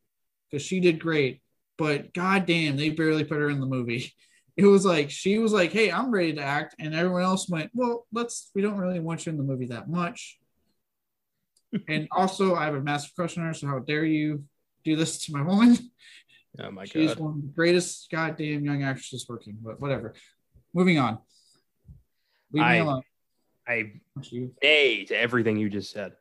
because 0.50 0.64
she 0.64 0.80
did 0.80 1.00
great, 1.00 1.42
but 1.78 2.14
goddamn, 2.14 2.76
they 2.76 2.90
barely 2.90 3.24
put 3.24 3.38
her 3.38 3.50
in 3.50 3.60
the 3.60 3.66
movie 3.66 4.12
it 4.56 4.66
was 4.66 4.84
like 4.84 5.10
she 5.10 5.38
was 5.38 5.52
like, 5.52 5.72
"Hey, 5.72 5.90
I'm 5.90 6.10
ready 6.10 6.34
to 6.34 6.42
act," 6.42 6.74
and 6.78 6.94
everyone 6.94 7.22
else 7.22 7.48
went, 7.48 7.70
"Well, 7.74 8.06
let's. 8.12 8.50
We 8.54 8.62
don't 8.62 8.78
really 8.78 9.00
want 9.00 9.24
you 9.24 9.30
in 9.30 9.38
the 9.38 9.44
movie 9.44 9.66
that 9.66 9.88
much." 9.88 10.38
And 11.88 12.08
also, 12.12 12.54
I 12.54 12.64
have 12.64 12.74
a 12.74 12.80
massive 12.80 13.14
crush 13.14 13.36
on 13.38 13.44
her. 13.44 13.54
So 13.54 13.66
how 13.66 13.78
dare 13.78 14.04
you 14.04 14.44
do 14.84 14.96
this 14.96 15.24
to 15.26 15.32
my 15.32 15.42
woman? 15.42 15.76
Oh 16.60 16.70
my 16.70 16.84
She's 16.84 16.92
god. 16.92 17.00
She's 17.08 17.16
one 17.16 17.32
of 17.32 17.42
the 17.42 17.48
greatest 17.48 18.10
goddamn 18.10 18.64
young 18.64 18.82
actresses 18.82 19.26
working. 19.28 19.56
But 19.62 19.80
whatever. 19.80 20.14
Moving 20.74 20.98
on. 20.98 21.18
Leave 22.52 22.62
I- 22.62 22.72
me 22.74 22.78
alone. 22.80 23.02
I 23.66 23.92
nay 24.62 25.04
to 25.04 25.16
everything 25.16 25.56
you 25.56 25.70
just 25.70 25.92
said. 25.92 26.12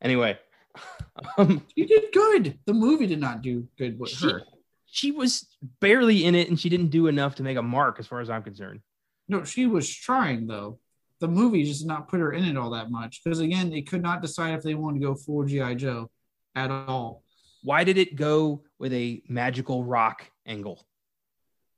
Anyway, 0.00 0.38
um, 1.38 1.62
She 1.76 1.86
did 1.86 2.12
good. 2.12 2.58
The 2.66 2.72
movie 2.72 3.06
did 3.06 3.20
not 3.20 3.42
do 3.42 3.68
good 3.76 3.98
with 3.98 4.10
she, 4.10 4.26
her. 4.26 4.42
she 4.86 5.10
was 5.10 5.46
barely 5.80 6.24
in 6.24 6.34
it, 6.34 6.48
and 6.48 6.58
she 6.58 6.68
didn't 6.68 6.88
do 6.88 7.08
enough 7.08 7.34
to 7.36 7.42
make 7.42 7.56
a 7.56 7.62
mark, 7.62 7.98
as 7.98 8.06
far 8.06 8.20
as 8.20 8.30
I'm 8.30 8.42
concerned. 8.42 8.80
No, 9.28 9.44
she 9.44 9.66
was 9.66 9.92
trying 9.92 10.46
though. 10.46 10.78
The 11.20 11.28
movie 11.28 11.64
just 11.64 11.80
did 11.80 11.88
not 11.88 12.08
put 12.08 12.20
her 12.20 12.32
in 12.32 12.44
it 12.44 12.56
all 12.56 12.70
that 12.70 12.90
much 12.90 13.22
because 13.22 13.40
again, 13.40 13.70
they 13.70 13.82
could 13.82 14.02
not 14.02 14.20
decide 14.20 14.54
if 14.54 14.62
they 14.62 14.74
wanted 14.74 15.00
to 15.00 15.06
go 15.06 15.14
full 15.14 15.44
GI 15.44 15.76
Joe 15.76 16.10
at 16.54 16.70
all. 16.70 17.22
Why 17.62 17.84
did 17.84 17.96
it 17.96 18.16
go 18.16 18.62
with 18.78 18.92
a 18.92 19.22
magical 19.28 19.84
rock 19.84 20.30
angle? 20.44 20.86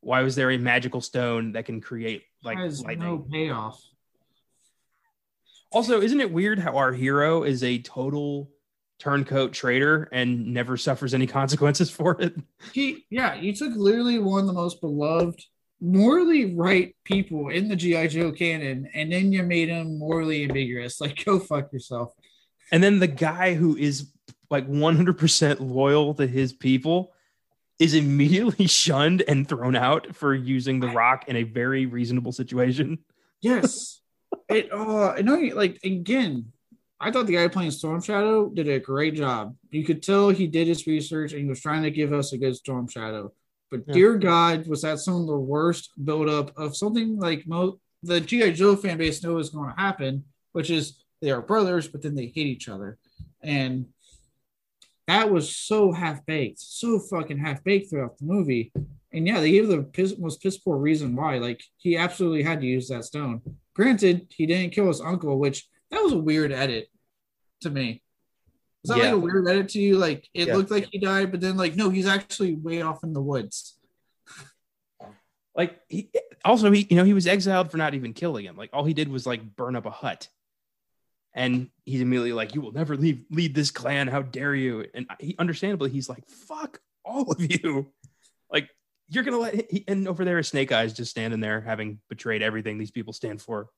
Why 0.01 0.23
was 0.23 0.35
there 0.35 0.51
a 0.51 0.59
magical 0.59 1.01
stone 1.01 1.53
that 1.53 1.65
can 1.65 1.81
create 1.81 2.23
like 2.43 2.59
lightning? 2.59 2.99
no 2.99 3.19
payoff. 3.19 3.81
Also, 5.73 6.01
isn't 6.01 6.21
it 6.21 6.33
weird 6.33 6.59
how 6.59 6.77
our 6.77 6.93
hero 6.93 7.43
is 7.43 7.63
a 7.63 7.79
total 7.79 8.51
turncoat 8.99 9.53
traitor 9.53 10.09
and 10.13 10.55
never 10.55 10.77
suffers 10.77 11.13
any 11.13 11.27
consequences 11.39 11.91
for 11.91 12.21
it? 12.21 12.35
He, 12.73 13.05
yeah, 13.11 13.35
you 13.35 13.55
took 13.55 13.75
literally 13.75 14.19
one 14.19 14.41
of 14.41 14.47
the 14.47 14.53
most 14.53 14.81
beloved, 14.81 15.41
morally 15.81 16.55
right 16.55 16.95
people 17.05 17.49
in 17.49 17.69
the 17.69 17.77
GI 17.77 18.09
Joe 18.09 18.33
canon, 18.33 18.89
and 18.95 19.13
then 19.13 19.33
you 19.33 19.43
made 19.43 19.69
him 19.69 19.99
morally 19.99 20.45
ambiguous. 20.45 21.01
Like, 21.07 21.25
go 21.25 21.39
fuck 21.39 21.73
yourself. 21.73 22.13
And 22.73 22.83
then 22.83 22.99
the 22.99 23.07
guy 23.07 23.55
who 23.55 23.77
is 23.77 24.11
like 24.51 24.69
100% 24.69 25.61
loyal 25.61 26.15
to 26.15 26.27
his 26.27 26.53
people 26.53 27.13
is 27.79 27.95
immediately 27.95 28.67
shunned 28.67 29.23
and 29.29 29.49
thrown 29.49 29.77
out 29.77 30.15
for 30.15 30.35
using 30.35 30.81
the 30.81 30.89
rock 30.89 31.29
in 31.29 31.37
a 31.37 31.43
very 31.43 31.87
reasonable 31.87 32.33
situation. 32.33 32.99
Yes, 33.41 34.01
it. 34.49 34.69
Oh, 34.73 35.11
I 35.11 35.23
know. 35.23 35.37
Like 35.55 35.79
again, 35.85 36.53
I 36.99 37.11
thought 37.11 37.27
the 37.27 37.35
guy 37.35 37.49
playing 37.49 37.73
Storm 37.73 38.01
Shadow 38.01 38.49
did 38.49 38.69
a 38.69 38.81
great 38.81 39.15
job. 39.15 39.55
You 39.71 39.85
could 39.85 40.03
tell 40.03 40.31
he 40.31 40.47
did 40.47 40.67
his 40.67 40.87
research 40.87 41.33
and 41.33 41.43
he 41.43 41.49
was 41.49 41.61
trying 41.61 41.83
to 41.83 41.91
give 41.91 42.13
us 42.13 42.33
a 42.33 42.39
good 42.39 42.57
Storm 42.57 42.89
Shadow. 42.89 43.33
But 43.71 43.85
Yeah. 43.87 43.95
dear 43.95 44.19
God, 44.19 44.67
was 44.67 44.83
that 44.83 45.01
some 45.01 45.21
of 45.21 45.27
the 45.27 45.37
worst 45.39 45.91
buildup 46.05 46.57
of 46.57 46.77
something 46.77 47.19
like 47.19 47.47
mo- 47.47 47.81
the 48.03 48.21
GI 48.21 48.53
Joe 48.53 48.77
fan 48.77 48.99
base 48.99 49.23
know 49.23 49.39
is 49.39 49.51
going 49.51 49.71
to 49.75 49.81
happen, 49.81 50.25
which 50.53 50.71
is 50.71 51.03
they 51.21 51.31
are 51.31 51.43
brothers, 51.43 51.89
but 51.89 52.03
then 52.03 52.15
they 52.15 52.27
hate 52.27 52.47
each 52.47 52.69
other, 52.69 52.99
and 53.43 53.87
that 55.09 55.31
was 55.31 55.55
so 55.55 55.93
half 55.93 56.25
baked, 56.27 56.59
so 56.61 56.99
fucking 56.99 57.39
half 57.39 57.63
baked 57.65 57.91
throughout 57.91 58.19
the 58.19 58.25
movie. 58.25 58.73
And 59.13 59.27
yeah, 59.27 59.41
they 59.41 59.53
gave 59.53 59.69
the 59.69 59.83
piss, 59.83 60.19
most 60.19 60.43
piss 60.43 60.59
poor 60.59 60.77
reason 60.79 61.17
why. 61.17 61.39
Like 61.39 61.63
he 61.79 61.97
absolutely 61.97 62.43
had 62.43 62.61
to 62.61 62.67
use 62.67 62.89
that 62.89 63.05
stone. 63.05 63.41
Granted, 63.75 64.27
he 64.31 64.47
didn't 64.47 64.73
kill 64.75 64.89
his 64.89 65.01
uncle, 65.01 65.39
which 65.39 65.69
that 65.91 66.03
was 66.03 66.13
a 66.13 66.19
weird 66.19 66.53
edit 66.53 66.89
to 67.63 67.71
me. 67.71 68.03
Was 68.87 68.97
that 68.97 68.99
Yeah. 69.05 69.15
like 69.15 69.23
a 69.23 69.25
weird 69.25 69.49
edit 69.49 69.69
to 69.71 69.81
you? 69.81 69.99
Like 69.99 70.29
it 70.33 70.47
Yeah. 70.49 70.57
looked 70.57 70.71
like 70.71 70.89
he 70.93 70.99
died, 70.99 71.33
but 71.33 71.41
then 71.41 71.57
like 71.57 71.75
no, 71.75 71.91
he's 71.91 72.07
actually 72.07 72.55
way 72.55 72.83
off 72.83 73.03
in 73.03 73.13
the 73.13 73.21
woods. 73.23 73.79
Like 75.57 75.81
he 75.89 76.11
also 76.45 76.71
he 76.71 76.87
you 76.89 76.97
know 76.97 77.05
he 77.05 77.15
was 77.15 77.27
exiled 77.27 77.71
for 77.71 77.79
not 77.79 77.95
even 77.95 78.13
killing 78.13 78.45
him. 78.45 78.57
Like 78.57 78.71
all 78.73 78.85
he 78.85 78.95
did 78.95 79.09
was 79.09 79.27
like 79.27 79.57
burn 79.57 79.75
up 79.75 79.87
a 79.87 79.91
hut. 79.91 80.29
And 81.35 81.69
he's 81.85 82.01
immediately 82.01 82.33
like, 82.33 82.55
"You 82.55 82.61
will 82.63 82.73
never 82.73 82.97
leave 82.97 83.25
lead 83.31 83.55
this 83.55 83.71
clan. 83.71 84.07
How 84.09 84.23
dare 84.23 84.55
you?" 84.55 84.87
And 84.95 85.07
he 85.19 85.35
understandably 85.39 85.91
he's 85.91 86.09
like, 86.09 86.27
"Fuck 86.29 86.81
all 87.05 87.31
of 87.31 87.41
you." 87.41 87.93
Like 88.51 88.71
you're 89.09 89.25
gonna 89.25 89.39
let 89.39 89.71
he, 89.71 89.85
and 89.89 90.07
over 90.09 90.25
there 90.25 90.39
is 90.39 90.49
Snake 90.49 90.73
Eyes 90.73 90.93
just 90.93 91.11
standing 91.11 91.41
there 91.41 91.61
having 91.61 92.01
betrayed 92.09 92.43
everything 92.43 92.79
these 92.79 92.91
people 92.91 93.13
stand 93.13 93.43
for. 93.43 93.69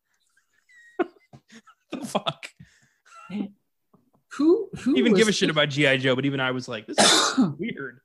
the 1.90 2.04
fuck. 2.04 2.50
Who 4.32 4.68
who 4.80 4.96
even 4.96 5.14
give 5.14 5.28
a 5.28 5.32
shit 5.32 5.50
about 5.50 5.70
GI 5.70 5.98
Joe, 5.98 6.14
but 6.14 6.26
even 6.26 6.40
I 6.40 6.50
was 6.50 6.68
like, 6.68 6.86
this 6.86 6.98
is 6.98 7.38
weird. 7.58 8.00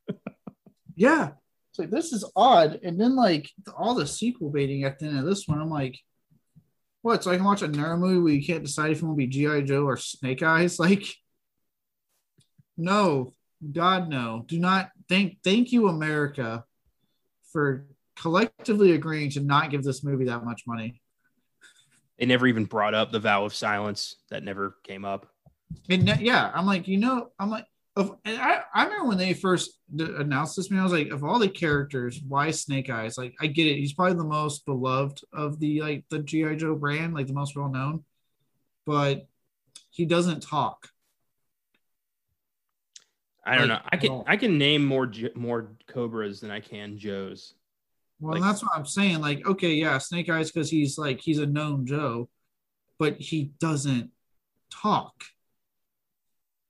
yeah. 0.95 1.31
It's 1.71 1.79
like 1.79 1.89
this 1.89 2.13
is 2.13 2.23
odd. 2.35 2.79
And 2.83 2.99
then 2.99 3.15
like 3.15 3.49
all 3.75 3.95
the 3.95 4.07
sequel 4.07 4.49
baiting 4.51 4.83
at 4.83 4.99
the 4.99 5.07
end 5.07 5.19
of 5.19 5.25
this 5.25 5.47
one, 5.47 5.59
I'm 5.59 5.69
like, 5.69 5.99
what? 7.01 7.23
So 7.23 7.31
I 7.31 7.35
can 7.35 7.45
watch 7.45 7.61
a 7.61 7.67
Naruto 7.67 7.99
movie 7.99 8.19
where 8.19 8.33
you 8.33 8.45
can't 8.45 8.63
decide 8.63 8.91
if 8.91 9.01
you 9.01 9.07
want 9.07 9.19
to 9.19 9.25
be 9.25 9.31
GI 9.31 9.63
Joe 9.63 9.83
or 9.83 9.97
Snake 9.97 10.41
Eyes? 10.41 10.79
Like, 10.83 11.05
no, 12.77 13.33
God 13.71 14.09
no. 14.09 14.45
Do 14.47 14.59
not 14.59 14.89
thank 15.09 15.37
thank 15.43 15.71
you 15.71 15.87
America 15.87 16.63
for 17.51 17.85
collectively 18.15 18.93
agreeing 18.93 19.29
to 19.31 19.41
not 19.41 19.69
give 19.69 19.83
this 19.83 20.03
movie 20.03 20.25
that 20.25 20.43
much 20.43 20.63
money. 20.65 21.01
They 22.17 22.25
never 22.25 22.47
even 22.47 22.65
brought 22.65 22.93
up 22.93 23.11
the 23.11 23.19
vow 23.19 23.45
of 23.45 23.53
silence 23.53 24.15
that 24.29 24.43
never 24.43 24.75
came 24.83 25.05
up. 25.05 25.32
And 25.89 26.07
yeah, 26.19 26.51
I'm 26.53 26.65
like, 26.65 26.87
you 26.87 26.97
know, 26.97 27.29
I'm 27.39 27.49
like, 27.49 27.65
of 27.95 28.17
and 28.25 28.39
I, 28.41 28.61
I 28.73 28.85
remember 28.85 29.07
when 29.09 29.17
they 29.17 29.33
first 29.33 29.77
announced 29.97 30.55
this, 30.55 30.71
man, 30.71 30.79
I 30.79 30.83
was 30.83 30.91
like, 30.91 31.09
of 31.09 31.23
all 31.23 31.37
the 31.37 31.47
characters, 31.47 32.19
why 32.27 32.49
Snake 32.51 32.89
Eyes? 32.89 33.17
Like, 33.17 33.35
I 33.39 33.47
get 33.47 33.67
it. 33.67 33.75
He's 33.77 33.93
probably 33.93 34.17
the 34.17 34.23
most 34.23 34.65
beloved 34.65 35.21
of 35.31 35.59
the 35.59 35.81
like 35.81 36.05
the 36.09 36.19
GI 36.19 36.55
Joe 36.55 36.75
brand, 36.75 37.13
like 37.13 37.27
the 37.27 37.33
most 37.33 37.55
well 37.55 37.69
known, 37.69 38.03
but 38.85 39.27
he 39.91 40.05
doesn't 40.05 40.41
talk. 40.41 40.87
I 43.45 43.57
don't 43.57 43.67
know. 43.67 43.81
I 43.91 43.97
can. 43.97 44.23
I 44.25 44.37
can 44.37 44.57
name 44.57 44.85
more 44.85 45.11
more 45.35 45.73
Cobras 45.87 46.39
than 46.39 46.49
I 46.49 46.61
can 46.61 46.97
Joes. 46.97 47.53
Well, 48.19 48.33
Like- 48.35 48.41
that's 48.41 48.63
what 48.63 48.71
I'm 48.75 48.85
saying. 48.85 49.19
Like, 49.21 49.45
okay, 49.45 49.73
yeah, 49.73 49.97
Snake 49.97 50.29
Eyes 50.29 50.51
because 50.51 50.69
he's 50.69 50.97
like 50.97 51.19
he's 51.19 51.39
a 51.39 51.45
known 51.45 51.85
Joe, 51.85 52.29
but 52.97 53.19
he 53.19 53.51
doesn't 53.59 54.11
talk. 54.71 55.13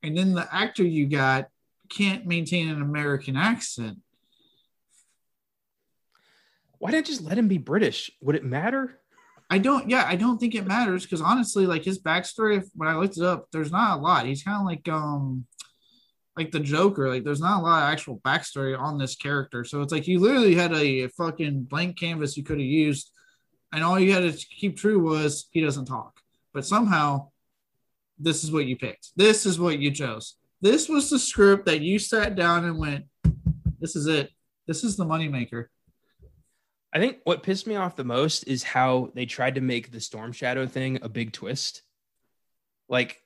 And 0.03 0.17
then 0.17 0.33
the 0.33 0.53
actor 0.53 0.83
you 0.83 1.07
got 1.07 1.47
can't 1.89 2.25
maintain 2.25 2.69
an 2.69 2.81
American 2.81 3.37
accent. 3.37 3.99
Why 6.79 6.91
didn't 6.91 7.07
just 7.07 7.21
let 7.21 7.37
him 7.37 7.47
be 7.47 7.57
British? 7.57 8.11
Would 8.21 8.35
it 8.35 8.43
matter? 8.43 8.99
I 9.49 9.57
don't, 9.57 9.89
yeah, 9.89 10.05
I 10.05 10.15
don't 10.15 10.37
think 10.37 10.55
it 10.55 10.65
matters 10.65 11.03
because 11.03 11.21
honestly, 11.21 11.65
like 11.65 11.83
his 11.85 12.01
backstory, 12.01 12.57
if- 12.57 12.69
when 12.75 12.89
I 12.89 12.97
looked 12.97 13.17
it 13.17 13.23
up, 13.23 13.47
there's 13.51 13.71
not 13.71 13.97
a 13.97 14.01
lot. 14.01 14.25
He's 14.25 14.43
kind 14.43 14.57
of 14.57 14.65
like, 14.65 14.87
um, 14.89 15.45
like 16.35 16.51
the 16.51 16.59
Joker. 16.59 17.09
Like, 17.09 17.23
there's 17.23 17.39
not 17.39 17.61
a 17.61 17.63
lot 17.63 17.83
of 17.83 17.89
actual 17.89 18.19
backstory 18.19 18.77
on 18.77 18.97
this 18.97 19.15
character. 19.15 19.63
So 19.63 19.81
it's 19.81 19.93
like 19.93 20.07
you 20.07 20.19
literally 20.19 20.55
had 20.55 20.73
a 20.73 21.07
fucking 21.09 21.63
blank 21.63 21.99
canvas 21.99 22.35
you 22.35 22.43
could 22.43 22.57
have 22.57 22.65
used, 22.65 23.11
and 23.71 23.83
all 23.83 23.99
you 23.99 24.11
had 24.11 24.29
to 24.29 24.45
keep 24.47 24.75
true 24.77 24.99
was 24.99 25.47
he 25.51 25.61
doesn't 25.61 25.85
talk. 25.85 26.19
But 26.53 26.65
somehow, 26.65 27.29
this 28.23 28.43
is 28.43 28.51
what 28.51 28.65
you 28.65 28.77
picked. 28.77 29.11
This 29.15 29.45
is 29.45 29.59
what 29.59 29.79
you 29.79 29.91
chose. 29.91 30.35
This 30.61 30.87
was 30.87 31.09
the 31.09 31.19
script 31.19 31.65
that 31.65 31.81
you 31.81 31.99
sat 31.99 32.35
down 32.35 32.65
and 32.65 32.77
went, 32.77 33.05
"This 33.79 33.95
is 33.95 34.07
it. 34.07 34.31
This 34.67 34.83
is 34.83 34.95
the 34.95 35.05
moneymaker." 35.05 35.67
I 36.93 36.99
think 36.99 37.17
what 37.23 37.43
pissed 37.43 37.67
me 37.67 37.75
off 37.75 37.95
the 37.95 38.03
most 38.03 38.43
is 38.43 38.63
how 38.63 39.11
they 39.15 39.25
tried 39.25 39.55
to 39.55 39.61
make 39.61 39.91
the 39.91 39.99
Storm 39.99 40.31
Shadow 40.31 40.67
thing 40.67 40.99
a 41.01 41.09
big 41.09 41.33
twist. 41.33 41.81
Like 42.87 43.21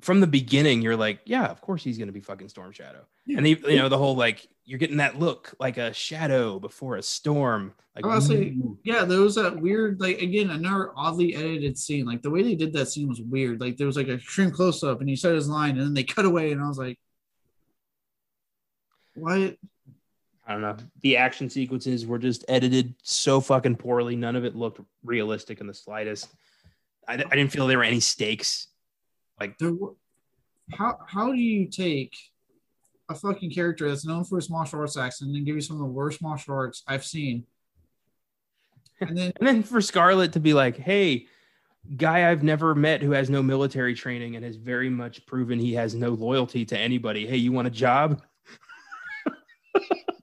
from 0.00 0.20
the 0.20 0.26
beginning, 0.26 0.80
you're 0.80 0.96
like, 0.96 1.20
yeah, 1.26 1.46
of 1.46 1.60
course 1.60 1.84
he's 1.84 1.98
gonna 1.98 2.12
be 2.12 2.20
fucking 2.20 2.48
Storm 2.48 2.72
Shadow. 2.72 3.06
Yeah. 3.26 3.36
And 3.36 3.46
they, 3.46 3.50
you 3.50 3.76
know, 3.76 3.88
the 3.88 3.98
whole 3.98 4.16
like 4.16 4.48
you're 4.70 4.78
getting 4.78 4.98
that 4.98 5.18
look 5.18 5.52
like 5.58 5.78
a 5.78 5.92
shadow 5.92 6.60
before 6.60 6.94
a 6.94 7.02
storm. 7.02 7.74
Like 7.96 8.06
oh, 8.06 8.10
Honestly, 8.10 8.50
ooh. 8.50 8.78
Yeah, 8.84 9.04
there 9.04 9.20
was 9.20 9.34
that 9.34 9.60
weird, 9.60 10.00
like 10.00 10.22
again, 10.22 10.50
another 10.50 10.92
oddly 10.96 11.34
edited 11.34 11.76
scene. 11.76 12.06
Like 12.06 12.22
the 12.22 12.30
way 12.30 12.44
they 12.44 12.54
did 12.54 12.72
that 12.74 12.86
scene 12.86 13.08
was 13.08 13.20
weird. 13.20 13.60
Like 13.60 13.76
there 13.76 13.88
was 13.88 13.96
like 13.96 14.06
a 14.06 14.14
extreme 14.14 14.52
close 14.52 14.84
up, 14.84 15.00
and 15.00 15.08
he 15.08 15.16
said 15.16 15.34
his 15.34 15.48
line, 15.48 15.70
and 15.70 15.80
then 15.80 15.94
they 15.94 16.04
cut 16.04 16.24
away, 16.24 16.52
and 16.52 16.62
I 16.62 16.68
was 16.68 16.78
like, 16.78 17.00
"What?" 19.16 19.56
I 20.46 20.52
don't 20.52 20.62
know. 20.62 20.76
The 21.00 21.16
action 21.16 21.50
sequences 21.50 22.06
were 22.06 22.18
just 22.20 22.44
edited 22.48 22.94
so 23.02 23.40
fucking 23.40 23.74
poorly. 23.74 24.14
None 24.14 24.36
of 24.36 24.44
it 24.44 24.54
looked 24.54 24.80
realistic 25.02 25.60
in 25.60 25.66
the 25.66 25.74
slightest. 25.74 26.28
I, 27.08 27.14
I 27.14 27.16
didn't 27.16 27.48
feel 27.48 27.66
there 27.66 27.78
were 27.78 27.84
any 27.84 28.00
stakes. 28.00 28.68
Like 29.40 29.58
There, 29.58 29.72
were- 29.72 29.94
how 30.72 30.96
how 31.08 31.32
do 31.32 31.38
you 31.38 31.66
take 31.66 32.16
a 33.10 33.14
fucking 33.14 33.50
character 33.50 33.88
that's 33.88 34.06
known 34.06 34.24
for 34.24 34.36
his 34.36 34.48
martial 34.48 34.80
arts 34.80 34.96
acts 34.96 35.20
and 35.20 35.34
then 35.34 35.44
give 35.44 35.56
you 35.56 35.60
some 35.60 35.76
of 35.76 35.80
the 35.80 35.92
worst 35.92 36.22
martial 36.22 36.54
arts 36.54 36.82
I've 36.86 37.04
seen, 37.04 37.44
and 39.00 39.16
then 39.16 39.32
And 39.36 39.48
then 39.48 39.62
for 39.62 39.80
Scarlett 39.80 40.32
to 40.34 40.40
be 40.40 40.54
like, 40.54 40.76
hey, 40.76 41.26
guy 41.96 42.30
I've 42.30 42.42
never 42.42 42.74
met 42.74 43.02
who 43.02 43.12
has 43.12 43.28
no 43.28 43.42
military 43.42 43.94
training 43.94 44.36
and 44.36 44.44
has 44.44 44.56
very 44.56 44.88
much 44.88 45.26
proven 45.26 45.58
he 45.58 45.74
has 45.74 45.94
no 45.94 46.10
loyalty 46.10 46.64
to 46.66 46.78
anybody. 46.78 47.26
Hey, 47.26 47.36
you 47.36 47.52
want 47.52 47.68
a 47.68 47.70
job? 47.70 48.22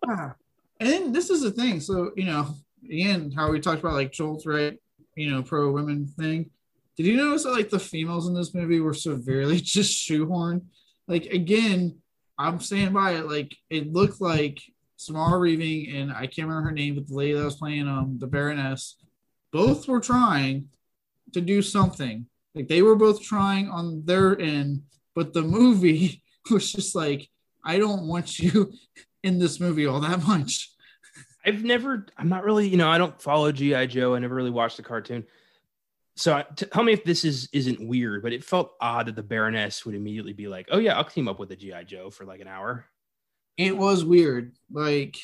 Ah. 0.10 0.34
And 0.80 0.90
then 0.90 1.12
this 1.12 1.30
is 1.30 1.42
the 1.42 1.52
thing. 1.52 1.82
So, 1.82 2.12
you 2.16 2.24
know, 2.24 2.56
again, 2.86 3.30
how 3.30 3.52
we 3.52 3.60
talked 3.60 3.82
about 3.82 3.96
like 3.96 4.14
Jolt's 4.14 4.46
right, 4.46 4.80
you 5.16 5.30
know, 5.30 5.44
pro 5.44 5.70
women 5.70 6.08
thing. 6.08 6.50
Did 6.96 7.08
you 7.08 7.18
notice 7.18 7.44
that 7.44 7.52
like 7.52 7.70
the 7.70 7.78
females 7.78 8.26
in 8.26 8.34
this 8.34 8.54
movie 8.54 8.80
were 8.80 8.94
severely 8.94 9.58
just 9.62 9.92
shoehorned? 9.92 10.62
Like 11.10 11.26
again, 11.26 11.98
I'm 12.38 12.60
saying 12.60 12.94
by 12.94 13.14
it, 13.14 13.28
like 13.28 13.56
it 13.70 13.92
looked 13.92 14.22
like 14.22 14.62
Samara 14.98 15.40
Weaving 15.40 15.96
and 15.96 16.12
I 16.12 16.28
can't 16.28 16.48
remember 16.48 16.70
her 16.70 16.72
name, 16.72 16.96
but 16.96 17.08
the 17.08 17.16
lady 17.16 17.34
that 17.34 17.44
was 17.44 17.56
playing 17.56 17.88
um 17.88 18.18
the 18.20 18.28
Baroness, 18.28 18.98
both 19.52 19.88
were 19.88 20.00
trying 20.00 20.70
to 21.34 21.42
do 21.42 21.62
something. 21.62 22.26
Like 22.56 22.68
they 22.68 22.82
were 22.82 22.96
both 22.96 23.24
trying 23.24 23.70
on 23.70 24.04
their 24.06 24.40
end, 24.40 24.84
but 25.16 25.34
the 25.34 25.44
movie 25.44 26.24
was 26.52 26.72
just 26.72 26.96
like, 26.96 27.30
I 27.64 27.78
don't 27.78 28.08
want 28.08 28.40
you 28.40 28.72
in 29.24 29.40
this 29.40 29.60
movie 29.60 29.86
all 29.86 30.00
that 30.02 30.26
much. 30.26 30.72
I've 31.46 31.64
never, 31.64 32.06
I'm 32.18 32.28
not 32.28 32.44
really, 32.44 32.68
you 32.68 32.78
know, 32.78 32.90
I 32.90 32.98
don't 32.98 33.22
follow 33.22 33.52
G.I. 33.52 33.86
Joe. 33.86 34.16
I 34.16 34.20
never 34.20 34.36
really 34.36 34.50
watched 34.50 34.78
the 34.78 34.84
cartoon. 34.84 35.26
So 36.18 36.42
tell 36.56 36.84
me 36.84 36.94
if 36.94 37.04
this 37.04 37.24
is 37.24 37.48
isn't 37.54 37.88
weird, 37.88 38.24
but 38.24 38.34
it 38.34 38.44
felt 38.44 38.74
odd 38.82 39.06
that 39.06 39.16
the 39.16 39.22
Baroness 39.24 39.86
would 39.86 39.94
immediately 39.94 40.34
be 40.34 40.48
like, 40.48 40.68
"Oh 40.72 40.80
yeah, 40.80 40.98
I'll 40.98 41.04
team 41.04 41.28
up 41.28 41.38
with 41.38 41.50
the 41.50 41.56
GI 41.56 41.84
Joe 41.86 42.10
for 42.10 42.26
like 42.26 42.42
an 42.42 42.48
hour." 42.48 42.86
It 43.56 43.78
was 43.78 44.04
weird. 44.04 44.54
Like, 44.72 45.16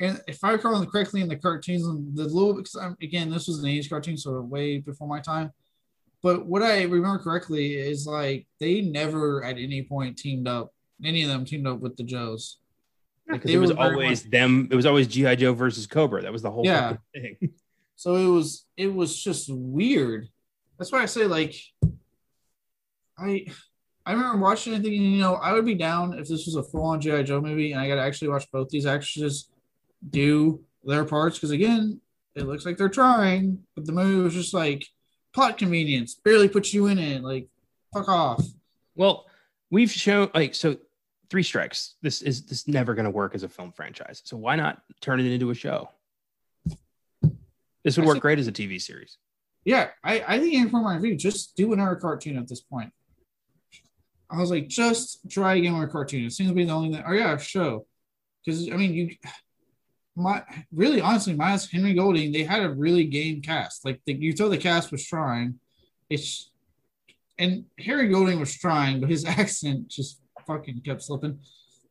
and 0.00 0.20
if 0.26 0.42
I 0.42 0.52
recall 0.52 0.84
correctly 0.86 1.20
in 1.20 1.28
the 1.28 1.36
cartoons, 1.36 1.84
the 2.14 2.24
little, 2.24 2.54
because 2.54 2.76
I'm, 2.76 2.96
again, 3.00 3.30
this 3.30 3.46
was 3.46 3.60
an 3.60 3.68
age 3.68 3.88
cartoon, 3.88 4.16
so 4.16 4.40
way 4.40 4.78
before 4.78 5.08
my 5.08 5.20
time. 5.20 5.52
But 6.22 6.46
what 6.46 6.62
I 6.62 6.82
remember 6.82 7.22
correctly 7.22 7.74
is 7.74 8.04
like 8.06 8.48
they 8.58 8.80
never 8.80 9.44
at 9.44 9.58
any 9.58 9.84
point 9.84 10.18
teamed 10.18 10.48
up. 10.48 10.72
Any 11.04 11.22
of 11.22 11.28
them 11.28 11.44
teamed 11.44 11.68
up 11.68 11.78
with 11.78 11.96
the 11.96 12.02
Joes. 12.02 12.58
Because 13.28 13.50
it 13.50 13.58
was 13.58 13.70
always 13.70 14.24
them. 14.24 14.68
It 14.72 14.76
was 14.76 14.86
always 14.86 15.06
GI 15.06 15.36
Joe 15.36 15.52
versus 15.54 15.86
Cobra. 15.86 16.22
That 16.22 16.32
was 16.32 16.42
the 16.42 16.50
whole 16.50 16.64
Yeah. 16.64 16.96
thing. 17.14 17.36
So 17.96 18.14
it 18.16 18.28
was 18.28 18.66
it 18.76 18.92
was 18.94 19.20
just 19.20 19.48
weird. 19.50 20.28
That's 20.78 20.92
why 20.92 21.02
I 21.02 21.06
say 21.06 21.26
like 21.26 21.54
I 23.18 23.46
I 24.04 24.12
remember 24.12 24.38
watching 24.38 24.74
it 24.74 24.82
thinking, 24.82 25.02
you 25.02 25.18
know, 25.18 25.34
I 25.34 25.52
would 25.52 25.64
be 25.64 25.74
down 25.74 26.14
if 26.14 26.28
this 26.28 26.46
was 26.46 26.54
a 26.54 26.62
full-on 26.62 27.00
G.I. 27.00 27.24
Joe 27.24 27.40
movie 27.40 27.72
and 27.72 27.80
I 27.80 27.88
got 27.88 27.96
to 27.96 28.02
actually 28.02 28.28
watch 28.28 28.48
both 28.52 28.68
these 28.68 28.86
actresses 28.86 29.50
do 30.08 30.62
their 30.84 31.04
parts. 31.04 31.38
Because 31.38 31.50
again, 31.50 32.00
it 32.36 32.46
looks 32.46 32.64
like 32.64 32.76
they're 32.76 32.88
trying, 32.88 33.64
but 33.74 33.84
the 33.84 33.92
movie 33.92 34.22
was 34.22 34.34
just 34.34 34.54
like 34.54 34.86
plot 35.34 35.58
convenience, 35.58 36.14
barely 36.14 36.48
puts 36.48 36.72
you 36.72 36.86
in 36.86 36.98
it. 36.98 37.22
Like, 37.24 37.48
fuck 37.92 38.08
off. 38.08 38.44
Well, 38.94 39.26
we've 39.70 39.90
shown 39.90 40.30
like 40.34 40.54
so 40.54 40.76
three 41.30 41.42
strikes. 41.42 41.94
This 42.02 42.22
is 42.22 42.42
this 42.42 42.60
is 42.60 42.68
never 42.68 42.94
going 42.94 43.06
to 43.06 43.10
work 43.10 43.34
as 43.34 43.42
a 43.42 43.48
film 43.48 43.72
franchise. 43.72 44.22
So 44.24 44.36
why 44.36 44.54
not 44.54 44.82
turn 45.00 45.18
it 45.18 45.26
into 45.26 45.50
a 45.50 45.54
show? 45.54 45.88
This 47.86 47.96
would 47.96 48.02
I 48.02 48.06
work 48.08 48.16
see- 48.16 48.20
great 48.20 48.38
as 48.40 48.48
a 48.48 48.52
TV 48.52 48.82
series. 48.82 49.16
Yeah, 49.64 49.90
I, 50.02 50.24
I 50.26 50.38
think 50.40 50.54
in 50.54 50.68
for 50.70 50.80
my 50.80 50.96
review, 50.96 51.16
just 51.16 51.56
do 51.56 51.72
another 51.72 51.94
cartoon 51.94 52.36
at 52.36 52.48
this 52.48 52.60
point. 52.60 52.92
I 54.28 54.38
was 54.38 54.50
like, 54.50 54.66
just 54.66 55.30
try 55.30 55.54
again 55.54 55.78
with 55.78 55.88
a 55.88 55.92
cartoon. 55.92 56.24
It 56.24 56.32
seems 56.32 56.50
to 56.50 56.54
be 56.54 56.64
the 56.64 56.72
only 56.72 56.92
thing. 56.92 57.04
Oh 57.06 57.12
yeah, 57.12 57.36
show. 57.36 57.86
Because 58.44 58.68
I 58.70 58.76
mean, 58.76 58.92
you, 58.92 59.10
my 60.16 60.42
really 60.72 61.00
honestly, 61.00 61.34
minus 61.34 61.70
Henry 61.70 61.94
Golding, 61.94 62.32
they 62.32 62.42
had 62.42 62.64
a 62.64 62.70
really 62.70 63.04
game 63.04 63.40
cast. 63.40 63.84
Like 63.84 64.00
the, 64.04 64.14
you 64.14 64.32
thought 64.32 64.50
the 64.50 64.58
cast 64.58 64.90
was 64.90 65.06
trying. 65.06 65.60
It's 66.10 66.50
and 67.38 67.66
Harry 67.78 68.08
Golding 68.08 68.40
was 68.40 68.52
trying, 68.56 69.00
but 69.00 69.10
his 69.10 69.24
accent 69.40 69.88
just 69.88 70.20
fucking 70.44 70.80
kept 70.80 71.02
slipping. 71.02 71.38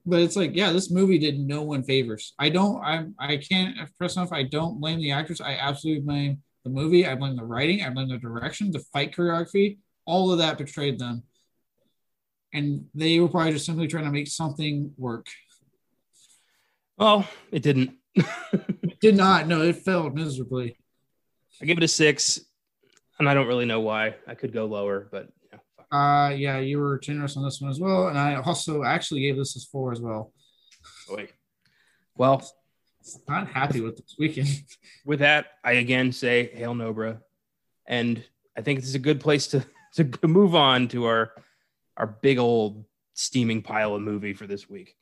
But 0.06 0.19
it's 0.19 0.36
like, 0.36 0.56
yeah, 0.56 0.72
this 0.72 0.91
movie 0.91 1.18
did 1.18 1.40
no 1.40 1.64
one 1.64 1.84
favors. 1.84 2.34
I 2.38 2.49
don't, 2.49 2.77
I, 2.84 3.06
I 3.19 3.38
can't 3.38 3.80
express 3.80 4.15
enough. 4.15 4.32
I 4.32 4.44
don't 4.44 4.80
blame 4.80 4.99
the 4.99 5.11
actors. 5.11 5.41
I 5.41 5.53
absolutely 5.56 6.03
blame 6.03 6.44
the 6.64 6.69
movie. 6.69 7.07
I 7.07 7.15
blame 7.15 7.36
the 7.36 7.44
writing. 7.44 7.84
I 7.84 7.90
blame 7.90 8.10
the 8.10 8.18
direction, 8.18 8.72
the 8.72 8.84
fight 8.94 9.15
choreography. 9.15 9.77
All 10.06 10.32
of 10.32 10.38
that 10.40 10.60
betrayed 10.60 10.99
them. 10.99 11.23
And 12.53 12.86
they 12.94 13.19
were 13.19 13.27
probably 13.27 13.53
just 13.53 13.65
simply 13.65 13.88
trying 13.88 14.06
to 14.06 14.11
make 14.11 14.27
something 14.27 14.94
work. 14.98 15.26
Well, 16.98 17.27
it 17.52 17.64
didn't. 17.64 17.95
It 18.14 18.99
did 19.02 19.18
not. 19.18 19.48
No, 19.48 19.61
it 19.61 19.77
failed 19.77 20.15
miserably. 20.15 20.77
I 21.61 21.65
give 21.65 21.77
it 21.77 21.84
a 21.84 21.88
six, 21.88 22.40
and 23.19 23.27
I 23.27 23.34
don't 23.34 23.48
really 23.48 23.65
know 23.65 23.82
why. 23.82 24.15
I 24.27 24.36
could 24.36 24.53
go 24.53 24.65
lower, 24.65 25.07
but 25.11 25.23
you 25.41 25.45
know, 25.45 25.45
fuck. 25.45 25.45
Uh, 25.91 26.34
yeah, 26.36 26.60
you 26.60 26.80
were 26.80 26.98
generous 26.99 27.38
on 27.38 27.44
this 27.44 27.62
one 27.62 27.70
as 27.72 27.80
well. 27.80 28.07
And 28.07 28.18
I 28.18 28.36
also 28.36 28.84
actually 28.84 29.22
gave 29.22 29.38
this 29.38 29.56
as 29.56 29.66
four 29.66 29.91
as 29.91 30.02
well. 30.02 30.32
boy. 31.07 31.30
Well, 32.18 32.44
Not 33.28 33.48
happy 33.48 33.82
with 33.82 33.98
this 33.98 34.16
weekend. 34.18 34.48
with 35.06 35.20
that, 35.20 35.48
I 35.64 35.74
again 35.74 36.12
say 36.12 36.49
hail 36.53 36.74
Nobra, 36.74 37.20
and 37.86 38.24
I 38.57 38.62
think 38.62 38.80
this 38.80 38.90
is 38.90 38.95
a 38.95 38.99
good 38.99 39.20
place 39.20 39.48
to 39.48 39.66
to 39.95 40.28
move 40.28 40.56
on 40.56 40.88
to 40.90 41.06
our 41.06 41.32
our 41.98 42.07
big 42.07 42.38
old 42.38 42.86
steaming 43.14 43.62
pile 43.62 43.95
of 43.95 44.02
movie 44.02 44.34
for 44.34 44.48
this 44.48 44.70
week. 44.70 44.95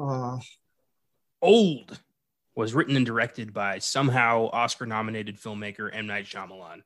Uh, 0.00 0.38
Old 1.40 1.98
was 2.54 2.74
written 2.74 2.96
and 2.96 3.06
directed 3.06 3.52
by 3.52 3.78
somehow 3.78 4.48
Oscar 4.52 4.86
nominated 4.86 5.40
filmmaker 5.40 5.88
M. 5.92 6.06
Night 6.06 6.26
Shyamalan. 6.26 6.82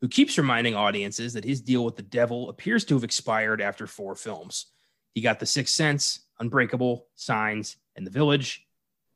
Who 0.00 0.08
keeps 0.08 0.38
reminding 0.38 0.74
audiences 0.74 1.34
that 1.34 1.44
his 1.44 1.60
deal 1.60 1.84
with 1.84 1.96
the 1.96 2.02
devil 2.02 2.48
appears 2.48 2.84
to 2.86 2.94
have 2.94 3.04
expired 3.04 3.60
after 3.60 3.86
four 3.86 4.14
films. 4.14 4.66
He 5.14 5.20
got 5.20 5.40
The 5.40 5.46
Sixth 5.46 5.74
Sense, 5.74 6.20
Unbreakable, 6.38 7.06
Signs, 7.16 7.76
and 7.96 8.06
The 8.06 8.10
Village, 8.10 8.66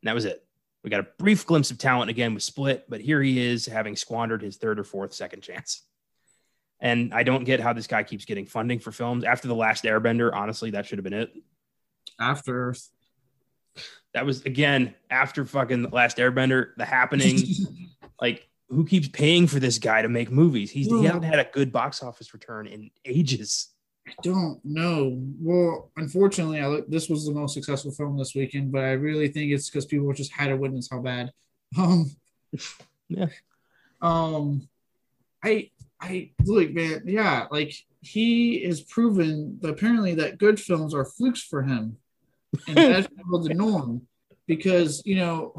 and 0.02 0.08
that 0.08 0.14
was 0.14 0.24
it. 0.24 0.44
We 0.82 0.90
got 0.90 1.00
a 1.00 1.08
brief 1.18 1.46
glimpse 1.46 1.70
of 1.70 1.78
talent 1.78 2.10
again 2.10 2.34
with 2.34 2.42
Split, 2.42 2.84
but 2.88 3.00
here 3.00 3.22
he 3.22 3.40
is 3.40 3.64
having 3.64 3.96
squandered 3.96 4.42
his 4.42 4.58
third 4.58 4.78
or 4.78 4.84
fourth 4.84 5.14
second 5.14 5.40
chance. 5.40 5.82
And 6.78 7.14
I 7.14 7.22
don't 7.22 7.44
get 7.44 7.60
how 7.60 7.72
this 7.72 7.86
guy 7.86 8.02
keeps 8.02 8.26
getting 8.26 8.44
funding 8.44 8.80
for 8.80 8.92
films. 8.92 9.24
After 9.24 9.48
The 9.48 9.54
Last 9.54 9.84
Airbender, 9.84 10.30
honestly, 10.34 10.72
that 10.72 10.84
should 10.84 10.98
have 10.98 11.04
been 11.04 11.14
it. 11.14 11.32
After 12.20 12.68
Earth. 12.68 12.90
That 14.12 14.26
was 14.26 14.42
again 14.42 14.94
after 15.08 15.46
fucking 15.46 15.82
The 15.82 15.88
Last 15.88 16.18
Airbender, 16.18 16.76
The 16.76 16.84
Happening. 16.84 17.38
like, 18.20 18.46
who 18.68 18.84
keeps 18.84 19.08
paying 19.08 19.46
for 19.46 19.60
this 19.60 19.78
guy 19.78 20.02
to 20.02 20.08
make 20.08 20.30
movies? 20.30 20.70
He's 20.70 20.86
he 20.86 21.04
hasn't 21.04 21.24
had 21.24 21.38
a 21.38 21.48
good 21.52 21.72
box 21.72 22.02
office 22.02 22.32
return 22.32 22.66
in 22.66 22.90
ages. 23.04 23.68
I 24.06 24.12
don't 24.22 24.60
know. 24.64 25.18
Well, 25.40 25.90
unfortunately, 25.96 26.60
I 26.60 26.66
look, 26.66 26.90
this 26.90 27.08
was 27.08 27.24
the 27.24 27.32
most 27.32 27.54
successful 27.54 27.90
film 27.90 28.18
this 28.18 28.34
weekend, 28.34 28.70
but 28.70 28.82
I 28.84 28.92
really 28.92 29.28
think 29.28 29.52
it's 29.52 29.70
because 29.70 29.86
people 29.86 30.12
just 30.12 30.32
had 30.32 30.48
to 30.48 30.56
witness 30.56 30.88
how 30.90 31.00
bad. 31.00 31.32
Um, 31.76 32.08
yeah. 33.08 33.26
Um, 34.00 34.68
I 35.42 35.70
I 36.00 36.30
look, 36.44 36.72
man. 36.72 37.02
Yeah, 37.04 37.46
like 37.50 37.74
he 38.00 38.56
is 38.56 38.82
proven 38.82 39.58
that 39.60 39.70
apparently 39.70 40.14
that 40.16 40.38
good 40.38 40.60
films 40.60 40.94
are 40.94 41.04
flukes 41.04 41.42
for 41.42 41.62
him, 41.62 41.96
and 42.68 42.76
that's 42.76 43.08
the 43.08 43.54
norm. 43.54 44.02
Because 44.46 45.02
you 45.04 45.16
know, 45.16 45.56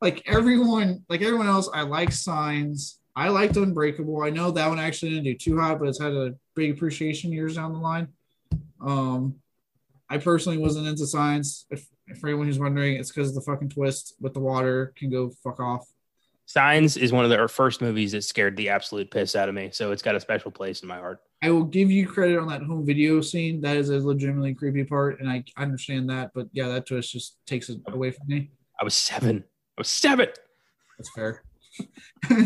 like 0.00 0.22
everyone, 0.26 1.04
like 1.08 1.22
everyone 1.22 1.46
else, 1.46 1.68
I 1.72 1.82
like 1.82 2.12
Signs. 2.12 2.98
I 3.14 3.28
liked 3.28 3.56
Unbreakable. 3.56 4.22
I 4.22 4.30
know 4.30 4.50
that 4.50 4.68
one 4.68 4.78
actually 4.78 5.10
didn't 5.10 5.24
do 5.24 5.34
too 5.34 5.58
hot, 5.58 5.78
but 5.78 5.88
it's 5.88 6.00
had 6.00 6.12
a 6.12 6.34
big 6.54 6.72
appreciation 6.72 7.32
years 7.32 7.56
down 7.56 7.72
the 7.72 7.78
line. 7.78 8.08
Um, 8.80 9.36
I 10.10 10.18
personally 10.18 10.58
wasn't 10.58 10.86
into 10.86 11.06
Signs. 11.06 11.66
If, 11.70 11.88
if 12.06 12.18
for 12.18 12.28
anyone 12.28 12.46
who's 12.46 12.58
wondering, 12.58 12.96
it's 12.96 13.10
because 13.10 13.34
the 13.34 13.40
fucking 13.40 13.70
twist 13.70 14.14
with 14.20 14.34
the 14.34 14.40
water 14.40 14.92
can 14.96 15.10
go 15.10 15.30
fuck 15.42 15.60
off. 15.60 15.86
Signs 16.44 16.96
is 16.96 17.10
one 17.10 17.24
of 17.24 17.30
the, 17.30 17.48
first 17.48 17.80
movies 17.80 18.12
that 18.12 18.22
scared 18.22 18.56
the 18.56 18.68
absolute 18.68 19.10
piss 19.10 19.34
out 19.34 19.48
of 19.48 19.54
me, 19.54 19.70
so 19.72 19.90
it's 19.90 20.02
got 20.02 20.14
a 20.14 20.20
special 20.20 20.50
place 20.50 20.80
in 20.80 20.88
my 20.88 20.98
heart. 20.98 21.18
I 21.42 21.50
will 21.50 21.64
give 21.64 21.90
you 21.90 22.06
credit 22.06 22.38
on 22.38 22.46
that 22.48 22.62
home 22.62 22.86
video 22.86 23.20
scene. 23.20 23.60
That 23.62 23.76
is 23.76 23.90
a 23.90 23.98
legitimately 23.98 24.54
creepy 24.54 24.84
part, 24.84 25.20
and 25.20 25.28
I 25.28 25.42
understand 25.56 26.08
that. 26.10 26.30
But 26.34 26.46
yeah, 26.52 26.68
that 26.68 26.86
twist 26.86 27.12
just 27.12 27.38
takes 27.46 27.68
it 27.68 27.80
away 27.88 28.12
from 28.12 28.28
me. 28.28 28.50
I 28.80 28.84
was 28.84 28.94
seven. 28.94 29.44
I 29.76 29.80
was 29.80 29.88
seven. 29.88 30.28
That's 30.98 31.10
fair. 31.14 31.42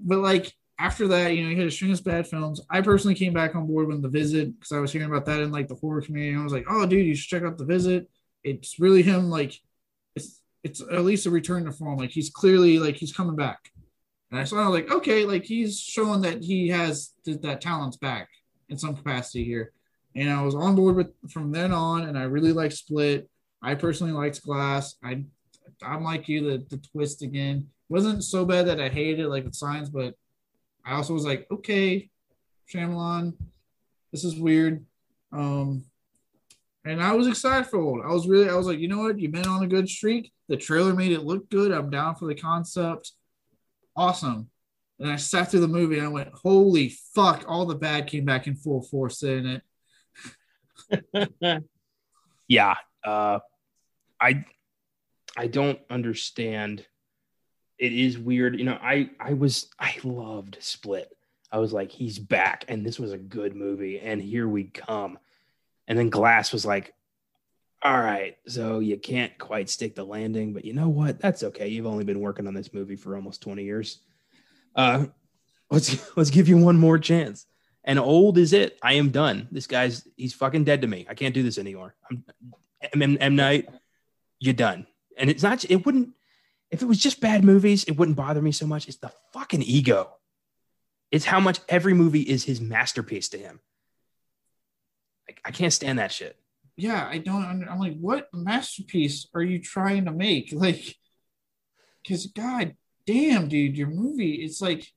but 0.00 0.18
like 0.18 0.52
after 0.78 1.08
that, 1.08 1.34
you 1.34 1.42
know, 1.42 1.50
he 1.50 1.56
had 1.56 1.66
a 1.66 1.70
string 1.70 1.92
of 1.92 2.04
bad 2.04 2.26
films. 2.26 2.60
I 2.70 2.80
personally 2.80 3.14
came 3.14 3.32
back 3.32 3.54
on 3.54 3.66
board 3.66 3.88
when 3.88 4.02
The 4.02 4.08
Visit 4.08 4.58
because 4.58 4.72
I 4.72 4.78
was 4.78 4.92
hearing 4.92 5.08
about 5.08 5.24
that 5.26 5.40
in 5.40 5.50
like 5.50 5.68
the 5.68 5.74
horror 5.74 6.02
community. 6.02 6.38
I 6.38 6.42
was 6.42 6.52
like, 6.52 6.66
oh, 6.68 6.86
dude, 6.86 7.06
you 7.06 7.14
should 7.14 7.28
check 7.28 7.42
out 7.42 7.58
The 7.58 7.64
Visit. 7.64 8.08
It's 8.44 8.78
really 8.78 9.02
him. 9.02 9.30
Like, 9.30 9.58
it's 10.14 10.40
it's 10.62 10.80
at 10.80 11.04
least 11.04 11.26
a 11.26 11.30
return 11.30 11.64
to 11.64 11.72
form. 11.72 11.98
Like 11.98 12.10
he's 12.10 12.30
clearly 12.30 12.78
like 12.78 12.96
he's 12.96 13.12
coming 13.12 13.36
back. 13.36 13.70
And 14.30 14.40
I 14.40 14.44
saw 14.44 14.68
like, 14.68 14.90
okay, 14.90 15.24
like 15.24 15.44
he's 15.44 15.80
showing 15.80 16.20
that 16.22 16.42
he 16.42 16.68
has 16.68 17.12
th- 17.24 17.40
that 17.42 17.60
talent's 17.60 17.96
back 17.96 18.28
in 18.68 18.76
some 18.76 18.96
capacity 18.96 19.44
here. 19.44 19.72
And 20.14 20.30
I 20.30 20.42
was 20.42 20.54
on 20.54 20.74
board 20.74 20.96
with 20.96 21.12
from 21.30 21.52
then 21.52 21.72
on, 21.72 22.02
and 22.02 22.18
I 22.18 22.24
really 22.24 22.52
like 22.52 22.72
Split. 22.72 23.28
I 23.62 23.74
personally 23.74 24.12
liked 24.12 24.42
Glass. 24.42 24.96
I 25.02 25.24
I'm 25.82 26.04
like 26.04 26.28
you, 26.28 26.50
the 26.50 26.64
the 26.68 26.78
twist 26.78 27.22
again 27.22 27.68
wasn't 27.88 28.24
so 28.24 28.44
bad 28.44 28.66
that 28.66 28.80
I 28.80 28.88
hated 28.88 29.20
it 29.20 29.28
like 29.28 29.44
with 29.44 29.54
Signs, 29.54 29.88
but 29.88 30.14
I 30.84 30.94
also 30.94 31.14
was 31.14 31.24
like, 31.24 31.46
okay, 31.50 32.10
Shyamalan, 32.72 33.34
this 34.12 34.24
is 34.24 34.38
weird. 34.38 34.84
Um, 35.32 35.84
and 36.84 37.02
I 37.02 37.12
was 37.12 37.26
excited 37.26 37.66
for 37.66 38.00
it. 38.00 38.08
I 38.08 38.12
was 38.12 38.28
really, 38.28 38.48
I 38.48 38.54
was 38.54 38.66
like, 38.66 38.78
you 38.78 38.88
know 38.88 39.02
what? 39.02 39.18
You've 39.18 39.32
been 39.32 39.46
on 39.46 39.62
a 39.62 39.68
good 39.68 39.88
streak. 39.88 40.32
The 40.48 40.56
trailer 40.56 40.94
made 40.94 41.12
it 41.12 41.24
look 41.24 41.50
good. 41.50 41.72
I'm 41.72 41.90
down 41.90 42.14
for 42.14 42.26
the 42.26 42.34
concept. 42.34 43.12
Awesome. 43.96 44.48
And 44.98 45.10
I 45.10 45.16
sat 45.16 45.50
through 45.50 45.60
the 45.60 45.68
movie 45.68 45.98
and 45.98 46.06
I 46.06 46.10
went, 46.10 46.32
holy 46.32 46.96
fuck, 47.14 47.44
all 47.48 47.66
the 47.66 47.74
bad 47.74 48.06
came 48.06 48.24
back 48.24 48.46
in 48.46 48.54
full 48.54 48.82
force 48.82 49.22
in 49.22 49.60
it. 50.92 51.62
yeah. 52.48 52.74
Uh, 53.06 53.38
I 54.20 54.44
I 55.36 55.46
don't 55.46 55.78
understand 55.88 56.84
it 57.78 57.92
is 57.92 58.18
weird. 58.18 58.58
You 58.58 58.64
know, 58.64 58.78
I 58.80 59.10
I 59.20 59.34
was 59.34 59.68
I 59.78 59.96
loved 60.02 60.58
Split. 60.60 61.10
I 61.52 61.58
was 61.58 61.72
like, 61.72 61.92
he's 61.92 62.18
back, 62.18 62.64
and 62.68 62.84
this 62.84 62.98
was 62.98 63.12
a 63.12 63.18
good 63.18 63.54
movie, 63.54 64.00
and 64.00 64.20
here 64.20 64.48
we 64.48 64.64
come. 64.64 65.18
And 65.86 65.96
then 65.96 66.10
Glass 66.10 66.52
was 66.52 66.66
like, 66.66 66.92
all 67.82 67.96
right, 67.96 68.36
so 68.48 68.80
you 68.80 68.96
can't 68.96 69.38
quite 69.38 69.70
stick 69.70 69.94
the 69.94 70.04
landing, 70.04 70.52
but 70.52 70.64
you 70.64 70.72
know 70.72 70.88
what? 70.88 71.20
That's 71.20 71.44
okay. 71.44 71.68
You've 71.68 71.86
only 71.86 72.04
been 72.04 72.18
working 72.20 72.48
on 72.48 72.54
this 72.54 72.74
movie 72.74 72.96
for 72.96 73.14
almost 73.14 73.42
20 73.42 73.62
years. 73.62 74.00
Uh, 74.74 75.06
let's 75.70 76.10
let's 76.16 76.30
give 76.30 76.48
you 76.48 76.56
one 76.56 76.76
more 76.76 76.98
chance. 76.98 77.46
And 77.84 78.00
old 78.00 78.36
is 78.36 78.52
it? 78.52 78.78
I 78.82 78.94
am 78.94 79.10
done. 79.10 79.46
This 79.52 79.68
guy's 79.68 80.08
he's 80.16 80.34
fucking 80.34 80.64
dead 80.64 80.80
to 80.80 80.88
me. 80.88 81.06
I 81.08 81.14
can't 81.14 81.34
do 81.34 81.44
this 81.44 81.58
anymore. 81.58 81.94
I'm 82.10 82.24
M, 82.92 83.16
M, 83.20 83.36
Night. 83.36 83.68
You're 84.38 84.54
done. 84.54 84.86
And 85.16 85.30
it's 85.30 85.42
not. 85.42 85.64
It 85.70 85.86
wouldn't 85.86 86.10
if 86.70 86.82
it 86.82 86.86
was 86.86 86.98
just 86.98 87.20
bad 87.20 87.44
movies, 87.44 87.84
it 87.84 87.92
wouldn't 87.92 88.16
bother 88.16 88.42
me 88.42 88.52
so 88.52 88.66
much. 88.66 88.88
It's 88.88 88.98
the 88.98 89.12
fucking 89.32 89.62
ego. 89.62 90.10
It's 91.10 91.24
how 91.24 91.40
much 91.40 91.60
every 91.68 91.94
movie 91.94 92.22
is 92.22 92.44
his 92.44 92.60
masterpiece 92.60 93.28
to 93.30 93.38
him. 93.38 93.60
Like, 95.28 95.40
I 95.44 95.50
can't 95.52 95.72
stand 95.72 95.98
that 95.98 96.12
shit. 96.12 96.36
Yeah, 96.76 97.06
I 97.08 97.18
don't. 97.18 97.66
I'm 97.68 97.78
like, 97.78 97.96
what 97.98 98.28
masterpiece 98.34 99.28
are 99.34 99.42
you 99.42 99.60
trying 99.60 100.04
to 100.06 100.12
make? 100.12 100.52
Like, 100.52 100.96
because 102.02 102.26
god 102.26 102.76
damn, 103.04 103.48
dude, 103.48 103.76
your 103.76 103.88
movie, 103.88 104.34
it's 104.34 104.60
like 104.60 104.92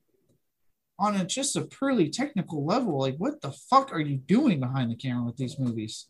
on 0.96 1.16
a 1.16 1.24
just 1.24 1.56
a 1.56 1.62
purely 1.62 2.08
technical 2.08 2.64
level. 2.64 3.00
Like, 3.00 3.16
what 3.16 3.40
the 3.40 3.50
fuck 3.50 3.92
are 3.92 4.00
you 4.00 4.16
doing 4.16 4.60
behind 4.60 4.90
the 4.90 4.96
camera 4.96 5.24
with 5.24 5.36
these 5.36 5.58
movies? 5.58 6.06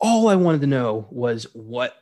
All 0.00 0.28
I 0.28 0.36
wanted 0.36 0.60
to 0.62 0.66
know 0.66 1.06
was 1.10 1.44
what 1.54 1.94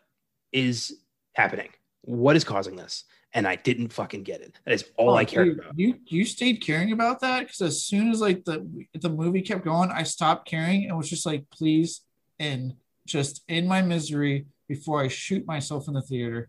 is 0.52 0.96
happening 1.34 1.70
what 2.04 2.36
is 2.36 2.44
causing 2.44 2.76
this? 2.76 3.04
And 3.32 3.48
I 3.48 3.56
didn't 3.56 3.92
fucking 3.92 4.22
get 4.22 4.40
it. 4.42 4.60
That 4.64 4.74
is 4.74 4.84
all 4.96 5.10
oh, 5.10 5.16
I 5.16 5.24
cared 5.24 5.58
about. 5.58 5.76
You 5.76 5.96
you 6.06 6.24
stayed 6.24 6.60
caring 6.60 6.92
about 6.92 7.20
that 7.20 7.40
because 7.40 7.60
as 7.62 7.82
soon 7.82 8.10
as 8.10 8.20
like 8.20 8.44
the 8.44 8.86
the 9.00 9.08
movie 9.08 9.42
kept 9.42 9.64
going, 9.64 9.90
I 9.90 10.04
stopped 10.04 10.48
caring 10.48 10.84
and 10.84 10.96
was 10.96 11.10
just 11.10 11.26
like, 11.26 11.44
please 11.50 12.02
end, 12.38 12.74
just 13.06 13.42
in 13.48 13.66
my 13.66 13.82
misery 13.82 14.46
before 14.68 15.02
I 15.02 15.08
shoot 15.08 15.46
myself 15.46 15.88
in 15.88 15.94
the 15.94 16.02
theater. 16.02 16.48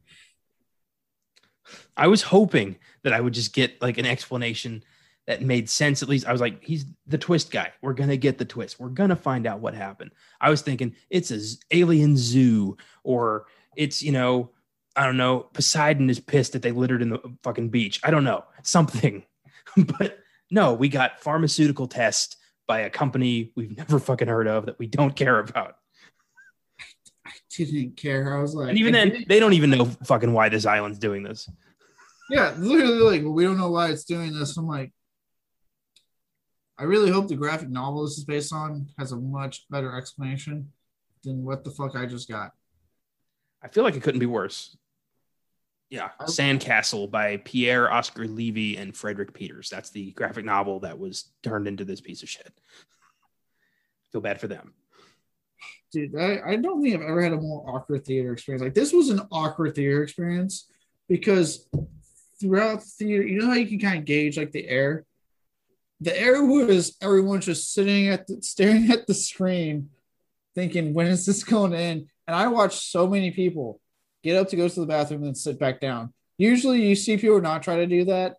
I 1.97 2.05
was 2.05 2.21
hoping 2.21 2.75
that 3.01 3.13
I 3.13 3.19
would 3.19 3.33
just 3.33 3.51
get 3.51 3.81
like 3.81 3.97
an 3.97 4.05
explanation 4.05 4.83
that 5.27 5.41
made 5.41 5.69
sense. 5.69 6.03
At 6.03 6.09
least 6.09 6.27
I 6.27 6.31
was 6.31 6.41
like, 6.41 6.63
he's 6.63 6.85
the 7.07 7.17
twist 7.17 7.51
guy. 7.51 7.71
We're 7.81 7.93
gonna 7.93 8.17
get 8.17 8.37
the 8.37 8.45
twist. 8.45 8.79
We're 8.79 8.89
gonna 8.89 9.15
find 9.15 9.47
out 9.47 9.59
what 9.59 9.73
happened. 9.73 10.11
I 10.39 10.49
was 10.49 10.61
thinking 10.61 10.95
it's 11.09 11.31
a 11.31 11.39
alien 11.71 12.15
zoo 12.17 12.77
or 13.03 13.45
it's 13.75 14.01
you 14.01 14.11
know 14.11 14.51
I 14.95 15.05
don't 15.05 15.17
know, 15.17 15.39
Poseidon 15.53 16.09
is 16.09 16.19
pissed 16.19 16.53
that 16.53 16.61
they 16.61 16.71
littered 16.71 17.01
in 17.01 17.09
the 17.09 17.19
fucking 17.43 17.69
beach. 17.69 17.99
I 18.03 18.11
don't 18.11 18.23
know, 18.23 18.45
something. 18.63 19.23
but 19.77 20.19
no, 20.51 20.73
we 20.73 20.89
got 20.89 21.19
pharmaceutical 21.19 21.87
test 21.87 22.37
by 22.67 22.81
a 22.81 22.89
company 22.89 23.51
we've 23.55 23.75
never 23.75 23.99
fucking 23.99 24.27
heard 24.27 24.47
of 24.47 24.65
that 24.65 24.79
we 24.79 24.87
don't 24.87 25.15
care 25.15 25.39
about. 25.39 25.75
I 27.25 27.31
didn't 27.49 27.97
care. 27.97 28.37
I 28.37 28.41
was 28.41 28.55
like, 28.55 28.69
and 28.69 28.77
even 28.77 28.93
then, 28.93 29.25
they 29.27 29.39
don't 29.39 29.53
even 29.53 29.71
know 29.71 29.85
fucking 29.85 30.31
why 30.31 30.49
this 30.49 30.65
island's 30.65 30.99
doing 30.99 31.23
this. 31.23 31.49
Yeah, 32.29 32.55
literally, 32.57 33.19
like, 33.19 33.23
we 33.23 33.43
don't 33.43 33.57
know 33.57 33.69
why 33.69 33.89
it's 33.89 34.03
doing 34.03 34.33
this. 34.33 34.57
I'm 34.57 34.67
like, 34.67 34.91
I 36.77 36.83
really 36.83 37.09
hope 37.09 37.27
the 37.27 37.35
graphic 37.35 37.69
novel 37.69 38.03
this 38.03 38.17
is 38.17 38.25
based 38.25 38.53
on 38.53 38.89
has 38.97 39.11
a 39.11 39.17
much 39.17 39.65
better 39.69 39.97
explanation 39.97 40.71
than 41.23 41.43
what 41.43 41.63
the 41.63 41.71
fuck 41.71 41.95
I 41.95 42.05
just 42.05 42.29
got. 42.29 42.51
I 43.61 43.67
feel 43.67 43.83
like 43.83 43.95
it 43.95 44.03
couldn't 44.03 44.19
be 44.19 44.25
worse. 44.25 44.77
Yeah, 45.89 46.09
Sandcastle 46.23 47.09
by 47.09 47.37
Pierre 47.37 47.91
Oscar 47.91 48.27
Levy 48.27 48.75
and 48.75 48.95
Frederik 48.95 49.33
Peeters. 49.33 49.69
That's 49.69 49.91
the 49.91 50.11
graphic 50.11 50.43
novel 50.43 50.79
that 50.81 50.99
was 50.99 51.31
turned 51.43 51.67
into 51.67 51.85
this 51.85 52.01
piece 52.01 52.23
of 52.23 52.29
shit. 52.29 52.51
Feel 54.11 54.21
bad 54.21 54.41
for 54.41 54.47
them. 54.47 54.73
Dude, 55.91 56.15
I, 56.19 56.41
I 56.45 56.55
don't 56.57 56.81
think 56.81 56.95
I've 56.95 57.01
ever 57.01 57.21
had 57.21 57.33
a 57.33 57.37
more 57.37 57.69
awkward 57.69 58.03
theater 58.03 58.33
experience. 58.33 58.63
Like 58.63 58.73
this 58.73 58.91
was 58.91 59.09
an 59.09 59.21
awkward 59.31 59.75
theater 59.75 60.03
experience 60.03 60.69
because 61.07 61.69
throughout 62.39 62.81
the 62.81 62.85
theater, 62.85 63.23
you 63.23 63.39
know 63.39 63.47
how 63.47 63.53
you 63.53 63.67
can 63.67 63.79
kind 63.79 63.99
of 63.99 64.05
gauge 64.05 64.37
like 64.37 64.51
the 64.51 64.67
air. 64.67 65.05
The 66.01 66.19
air 66.19 66.43
was 66.43 66.97
everyone 67.01 67.41
just 67.41 67.73
sitting 67.73 68.07
at 68.07 68.27
the 68.27 68.41
staring 68.41 68.91
at 68.91 69.07
the 69.07 69.13
screen, 69.13 69.89
thinking, 70.53 70.93
when 70.93 71.07
is 71.07 71.25
this 71.25 71.43
going 71.43 71.71
to 71.71 71.77
end? 71.77 72.07
And 72.27 72.35
I 72.35 72.47
watched 72.47 72.81
so 72.81 73.07
many 73.07 73.31
people 73.31 73.79
get 74.23 74.37
up 74.37 74.49
to 74.49 74.55
go 74.55 74.67
to 74.67 74.79
the 74.79 74.85
bathroom 74.85 75.23
and 75.23 75.37
sit 75.37 75.59
back 75.59 75.79
down. 75.79 76.13
Usually 76.37 76.85
you 76.85 76.95
see 76.95 77.17
people 77.17 77.39
not 77.39 77.63
try 77.63 77.77
to 77.77 77.87
do 77.87 78.05
that. 78.05 78.35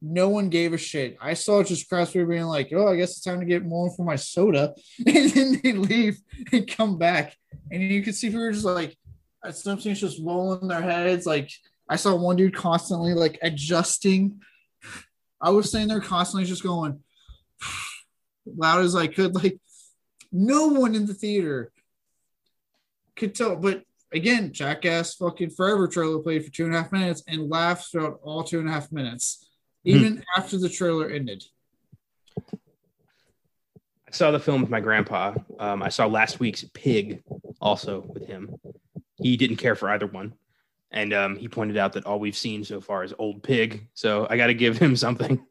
no 0.00 0.28
one 0.28 0.48
gave 0.48 0.72
a 0.72 0.78
shit. 0.78 1.16
I 1.20 1.34
saw 1.34 1.62
just 1.62 1.88
crowds 1.88 2.12
people 2.12 2.28
being 2.28 2.44
like, 2.44 2.72
"Oh, 2.72 2.86
I 2.88 2.96
guess 2.96 3.12
it's 3.12 3.20
time 3.22 3.40
to 3.40 3.46
get 3.46 3.64
more 3.64 3.90
for 3.90 4.04
my 4.04 4.16
soda," 4.16 4.74
and 5.06 5.30
then 5.30 5.60
they 5.62 5.72
leave 5.72 6.18
and 6.52 6.68
come 6.68 6.98
back, 6.98 7.36
and 7.70 7.82
you 7.82 8.02
can 8.02 8.12
see 8.12 8.28
people 8.28 8.52
just 8.52 8.64
like, 8.64 8.96
some 9.50 9.78
things 9.78 10.00
just 10.00 10.20
rolling 10.22 10.68
their 10.68 10.82
heads. 10.82 11.26
Like 11.26 11.50
I 11.88 11.96
saw 11.96 12.14
one 12.14 12.36
dude 12.36 12.54
constantly 12.54 13.14
like 13.14 13.38
adjusting. 13.42 14.40
I 15.40 15.50
was 15.50 15.70
sitting 15.70 15.88
there 15.88 16.00
constantly 16.00 16.46
just 16.46 16.62
going 16.62 17.00
loud 18.46 18.84
as 18.84 18.96
I 18.96 19.06
could. 19.06 19.34
Like 19.34 19.58
no 20.32 20.68
one 20.68 20.94
in 20.94 21.06
the 21.06 21.14
theater 21.14 21.72
could 23.16 23.34
tell, 23.34 23.56
but 23.56 23.82
again, 24.12 24.52
Jackass 24.52 25.14
fucking 25.14 25.50
Forever 25.50 25.88
trailer 25.88 26.20
played 26.20 26.44
for 26.44 26.50
two 26.50 26.64
and 26.64 26.74
a 26.74 26.82
half 26.82 26.92
minutes 26.92 27.22
and 27.26 27.50
laughed 27.50 27.90
throughout 27.90 28.20
all 28.22 28.44
two 28.44 28.60
and 28.60 28.68
a 28.68 28.72
half 28.72 28.92
minutes. 28.92 29.44
Hmm. 29.84 29.90
even 29.90 30.24
after 30.36 30.58
the 30.58 30.68
trailer 30.68 31.08
ended. 31.08 31.44
I 32.36 34.10
saw 34.10 34.30
the 34.30 34.40
film 34.40 34.60
with 34.62 34.70
my 34.70 34.80
grandpa. 34.80 35.34
Um, 35.58 35.82
I 35.82 35.90
saw 35.90 36.06
last 36.06 36.40
week's 36.40 36.64
Pig 36.72 37.22
also 37.60 38.00
with 38.00 38.26
him. 38.26 38.56
He 39.20 39.36
didn't 39.36 39.56
care 39.56 39.74
for 39.74 39.90
either 39.90 40.06
one. 40.06 40.34
And 40.90 41.12
um, 41.12 41.36
he 41.36 41.48
pointed 41.48 41.76
out 41.76 41.92
that 41.94 42.06
all 42.06 42.18
we've 42.18 42.36
seen 42.36 42.64
so 42.64 42.80
far 42.80 43.04
is 43.04 43.12
Old 43.18 43.42
Pig. 43.42 43.88
So 43.94 44.26
I 44.28 44.36
got 44.36 44.46
to 44.46 44.54
give 44.54 44.78
him 44.78 44.96
something. 44.96 45.44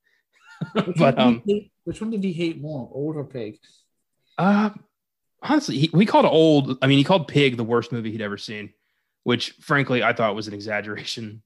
but, 0.96 1.18
um, 1.18 1.42
hate, 1.46 1.72
which 1.84 2.00
one 2.00 2.10
did 2.10 2.22
he 2.22 2.32
hate 2.32 2.60
more, 2.60 2.88
Old 2.92 3.16
or 3.16 3.24
Pig? 3.24 3.58
Uh, 4.36 4.70
honestly, 5.42 5.78
he, 5.78 5.90
we 5.92 6.04
called 6.04 6.26
Old. 6.26 6.78
I 6.82 6.86
mean, 6.86 6.98
he 6.98 7.04
called 7.04 7.28
Pig 7.28 7.56
the 7.56 7.64
worst 7.64 7.90
movie 7.90 8.10
he'd 8.10 8.20
ever 8.20 8.36
seen, 8.36 8.74
which 9.24 9.52
frankly 9.60 10.02
I 10.02 10.12
thought 10.12 10.34
was 10.34 10.48
an 10.48 10.54
exaggeration 10.54 11.42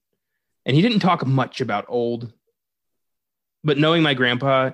and 0.65 0.75
he 0.75 0.81
didn't 0.81 0.99
talk 0.99 1.25
much 1.25 1.61
about 1.61 1.85
old, 1.87 2.33
but 3.63 3.77
knowing 3.77 4.01
my 4.01 4.13
grandpa, 4.13 4.71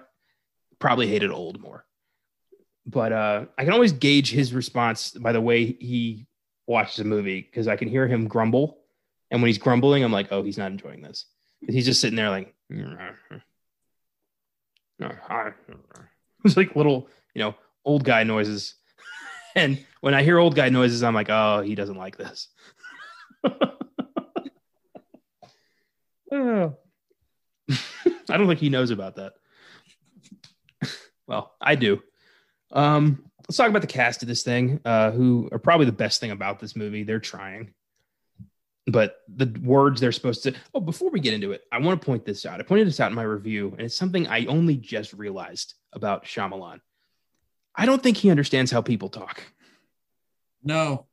probably 0.80 1.08
hated 1.08 1.32
old 1.32 1.60
more. 1.60 1.86
But 2.86 3.12
uh, 3.12 3.46
I 3.58 3.64
can 3.64 3.74
always 3.74 3.92
gauge 3.92 4.32
his 4.32 4.54
response 4.54 5.12
by 5.12 5.34
the 5.34 5.42
way 5.42 5.66
he 5.66 6.26
watches 6.72 7.00
a 7.00 7.04
movie 7.04 7.42
because 7.42 7.68
I 7.68 7.76
can 7.76 7.88
hear 7.88 8.08
him 8.08 8.28
grumble, 8.28 8.80
and 9.30 9.42
when 9.42 9.48
he's 9.48 9.58
grumbling, 9.58 10.04
I'm 10.04 10.12
like, 10.12 10.28
oh, 10.32 10.44
he's 10.44 10.58
not 10.58 10.72
enjoying 10.72 11.02
this. 11.02 11.26
He's 11.68 11.86
just 11.86 12.02
sitting 12.02 12.18
there 12.18 12.30
like, 12.30 12.54
it's 16.46 16.58
like 16.58 16.76
little, 16.76 17.08
you 17.34 17.42
know, 17.44 17.56
old 17.86 18.04
guy 18.04 18.24
noises. 18.24 18.76
and 19.56 19.84
when 20.02 20.14
I 20.14 20.24
hear 20.24 20.38
old 20.38 20.56
guy 20.56 20.70
noises, 20.70 21.04
I'm 21.04 21.16
like, 21.16 21.30
oh, 21.30 21.62
he 21.62 21.76
doesn't 21.76 21.98
like 21.98 22.18
this. 22.18 22.48
I 28.32 28.38
don't 28.38 28.48
think 28.48 28.60
he 28.60 28.70
knows 28.70 28.92
about 28.92 29.16
that. 29.18 29.34
well, 31.28 31.56
I 31.62 31.76
do. 31.76 32.02
Um, 32.72 33.31
let's 33.48 33.58
talk 33.58 33.70
about 33.70 33.82
the 33.82 33.88
cast 33.88 34.22
of 34.22 34.28
this 34.28 34.44
thing, 34.44 34.80
uh, 34.86 35.12
who 35.12 35.50
are 35.52 35.60
probably 35.60 35.86
the 35.86 35.92
best 35.92 36.20
thing 36.20 36.32
about 36.32 36.60
this 36.60 36.76
movie. 36.76 37.04
They're 37.04 37.20
trying, 37.20 37.74
but 38.88 39.18
the 39.28 39.60
words 39.64 40.02
they're 40.02 40.12
supposed 40.12 40.44
to. 40.44 40.54
Oh, 40.74 40.80
before 40.80 41.10
we 41.10 41.20
get 41.20 41.34
into 41.34 41.52
it, 41.52 41.64
I 41.72 41.80
want 41.80 42.02
to 42.02 42.06
point 42.06 42.26
this 42.26 42.46
out. 42.46 42.60
I 42.60 42.64
pointed 42.64 42.88
this 42.88 43.00
out 43.00 43.12
in 43.12 43.16
my 43.16 43.24
review, 43.24 43.72
and 43.72 43.82
it's 43.82 43.96
something 43.96 44.28
I 44.28 44.46
only 44.46 44.78
just 44.78 45.14
realized 45.14 45.76
about 45.94 46.26
Shyamalan. 46.26 46.80
I 47.76 47.86
don't 47.86 48.04
think 48.04 48.18
he 48.18 48.30
understands 48.30 48.72
how 48.72 48.82
people 48.82 49.10
talk. 49.10 49.44
No, 50.64 51.08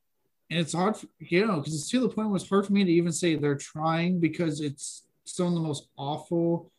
and 0.51 0.59
it's 0.59 0.73
hard, 0.73 0.97
for, 0.97 1.07
you 1.19 1.47
know, 1.47 1.57
because 1.57 1.75
it's 1.75 1.91
to 1.91 2.01
the 2.01 2.09
point 2.09 2.29
where 2.29 2.37
it's 2.37 2.49
hard 2.49 2.67
for 2.67 2.73
me 2.73 2.85
to 2.85 2.91
even 2.91 3.13
say 3.13 3.37
they're 3.37 3.55
trying 3.55 4.21
because 4.21 4.61
it's 4.61 5.05
some 5.25 5.49
of 5.49 5.55
the 5.55 5.61
most 5.61 5.89
awful 5.97 6.73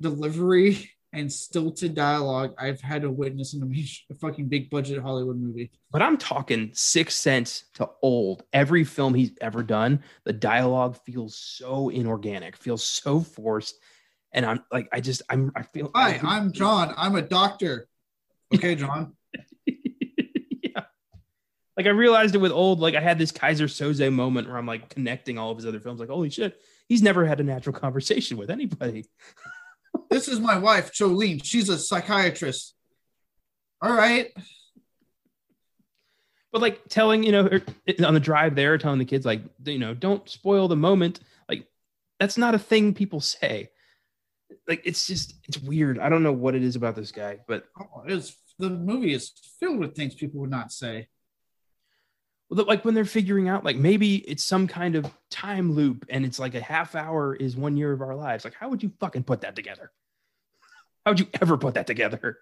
delivery 0.00 0.90
and 1.12 1.32
stilted 1.32 1.94
dialogue 1.94 2.54
I've 2.58 2.80
had 2.80 3.02
to 3.02 3.10
witness 3.10 3.54
in 3.54 3.62
a, 3.62 3.66
a 4.12 4.16
fucking 4.16 4.48
big 4.48 4.70
budget 4.70 5.02
Hollywood 5.02 5.38
movie. 5.38 5.70
But 5.90 6.02
I'm 6.02 6.16
talking 6.16 6.70
Sixth 6.72 7.18
Sense 7.18 7.64
to 7.74 7.88
old. 8.02 8.44
Every 8.52 8.84
film 8.84 9.14
he's 9.14 9.32
ever 9.40 9.62
done, 9.62 10.02
the 10.24 10.32
dialogue 10.32 10.98
feels 11.04 11.36
so 11.36 11.88
inorganic, 11.88 12.56
feels 12.56 12.84
so 12.84 13.20
forced. 13.20 13.78
And 14.32 14.44
I'm 14.44 14.62
like, 14.70 14.88
I 14.92 15.00
just, 15.00 15.22
I'm, 15.30 15.50
I 15.56 15.62
feel. 15.62 15.90
Hi, 15.94 16.20
I 16.22 16.36
I'm 16.36 16.52
John. 16.52 16.92
I'm 16.96 17.16
a 17.16 17.22
doctor. 17.22 17.88
Okay, 18.54 18.74
John. 18.74 19.14
yeah. 19.66 20.82
Like 21.76 21.86
I 21.86 21.90
realized 21.90 22.34
it 22.34 22.38
with 22.38 22.52
old. 22.52 22.80
Like 22.80 22.94
I 22.94 23.00
had 23.00 23.18
this 23.18 23.32
Kaiser 23.32 23.66
Söze 23.66 24.12
moment 24.12 24.48
where 24.48 24.58
I'm 24.58 24.66
like 24.66 24.90
connecting 24.90 25.38
all 25.38 25.50
of 25.50 25.56
his 25.56 25.64
other 25.64 25.80
films. 25.80 26.00
Like, 26.00 26.10
holy 26.10 26.28
shit, 26.28 26.60
He's 26.88 27.02
never 27.02 27.26
had 27.26 27.38
a 27.38 27.44
natural 27.44 27.78
conversation 27.78 28.38
with 28.38 28.50
anybody. 28.50 29.04
this 30.10 30.28
is 30.28 30.40
my 30.40 30.58
wife, 30.58 30.92
Jolene. 30.92 31.44
She's 31.44 31.68
a 31.68 31.78
psychiatrist. 31.78 32.74
All 33.80 33.92
right. 33.92 34.32
But 36.50 36.62
like 36.62 36.88
telling, 36.88 37.22
you 37.22 37.32
know, 37.32 37.46
er, 37.46 37.62
on 38.04 38.14
the 38.14 38.20
drive 38.20 38.54
there, 38.54 38.78
telling 38.78 38.98
the 38.98 39.04
kids, 39.04 39.26
like, 39.26 39.42
you 39.64 39.78
know, 39.78 39.94
don't 39.94 40.28
spoil 40.28 40.66
the 40.66 40.76
moment. 40.76 41.20
Like, 41.48 41.66
that's 42.18 42.38
not 42.38 42.54
a 42.54 42.58
thing 42.58 42.94
people 42.94 43.20
say. 43.20 43.70
Like, 44.66 44.82
it's 44.84 45.06
just, 45.06 45.34
it's 45.44 45.58
weird. 45.58 45.98
I 45.98 46.08
don't 46.08 46.22
know 46.22 46.32
what 46.32 46.54
it 46.54 46.62
is 46.62 46.74
about 46.74 46.96
this 46.96 47.12
guy, 47.12 47.38
but 47.46 47.64
oh, 47.78 48.04
it's 48.06 48.34
the 48.58 48.70
movie 48.70 49.14
is 49.14 49.32
filled 49.60 49.78
with 49.78 49.94
things 49.94 50.14
people 50.14 50.40
would 50.40 50.50
not 50.50 50.72
say 50.72 51.08
Well, 52.50 52.64
like 52.66 52.84
when 52.84 52.94
they're 52.94 53.04
figuring 53.04 53.48
out 53.48 53.64
like 53.64 53.76
maybe 53.76 54.16
it's 54.16 54.44
some 54.44 54.66
kind 54.66 54.96
of 54.96 55.06
time 55.30 55.72
loop 55.72 56.04
and 56.08 56.24
it's 56.24 56.38
like 56.38 56.54
a 56.54 56.60
half 56.60 56.94
hour 56.94 57.34
is 57.34 57.56
one 57.56 57.76
year 57.76 57.92
of 57.92 58.00
our 58.00 58.14
lives 58.14 58.44
like 58.44 58.54
how 58.54 58.68
would 58.68 58.82
you 58.82 58.92
fucking 59.00 59.24
put 59.24 59.42
that 59.42 59.56
together 59.56 59.90
how 61.04 61.12
would 61.12 61.20
you 61.20 61.28
ever 61.40 61.56
put 61.56 61.74
that 61.74 61.86
together 61.86 62.38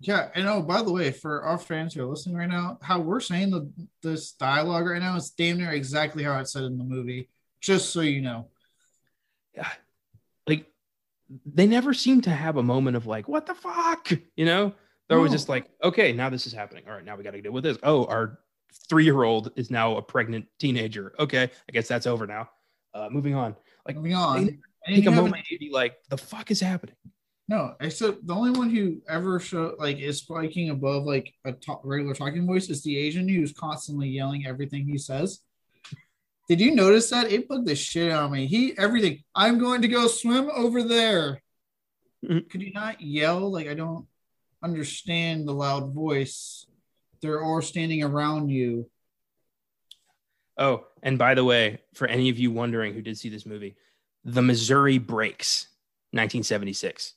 yeah 0.00 0.28
and 0.34 0.46
oh 0.48 0.62
by 0.62 0.82
the 0.82 0.92
way 0.92 1.10
for 1.10 1.42
our 1.42 1.58
fans 1.58 1.94
who 1.94 2.02
are 2.02 2.06
listening 2.06 2.36
right 2.36 2.48
now 2.48 2.78
how 2.82 2.98
we're 3.00 3.20
saying 3.20 3.50
the 3.50 3.70
this 4.02 4.32
dialogue 4.32 4.86
right 4.86 5.02
now 5.02 5.16
is 5.16 5.30
damn 5.30 5.58
near 5.58 5.70
exactly 5.70 6.22
how 6.22 6.38
it 6.38 6.48
said 6.48 6.64
in 6.64 6.78
the 6.78 6.84
movie 6.84 7.28
just 7.60 7.90
so 7.90 8.00
you 8.00 8.20
know 8.20 8.48
yeah 9.54 9.68
like 10.46 10.66
they 11.46 11.66
never 11.66 11.94
seem 11.94 12.20
to 12.20 12.30
have 12.30 12.56
a 12.56 12.62
moment 12.62 12.96
of 12.96 13.06
like 13.06 13.28
what 13.28 13.46
the 13.46 13.54
fuck 13.54 14.10
you 14.36 14.44
know 14.44 14.72
they're 15.08 15.18
always 15.18 15.32
just 15.32 15.48
like 15.48 15.68
okay 15.82 16.12
now 16.12 16.28
this 16.28 16.46
is 16.46 16.52
happening 16.52 16.84
all 16.86 16.94
right 16.94 17.04
now 17.04 17.16
we 17.16 17.22
got 17.22 17.32
to 17.32 17.40
deal 17.40 17.52
with 17.52 17.64
this 17.64 17.78
oh 17.82 18.04
our 18.06 18.38
three 18.88 19.04
year 19.04 19.22
old 19.22 19.52
is 19.56 19.70
now 19.70 19.96
a 19.96 20.02
pregnant 20.02 20.46
teenager. 20.58 21.14
Okay, 21.18 21.44
I 21.44 21.72
guess 21.72 21.88
that's 21.88 22.06
over 22.06 22.26
now. 22.26 22.48
Uh, 22.92 23.08
moving 23.10 23.34
on. 23.34 23.56
Like 23.86 23.96
moving 23.96 24.14
on. 24.14 24.58
Take 24.86 25.06
a 25.06 25.10
moment 25.10 25.44
to 25.46 25.58
be 25.58 25.70
like, 25.70 25.96
the 26.10 26.18
fuck 26.18 26.50
is 26.50 26.60
happening? 26.60 26.96
No, 27.46 27.74
except 27.80 28.26
the 28.26 28.34
only 28.34 28.52
one 28.52 28.70
who 28.70 29.02
ever 29.08 29.38
show 29.38 29.74
like 29.78 29.98
is 29.98 30.18
spiking 30.18 30.70
above 30.70 31.04
like 31.04 31.32
a 31.44 31.54
regular 31.82 32.14
talking 32.14 32.46
voice 32.46 32.70
is 32.70 32.82
the 32.82 32.96
Asian 32.96 33.28
who's 33.28 33.52
constantly 33.52 34.08
yelling 34.08 34.46
everything 34.46 34.86
he 34.86 34.96
says. 34.96 35.40
Did 36.48 36.60
you 36.60 36.74
notice 36.74 37.10
that? 37.10 37.30
It 37.30 37.48
bugged 37.48 37.66
the 37.66 37.74
shit 37.74 38.10
out 38.10 38.24
of 38.24 38.30
me. 38.30 38.46
He 38.46 38.76
everything. 38.78 39.22
I'm 39.34 39.58
going 39.58 39.82
to 39.82 39.88
go 39.88 40.06
swim 40.06 40.50
over 40.54 40.82
there. 40.82 41.42
Mm-hmm. 42.24 42.48
Could 42.48 42.62
you 42.62 42.72
not 42.72 43.00
yell? 43.00 43.50
Like 43.50 43.68
I 43.68 43.74
don't 43.74 44.06
understand 44.62 45.46
the 45.46 45.52
loud 45.52 45.92
voice 45.92 46.66
they're 47.24 47.42
all 47.42 47.62
standing 47.62 48.02
around 48.02 48.50
you. 48.50 48.88
Oh, 50.58 50.84
and 51.02 51.18
by 51.18 51.34
the 51.34 51.44
way, 51.44 51.80
for 51.94 52.06
any 52.06 52.28
of 52.28 52.38
you 52.38 52.50
wondering 52.50 52.92
who 52.92 53.00
did 53.00 53.16
see 53.16 53.30
this 53.30 53.46
movie, 53.46 53.76
The 54.24 54.42
Missouri 54.42 54.98
Breaks, 54.98 55.68
1976. 56.10 57.14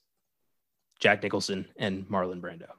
Jack 0.99 1.23
Nicholson 1.23 1.67
and 1.77 2.07
Marlon 2.07 2.41
Brando. 2.41 2.69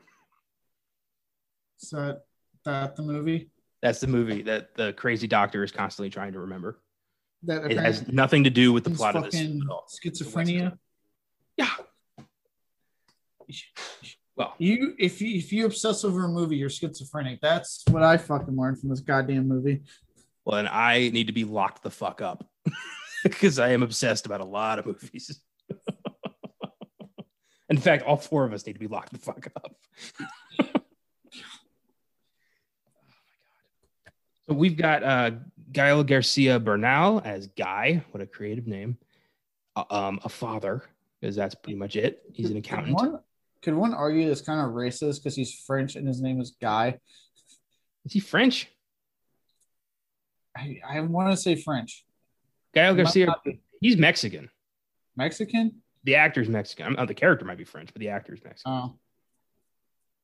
Is 1.80 1.90
that 1.90 2.22
that 2.64 2.96
the 2.96 3.02
movie? 3.02 3.50
That's 3.82 4.00
the 4.00 4.08
movie 4.08 4.42
that 4.42 4.74
the 4.74 4.92
crazy 4.94 5.26
doctor 5.26 5.62
is 5.62 5.70
constantly 5.70 6.10
trying 6.10 6.32
to 6.32 6.40
remember. 6.40 6.80
That 7.44 7.70
it 7.70 7.78
has 7.78 8.08
nothing 8.08 8.44
to 8.44 8.50
do 8.50 8.72
with 8.72 8.84
the 8.84 8.90
plot 8.90 9.14
of 9.14 9.30
this. 9.30 9.36
Schizophrenia. 9.36 10.76
Yeah. 11.56 11.70
Well, 14.34 14.54
you 14.58 14.94
if 14.98 15.20
you 15.20 15.38
if 15.38 15.52
you 15.52 15.66
obsess 15.66 16.04
over 16.04 16.24
a 16.24 16.28
movie, 16.28 16.56
you're 16.56 16.70
schizophrenic. 16.70 17.40
That's 17.40 17.84
what 17.90 18.02
I 18.02 18.16
fucking 18.16 18.56
learned 18.56 18.80
from 18.80 18.90
this 18.90 19.00
goddamn 19.00 19.48
movie. 19.48 19.82
Well, 20.44 20.58
and 20.58 20.68
I 20.68 21.10
need 21.10 21.26
to 21.28 21.32
be 21.32 21.44
locked 21.44 21.82
the 21.82 21.90
fuck 21.90 22.20
up 22.20 22.48
because 23.22 23.58
I 23.58 23.70
am 23.70 23.82
obsessed 23.82 24.26
about 24.26 24.40
a 24.40 24.44
lot 24.44 24.78
of 24.78 24.86
movies. 24.86 25.40
In 27.68 27.76
fact, 27.76 28.04
all 28.04 28.16
four 28.16 28.44
of 28.44 28.52
us 28.52 28.66
need 28.66 28.72
to 28.74 28.78
be 28.78 28.86
locked 28.86 29.12
the 29.12 29.18
fuck 29.18 29.46
up. 29.56 29.74
oh 30.60 30.64
my 30.64 30.66
god! 30.72 30.82
So 34.48 34.54
we've 34.54 34.76
got 34.76 35.02
uh, 35.02 35.30
Gael 35.72 36.02
Garcia 36.02 36.58
Bernal 36.58 37.20
as 37.24 37.48
Guy. 37.48 38.02
What 38.12 38.22
a 38.22 38.26
creative 38.26 38.66
name. 38.66 38.96
Uh, 39.76 39.84
um, 39.90 40.20
a 40.24 40.28
father, 40.28 40.82
because 41.20 41.36
that's 41.36 41.54
pretty 41.54 41.78
much 41.78 41.96
it. 41.96 42.22
He's 42.32 42.50
an 42.50 42.56
accountant. 42.56 42.94
One, 42.94 43.18
could 43.62 43.74
one 43.74 43.92
argue 43.92 44.26
that's 44.26 44.40
kind 44.40 44.60
of 44.60 44.74
racist 44.74 45.16
because 45.16 45.36
he's 45.36 45.52
French 45.52 45.96
and 45.96 46.08
his 46.08 46.22
name 46.22 46.40
is 46.40 46.56
Guy? 46.60 46.98
Is 48.06 48.12
he 48.12 48.20
French? 48.20 48.68
I, 50.56 50.80
I 50.88 51.00
want 51.00 51.30
to 51.30 51.36
say 51.36 51.54
French. 51.54 52.04
Gael 52.74 52.94
Garcia, 52.94 53.34
he's 53.80 53.96
Mexican. 53.96 54.48
Mexican? 55.16 55.82
The 56.08 56.14
actor's 56.14 56.48
Mexican. 56.48 56.98
I'm, 56.98 57.06
the 57.06 57.12
character 57.12 57.44
might 57.44 57.58
be 57.58 57.64
French, 57.64 57.92
but 57.92 58.00
the 58.00 58.08
actor's 58.08 58.42
Mexican. 58.42 58.72
Oh. 58.72 58.98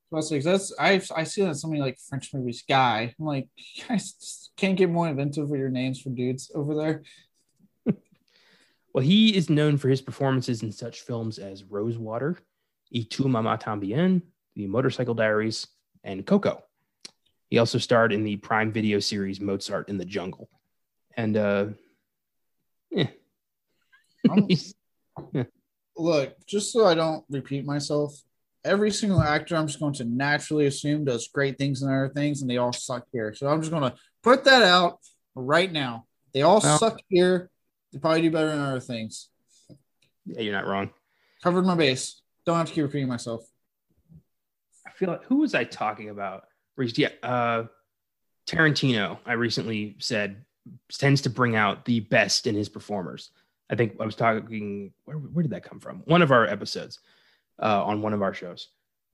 Well, 0.09 0.27
that's 0.27 0.73
I 0.79 0.99
I 1.15 1.23
see 1.25 1.43
that 1.43 1.49
in 1.49 1.53
so 1.53 1.67
many 1.67 1.79
like 1.79 1.99
French 1.99 2.33
movies. 2.33 2.63
Guy, 2.67 3.13
I'm 3.19 3.25
like, 3.27 3.49
you 3.55 3.83
guys 3.87 4.49
can't 4.57 4.79
get 4.79 4.89
more 4.89 5.07
inventive 5.07 5.47
with 5.47 5.59
your 5.59 5.69
names 5.69 6.01
for 6.01 6.09
dudes 6.09 6.49
over 6.55 6.73
there. 6.73 7.03
well, 8.93 9.03
he 9.03 9.35
is 9.35 9.47
known 9.47 9.77
for 9.77 9.87
his 9.87 10.01
performances 10.01 10.63
in 10.63 10.71
such 10.71 11.01
films 11.01 11.37
as 11.37 11.63
Rosewater, 11.63 12.39
Y 12.91 13.05
tu 13.07 13.25
mamá 13.25 13.61
también, 13.61 14.23
The 14.55 14.65
Motorcycle 14.65 15.13
Diaries, 15.13 15.67
and 16.03 16.25
Coco. 16.25 16.63
He 17.51 17.59
also 17.59 17.77
starred 17.77 18.11
in 18.11 18.23
the 18.23 18.37
Prime 18.37 18.71
Video 18.71 18.97
series 18.97 19.39
Mozart 19.39 19.87
in 19.89 19.99
the 19.99 20.05
Jungle. 20.05 20.49
And 21.15 21.37
uh 21.37 21.65
yeah. 22.89 23.09
yeah. 25.31 25.43
Look, 25.97 26.35
just 26.45 26.73
so 26.73 26.85
I 26.85 26.95
don't 26.95 27.23
repeat 27.29 27.65
myself, 27.65 28.13
every 28.63 28.91
single 28.91 29.21
actor 29.21 29.55
I'm 29.55 29.67
just 29.67 29.79
going 29.79 29.93
to 29.93 30.05
naturally 30.05 30.65
assume 30.65 31.05
does 31.05 31.29
great 31.29 31.57
things 31.57 31.81
and 31.81 31.91
other 31.91 32.09
things, 32.09 32.41
and 32.41 32.49
they 32.49 32.57
all 32.57 32.73
suck 32.73 33.05
here. 33.13 33.33
So 33.33 33.47
I'm 33.47 33.61
just 33.61 33.71
going 33.71 33.89
to 33.89 33.95
put 34.23 34.43
that 34.45 34.63
out 34.63 34.99
right 35.35 35.71
now. 35.71 36.05
They 36.33 36.41
all 36.41 36.59
well, 36.61 36.77
suck 36.77 36.99
here. 37.07 37.49
They 37.93 37.99
probably 37.99 38.23
do 38.23 38.31
better 38.31 38.49
in 38.49 38.59
other 38.59 38.79
things. 38.79 39.29
Yeah, 40.25 40.41
you're 40.41 40.53
not 40.53 40.67
wrong. 40.67 40.89
Covered 41.43 41.65
my 41.65 41.75
base. 41.75 42.21
Don't 42.45 42.57
have 42.57 42.67
to 42.67 42.73
keep 42.73 42.83
repeating 42.83 43.07
myself. 43.07 43.41
I 44.85 44.91
feel 44.91 45.09
like 45.09 45.23
who 45.25 45.37
was 45.37 45.55
I 45.55 45.63
talking 45.63 46.09
about? 46.09 46.45
Yeah, 46.77 47.09
uh, 47.23 47.65
Tarantino. 48.47 49.19
I 49.25 49.33
recently 49.33 49.95
said 49.99 50.43
tends 50.91 51.21
to 51.21 51.29
bring 51.29 51.55
out 51.55 51.85
the 51.85 52.01
best 52.01 52.47
in 52.47 52.55
his 52.55 52.69
performers. 52.69 53.31
I 53.69 53.75
think 53.75 53.95
I 53.99 54.05
was 54.05 54.15
talking. 54.15 54.93
Where, 55.05 55.17
where 55.17 55.43
did 55.43 55.51
that 55.51 55.63
come 55.63 55.79
from? 55.79 56.03
One 56.05 56.21
of 56.21 56.31
our 56.31 56.45
episodes 56.45 56.99
uh, 57.61 57.83
on 57.83 58.01
one 58.01 58.13
of 58.13 58.21
our 58.21 58.33
shows. 58.33 58.69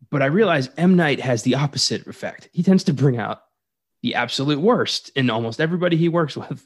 But 0.10 0.22
I 0.22 0.26
realize 0.26 0.70
M 0.78 0.96
Night 0.96 1.20
has 1.20 1.44
the 1.44 1.56
opposite 1.56 2.08
effect. 2.08 2.50
He 2.52 2.64
tends 2.64 2.86
to 2.86 2.94
bring 2.94 3.18
out 3.18 3.42
the 4.02 4.16
absolute 4.16 4.60
worst 4.60 5.12
in 5.16 5.30
almost 5.30 5.62
everybody 5.62 5.96
he 5.96 6.10
works 6.10 6.36
with. 6.36 6.66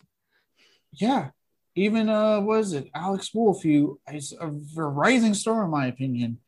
Yeah, 0.94 1.30
even 1.76 2.10
uh, 2.10 2.40
was 2.40 2.74
it 2.74 2.90
Alex 2.96 3.34
Wolff? 3.34 3.66
You 3.66 4.00
is 4.12 4.34
a 4.40 4.48
rising 4.48 5.34
star 5.34 5.66
in 5.66 5.72
my 5.72 5.88
opinion. 5.88 6.40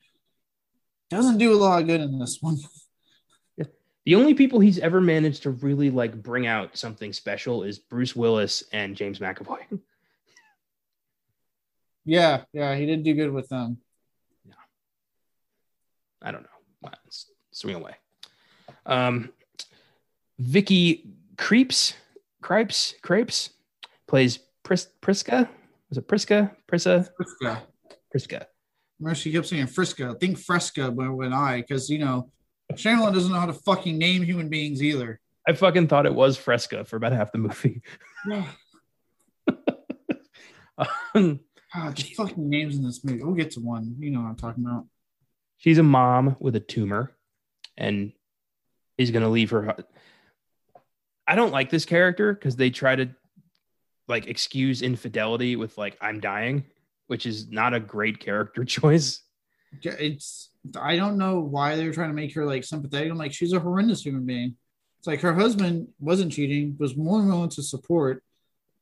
Doesn't 1.09 1.37
do 1.37 1.53
a 1.53 1.59
lot 1.59 1.81
of 1.81 1.87
good 1.87 2.01
in 2.01 2.19
this 2.19 2.39
one. 2.41 2.57
The 4.07 4.15
only 4.15 4.35
people 4.35 4.61
he's 4.61 4.79
ever 4.79 5.01
managed 5.01 5.43
to 5.43 5.49
really 5.49 5.89
like 5.89 6.23
bring 6.23 6.47
out 6.47 6.77
something 6.77 7.11
special 7.11 7.63
is 7.63 7.77
Bruce 7.77 8.15
Willis 8.15 8.63
and 8.71 8.95
James 8.95 9.19
McAvoy. 9.19 9.59
yeah, 12.07 12.43
yeah, 12.53 12.75
he 12.75 12.85
did 12.85 13.03
do 13.03 13.13
good 13.13 13.31
with 13.31 13.49
them. 13.49 13.77
Yeah. 14.47 14.53
I 16.21 16.31
don't 16.31 16.43
know. 16.43 16.89
swing 17.51 17.75
away. 17.75 17.95
Um, 18.85 19.31
Vicky 20.39 21.09
Krieps, 21.35 21.93
Cripes, 22.41 22.95
Crepes 23.01 23.49
plays 24.07 24.39
Pris- 24.63 24.89
Prisca. 25.01 25.49
Was 25.89 25.97
it 25.97 26.07
Prisca? 26.07 26.55
Prissa? 26.67 27.09
Prisca. 27.15 27.63
Prisca. 28.09 28.47
Remember, 28.99 29.15
she 29.15 29.31
kept 29.31 29.47
saying 29.47 29.67
Frisco. 29.67 30.13
Think 30.15 30.39
Fresca 30.39 30.89
when, 30.89 31.15
when 31.15 31.33
I, 31.33 31.61
because 31.61 31.89
you 31.89 31.99
know, 31.99 32.31
Shyamalan 32.73 33.13
doesn't 33.13 33.31
know 33.31 33.39
how 33.39 33.45
to 33.45 33.53
fucking 33.53 33.97
name 33.97 34.23
human 34.23 34.49
beings 34.49 34.81
either. 34.81 35.19
I 35.47 35.53
fucking 35.53 35.87
thought 35.87 36.05
it 36.05 36.13
was 36.13 36.37
Fresca 36.37 36.83
for 36.83 36.95
about 36.95 37.13
half 37.13 37.31
the 37.31 37.37
movie. 37.37 37.81
Yeah. 38.27 38.45
um, 41.15 41.39
God, 41.73 41.97
the 41.97 42.03
fucking 42.03 42.49
names 42.49 42.77
in 42.77 42.83
this 42.83 43.03
movie. 43.03 43.23
We'll 43.23 43.35
get 43.35 43.51
to 43.51 43.59
one. 43.59 43.95
You 43.99 44.11
know 44.11 44.21
what 44.21 44.29
I'm 44.29 44.35
talking 44.35 44.65
about. 44.65 44.85
She's 45.57 45.77
a 45.77 45.83
mom 45.83 46.35
with 46.39 46.55
a 46.55 46.59
tumor 46.59 47.11
and 47.75 48.13
is 48.97 49.11
going 49.11 49.23
to 49.23 49.29
leave 49.29 49.49
her. 49.51 49.75
I 51.27 51.35
don't 51.35 51.51
like 51.51 51.69
this 51.69 51.85
character 51.85 52.33
because 52.33 52.55
they 52.55 52.69
try 52.69 52.95
to 52.95 53.09
like 54.07 54.27
excuse 54.27 54.81
infidelity 54.81 55.55
with 55.55 55.77
like 55.77 55.97
I'm 56.01 56.19
dying, 56.19 56.63
which 57.07 57.25
is 57.25 57.49
not 57.49 57.73
a 57.73 57.79
great 57.79 58.19
character 58.19 58.63
choice. 58.65 59.21
It's 59.81 60.49
I 60.79 60.95
don't 60.95 61.17
know 61.17 61.39
why 61.39 61.75
they're 61.75 61.93
trying 61.93 62.09
to 62.09 62.15
make 62.15 62.33
her 62.35 62.45
like 62.45 62.63
sympathetic. 62.63 63.11
I'm 63.11 63.17
like 63.17 63.33
she's 63.33 63.53
a 63.53 63.59
horrendous 63.59 64.01
human 64.01 64.25
being. 64.25 64.55
It's 64.99 65.07
like 65.07 65.21
her 65.21 65.33
husband 65.33 65.89
wasn't 65.99 66.31
cheating, 66.31 66.75
was 66.79 66.95
more 66.95 67.21
willing 67.21 67.49
to 67.49 67.61
support, 67.61 68.23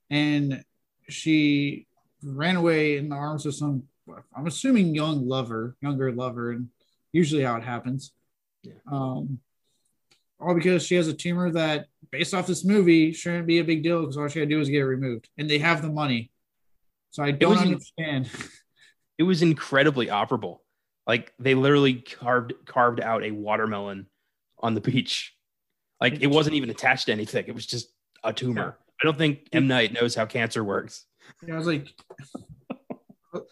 and 0.09 0.63
she 1.09 1.87
ran 2.25 2.55
away 2.55 2.97
in 2.97 3.09
the 3.09 3.15
arms 3.15 3.45
of 3.45 3.55
some 3.55 3.83
I'm 4.35 4.47
assuming 4.47 4.93
young 4.93 5.27
lover, 5.27 5.75
younger 5.81 6.11
lover, 6.11 6.51
and 6.51 6.69
usually 7.11 7.43
how 7.43 7.55
it 7.55 7.63
happens. 7.63 8.11
Yeah. 8.63 8.73
Um, 8.91 9.39
all 10.39 10.53
because 10.53 10.85
she 10.85 10.95
has 10.95 11.07
a 11.07 11.13
tumor 11.13 11.51
that, 11.51 11.87
based 12.11 12.33
off 12.33 12.47
this 12.47 12.65
movie, 12.65 13.13
shouldn't 13.13 13.47
be 13.47 13.59
a 13.59 13.63
big 13.63 13.83
deal 13.83 14.01
because 14.01 14.17
all 14.17 14.27
she 14.27 14.39
had 14.39 14.49
to 14.49 14.55
do 14.55 14.59
was 14.59 14.69
get 14.69 14.81
it 14.81 14.85
removed, 14.85 15.29
and 15.37 15.49
they 15.49 15.59
have 15.59 15.81
the 15.81 15.89
money. 15.89 16.31
So 17.11 17.23
I 17.23 17.31
don't 17.31 17.57
it 17.57 17.61
understand. 17.61 18.29
It 19.17 19.23
was 19.23 19.41
incredibly 19.41 20.07
operable. 20.07 20.57
Like 21.07 21.33
they 21.39 21.55
literally 21.55 21.93
carved 21.93 22.51
carved 22.65 22.99
out 22.99 23.23
a 23.23 23.31
watermelon 23.31 24.07
on 24.59 24.73
the 24.73 24.81
beach. 24.81 25.33
Like 26.01 26.21
it 26.21 26.27
wasn't 26.27 26.57
even 26.57 26.69
attached 26.69 27.05
to 27.05 27.13
anything. 27.13 27.45
It 27.47 27.55
was 27.55 27.65
just 27.65 27.93
a 28.25 28.33
tumor. 28.33 28.75
Yeah. 28.77 28.93
I 29.01 29.05
don't 29.05 29.17
think 29.17 29.47
M 29.53 29.67
Night 29.67 29.93
knows 29.93 30.15
how 30.15 30.25
cancer 30.25 30.65
works. 30.65 31.05
Yeah, 31.45 31.55
I 31.55 31.57
was 31.57 31.67
like, 31.67 31.87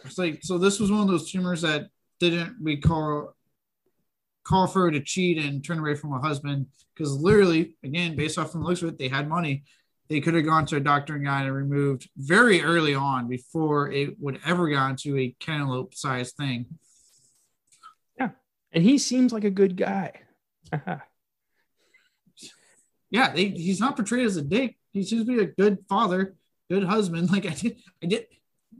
it's 0.06 0.18
like 0.18 0.40
so. 0.44 0.58
This 0.58 0.80
was 0.80 0.92
one 0.92 1.02
of 1.02 1.08
those 1.08 1.32
tumors 1.32 1.62
that 1.62 1.88
didn't 2.20 2.56
we 2.62 2.78
call 2.78 3.36
call 4.44 4.68
for 4.68 4.82
her 4.82 4.92
to 4.92 5.00
cheat 5.00 5.38
and 5.38 5.64
turn 5.64 5.80
away 5.80 5.96
from 5.96 6.14
a 6.14 6.20
husband 6.20 6.68
because 6.94 7.14
literally, 7.14 7.76
again, 7.84 8.16
based 8.16 8.38
off 8.38 8.52
from 8.52 8.62
the 8.62 8.68
looks 8.68 8.82
of 8.82 8.90
it, 8.90 8.98
they 8.98 9.08
had 9.08 9.28
money. 9.28 9.64
They 10.10 10.20
could 10.20 10.34
have 10.34 10.46
gone 10.46 10.66
to 10.68 10.76
a 10.76 10.82
doctor 10.82 11.16
and 11.16 11.24
gotten 11.24 11.48
it 11.48 11.52
removed 11.52 12.10
very 12.18 12.62
early 12.62 12.94
on 12.94 13.28
before 13.28 13.92
it 13.92 14.20
would 14.20 14.40
ever 14.46 14.70
got 14.70 14.92
into 14.92 15.18
a 15.18 15.36
cantaloupe 15.40 15.96
sized 15.96 16.36
thing. 16.36 16.66
Yeah. 18.20 18.32
And 18.72 18.84
he 18.84 18.98
seems 18.98 19.32
like 19.32 19.46
a 19.46 19.50
good 19.50 19.78
guy. 19.78 20.12
Uh-huh. 20.72 20.98
yeah, 23.10 23.32
they, 23.34 23.46
he's 23.46 23.80
not 23.80 23.96
portrayed 23.96 24.26
as 24.26 24.38
a 24.38 24.42
dick. 24.42 24.78
He 24.92 25.04
seems 25.04 25.26
to 25.26 25.38
be 25.38 25.44
a 25.44 25.48
good 25.48 25.80
father, 25.88 26.36
good 26.70 26.84
husband. 26.84 27.30
Like 27.32 27.46
I 27.46 27.54
did, 27.54 27.78
I 28.02 28.08
did. 28.08 28.26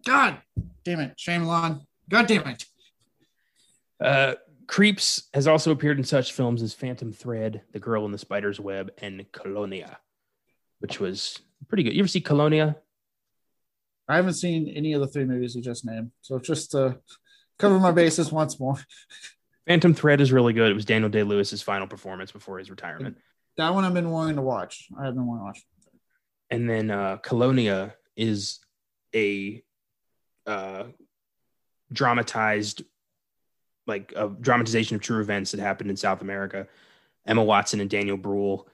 God 0.06 0.38
damn 0.84 1.00
it, 1.00 1.18
Shyamalan. 1.18 1.82
God 2.10 2.28
damn 2.28 2.48
it. 2.48 2.66
Uh, 4.00 4.36
Krieps 4.66 5.24
has 5.34 5.48
also 5.48 5.72
appeared 5.72 5.98
in 5.98 6.04
such 6.04 6.34
films 6.34 6.62
as 6.62 6.74
Phantom 6.74 7.12
Thread, 7.12 7.62
The 7.72 7.80
Girl 7.80 8.06
in 8.06 8.12
the 8.12 8.18
Spider's 8.18 8.60
Web, 8.60 8.92
and 8.98 9.26
Colonia, 9.32 10.00
which 10.80 11.00
was 11.00 11.40
pretty 11.68 11.84
good. 11.84 11.94
You 11.94 12.00
ever 12.00 12.08
see 12.08 12.22
Colonia? 12.22 12.78
I 14.08 14.18
haven't 14.18 14.34
seen 14.34 14.68
any 14.76 14.94
of 14.94 15.02
the 15.02 15.08
three 15.08 15.26
movies 15.26 15.56
you 15.56 15.62
just 15.62 15.86
named. 15.86 16.12
So 16.22 16.40
just 16.40 16.72
to 16.72 17.00
cover 17.58 17.80
my 17.80 17.92
bases 17.92 18.32
once 18.32 18.60
more. 18.60 18.76
Phantom 19.68 19.94
Thread 19.94 20.20
is 20.20 20.32
really 20.32 20.54
good. 20.54 20.72
It 20.72 20.76
was 20.76 20.86
Daniel 20.86 21.10
Day 21.10 21.24
Lewis's 21.24 21.62
final 21.62 21.88
performance 21.88 22.32
before 22.32 22.60
his 22.60 22.70
retirement. 22.70 23.18
That 23.58 23.74
one 23.74 23.86
I've 23.86 23.94
been 23.94 24.10
wanting 24.10 24.36
to 24.36 24.42
watch. 24.42 24.90
I 25.00 25.06
have 25.06 25.14
been 25.14 25.26
wanting 25.26 25.42
to 25.42 25.46
watch. 25.46 25.66
And 26.50 26.70
then 26.70 26.92
uh, 26.92 27.18
Colonia 27.18 27.96
is 28.16 28.60
a 29.16 29.64
uh, 30.46 30.84
dramatized 31.92 32.84
like 33.86 34.14
a 34.16 34.30
dramatization 34.30 34.96
of 34.96 35.02
true 35.02 35.22
events 35.22 35.52
that 35.52 35.60
happened 35.60 35.90
in 35.90 35.98
South 35.98 36.22
America. 36.22 36.68
Emma 37.26 37.44
Watson 37.44 37.82
and 37.82 37.90
Daniel 37.90 38.18
Bruhl. 38.18 38.68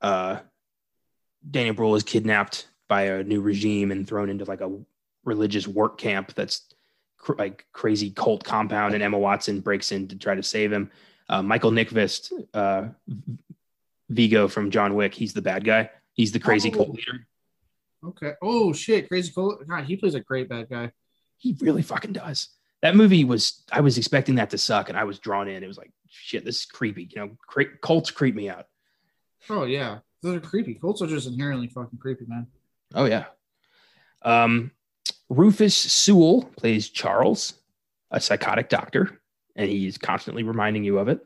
Uh, 0.00 0.38
Daniel 1.50 1.74
Bruhl 1.74 1.94
is 1.94 2.02
kidnapped 2.02 2.68
by 2.88 3.02
a 3.02 3.24
new 3.24 3.40
regime 3.40 3.90
and 3.90 4.06
thrown 4.06 4.30
into 4.30 4.44
like 4.44 4.60
a 4.60 4.72
religious 5.24 5.66
work 5.66 5.98
camp 5.98 6.34
that's 6.34 6.62
cr- 7.16 7.34
like 7.34 7.66
crazy 7.72 8.10
cult 8.10 8.44
compound, 8.44 8.94
and 8.94 9.02
Emma 9.02 9.18
Watson 9.18 9.60
breaks 9.60 9.92
in 9.92 10.08
to 10.08 10.16
try 10.16 10.34
to 10.34 10.42
save 10.42 10.72
him. 10.72 10.90
Uh, 11.28 11.42
Michael 11.42 11.72
Nyqvist, 11.72 12.32
uh, 12.54 12.88
Viggo 14.08 14.48
from 14.48 14.70
John 14.70 14.94
Wick, 14.94 15.14
he's 15.14 15.32
the 15.32 15.42
bad 15.42 15.64
guy. 15.64 15.90
He's 16.16 16.32
the 16.32 16.40
crazy 16.40 16.70
oh. 16.72 16.76
cult 16.76 16.90
leader. 16.90 17.26
Okay. 18.04 18.32
Oh 18.42 18.72
shit, 18.72 19.08
crazy 19.08 19.32
cult. 19.32 19.66
God, 19.66 19.84
he 19.84 19.96
plays 19.96 20.14
a 20.14 20.20
great 20.20 20.48
bad 20.48 20.68
guy. 20.68 20.90
He 21.38 21.56
really 21.60 21.82
fucking 21.82 22.12
does 22.12 22.48
that 22.82 22.96
movie 22.96 23.24
was 23.24 23.64
I 23.72 23.80
was 23.80 23.98
expecting 23.98 24.36
that 24.36 24.50
to 24.50 24.58
suck, 24.58 24.88
and 24.88 24.98
I 24.98 25.04
was 25.04 25.18
drawn 25.18 25.48
in. 25.48 25.62
It 25.62 25.66
was 25.66 25.78
like 25.78 25.90
shit, 26.08 26.44
this 26.44 26.60
is 26.60 26.66
creepy. 26.66 27.08
You 27.10 27.20
know, 27.20 27.30
cre- 27.46 27.76
cults 27.82 28.10
creep 28.10 28.34
me 28.34 28.48
out. 28.48 28.66
Oh 29.48 29.64
yeah, 29.64 29.98
those 30.22 30.36
are 30.36 30.40
creepy. 30.40 30.74
Cults 30.74 31.02
are 31.02 31.06
just 31.06 31.26
inherently 31.26 31.68
fucking 31.68 31.98
creepy, 31.98 32.26
man. 32.26 32.46
Oh 32.94 33.04
yeah. 33.04 33.24
Um, 34.22 34.72
Rufus 35.28 35.76
Sewell 35.76 36.44
plays 36.56 36.88
Charles, 36.88 37.54
a 38.10 38.20
psychotic 38.20 38.68
doctor, 38.68 39.20
and 39.54 39.68
he's 39.68 39.98
constantly 39.98 40.42
reminding 40.42 40.84
you 40.84 40.98
of 40.98 41.08
it. 41.08 41.20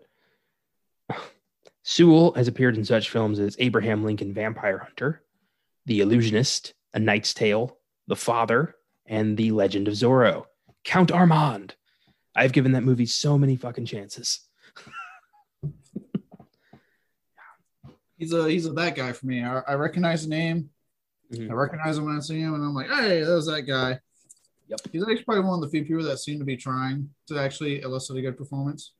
Sewell 1.90 2.32
has 2.34 2.46
appeared 2.46 2.76
in 2.76 2.84
such 2.84 3.10
films 3.10 3.40
as 3.40 3.56
Abraham 3.58 4.04
Lincoln 4.04 4.32
Vampire 4.32 4.78
Hunter, 4.78 5.24
The 5.86 6.02
Illusionist, 6.02 6.72
A 6.94 7.00
Knight's 7.00 7.34
Tale, 7.34 7.76
The 8.06 8.14
Father, 8.14 8.76
and 9.06 9.36
The 9.36 9.50
Legend 9.50 9.88
of 9.88 9.94
Zorro. 9.94 10.44
Count 10.84 11.10
Armand. 11.10 11.74
I've 12.36 12.52
given 12.52 12.70
that 12.72 12.84
movie 12.84 13.06
so 13.06 13.36
many 13.36 13.56
fucking 13.56 13.86
chances. 13.86 14.38
he's 18.16 18.32
a 18.32 18.48
he's 18.48 18.66
a 18.66 18.72
that 18.74 18.94
guy 18.94 19.10
for 19.10 19.26
me. 19.26 19.42
I, 19.42 19.58
I 19.58 19.74
recognize 19.74 20.22
the 20.22 20.28
name. 20.28 20.70
Mm-hmm. 21.32 21.50
I 21.50 21.54
recognize 21.54 21.98
him 21.98 22.04
when 22.04 22.16
I 22.16 22.20
see 22.20 22.38
him, 22.38 22.54
and 22.54 22.62
I'm 22.62 22.72
like, 22.72 22.88
hey, 22.88 23.24
that 23.24 23.34
was 23.34 23.46
that 23.46 23.62
guy. 23.62 23.98
Yep. 24.68 24.80
He's 24.92 25.02
actually 25.02 25.24
probably 25.24 25.42
one 25.42 25.60
of 25.60 25.62
the 25.62 25.76
few 25.76 25.84
people 25.84 26.04
that 26.04 26.18
seem 26.18 26.38
to 26.38 26.44
be 26.44 26.56
trying 26.56 27.10
to 27.26 27.40
actually 27.40 27.80
elicit 27.80 28.16
a 28.16 28.22
good 28.22 28.38
performance. 28.38 28.92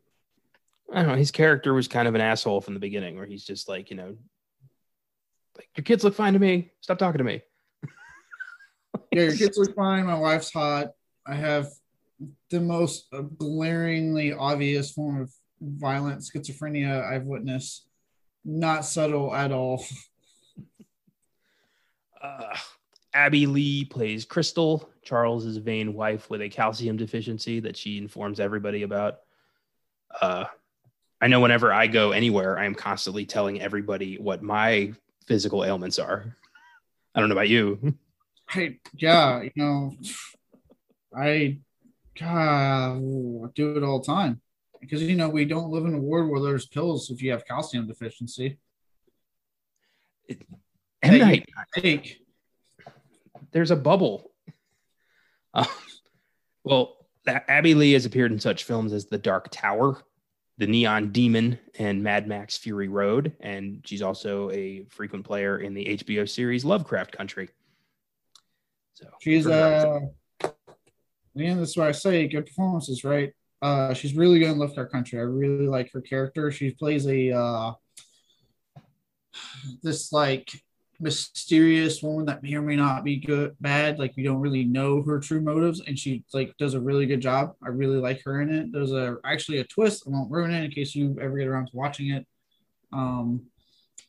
I 0.93 1.03
don't 1.03 1.13
know. 1.13 1.17
His 1.17 1.31
character 1.31 1.73
was 1.73 1.89
kind 1.89 2.09
of 2.09 2.15
an 2.15 2.21
asshole 2.21 2.61
from 2.61 2.75
the 2.75 2.81
beginning, 2.81 3.17
where 3.17 3.27
he's 3.27 3.45
just 3.45 3.69
like, 3.69 3.91
you 3.91 3.97
know, 3.97 4.17
like 5.57 5.69
your 5.77 5.85
kids 5.85 6.05
look 6.05 6.15
fine 6.15 6.33
to 6.33 6.39
me. 6.39 6.73
Stop 6.81 6.99
talking 6.99 7.19
to 7.19 7.25
me. 7.25 7.43
yeah, 9.13 9.23
your 9.23 9.37
kids 9.37 9.57
look 9.57 9.75
fine. 9.75 10.07
My 10.07 10.19
wife's 10.19 10.53
hot. 10.53 10.89
I 11.27 11.35
have 11.35 11.69
the 12.51 12.61
most 12.61 13.07
glaringly 13.39 14.33
obvious 14.33 14.93
form 14.93 15.23
of 15.23 15.33
violent 15.61 16.23
schizophrenia 16.23 17.05
I've 17.05 17.25
witnessed. 17.25 17.87
Not 18.45 18.85
subtle 18.85 19.35
at 19.35 19.53
all. 19.53 19.85
Uh, 22.23 22.55
Abbey 23.15 23.47
Lee 23.47 23.87
plays 23.87 24.27
Crystal, 24.27 24.91
Charles's 25.03 25.57
vain 25.57 25.95
wife 25.95 26.29
with 26.29 26.43
a 26.43 26.51
calcium 26.51 26.99
deficiency 26.99 27.61
that 27.61 27.79
she 27.79 27.97
informs 27.97 28.39
everybody 28.39 28.83
about. 28.83 29.21
Uh, 30.21 30.45
I 31.21 31.29
know 31.29 31.41
whenever 31.41 31.73
I 31.73 31.87
go 31.87 32.13
anywhere, 32.13 32.59
I 32.59 32.65
am 32.65 32.75
constantly 32.75 33.27
telling 33.27 33.61
everybody 33.61 34.17
what 34.17 34.43
my 34.43 34.93
physical 35.27 35.65
ailments 35.65 35.99
are. 35.99 36.37
I 37.15 37.21
don't 37.21 37.29
know 37.29 37.35
about 37.35 37.49
you. 37.49 37.95
I, 38.49 38.79
yeah, 38.97 39.43
you 39.43 39.51
know, 39.55 39.93
I, 41.17 41.59
God, 42.19 43.55
do 43.55 43.77
it 43.77 43.83
all 43.83 44.01
the 44.01 44.07
time 44.07 44.41
because 44.81 45.03
you 45.03 45.17
know 45.17 45.29
we 45.29 45.45
don't 45.45 45.71
live 45.71 45.85
in 45.85 45.95
a 45.95 46.01
world 46.01 46.31
where 46.31 46.41
there's 46.41 46.67
pills 46.67 47.11
if 47.11 47.23
you 47.23 47.31
have 47.33 47.47
calcium 47.47 47.87
deficiency. 47.87 48.59
It, 50.27 50.43
M 51.03 51.19
Night, 51.19 51.49
take. 51.75 52.19
There's 53.53 53.71
a 53.71 53.77
bubble. 53.77 54.31
Uh, 55.53 55.65
well, 56.65 56.97
Abbey 57.27 57.75
Lee 57.75 57.93
has 57.93 58.07
appeared 58.07 58.33
in 58.33 58.39
such 58.39 58.65
films 58.65 58.93
as 58.93 59.07
The 59.07 59.19
Dark 59.19 59.49
Tower, 59.51 60.03
The 60.61 60.67
Neon 60.67 61.11
Demon, 61.11 61.59
and 61.79 62.03
Mad 62.03 62.29
Max 62.29 62.59
Fury 62.59 62.89
Road, 62.89 63.33
and 63.41 63.81
she's 63.87 64.03
also 64.03 64.51
a 64.51 64.85
frequent 64.91 65.25
player 65.25 65.61
in 65.61 65.73
the 65.73 65.97
HBO 65.97 66.29
series 66.29 66.67
Lovecraft 66.67 67.13
Country. 67.13 67.49
So 68.93 69.07
she's 69.23 69.47
uh, 69.47 70.01
again, 71.35 71.57
that's 71.57 71.79
why 71.79 71.89
I 71.89 71.93
say 71.93 72.29
good 72.29 72.45
performances, 72.45 73.05
right? 73.05 73.33
Uh, 73.63 73.95
she's 73.95 74.15
really 74.15 74.39
good 74.39 74.51
in 74.51 74.59
Lovecraft 74.59 74.93
Country. 74.93 75.19
I 75.19 75.23
really 75.23 75.67
like 75.67 75.91
her 75.95 76.03
character. 76.03 76.53
She 76.53 76.73
plays 76.73 77.07
a 77.07 77.33
uh, 77.33 77.73
this 79.83 80.13
like 80.13 80.51
mysterious 81.01 82.03
woman 82.03 82.27
that 82.27 82.43
may 82.43 82.55
or 82.55 82.63
may 82.63 82.77
not 82.77 83.03
be 83.03 83.17
good 83.17 83.57
bad 83.61 83.99
like 83.99 84.13
we 84.17 84.23
don't 84.23 84.41
really 84.41 84.65
know 84.65 85.03
her 85.03 85.19
true 85.19 85.41
motives 85.41 85.81
and 85.87 85.99
she 85.99 86.23
like 86.35 86.55
does 86.59 86.75
a 86.75 86.81
really 86.81 87.07
good 87.07 87.21
job. 87.21 87.55
I 87.65 87.69
really 87.69 87.97
like 87.97 88.23
her 88.25 88.43
in 88.43 88.53
it. 88.53 88.71
There's 88.71 88.93
a 88.93 89.17
actually 89.25 89.59
a 89.59 89.65
twist 89.65 90.05
i 90.07 90.11
won't 90.11 90.31
ruin 90.31 90.53
it 90.53 90.63
in 90.63 90.71
case 90.71 90.95
you 90.95 91.17
ever 91.21 91.39
get 91.39 91.47
around 91.47 91.67
to 91.67 91.77
watching 91.77 92.11
it. 92.11 92.27
Um 92.93 93.43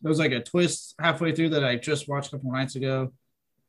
there 0.02 0.10
was 0.10 0.20
like 0.20 0.34
a 0.34 0.44
twist 0.44 0.96
halfway 1.00 1.34
through 1.34 1.50
that 1.50 1.64
i 1.64 1.76
just 1.76 2.10
watched 2.10 2.30
a 2.30 2.32
couple 2.32 2.52
nights 2.52 2.76
ago 2.76 3.14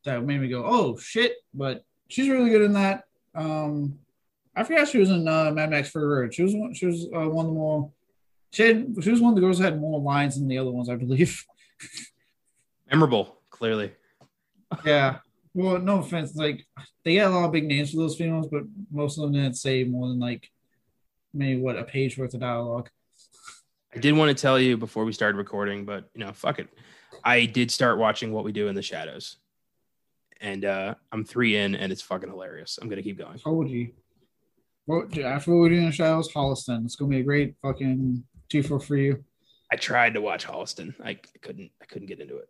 that 0.04 0.24
made 0.24 0.40
me 0.40 0.48
go 0.48 0.64
oh 0.66 0.96
shit 0.96 1.34
but 1.54 1.84
she's 2.08 2.28
really 2.28 2.50
good 2.50 2.62
in 2.62 2.72
that. 2.72 3.04
Um 3.36 4.00
i 4.56 4.64
forgot 4.64 4.88
she 4.88 4.98
was 4.98 5.10
in 5.10 5.28
uh, 5.28 5.52
mad 5.52 5.70
max 5.70 5.90
fury 5.90 6.22
road. 6.22 6.34
She 6.34 6.42
was 6.42 6.56
one 6.56 6.74
she 6.74 6.86
was 6.86 7.06
uh, 7.14 7.28
one 7.28 7.46
of 7.46 7.52
the 7.52 7.58
more 7.58 7.90
she 8.50 8.64
had 8.64 8.94
she 9.00 9.10
was 9.10 9.20
one 9.20 9.30
of 9.30 9.36
the 9.36 9.40
girls 9.40 9.58
that 9.58 9.72
had 9.72 9.80
more 9.80 10.00
lines 10.00 10.36
than 10.36 10.48
the 10.48 10.58
other 10.58 10.70
ones 10.70 10.90
i 10.90 10.94
believe 10.94 11.44
memorable, 12.92 13.38
clearly. 13.50 13.92
yeah. 14.84 15.18
Well, 15.54 15.78
no 15.78 15.98
offense. 15.98 16.34
Like 16.36 16.66
they 17.04 17.16
got 17.16 17.30
a 17.30 17.34
lot 17.34 17.46
of 17.46 17.52
big 17.52 17.66
names 17.66 17.90
for 17.90 17.98
those 17.98 18.16
females, 18.16 18.48
but 18.50 18.62
most 18.90 19.18
of 19.18 19.22
them 19.22 19.32
didn't 19.32 19.54
say 19.54 19.84
more 19.84 20.08
than 20.08 20.18
like 20.18 20.48
maybe 21.34 21.60
what 21.60 21.76
a 21.76 21.84
page 21.84 22.16
worth 22.16 22.34
of 22.34 22.40
dialogue. 22.40 22.88
I 23.94 23.98
did 23.98 24.16
want 24.16 24.34
to 24.36 24.40
tell 24.40 24.58
you 24.58 24.76
before 24.78 25.04
we 25.04 25.12
started 25.12 25.36
recording, 25.36 25.84
but 25.84 26.08
you 26.14 26.24
know, 26.24 26.32
fuck 26.32 26.58
it. 26.58 26.68
I 27.24 27.44
did 27.44 27.70
start 27.70 27.98
watching 27.98 28.32
What 28.32 28.44
We 28.44 28.52
Do 28.52 28.68
in 28.68 28.74
the 28.74 28.82
Shadows, 28.82 29.36
and 30.40 30.64
uh, 30.64 30.94
I'm 31.12 31.24
three 31.24 31.56
in, 31.56 31.74
and 31.74 31.92
it's 31.92 32.02
fucking 32.02 32.30
hilarious. 32.30 32.78
I'm 32.80 32.88
gonna 32.88 33.02
keep 33.02 33.18
going. 33.18 33.38
Told 33.38 33.68
you. 33.68 33.90
Well, 34.86 35.06
after 35.22 35.52
What 35.52 35.64
We 35.64 35.68
Do 35.70 35.74
in 35.76 35.86
the 35.86 35.92
Shadows, 35.92 36.32
Holliston. 36.32 36.84
It's 36.86 36.96
gonna 36.96 37.10
be 37.10 37.20
a 37.20 37.22
great 37.22 37.54
fucking 37.60 38.24
two 38.48 38.62
for 38.62 38.80
for 38.80 38.96
you. 38.96 39.22
I 39.70 39.76
tried 39.76 40.14
to 40.14 40.22
watch 40.22 40.46
Holliston. 40.46 40.94
I 41.04 41.18
couldn't. 41.42 41.70
I 41.82 41.84
couldn't 41.84 42.08
get 42.08 42.20
into 42.20 42.38
it. 42.38 42.48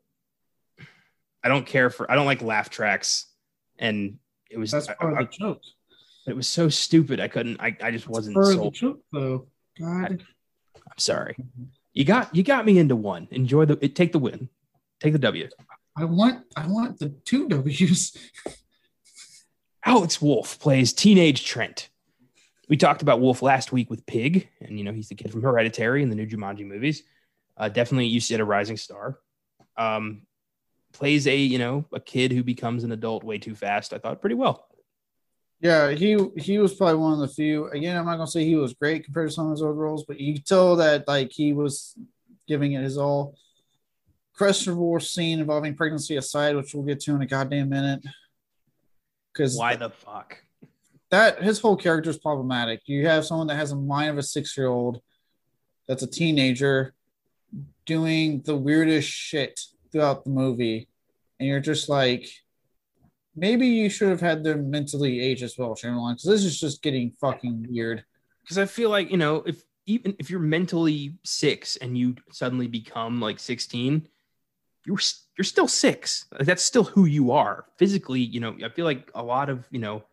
I 1.44 1.48
don't 1.48 1.66
care 1.66 1.90
for 1.90 2.10
I 2.10 2.14
don't 2.14 2.27
like 2.27 2.43
laugh 2.43 2.70
tracks, 2.70 3.27
and 3.78 4.19
it 4.51 4.59
was 4.59 4.70
that's 4.70 4.86
part 4.86 5.16
I, 5.16 5.23
of 5.23 5.31
the 5.31 5.36
joke. 5.36 5.62
It 6.27 6.36
was 6.36 6.47
so 6.47 6.69
stupid. 6.69 7.19
I 7.20 7.28
couldn't. 7.28 7.60
I, 7.60 7.77
I 7.82 7.90
just 7.90 8.09
wasn't. 8.09 8.35
Part 8.35 8.47
sold. 8.47 8.59
of 8.59 8.73
the 8.73 8.78
joke, 8.78 9.01
though. 9.12 9.47
God. 9.78 10.24
I, 10.77 10.78
am 10.78 10.98
sorry. 10.98 11.36
You 11.93 12.05
got 12.05 12.35
you 12.35 12.43
got 12.43 12.64
me 12.64 12.78
into 12.78 12.97
one. 12.97 13.28
Enjoy 13.31 13.64
the 13.64 13.78
it, 13.82 13.97
take 13.97 14.12
the 14.12 14.19
win, 14.19 14.48
take 15.01 15.12
the 15.12 15.19
W. 15.19 15.48
I 15.97 16.05
want 16.05 16.44
I 16.56 16.66
want 16.66 16.98
the 16.98 17.09
two 17.24 17.48
W's. 17.48 18.16
Alex 19.85 20.23
Wolff 20.23 20.60
plays 20.60 20.93
teenage 20.93 21.44
Trent. 21.44 21.89
We 22.69 22.77
talked 22.77 23.02
about 23.02 23.20
Wolff 23.20 23.43
last 23.43 23.73
week 23.73 23.90
with 23.90 24.06
Pig, 24.06 24.48
and 24.60 24.78
you 24.78 24.85
know 24.85 24.93
he's 24.93 25.09
the 25.09 25.16
kid 25.16 25.32
from 25.32 25.43
Hereditary 25.43 26.02
and 26.02 26.10
the 26.10 26.16
new 26.16 26.27
Jumanji 26.27 26.64
movies. 26.64 27.02
Uh, 27.56 27.69
definitely, 27.69 28.06
you 28.06 28.20
see 28.20 28.35
at 28.35 28.40
a 28.40 28.44
rising 28.44 28.77
star. 28.77 29.19
Um, 29.77 30.23
plays 30.93 31.27
a 31.27 31.36
you 31.36 31.59
know 31.59 31.85
a 31.93 32.01
kid 32.01 32.32
who 32.32 32.43
becomes 32.43 32.85
an 32.85 32.93
adult 32.93 33.24
way 33.24 33.39
too 33.39 33.55
fast. 33.55 33.93
I 33.93 33.98
thought 33.98 34.20
pretty 34.20 34.36
well. 34.36 34.66
Yeah, 35.60 35.90
he 35.90 36.19
he 36.36 36.59
was 36.59 36.74
probably 36.74 36.97
one 36.97 37.12
of 37.12 37.20
the 37.20 37.28
few. 37.28 37.69
Again, 37.69 37.97
I'm 37.97 38.05
not 38.05 38.16
gonna 38.16 38.27
say 38.27 38.44
he 38.44 38.56
was 38.56 38.74
great 38.74 39.05
compared 39.05 39.28
to 39.28 39.35
some 39.35 39.47
of 39.47 39.52
his 39.52 39.62
other 39.62 39.73
roles, 39.73 40.05
but 40.05 40.20
you 40.20 40.39
tell 40.39 40.77
that 40.77 41.06
like 41.06 41.31
he 41.32 41.52
was 41.52 41.94
giving 42.47 42.73
it 42.73 42.82
his 42.82 42.98
all. 42.98 43.36
Christopher 44.35 44.98
scene 44.98 45.40
involving 45.40 45.74
pregnancy 45.74 46.16
aside, 46.16 46.56
which 46.56 46.74
we'll 46.74 46.85
get 46.85 47.01
to 47.01 47.14
in 47.14 47.23
a 47.23 47.27
goddamn 47.27 47.69
minute. 47.69 48.02
Because 49.32 49.56
why 49.56 49.77
the 49.77 49.90
fuck? 49.90 50.43
That 51.10 51.43
his 51.43 51.60
whole 51.60 51.77
character 51.77 52.10
is 52.10 52.19
problematic. 52.19 52.81
You 52.86 53.06
have 53.06 53.27
someone 53.27 53.47
that 53.48 53.56
has 53.56 53.73
a 53.73 53.77
mind 53.77 54.10
of 54.10 54.19
a 54.19 54.23
six 54.23 54.56
year 54.56 54.69
old, 54.69 55.02
that's 55.86 56.02
a 56.02 56.06
teenager, 56.06 56.94
doing 57.85 58.40
the 58.40 58.56
weirdest 58.56 59.09
shit 59.09 59.60
throughout 59.93 60.24
the 60.24 60.31
movie, 60.31 60.89
and 61.39 61.48
you're 61.48 61.60
just 61.60 61.89
like, 61.89 62.27
maybe 63.36 63.66
you 63.66 63.89
should 63.89 64.09
have 64.09 64.20
had 64.20 64.43
them 64.43 64.70
mentally 64.70 65.20
age 65.20 65.43
as 65.43 65.56
well, 65.56 65.74
Shyamalan, 65.74 66.14
because 66.14 66.24
this 66.24 66.44
is 66.44 66.59
just 66.59 66.82
getting 66.82 67.12
fucking 67.20 67.66
weird. 67.69 68.05
Because 68.43 68.59
I 68.59 68.66
feel 68.66 68.90
like 68.90 69.10
you 69.10 69.19
know, 69.19 69.43
if 69.47 69.62
even 69.86 70.16
if 70.19 70.31
you're 70.31 70.40
mentally 70.40 71.14
six 71.24 71.77
and 71.77 71.97
you 71.97 72.16
suddenly 72.31 72.66
become 72.66 73.20
like 73.20 73.39
16, 73.39 74.09
you're 74.86 74.98
you're 75.36 75.44
still 75.44 75.69
six. 75.69 76.27
That's 76.40 76.62
still 76.62 76.85
who 76.85 77.06
you 77.06 77.32
are 77.32 77.66
physically. 77.77 78.20
You 78.20 78.40
know, 78.40 78.56
I 78.64 78.69
feel 78.69 78.85
like 78.85 79.10
a 79.14 79.23
lot 79.23 79.48
of 79.48 79.66
you 79.70 79.78
know 79.78 80.05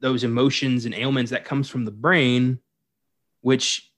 those 0.00 0.24
emotions 0.24 0.84
and 0.84 0.94
ailments 0.94 1.30
that 1.30 1.44
comes 1.44 1.68
from 1.68 1.84
the 1.84 1.92
brain, 1.92 2.58
which 3.40 3.90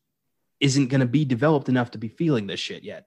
isn't 0.60 0.88
going 0.88 1.00
to 1.00 1.06
be 1.06 1.24
developed 1.24 1.68
enough 1.68 1.90
to 1.92 1.98
be 1.98 2.08
feeling 2.08 2.46
this 2.46 2.60
shit 2.60 2.82
yet. 2.82 3.06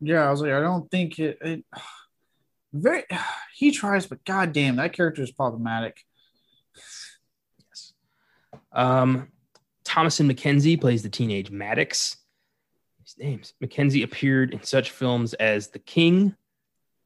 Yeah, 0.00 0.26
I 0.26 0.30
was 0.30 0.40
like, 0.40 0.52
I 0.52 0.60
don't 0.60 0.90
think 0.90 1.18
it. 1.18 1.38
it 1.40 1.64
very, 2.72 3.04
he 3.54 3.70
tries, 3.70 4.06
but 4.06 4.24
goddamn, 4.24 4.76
that 4.76 4.92
character 4.92 5.22
is 5.22 5.30
problematic. 5.30 6.04
Yes. 7.68 7.92
Um, 8.72 9.28
Thomasin 9.84 10.30
McKenzie 10.30 10.80
plays 10.80 11.02
the 11.02 11.08
teenage 11.08 11.50
Maddox. 11.50 12.16
His 13.02 13.16
names. 13.18 13.54
McKenzie 13.62 14.02
appeared 14.02 14.52
in 14.52 14.62
such 14.62 14.90
films 14.90 15.32
as 15.34 15.68
The 15.68 15.78
King, 15.78 16.34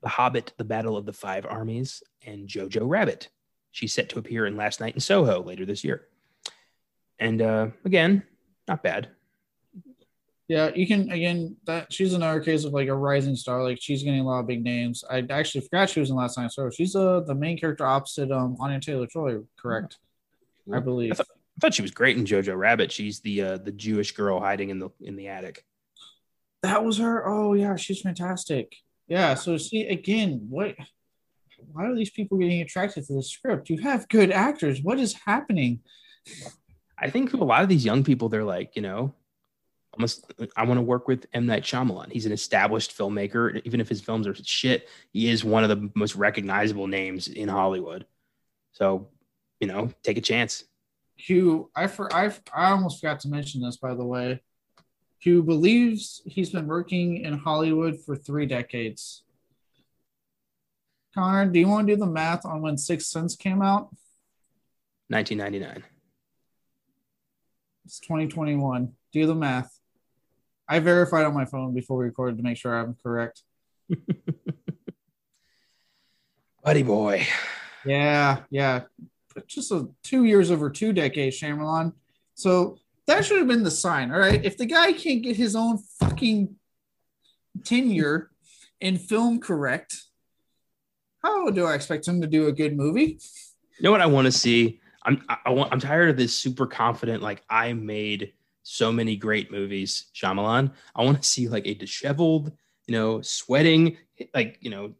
The 0.02 0.08
Hobbit, 0.08 0.54
The 0.56 0.64
Battle 0.64 0.96
of 0.96 1.04
the 1.04 1.12
Five 1.12 1.46
Armies, 1.46 2.02
and 2.26 2.48
Jojo 2.48 2.82
Rabbit. 2.82 3.28
She's 3.70 3.92
set 3.92 4.08
to 4.10 4.18
appear 4.18 4.46
in 4.46 4.56
Last 4.56 4.80
Night 4.80 4.94
in 4.94 5.00
Soho 5.00 5.42
later 5.42 5.66
this 5.66 5.84
year. 5.84 6.08
And 7.18 7.42
uh, 7.42 7.68
again, 7.84 8.24
not 8.66 8.82
bad. 8.82 9.08
Yeah, 10.50 10.72
you 10.74 10.84
can 10.84 11.12
again 11.12 11.54
that 11.66 11.92
she's 11.92 12.12
another 12.12 12.40
case 12.40 12.64
of 12.64 12.72
like 12.72 12.88
a 12.88 12.94
rising 12.94 13.36
star. 13.36 13.62
Like 13.62 13.78
she's 13.80 14.02
getting 14.02 14.18
a 14.18 14.26
lot 14.26 14.40
of 14.40 14.48
big 14.48 14.64
names. 14.64 15.04
I 15.08 15.24
actually 15.30 15.60
forgot 15.60 15.88
she 15.88 16.00
was 16.00 16.10
in 16.10 16.16
Last 16.16 16.36
Night 16.36 16.50
So 16.50 16.68
she's 16.70 16.96
uh 16.96 17.20
the 17.20 17.36
main 17.36 17.56
character 17.56 17.86
opposite 17.86 18.32
um 18.32 18.56
Anya 18.58 18.80
Taylor 18.80 19.06
Joy, 19.06 19.36
correct? 19.56 19.98
Yeah. 20.66 20.78
I 20.78 20.80
believe. 20.80 21.12
I 21.12 21.14
thought, 21.14 21.26
I 21.30 21.58
thought, 21.60 21.74
she 21.74 21.82
was 21.82 21.92
great 21.92 22.16
in 22.16 22.24
Jojo 22.24 22.58
Rabbit. 22.58 22.90
She's 22.90 23.20
the 23.20 23.42
uh 23.42 23.58
the 23.58 23.70
Jewish 23.70 24.10
girl 24.10 24.40
hiding 24.40 24.70
in 24.70 24.80
the 24.80 24.90
in 25.00 25.14
the 25.14 25.28
attic. 25.28 25.64
That 26.64 26.84
was 26.84 26.98
her. 26.98 27.24
Oh 27.28 27.54
yeah, 27.54 27.76
she's 27.76 28.00
fantastic. 28.00 28.74
Yeah. 29.06 29.34
So 29.34 29.56
see 29.56 29.86
again, 29.86 30.48
what 30.48 30.74
why 31.70 31.84
are 31.84 31.94
these 31.94 32.10
people 32.10 32.38
getting 32.38 32.60
attracted 32.60 33.06
to 33.06 33.12
the 33.12 33.22
script? 33.22 33.70
You 33.70 33.80
have 33.82 34.08
good 34.08 34.32
actors. 34.32 34.82
What 34.82 34.98
is 34.98 35.14
happening? 35.26 35.78
I 36.98 37.08
think 37.08 37.34
a 37.34 37.36
lot 37.36 37.62
of 37.62 37.68
these 37.68 37.84
young 37.84 38.02
people, 38.02 38.28
they're 38.28 38.42
like, 38.42 38.74
you 38.74 38.82
know, 38.82 39.14
almost 39.94 40.32
I 40.56 40.64
want 40.64 40.78
to 40.78 40.82
work 40.82 41.08
with 41.08 41.26
M. 41.32 41.46
Night 41.46 41.62
Shyamalan. 41.62 42.12
He's 42.12 42.26
an 42.26 42.32
established 42.32 42.96
filmmaker. 42.96 43.60
Even 43.64 43.80
if 43.80 43.88
his 43.88 44.00
films 44.00 44.26
are 44.26 44.34
shit, 44.34 44.88
he 45.12 45.28
is 45.28 45.44
one 45.44 45.64
of 45.64 45.70
the 45.70 45.90
most 45.94 46.16
recognizable 46.16 46.86
names 46.86 47.28
in 47.28 47.48
Hollywood. 47.48 48.06
So, 48.72 49.08
you 49.58 49.66
know, 49.66 49.92
take 50.02 50.18
a 50.18 50.22
chance. 50.22 50.64
Hugh, 51.16 51.70
I 51.74 51.86
for 51.86 52.12
I 52.14 52.32
I 52.54 52.70
almost 52.70 53.00
forgot 53.00 53.20
to 53.20 53.28
mention 53.28 53.60
this 53.62 53.76
by 53.76 53.94
the 53.94 54.04
way. 54.04 54.40
Hugh 55.18 55.42
believes 55.42 56.22
he's 56.24 56.50
been 56.50 56.66
working 56.66 57.18
in 57.18 57.34
Hollywood 57.34 58.00
for 58.00 58.16
three 58.16 58.46
decades. 58.46 59.22
Connor, 61.14 61.50
do 61.50 61.58
you 61.58 61.68
want 61.68 61.88
to 61.88 61.94
do 61.94 62.00
the 62.00 62.06
math 62.06 62.46
on 62.46 62.62
when 62.62 62.78
Sixth 62.78 63.08
Sense 63.08 63.36
came 63.36 63.60
out? 63.60 63.90
1999. 65.08 65.84
It's 67.84 67.98
2021. 67.98 68.92
Do 69.12 69.26
the 69.26 69.34
math. 69.34 69.79
I 70.70 70.78
verified 70.78 71.26
on 71.26 71.34
my 71.34 71.44
phone 71.46 71.74
before 71.74 71.98
we 71.98 72.04
recorded 72.04 72.36
to 72.36 72.44
make 72.44 72.56
sure 72.56 72.72
I'm 72.72 72.96
correct. 73.02 73.42
Buddy 76.64 76.84
boy. 76.84 77.26
Yeah, 77.84 78.42
yeah. 78.50 78.82
Just 79.48 79.72
a, 79.72 79.88
two 80.04 80.24
years 80.24 80.52
over 80.52 80.70
two 80.70 80.92
decades, 80.92 81.40
Shyamalan. 81.40 81.92
So 82.34 82.78
that 83.08 83.24
should 83.24 83.38
have 83.38 83.48
been 83.48 83.64
the 83.64 83.70
sign, 83.70 84.12
all 84.12 84.20
right? 84.20 84.44
If 84.44 84.56
the 84.58 84.66
guy 84.66 84.92
can't 84.92 85.24
get 85.24 85.34
his 85.34 85.56
own 85.56 85.78
fucking 85.98 86.54
tenure 87.64 88.30
in 88.80 88.96
film 88.96 89.40
correct, 89.40 89.96
how 91.20 91.50
do 91.50 91.66
I 91.66 91.74
expect 91.74 92.06
him 92.06 92.20
to 92.20 92.28
do 92.28 92.46
a 92.46 92.52
good 92.52 92.76
movie? 92.76 93.18
You 93.76 93.82
know 93.82 93.90
what 93.90 94.00
I 94.00 94.06
want 94.06 94.26
to 94.26 94.32
see? 94.32 94.80
I'm 95.02 95.24
I, 95.28 95.38
I 95.46 95.50
want 95.50 95.72
I'm 95.72 95.80
tired 95.80 96.10
of 96.10 96.16
this 96.16 96.36
super 96.36 96.68
confident 96.68 97.22
like 97.22 97.42
I 97.50 97.72
made 97.72 98.34
so 98.70 98.92
many 98.92 99.16
great 99.16 99.50
movies, 99.50 100.06
Shyamalan. 100.14 100.70
I 100.94 101.04
want 101.04 101.20
to 101.20 101.28
see 101.28 101.48
like 101.48 101.66
a 101.66 101.74
disheveled, 101.74 102.52
you 102.86 102.92
know, 102.92 103.20
sweating, 103.20 103.96
like 104.32 104.58
you 104.60 104.70
know, 104.70 104.92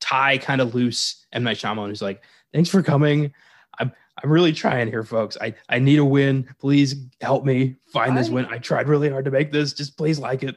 tie 0.00 0.38
kind 0.38 0.60
of 0.60 0.74
loose 0.74 1.24
M 1.32 1.44
Night 1.44 1.56
Shyamalan 1.56 1.88
who's 1.88 2.02
like, 2.02 2.24
"Thanks 2.52 2.68
for 2.68 2.82
coming. 2.82 3.32
I'm 3.78 3.92
I'm 4.20 4.30
really 4.30 4.52
trying 4.52 4.88
here, 4.88 5.04
folks. 5.04 5.36
I 5.40 5.54
I 5.68 5.78
need 5.78 6.00
a 6.00 6.04
win. 6.04 6.52
Please 6.58 6.96
help 7.20 7.44
me 7.44 7.76
find 7.92 8.18
this 8.18 8.28
I, 8.28 8.32
win. 8.32 8.46
I 8.46 8.58
tried 8.58 8.88
really 8.88 9.08
hard 9.08 9.26
to 9.26 9.30
make 9.30 9.52
this. 9.52 9.72
Just 9.72 9.96
please 9.96 10.18
like 10.18 10.42
it." 10.42 10.56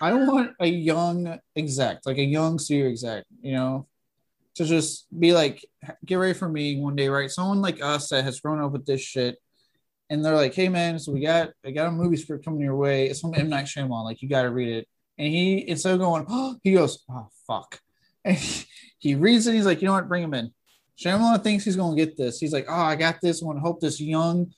I 0.00 0.14
want 0.14 0.52
a 0.58 0.66
young 0.66 1.38
exec, 1.54 2.00
like 2.06 2.18
a 2.18 2.24
young 2.24 2.58
studio 2.58 2.88
exec, 2.88 3.24
you 3.42 3.52
know, 3.52 3.86
to 4.54 4.64
just 4.64 5.06
be 5.18 5.34
like, 5.34 5.64
get 6.04 6.16
ready 6.16 6.32
for 6.32 6.48
me 6.48 6.80
one 6.80 6.96
day, 6.96 7.08
right? 7.08 7.30
Someone 7.30 7.60
like 7.60 7.82
us 7.82 8.08
that 8.08 8.24
has 8.24 8.40
grown 8.40 8.60
up 8.60 8.72
with 8.72 8.84
this 8.84 9.00
shit, 9.00 9.36
and 10.12 10.22
they're 10.22 10.36
like, 10.36 10.52
hey 10.54 10.68
man, 10.68 10.98
so 10.98 11.10
we 11.10 11.20
got 11.20 11.52
I 11.64 11.70
got 11.70 11.88
a 11.88 11.90
movie 11.90 12.18
script 12.18 12.44
coming 12.44 12.60
your 12.60 12.76
way. 12.76 13.06
It's 13.06 13.20
from 13.20 13.34
M 13.34 13.48
Night 13.48 13.64
Shyamalan, 13.64 14.04
like 14.04 14.20
you 14.20 14.28
got 14.28 14.42
to 14.42 14.50
read 14.50 14.68
it. 14.68 14.86
And 15.16 15.28
he 15.28 15.66
instead 15.66 15.94
of 15.94 16.00
going, 16.00 16.26
oh, 16.28 16.56
he 16.62 16.74
goes, 16.74 17.02
oh 17.10 17.28
fuck, 17.46 17.80
and 18.24 18.36
he 18.98 19.14
reads 19.14 19.46
it. 19.46 19.54
He's 19.54 19.64
like, 19.64 19.80
you 19.80 19.86
know 19.86 19.94
what, 19.94 20.08
bring 20.08 20.22
him 20.22 20.34
in. 20.34 20.50
Shyamalan 21.02 21.42
thinks 21.42 21.64
he's 21.64 21.76
gonna 21.76 21.96
get 21.96 22.18
this. 22.18 22.38
He's 22.38 22.52
like, 22.52 22.66
oh, 22.68 22.74
I 22.74 22.94
got 22.94 23.22
this. 23.22 23.42
I 23.42 23.46
want 23.46 23.56
to 23.56 23.62
help 23.62 23.80
this 23.80 24.02
young 24.02 24.52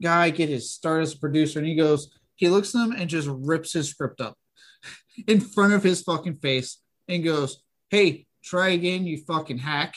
guy 0.00 0.30
get 0.30 0.48
his 0.48 0.72
start 0.72 1.02
as 1.02 1.14
a 1.14 1.18
producer. 1.18 1.58
And 1.58 1.66
he 1.66 1.74
goes, 1.74 2.16
he 2.36 2.48
looks 2.48 2.72
at 2.76 2.84
him 2.84 2.92
and 2.92 3.10
just 3.10 3.28
rips 3.28 3.72
his 3.72 3.90
script 3.90 4.20
up 4.20 4.38
in 5.26 5.40
front 5.40 5.72
of 5.72 5.82
his 5.82 6.02
fucking 6.02 6.36
face 6.36 6.78
and 7.08 7.24
goes, 7.24 7.64
hey, 7.88 8.26
try 8.44 8.68
again, 8.68 9.08
you 9.08 9.18
fucking 9.26 9.58
hack, 9.58 9.96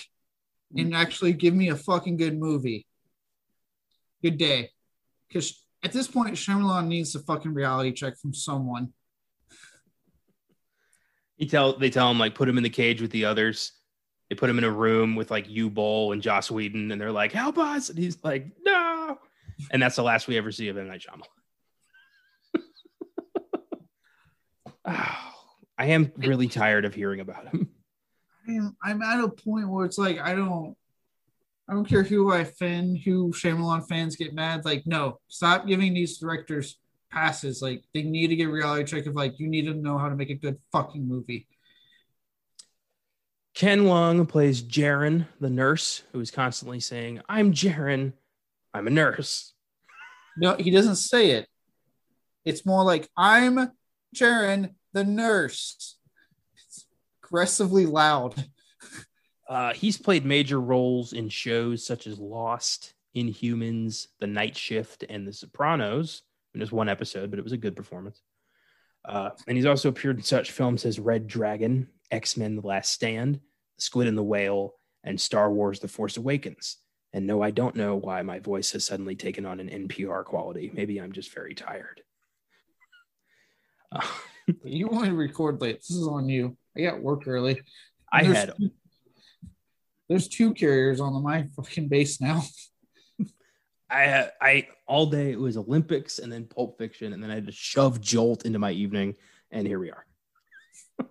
and 0.76 0.88
mm-hmm. 0.88 0.96
actually 0.96 1.34
give 1.34 1.54
me 1.54 1.70
a 1.70 1.76
fucking 1.76 2.18
good 2.18 2.36
movie. 2.36 2.88
Good 4.24 4.40
day. 4.40 4.73
Because 5.34 5.64
at 5.84 5.92
this 5.92 6.08
point, 6.08 6.36
Shyamalan 6.36 6.88
needs 6.88 7.16
a 7.16 7.20
fucking 7.20 7.54
reality 7.54 7.92
check 7.92 8.18
from 8.18 8.34
someone. 8.34 8.94
He 11.38 11.48
tell 11.48 11.78
they 11.78 11.90
tell 11.90 12.12
him 12.12 12.20
like 12.20 12.36
put 12.36 12.48
him 12.48 12.58
in 12.58 12.64
the 12.64 12.70
cage 12.70 13.02
with 13.02 13.10
the 13.12 13.26
others. 13.26 13.72
They 14.30 14.36
put 14.36 14.50
him 14.50 14.60
in 14.60 14.64
a 14.64 14.72
room 14.72 15.16
with 15.16 15.32
like 15.32 15.48
Uwe 15.48 15.74
Boll 15.74 16.12
and 16.12 16.22
Joss 16.22 16.52
Whedon, 16.52 16.92
and 16.92 17.02
they're 17.02 17.12
like, 17.12 17.32
"Help 17.32 17.58
us!" 17.58 17.90
And 17.90 17.98
he's 17.98 18.24
like, 18.24 18.52
"No," 18.64 19.18
and 19.72 19.82
that's 19.82 19.96
the 19.96 20.04
last 20.04 20.28
we 20.28 20.38
ever 20.38 20.52
see 20.52 20.68
of 20.70 20.78
M 20.78 20.88
Night 20.88 21.02
Shyamalan. 21.02 22.62
oh, 24.86 25.34
I 25.78 25.88
am 25.88 26.12
really 26.18 26.48
tired 26.48 26.86
of 26.86 26.94
hearing 26.94 27.20
about 27.20 27.48
him. 27.48 27.70
I'm 28.48 28.78
I'm 28.84 29.02
at 29.02 29.24
a 29.24 29.30
point 29.30 29.68
where 29.68 29.86
it's 29.86 29.98
like 29.98 30.20
I 30.20 30.36
don't 30.36 30.78
I 31.70 31.74
don't 31.74 31.88
care 31.88 32.04
who 32.04 32.32
I 32.32 32.40
offend, 32.40 33.00
who 33.00 33.32
Shyamalan 33.32 33.88
fans 33.88 34.16
get 34.16 34.34
mad. 34.34 34.66
Like, 34.66 34.84
no, 34.86 35.20
stop 35.30 35.66
giving 35.66 35.94
these 35.94 36.18
directors 36.18 36.78
passes. 37.10 37.62
Like, 37.62 37.84
they 37.94 38.04
need 38.04 38.28
to 38.28 38.36
get 38.36 38.50
reality 38.50 38.84
check 38.84 39.06
of 39.06 39.16
like 39.16 39.40
you 39.40 39.48
need 39.48 39.66
to 39.66 39.74
know 39.74 39.98
how 39.98 40.10
to 40.10 40.16
make 40.16 40.30
a 40.30 40.36
good 40.36 40.58
fucking 40.72 41.08
movie. 41.08 41.48
Ken 43.54 43.82
Leung 43.82 44.28
plays 44.28 44.64
Jarin, 44.64 45.28
the 45.40 45.50
nurse, 45.50 46.04
who 46.12 46.20
is 46.20 46.32
constantly 46.32 46.80
saying, 46.80 47.22
"I'm 47.30 47.54
Jarin, 47.54 48.14
I'm 48.74 48.88
a 48.88 48.90
nurse." 48.90 49.54
No, 50.36 50.56
he 50.56 50.72
doesn't 50.72 50.96
say 50.96 51.32
it. 51.32 51.48
It's 52.46 52.66
more 52.66 52.84
like, 52.84 53.08
"I'm 53.16 53.72
Jarin, 54.16 54.74
the 54.94 55.04
nurse." 55.04 55.98
It's 56.56 56.88
aggressively 57.24 57.86
loud. 57.86 58.50
Uh, 59.48 59.74
he's 59.74 59.98
played 59.98 60.26
major 60.26 60.60
roles 60.60 61.14
in 61.14 61.30
shows 61.30 61.86
such 61.86 62.08
as 62.08 62.20
Lost, 62.20 62.94
Inhumans, 63.16 64.08
The 64.20 64.28
Night 64.28 64.56
Shift, 64.56 65.04
and 65.10 65.28
The 65.28 65.34
Sopranos. 65.34 66.24
In 66.54 66.60
just 66.60 66.72
one 66.72 66.88
episode, 66.88 67.32
but 67.32 67.40
it 67.40 67.44
was 67.44 67.52
a 67.52 67.58
good 67.58 67.76
performance. 67.76 68.22
Uh, 69.06 69.32
and 69.48 69.58
he's 69.58 69.66
also 69.66 69.90
appeared 69.90 70.18
in 70.18 70.24
such 70.24 70.52
films 70.52 70.86
as 70.86 71.00
Red 71.00 71.26
Dragon, 71.26 71.88
X 72.12 72.38
Men: 72.38 72.56
The 72.56 72.68
Last 72.68 72.92
Stand, 72.92 73.40
Squid 73.80 74.08
and 74.08 74.18
the 74.18 74.24
Whale, 74.24 74.76
and 75.04 75.20
Star 75.20 75.52
Wars: 75.52 75.80
The 75.80 75.88
Force 75.88 76.18
Awakens. 76.18 76.78
And 77.12 77.28
no, 77.28 77.42
I 77.42 77.52
don't 77.52 77.76
know 77.76 77.96
why 77.96 78.22
my 78.22 78.40
voice 78.40 78.72
has 78.72 78.86
suddenly 78.86 79.16
taken 79.16 79.46
on 79.46 79.60
an 79.60 79.70
NPR 79.70 80.26
quality. 80.26 80.72
Maybe 80.74 81.00
I'm 81.00 81.12
just 81.12 81.34
very 81.34 81.54
tired. 81.54 82.02
Uh, 83.92 84.08
you 84.64 84.88
want 84.88 85.06
to 85.06 85.16
record 85.16 85.62
late. 85.62 85.78
This 85.78 85.92
is 85.92 86.08
on 86.08 86.30
you. 86.30 86.58
I 86.78 86.82
got 86.82 87.02
work 87.02 87.28
early. 87.28 87.62
I 88.12 88.24
had. 88.24 88.54
There's 90.10 90.28
two 90.28 90.54
carriers 90.54 91.00
on 91.00 91.14
the 91.14 91.20
my 91.20 91.48
fucking 91.56 91.88
base 91.88 92.20
now. 92.20 92.44
I 93.90 94.30
I 94.42 94.68
all 94.88 95.06
day 95.06 95.32
it 95.32 95.40
was 95.40 95.56
Olympics 95.56 96.20
and 96.20 96.32
then 96.32 96.46
Pulp 96.46 96.78
Fiction 96.78 97.14
and 97.14 97.24
then 97.24 97.30
I 97.30 97.36
had 97.36 97.46
to 97.46 97.52
shove 97.52 98.02
Jolt 98.02 98.46
into 98.46 98.60
my 98.60 98.72
evening 98.72 99.16
and 99.52 99.68
here 99.68 99.80
we 99.80 99.92
are. 99.92 100.06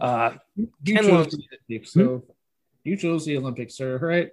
uh, 0.00 0.32
you 0.56 0.96
chose 0.96 1.26
the 1.28 1.44
Olympics, 1.68 1.92
so 1.92 2.24
you 2.84 2.96
chose 2.96 3.24
the 3.26 3.36
Olympics, 3.36 3.76
sir, 3.76 3.98
right? 3.98 4.30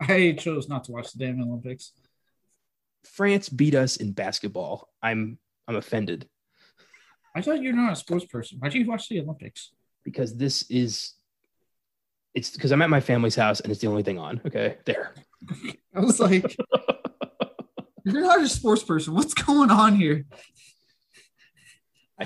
I 0.00 0.36
chose 0.38 0.68
not 0.68 0.84
to 0.84 0.92
watch 0.92 1.12
the 1.12 1.18
damn 1.18 1.42
Olympics. 1.42 1.92
France 3.04 3.48
beat 3.48 3.74
us 3.74 3.96
in 3.96 4.12
basketball. 4.12 4.88
I'm 5.02 5.38
I'm 5.66 5.76
offended. 5.76 6.28
I 7.36 7.42
thought 7.42 7.62
you're 7.62 7.74
not 7.74 7.92
a 7.92 7.96
sports 7.96 8.24
person. 8.24 8.58
Why 8.58 8.68
do 8.68 8.78
you 8.78 8.86
watch 8.86 9.08
the 9.08 9.20
Olympics? 9.20 9.70
Because 10.02 10.36
this 10.36 10.62
is 10.70 11.12
it's 12.38 12.50
because 12.50 12.72
I'm 12.72 12.82
at 12.82 12.90
my 12.90 13.00
family's 13.00 13.34
house 13.34 13.60
and 13.60 13.72
it's 13.72 13.80
the 13.80 13.88
only 13.88 14.02
thing 14.04 14.18
on. 14.18 14.40
Okay, 14.46 14.76
there. 14.84 15.12
I 15.94 16.00
was 16.00 16.20
like, 16.20 16.56
you're 18.04 18.22
not 18.22 18.40
a 18.40 18.48
sports 18.48 18.82
person. 18.84 19.14
What's 19.14 19.34
going 19.34 19.70
on 19.70 19.94
here? 19.96 20.24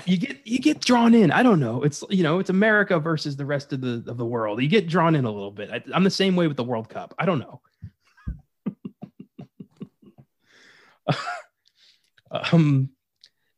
You 0.05 0.17
get 0.17 0.47
you 0.47 0.57
get 0.57 0.79
drawn 0.79 1.13
in. 1.13 1.29
I 1.31 1.43
don't 1.43 1.59
know. 1.59 1.83
It's 1.83 2.03
you 2.09 2.23
know 2.23 2.39
it's 2.39 2.49
America 2.49 2.99
versus 2.99 3.35
the 3.35 3.45
rest 3.45 3.73
of 3.73 3.81
the 3.81 4.03
of 4.07 4.17
the 4.17 4.25
world. 4.25 4.61
You 4.61 4.67
get 4.67 4.87
drawn 4.87 5.15
in 5.15 5.25
a 5.25 5.31
little 5.31 5.51
bit. 5.51 5.69
I, 5.71 5.83
I'm 5.93 6.03
the 6.03 6.09
same 6.09 6.35
way 6.35 6.47
with 6.47 6.57
the 6.57 6.63
World 6.63 6.89
Cup. 6.89 7.13
I 7.19 7.25
don't 7.27 7.39
know. 7.39 7.61
um, 12.51 12.89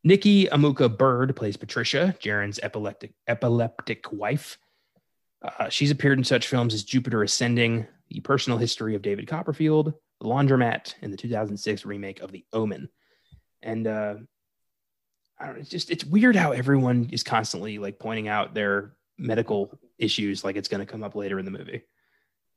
Nikki 0.04 0.46
Amuka 0.48 0.96
Bird 0.96 1.38
plays 1.38 1.56
Patricia, 1.56 2.14
Jarin's 2.22 2.60
epileptic 2.62 3.14
epileptic 3.28 4.12
wife. 4.12 4.58
Uh, 5.46 5.70
she's 5.70 5.92
appeared 5.92 6.18
in 6.18 6.24
such 6.24 6.48
films 6.48 6.74
as 6.74 6.84
Jupiter 6.84 7.24
Ascending, 7.24 7.86
The 8.10 8.20
Personal 8.22 8.58
History 8.58 8.96
of 8.96 9.02
David 9.02 9.28
Copperfield, 9.28 9.94
The 10.20 10.28
Laundromat, 10.28 10.96
and 11.02 11.14
the 11.14 11.18
2006 11.18 11.86
remake 11.86 12.22
of 12.22 12.32
The 12.32 12.46
Omen. 12.52 12.90
And 13.62 13.88
uh, 13.88 14.16
I 15.40 15.46
don't 15.46 15.56
know, 15.56 15.62
it's 15.62 15.70
just 15.70 15.92
it's 15.92 16.06
weird 16.06 16.36
how 16.36 16.52
everyone 16.52 17.10
is 17.12 17.24
constantly 17.24 17.78
like 17.78 18.00
pointing 18.00 18.28
out 18.28 18.54
their 18.54 18.94
medical 19.18 19.78
issues, 19.98 20.44
like 20.44 20.56
it's 20.56 20.68
going 20.68 20.86
to 20.86 20.92
come 20.92 21.04
up 21.04 21.16
later 21.16 21.40
in 21.40 21.46
the 21.46 21.52
movie. 21.52 21.84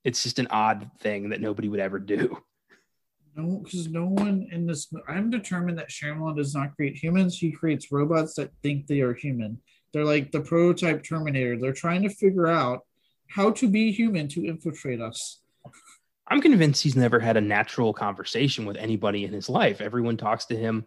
It's 0.05 0.23
just 0.23 0.39
an 0.39 0.49
odd 0.51 0.91
thing 1.01 1.31
that 1.31 1.41
nobody 1.41 1.69
would 1.69 1.81
ever 1.81 1.99
do. 1.99 2.39
No, 3.37 3.61
because 3.63 3.89
no 3.89 4.07
one 4.07 4.49
in 4.51 4.67
this. 4.67 4.93
I'm 5.07 5.31
determined 5.31 5.79
that 5.79 5.91
Shyamalan 5.91 6.37
does 6.37 6.55
not 6.55 6.75
create 6.75 6.97
humans. 6.97 7.39
He 7.39 7.53
creates 7.53 7.93
robots 7.93 8.35
that 8.35 8.51
think 8.63 8.87
they 8.87 9.01
are 9.01 9.15
human. 9.15 9.61
They're 9.93 10.05
like 10.05 10.33
the 10.33 10.41
prototype 10.41 11.03
Terminator. 11.03 11.59
They're 11.59 11.73
trying 11.73 12.03
to 12.03 12.11
figure 12.11 12.47
out 12.47 12.85
how 13.29 13.51
to 13.53 13.69
be 13.69 13.93
human 13.93 14.29
to 14.29 14.47
infiltrate 14.47 15.01
us. 15.01 15.41
I'm 16.27 16.41
convinced 16.41 16.83
he's 16.83 16.97
never 16.97 17.19
had 17.19 17.37
a 17.37 17.41
natural 17.41 17.93
conversation 17.93 18.67
with 18.67 18.77
anybody 18.77 19.25
in 19.25 19.33
his 19.33 19.49
life. 19.49 19.81
Everyone 19.81 20.17
talks 20.17 20.45
to 20.47 20.57
him 20.57 20.87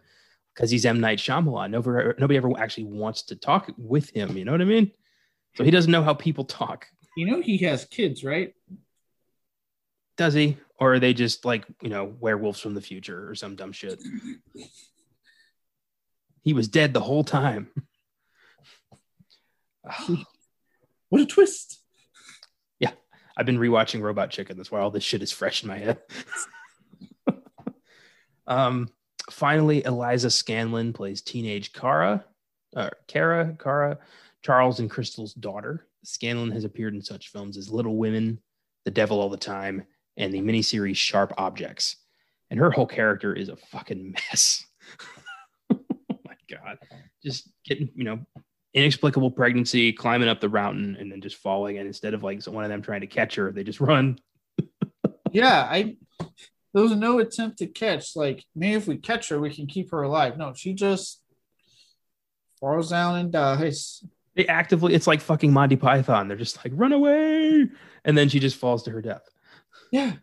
because 0.54 0.70
he's 0.70 0.86
M 0.86 1.00
Night 1.00 1.18
Shyamalan. 1.18 1.70
Nobody, 1.70 2.14
nobody 2.18 2.36
ever 2.36 2.52
actually 2.58 2.84
wants 2.84 3.22
to 3.24 3.36
talk 3.36 3.70
with 3.76 4.10
him. 4.10 4.36
You 4.36 4.44
know 4.44 4.52
what 4.52 4.60
I 4.60 4.66
mean? 4.66 4.92
So 5.56 5.64
he 5.64 5.70
doesn't 5.70 5.90
know 5.90 6.02
how 6.02 6.14
people 6.14 6.44
talk. 6.44 6.86
You 7.16 7.26
know 7.26 7.40
he 7.40 7.58
has 7.58 7.84
kids, 7.84 8.24
right? 8.24 8.54
Does 10.16 10.34
he? 10.34 10.56
Or 10.78 10.94
are 10.94 10.98
they 11.00 11.14
just 11.14 11.44
like 11.44 11.64
you 11.80 11.90
know 11.90 12.14
werewolves 12.20 12.60
from 12.60 12.74
the 12.74 12.80
future 12.80 13.28
or 13.28 13.34
some 13.34 13.56
dumb 13.56 13.72
shit? 13.72 14.00
he 16.42 16.52
was 16.52 16.68
dead 16.68 16.94
the 16.94 17.00
whole 17.00 17.24
time. 17.24 17.68
what 21.08 21.22
a 21.22 21.26
twist! 21.26 21.80
Yeah, 22.78 22.92
I've 23.36 23.46
been 23.46 23.58
rewatching 23.58 24.00
Robot 24.00 24.30
Chicken. 24.30 24.56
That's 24.56 24.70
why 24.70 24.80
all 24.80 24.90
this 24.90 25.04
shit 25.04 25.22
is 25.22 25.32
fresh 25.32 25.62
in 25.62 25.68
my 25.68 25.78
head. 25.78 25.98
um, 28.46 28.88
finally, 29.30 29.84
Eliza 29.84 30.28
Scanlen 30.28 30.94
plays 30.94 31.22
teenage 31.22 31.72
Kara, 31.72 32.24
uh, 32.76 32.90
Kara, 33.06 33.56
Kara, 33.58 33.98
Charles 34.42 34.80
and 34.80 34.90
Crystal's 34.90 35.34
daughter. 35.34 35.86
Scanlen 36.04 36.52
has 36.52 36.64
appeared 36.64 36.94
in 36.94 37.02
such 37.02 37.28
films 37.28 37.56
as 37.56 37.70
Little 37.70 37.96
Women, 37.96 38.40
The 38.84 38.90
Devil 38.90 39.20
All 39.20 39.28
the 39.28 39.36
Time, 39.36 39.84
and 40.16 40.32
the 40.32 40.40
miniseries 40.40 40.96
Sharp 40.96 41.32
Objects. 41.38 41.96
And 42.50 42.60
her 42.60 42.70
whole 42.70 42.86
character 42.86 43.32
is 43.32 43.48
a 43.48 43.56
fucking 43.56 44.12
mess. 44.12 44.66
oh 45.72 45.78
my 46.24 46.34
god. 46.50 46.78
Just 47.22 47.48
getting, 47.64 47.88
you 47.94 48.04
know, 48.04 48.18
inexplicable 48.74 49.30
pregnancy, 49.30 49.92
climbing 49.92 50.28
up 50.28 50.40
the 50.40 50.48
mountain, 50.48 50.96
and 50.98 51.10
then 51.10 51.20
just 51.20 51.36
falling. 51.36 51.78
And 51.78 51.86
instead 51.86 52.14
of 52.14 52.22
like 52.22 52.44
one 52.44 52.64
of 52.64 52.70
them 52.70 52.82
trying 52.82 53.02
to 53.02 53.06
catch 53.06 53.34
her, 53.36 53.52
they 53.52 53.64
just 53.64 53.80
run. 53.82 54.18
yeah, 55.32 55.66
I 55.70 55.96
there 56.72 56.82
was 56.82 56.96
no 56.96 57.18
attempt 57.18 57.58
to 57.58 57.66
catch. 57.66 58.16
Like, 58.16 58.44
maybe 58.54 58.74
if 58.74 58.86
we 58.86 58.96
catch 58.96 59.28
her, 59.28 59.38
we 59.38 59.54
can 59.54 59.66
keep 59.66 59.90
her 59.90 60.02
alive. 60.02 60.38
No, 60.38 60.54
she 60.54 60.72
just 60.72 61.20
falls 62.58 62.90
down 62.90 63.16
and 63.16 63.32
dies. 63.32 64.04
They 64.34 64.46
actively, 64.46 64.94
it's 64.94 65.06
like 65.06 65.20
fucking 65.20 65.52
Monty 65.52 65.76
Python. 65.76 66.28
They're 66.28 66.36
just 66.36 66.64
like, 66.64 66.72
run 66.74 66.92
away. 66.92 67.68
And 68.04 68.16
then 68.16 68.28
she 68.30 68.40
just 68.40 68.56
falls 68.56 68.84
to 68.84 68.90
her 68.90 69.02
death. 69.02 69.28
Yeah. 69.90 70.14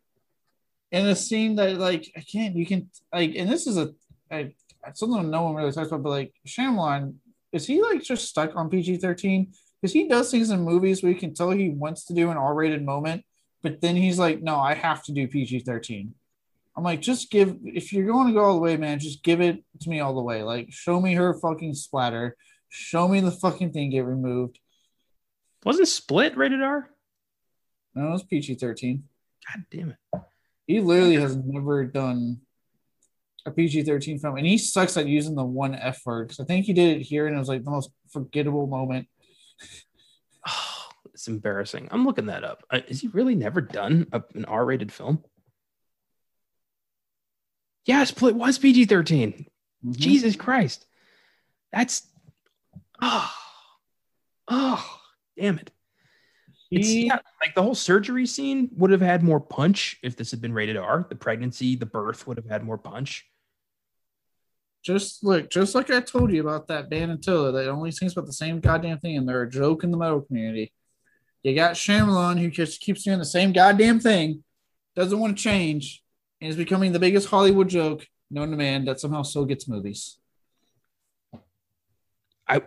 And 0.92 1.08
a 1.08 1.16
scene 1.16 1.56
that, 1.58 1.78
like, 1.78 2.12
I 2.18 2.22
can't, 2.22 2.56
you 2.56 2.66
can, 2.66 2.90
like, 3.14 3.36
and 3.36 3.50
this 3.50 3.68
is 3.68 3.78
a, 3.78 3.94
a 4.32 4.52
something 4.94 5.30
no 5.30 5.44
one 5.44 5.54
really 5.54 5.72
talks 5.72 5.90
about, 5.90 6.02
but 6.02 6.10
like, 6.10 6.34
Shyamalan, 6.48 7.14
is 7.52 7.68
he 7.68 7.82
like 7.82 8.04
just 8.04 8.28
stuck 8.28 8.56
on 8.56 8.70
PG 8.70 8.98
13? 8.98 9.54
Because 9.82 9.94
he 9.94 10.08
does 10.08 10.30
things 10.30 10.50
in 10.50 10.62
movies 10.62 11.02
where 11.02 11.12
you 11.12 11.18
can 11.18 11.34
tell 11.34 11.52
he 11.52 11.70
wants 11.70 12.06
to 12.06 12.14
do 12.14 12.30
an 12.32 12.38
R 12.38 12.54
rated 12.54 12.86
moment, 12.86 13.24
but 13.64 13.82
then 13.82 13.96
he's 13.96 14.20
like, 14.20 14.42
no, 14.42 14.58
I 14.58 14.74
have 14.74 15.04
to 15.04 15.14
do 15.14 15.28
PG 15.28 15.62
13. 15.62 16.14
I'm 16.76 16.84
like, 16.84 17.02
just 17.02 17.32
give, 17.32 17.58
if 17.64 17.92
you're 17.92 18.06
going 18.06 18.28
to 18.28 18.34
go 18.34 18.44
all 18.44 18.54
the 18.54 18.62
way, 18.62 18.78
man, 18.78 19.00
just 19.00 19.24
give 19.24 19.42
it 19.42 19.64
to 19.82 19.90
me 19.90 20.00
all 20.00 20.14
the 20.14 20.22
way. 20.22 20.44
Like, 20.44 20.68
show 20.72 21.02
me 21.02 21.14
her 21.14 21.34
fucking 21.34 21.74
splatter 21.74 22.36
Show 22.70 23.08
me 23.08 23.20
the 23.20 23.32
fucking 23.32 23.74
thing 23.74 23.90
get 23.90 24.06
removed. 24.06 24.60
Wasn't 25.66 25.88
Split 25.88 26.38
rated 26.38 26.62
R? 26.62 26.90
No, 27.96 28.10
it 28.10 28.12
was 28.12 28.24
PG 28.24 28.56
13. 28.56 29.04
God 29.48 29.66
damn 29.72 29.90
it. 29.90 30.22
He 30.68 30.80
literally 30.80 31.16
has 31.16 31.36
never 31.36 31.84
done 31.86 32.42
a 33.50 33.54
PG 33.54 33.84
13 33.84 34.20
film, 34.20 34.38
and 34.38 34.46
he 34.46 34.58
sucks 34.58 34.98
at 34.98 35.08
using 35.08 35.36
the 35.36 35.44
one 35.44 35.76
F 35.76 36.02
word 36.06 36.28
because 36.28 36.40
I 36.40 36.46
think 36.46 36.66
he 36.66 36.74
did 36.74 36.98
it 36.98 37.04
here 37.04 37.28
and 37.28 37.36
it 37.36 37.40
was 37.40 37.50
like 37.50 37.64
the 37.64 37.72
most 37.72 37.92
forgettable 38.12 38.68
moment. 38.68 39.08
Oh, 40.48 40.88
it's 41.14 41.28
embarrassing. 41.28 41.90
I'm 41.92 42.06
looking 42.06 42.28
that 42.28 42.44
up. 42.44 42.64
Uh, 42.70 42.82
is 42.88 43.02
he 43.02 43.08
really 43.08 43.36
never 43.36 43.62
done 43.62 44.08
a, 44.12 44.24
an 44.36 44.46
R 44.46 44.66
rated 44.66 44.92
film? 44.92 45.24
Yeah, 47.86 48.04
Split 48.04 48.36
was 48.36 48.58
PG 48.58 48.86
13. 48.86 49.32
Mm-hmm. 49.32 49.92
Jesus 49.94 50.36
Christ. 50.36 50.86
That's 51.72 52.08
oh, 53.02 53.34
oh, 54.48 55.00
damn 55.38 55.60
it. 55.60 55.72
It's 56.72 56.90
yeah, 56.94 57.18
like 57.42 57.56
the 57.56 57.64
whole 57.64 57.74
surgery 57.74 58.28
scene 58.28 58.70
would 58.78 58.92
have 58.92 59.02
had 59.02 59.24
more 59.24 59.40
punch 59.40 59.98
if 60.04 60.16
this 60.16 60.30
had 60.30 60.40
been 60.40 60.54
rated 60.54 60.78
R. 60.78 61.06
The 61.10 61.16
pregnancy, 61.16 61.76
the 61.76 61.88
birth 61.88 62.28
would 62.28 62.38
have 62.38 62.46
had 62.46 62.64
more 62.64 62.78
punch. 62.78 63.26
Just 64.84 65.24
look, 65.24 65.50
just 65.50 65.76
like 65.76 65.90
I 65.90 66.00
told 66.00 66.32
you 66.32 66.42
about 66.42 66.68
that 66.68 66.90
band 66.90 67.12
Attila, 67.12 67.52
that 67.52 67.68
only 67.70 67.92
sings 67.92 68.14
about 68.14 68.28
the 68.28 68.34
same 68.34 68.60
goddamn 68.60 69.00
thing, 69.00 69.18
and 69.18 69.28
they're 69.28 69.44
a 69.44 69.50
joke 69.50 69.84
in 69.84 69.92
the 69.92 69.98
metal 69.98 70.22
community. 70.22 70.72
You 71.44 71.56
got 71.56 71.76
Shyamalan, 71.76 72.40
who 72.40 72.50
just 72.50 72.82
keeps 72.82 73.04
doing 73.04 73.20
the 73.20 73.26
same 73.26 73.54
goddamn 73.54 74.00
thing, 74.00 74.44
doesn't 74.96 75.20
want 75.20 75.38
to 75.38 75.44
change, 75.44 76.04
and 76.42 76.50
is 76.50 76.56
becoming 76.56 76.92
the 76.92 77.00
biggest 77.00 77.28
Hollywood 77.28 77.70
joke 77.70 78.06
known 78.32 78.52
to 78.52 78.58
man 78.58 78.86
that 78.86 79.00
somehow 79.00 79.24
still 79.24 79.46
gets 79.46 79.68
movies. 79.68 80.18
I 82.48 82.62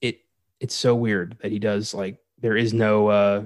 it 0.00 0.20
it's 0.60 0.74
so 0.74 0.94
weird 0.94 1.38
that 1.42 1.50
he 1.50 1.58
does 1.58 1.94
like 1.94 2.18
there 2.38 2.56
is 2.56 2.74
no 2.74 3.08
uh 3.08 3.42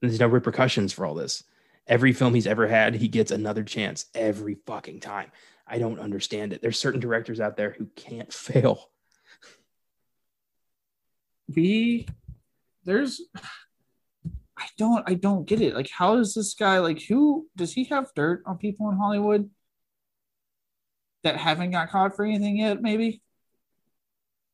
there's 0.00 0.20
no 0.20 0.26
repercussions 0.26 0.92
for 0.92 1.06
all 1.06 1.14
this. 1.14 1.44
Every 1.86 2.12
film 2.12 2.34
he's 2.34 2.46
ever 2.46 2.66
had, 2.66 2.94
he 2.94 3.08
gets 3.08 3.30
another 3.30 3.62
chance 3.62 4.06
every 4.14 4.56
fucking 4.66 5.00
time. 5.00 5.30
I 5.72 5.78
don't 5.78 5.98
understand 5.98 6.52
it. 6.52 6.60
There's 6.60 6.78
certain 6.78 7.00
directors 7.00 7.40
out 7.40 7.56
there 7.56 7.74
who 7.78 7.86
can't 7.96 8.30
fail. 8.32 8.90
We 11.48 12.06
there's 12.84 13.20
I 14.56 14.66
don't 14.76 15.02
I 15.08 15.14
don't 15.14 15.46
get 15.46 15.62
it. 15.62 15.74
Like 15.74 15.90
how 15.90 16.16
does 16.16 16.34
this 16.34 16.54
guy 16.54 16.78
like 16.78 17.02
who 17.02 17.48
does 17.56 17.72
he 17.72 17.84
have 17.84 18.12
dirt 18.14 18.42
on 18.46 18.58
people 18.58 18.90
in 18.90 18.98
Hollywood 18.98 19.48
that 21.24 21.36
haven't 21.36 21.70
got 21.70 21.90
caught 21.90 22.16
for 22.16 22.24
anything 22.24 22.58
yet, 22.58 22.82
maybe? 22.82 23.22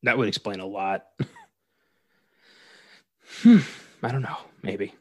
That 0.04 0.18
would 0.18 0.28
explain 0.28 0.60
a 0.60 0.66
lot. 0.66 1.04
hmm, 3.42 3.58
I 4.02 4.12
don't 4.12 4.22
know. 4.22 4.38
Maybe. 4.62 4.94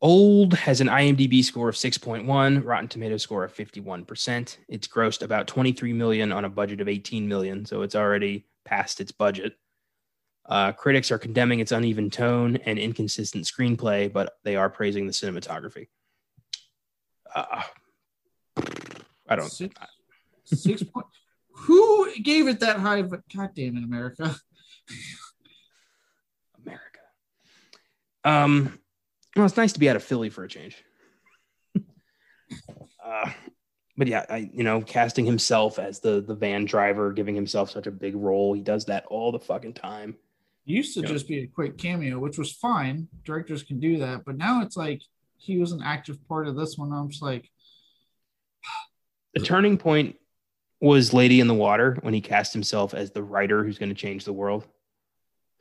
Old 0.00 0.54
has 0.54 0.80
an 0.80 0.86
IMDb 0.86 1.42
score 1.42 1.68
of 1.68 1.74
6.1, 1.74 2.64
Rotten 2.64 2.88
Tomato 2.88 3.16
score 3.16 3.42
of 3.42 3.52
51%. 3.52 4.56
It's 4.68 4.86
grossed 4.86 5.22
about 5.22 5.48
23 5.48 5.92
million 5.92 6.30
on 6.30 6.44
a 6.44 6.48
budget 6.48 6.80
of 6.80 6.88
18 6.88 7.26
million, 7.26 7.66
so 7.66 7.82
it's 7.82 7.96
already 7.96 8.46
past 8.64 9.00
its 9.00 9.10
budget. 9.10 9.54
Uh, 10.46 10.72
critics 10.72 11.10
are 11.10 11.18
condemning 11.18 11.58
its 11.58 11.72
uneven 11.72 12.10
tone 12.10 12.56
and 12.64 12.78
inconsistent 12.78 13.44
screenplay, 13.44 14.10
but 14.10 14.34
they 14.44 14.54
are 14.54 14.70
praising 14.70 15.06
the 15.06 15.12
cinematography. 15.12 15.88
Uh, 17.34 17.62
I 19.28 19.36
don't. 19.36 19.50
Six, 19.50 19.74
six 20.44 20.82
point, 20.84 21.06
who 21.50 22.10
gave 22.22 22.46
it 22.46 22.60
that 22.60 22.78
high? 22.78 23.02
But 23.02 23.22
God 23.34 23.50
damn 23.54 23.76
it, 23.76 23.84
America. 23.84 24.34
America. 26.64 27.00
Um, 28.24 28.78
well, 29.36 29.46
it's 29.46 29.56
nice 29.56 29.72
to 29.72 29.80
be 29.80 29.88
out 29.88 29.96
of 29.96 30.02
Philly 30.02 30.30
for 30.30 30.44
a 30.44 30.48
change. 30.48 30.82
uh, 33.04 33.30
but 33.96 34.06
yeah, 34.06 34.24
I 34.30 34.50
you 34.52 34.62
know, 34.62 34.80
casting 34.80 35.26
himself 35.26 35.78
as 35.78 36.00
the 36.00 36.20
the 36.20 36.34
van 36.34 36.64
driver, 36.64 37.12
giving 37.12 37.34
himself 37.34 37.70
such 37.70 37.86
a 37.86 37.90
big 37.90 38.16
role. 38.16 38.54
He 38.54 38.62
does 38.62 38.84
that 38.86 39.06
all 39.06 39.32
the 39.32 39.40
fucking 39.40 39.74
time. 39.74 40.16
It 40.66 40.72
used 40.72 40.94
to 40.94 41.00
you 41.00 41.06
just 41.06 41.26
know. 41.26 41.36
be 41.36 41.42
a 41.42 41.46
quick 41.46 41.78
cameo, 41.78 42.18
which 42.18 42.38
was 42.38 42.52
fine. 42.52 43.08
Directors 43.24 43.62
can 43.62 43.80
do 43.80 43.98
that, 43.98 44.24
but 44.24 44.36
now 44.36 44.62
it's 44.62 44.76
like 44.76 45.02
he 45.36 45.58
was 45.58 45.72
an 45.72 45.82
active 45.82 46.18
part 46.28 46.46
of 46.46 46.56
this 46.56 46.76
one. 46.76 46.92
I'm 46.92 47.10
just 47.10 47.22
like 47.22 47.50
the 49.34 49.40
turning 49.40 49.78
point 49.78 50.16
was 50.80 51.12
Lady 51.12 51.40
in 51.40 51.48
the 51.48 51.54
Water 51.54 51.98
when 52.02 52.14
he 52.14 52.20
cast 52.20 52.52
himself 52.52 52.94
as 52.94 53.10
the 53.10 53.22
writer 53.22 53.64
who's 53.64 53.78
going 53.78 53.88
to 53.88 53.94
change 53.94 54.24
the 54.24 54.32
world. 54.32 54.64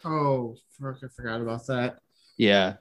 Oh, 0.06 0.56
fuck, 0.80 0.98
I 1.04 1.08
forgot 1.08 1.42
about 1.42 1.66
that. 1.68 1.98
Yeah. 2.38 2.76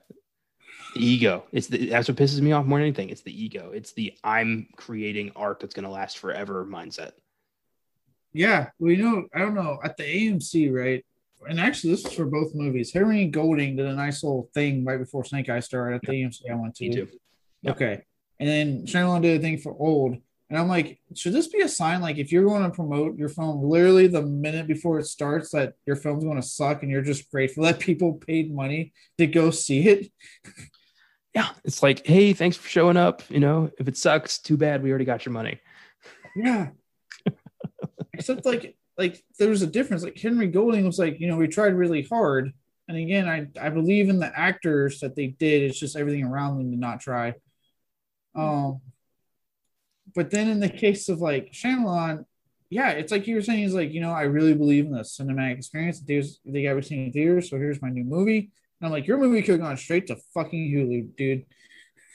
The 0.97 1.05
ego. 1.05 1.43
It's 1.51 1.67
the, 1.67 1.89
that's 1.89 2.07
what 2.07 2.17
pisses 2.17 2.41
me 2.41 2.51
off 2.51 2.65
more 2.65 2.79
than 2.79 2.87
anything. 2.87 3.09
It's 3.09 3.21
the 3.21 3.43
ego. 3.43 3.71
It's 3.73 3.93
the 3.93 4.13
I'm 4.23 4.67
creating 4.75 5.31
art 5.35 5.59
that's 5.59 5.73
going 5.73 5.85
to 5.85 5.89
last 5.89 6.17
forever 6.17 6.65
mindset. 6.65 7.11
Yeah. 8.33 8.69
We 8.79 8.97
know, 8.97 9.27
I 9.33 9.39
don't 9.39 9.55
know, 9.55 9.79
at 9.83 9.97
the 9.97 10.03
AMC, 10.03 10.71
right? 10.73 11.05
And 11.47 11.59
actually, 11.59 11.91
this 11.91 12.05
is 12.05 12.13
for 12.13 12.25
both 12.25 12.55
movies. 12.55 12.91
Henry 12.91 13.25
Golding 13.25 13.75
did 13.75 13.85
a 13.85 13.95
nice 13.95 14.23
little 14.23 14.49
thing 14.53 14.83
right 14.83 14.97
before 14.97 15.23
Snake 15.23 15.49
Eye 15.49 15.59
started 15.59 15.95
at 15.95 16.01
the 16.01 16.11
AMC 16.11 16.49
I 16.51 16.55
went 16.55 16.75
to. 16.75 16.89
Me 16.89 16.95
too. 16.95 17.07
Yep. 17.61 17.75
Okay. 17.75 18.03
And 18.39 18.49
then 18.49 18.85
Shyamalan 18.85 19.21
did 19.21 19.39
a 19.39 19.41
thing 19.41 19.57
for 19.57 19.75
Old 19.77 20.17
and 20.49 20.57
I'm 20.57 20.69
like, 20.69 20.99
should 21.13 21.33
this 21.33 21.47
be 21.47 21.61
a 21.61 21.67
sign? 21.67 22.01
Like, 22.01 22.17
if 22.17 22.31
you're 22.31 22.45
going 22.45 22.63
to 22.63 22.69
promote 22.69 23.17
your 23.17 23.27
film 23.27 23.61
literally 23.63 24.07
the 24.07 24.21
minute 24.21 24.65
before 24.65 24.97
it 24.97 25.05
starts, 25.05 25.51
that 25.51 25.73
your 25.85 25.97
film's 25.97 26.23
going 26.23 26.39
to 26.39 26.47
suck, 26.47 26.83
and 26.83 26.91
you're 26.91 27.01
just 27.01 27.29
grateful 27.29 27.63
that 27.63 27.79
people 27.79 28.13
paid 28.13 28.53
money 28.53 28.93
to 29.17 29.27
go 29.27 29.51
see 29.51 29.87
it. 29.87 30.11
Yeah, 31.37 31.49
it's 31.63 31.83
like, 31.83 32.03
hey, 32.03 32.33
thanks 32.33 32.57
for 32.57 32.67
showing 32.67 32.97
up. 32.97 33.21
You 33.29 33.39
know, 33.39 33.69
if 33.77 33.87
it 33.87 33.95
sucks, 33.95 34.39
too 34.39 34.57
bad. 34.57 34.81
We 34.81 34.89
already 34.89 35.05
got 35.05 35.23
your 35.23 35.33
money. 35.33 35.61
Yeah. 36.35 36.69
Except 38.13 38.43
like 38.43 38.75
like 38.97 39.23
there 39.37 39.49
was 39.49 39.61
a 39.61 39.67
difference. 39.67 40.01
Like 40.01 40.17
Henry 40.17 40.47
Golding 40.47 40.83
was 40.83 40.97
like, 40.97 41.19
you 41.19 41.27
know, 41.27 41.37
we 41.37 41.47
tried 41.47 41.75
really 41.75 42.01
hard. 42.01 42.53
And 42.87 42.97
again, 42.97 43.29
I 43.29 43.49
I 43.63 43.69
believe 43.69 44.09
in 44.09 44.17
the 44.17 44.35
actors 44.35 44.99
that 45.01 45.15
they 45.15 45.27
did. 45.27 45.61
It's 45.61 45.79
just 45.79 45.95
everything 45.95 46.23
around 46.23 46.57
them 46.57 46.71
did 46.71 46.79
not 46.79 47.01
try. 47.01 47.35
Um, 48.33 48.81
but 50.15 50.31
then 50.31 50.49
in 50.49 50.59
the 50.59 50.69
case 50.69 51.07
of 51.07 51.19
like 51.19 51.51
Shyamalan, 51.51 52.25
yeah, 52.71 52.89
it's 52.89 53.11
like 53.11 53.27
you 53.27 53.35
were 53.35 53.43
saying, 53.43 53.59
he's 53.59 53.75
like, 53.75 53.91
you 53.91 54.01
know, 54.01 54.11
I 54.11 54.23
really 54.23 54.55
believe 54.55 54.87
in 54.87 54.91
the 54.91 55.01
cinematic 55.01 55.59
experience. 55.59 55.99
There's 55.99 56.39
they 56.45 56.63
got 56.63 56.69
everything 56.69 57.05
in 57.05 57.11
theaters, 57.11 57.47
so 57.47 57.57
here's 57.57 57.79
my 57.79 57.91
new 57.91 58.05
movie. 58.05 58.49
And 58.79 58.87
I'm 58.87 58.91
like, 58.91 59.07
your 59.07 59.17
movie 59.17 59.41
could 59.41 59.53
have 59.53 59.61
gone 59.61 59.77
straight 59.77 60.07
to 60.07 60.17
fucking 60.33 60.71
Hulu, 60.71 61.15
dude. 61.15 61.45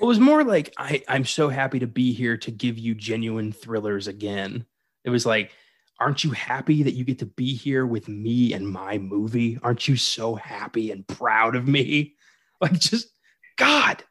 It 0.00 0.04
was 0.04 0.20
more 0.20 0.44
like 0.44 0.72
I, 0.78 1.02
I'm 1.08 1.24
so 1.24 1.48
happy 1.48 1.78
to 1.80 1.86
be 1.86 2.12
here 2.12 2.36
to 2.38 2.50
give 2.50 2.78
you 2.78 2.94
genuine 2.94 3.52
thrillers 3.52 4.08
again. 4.08 4.64
It 5.04 5.10
was 5.10 5.26
like, 5.26 5.52
aren't 6.00 6.24
you 6.24 6.32
happy 6.32 6.82
that 6.82 6.94
you 6.94 7.04
get 7.04 7.20
to 7.20 7.26
be 7.26 7.54
here 7.54 7.86
with 7.86 8.08
me 8.08 8.52
and 8.52 8.68
my 8.68 8.98
movie? 8.98 9.58
Aren't 9.62 9.86
you 9.86 9.96
so 9.96 10.34
happy 10.34 10.90
and 10.90 11.06
proud 11.06 11.56
of 11.56 11.66
me? 11.66 12.14
Like, 12.60 12.78
just 12.78 13.08
God. 13.56 14.04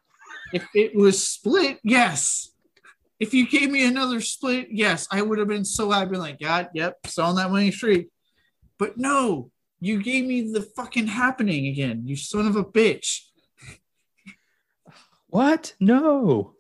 If 0.52 0.68
it 0.76 0.94
was 0.94 1.26
split, 1.26 1.80
yes. 1.86 2.52
If 3.18 3.34
you 3.34 3.48
gave 3.48 3.72
me 3.72 3.86
another 3.86 4.20
split, 4.20 4.68
yes, 4.72 5.08
I 5.10 5.22
would 5.22 5.40
have 5.40 5.48
been 5.48 5.64
so 5.64 5.90
happy. 5.90 6.18
Like, 6.18 6.38
God, 6.38 6.68
yep, 6.74 6.98
selling 7.06 7.38
that 7.38 7.50
money 7.50 7.72
street. 7.72 8.10
But 8.78 8.98
no, 8.98 9.52
you 9.82 10.02
gave 10.02 10.26
me 10.26 10.52
the 10.54 10.62
fucking 10.62 11.08
happening 11.08 11.68
again, 11.68 12.04
you 12.06 12.16
son 12.16 12.48
of 12.48 12.56
a 12.56 12.64
bitch. 12.64 13.22
What? 15.28 15.74
No. 15.80 16.54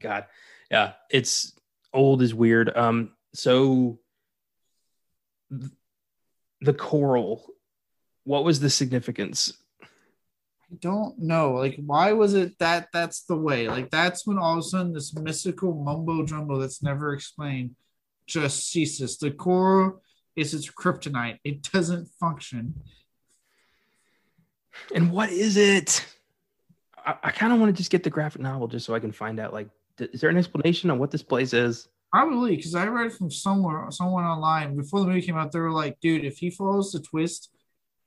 God. 0.00 0.24
Yeah, 0.70 0.94
it's 1.10 1.52
old 1.92 2.22
is 2.22 2.34
weird. 2.34 2.74
Um, 2.76 3.12
so 3.34 3.98
th- 5.50 5.70
the 6.62 6.72
coral, 6.72 7.46
what 8.24 8.44
was 8.44 8.60
the 8.60 8.70
significance? 8.70 9.52
I 9.82 10.76
don't 10.78 11.18
know. 11.18 11.54
Like, 11.54 11.76
why 11.84 12.12
was 12.12 12.34
it 12.34 12.58
that 12.60 12.88
that's 12.92 13.24
the 13.24 13.36
way? 13.36 13.68
Like, 13.68 13.90
that's 13.90 14.26
when 14.26 14.38
all 14.38 14.52
of 14.52 14.60
a 14.60 14.62
sudden 14.62 14.92
this 14.94 15.14
mystical 15.14 15.74
mumbo 15.74 16.24
jumbo 16.24 16.58
that's 16.58 16.82
never 16.82 17.12
explained 17.12 17.74
just 18.26 18.70
ceases. 18.70 19.18
The 19.18 19.32
coral 19.32 20.00
is 20.36 20.54
its 20.54 20.70
kryptonite, 20.70 21.38
it 21.44 21.62
doesn't 21.72 22.08
function. 22.18 22.74
And 24.94 25.12
what 25.12 25.30
is 25.30 25.56
it? 25.56 26.06
I, 27.04 27.14
I 27.24 27.30
kind 27.30 27.52
of 27.52 27.58
want 27.60 27.74
to 27.74 27.76
just 27.76 27.90
get 27.90 28.02
the 28.02 28.10
graphic 28.10 28.40
novel 28.40 28.68
just 28.68 28.86
so 28.86 28.94
I 28.94 29.00
can 29.00 29.12
find 29.12 29.38
out. 29.40 29.52
Like, 29.52 29.68
th- 29.96 30.10
is 30.12 30.20
there 30.20 30.30
an 30.30 30.36
explanation 30.36 30.90
on 30.90 30.98
what 30.98 31.10
this 31.10 31.22
place 31.22 31.52
is? 31.52 31.88
Probably 32.12 32.56
because 32.56 32.74
I 32.74 32.86
read 32.86 33.12
from 33.12 33.30
somewhere, 33.30 33.86
someone 33.90 34.24
online 34.24 34.76
before 34.76 35.00
the 35.00 35.06
movie 35.06 35.22
came 35.22 35.36
out. 35.36 35.52
They 35.52 35.60
were 35.60 35.70
like, 35.72 36.00
"Dude, 36.00 36.24
if 36.24 36.38
he 36.38 36.50
follows 36.50 36.90
the 36.92 37.00
twist 37.00 37.50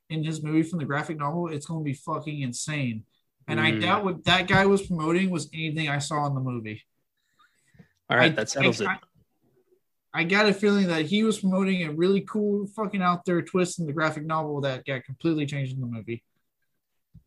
in 0.09 0.23
his 0.23 0.43
movie 0.43 0.63
from 0.63 0.79
the 0.79 0.85
graphic 0.85 1.17
novel, 1.17 1.47
it's 1.47 1.65
going 1.65 1.81
to 1.81 1.85
be 1.85 1.93
fucking 1.93 2.41
insane." 2.41 3.05
And 3.47 3.59
I 3.59 3.71
Mm. 3.71 3.81
doubt 3.81 4.03
what 4.05 4.23
that 4.25 4.47
guy 4.47 4.65
was 4.65 4.81
promoting 4.85 5.29
was 5.29 5.49
anything 5.53 5.89
I 5.89 5.99
saw 5.99 6.25
in 6.27 6.33
the 6.33 6.41
movie. 6.41 6.83
All 8.09 8.17
right, 8.17 8.31
I- 8.31 8.35
that 8.35 8.49
settles 8.49 8.81
I, 8.81 8.85
it. 8.85 8.87
I 8.89 8.97
got 10.23 10.47
a 10.47 10.53
feeling 10.53 10.87
that 10.87 11.05
he 11.05 11.23
was 11.23 11.39
promoting 11.39 11.83
a 11.83 11.91
really 11.91 12.21
cool, 12.21 12.67
fucking 12.67 13.01
out 13.01 13.25
there 13.25 13.41
twist 13.41 13.79
in 13.79 13.87
the 13.87 13.93
graphic 13.93 14.25
novel 14.25 14.61
that 14.61 14.85
got 14.85 15.03
completely 15.05 15.47
changed 15.47 15.73
in 15.73 15.81
the 15.81 15.87
movie. 15.87 16.23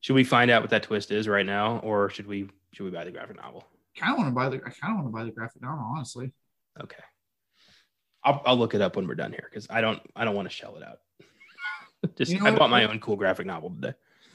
Should 0.02 0.14
we 0.14 0.22
find 0.22 0.52
out 0.52 0.62
what 0.62 0.70
that 0.70 0.84
twist 0.84 1.10
is 1.10 1.26
right 1.26 1.44
now, 1.44 1.78
or 1.78 2.10
should 2.10 2.28
we 2.28 2.48
should 2.72 2.84
we 2.84 2.90
buy 2.90 3.02
the 3.04 3.10
graphic 3.10 3.36
novel? 3.36 3.66
Kind 3.98 4.12
of 4.12 4.18
want 4.18 4.30
to 4.30 4.34
buy 4.34 4.48
the. 4.48 4.56
I 4.58 4.70
kind 4.70 4.92
of 4.92 5.02
want 5.02 5.06
to 5.08 5.12
buy 5.12 5.24
the 5.24 5.32
graphic 5.32 5.62
novel, 5.62 5.84
honestly. 5.84 6.32
Okay, 6.80 7.02
I'll 8.22 8.40
I'll 8.46 8.56
look 8.56 8.74
it 8.74 8.80
up 8.80 8.94
when 8.94 9.08
we're 9.08 9.14
done 9.16 9.32
here 9.32 9.48
because 9.50 9.66
I 9.68 9.80
don't 9.80 10.00
I 10.14 10.24
don't 10.24 10.36
want 10.36 10.48
to 10.48 10.54
shell 10.54 10.76
it 10.76 10.84
out. 10.84 10.98
just 12.16 12.30
You 12.30 12.38
know 12.38 12.46
I 12.46 12.50
what? 12.50 12.58
bought 12.60 12.70
my 12.70 12.84
own 12.84 13.00
cool 13.00 13.16
graphic 13.16 13.46
novel 13.46 13.70
today. 13.70 13.94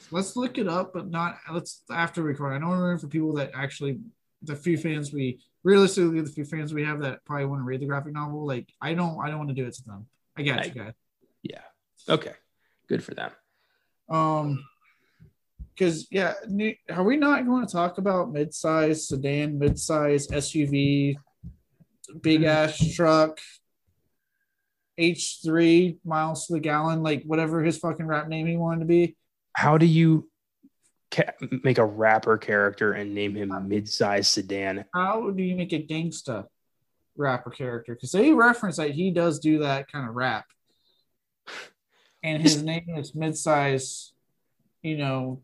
Let's 0.09 0.35
look 0.35 0.57
it 0.57 0.67
up, 0.67 0.91
but 0.93 1.09
not 1.09 1.37
let's 1.53 1.83
after 1.89 2.21
record. 2.21 2.53
I 2.53 2.59
don't 2.59 2.69
we're 2.69 2.97
for 2.97 3.07
people 3.07 3.33
that 3.35 3.51
actually 3.53 3.99
the 4.41 4.55
few 4.55 4.77
fans 4.77 5.13
we 5.13 5.39
realistically 5.63 6.21
the 6.21 6.29
few 6.29 6.45
fans 6.45 6.73
we 6.73 6.83
have 6.83 7.01
that 7.01 7.23
probably 7.25 7.45
want 7.45 7.61
to 7.61 7.65
read 7.65 7.81
the 7.81 7.85
graphic 7.85 8.13
novel. 8.13 8.45
Like 8.45 8.69
I 8.81 8.93
don't 8.93 9.19
I 9.23 9.29
don't 9.29 9.37
want 9.37 9.49
to 9.49 9.55
do 9.55 9.65
it 9.65 9.73
to 9.75 9.83
them. 9.85 10.07
I 10.37 10.43
got 10.43 10.59
I- 10.59 10.63
you 10.65 10.71
guys. 10.71 10.93
Yeah. 11.43 11.61
Okay. 12.09 12.33
Good 12.87 13.03
for 13.03 13.13
them. 13.13 13.31
Um, 14.09 14.63
because 15.73 16.07
yeah, 16.11 16.33
are 16.89 17.03
we 17.03 17.17
not 17.17 17.45
going 17.45 17.65
to 17.65 17.71
talk 17.71 17.97
about 17.97 18.31
mid-size 18.31 19.07
sedan, 19.07 19.57
mid-size 19.57 20.27
SUV, 20.27 21.15
big 22.21 22.43
ass 22.43 22.77
truck, 22.93 23.39
H 24.97 25.39
three 25.43 25.97
miles 26.03 26.47
to 26.47 26.53
the 26.53 26.59
gallon, 26.59 27.01
like 27.01 27.23
whatever 27.23 27.63
his 27.63 27.77
fucking 27.77 28.05
rap 28.05 28.27
name 28.27 28.45
he 28.45 28.57
wanted 28.57 28.81
to 28.81 28.85
be? 28.85 29.15
How 29.53 29.77
do 29.77 29.85
you 29.85 30.29
ca- 31.11 31.33
make 31.63 31.77
a 31.77 31.85
rapper 31.85 32.37
character 32.37 32.93
and 32.93 33.13
name 33.13 33.35
him 33.35 33.53
mid-size 33.67 34.29
sedan? 34.29 34.85
How 34.93 35.29
do 35.29 35.43
you 35.43 35.55
make 35.55 35.73
a 35.73 35.83
gangsta 35.83 36.45
rapper 37.15 37.51
character? 37.51 37.93
Because 37.93 38.11
they 38.11 38.31
reference 38.31 38.77
that 38.77 38.91
he 38.91 39.11
does 39.11 39.39
do 39.39 39.59
that 39.59 39.91
kind 39.91 40.07
of 40.09 40.15
rap, 40.15 40.45
and 42.23 42.41
his 42.41 42.63
name 42.63 42.85
is 42.97 43.13
mid-size, 43.13 44.13
you 44.81 44.97
know, 44.97 45.41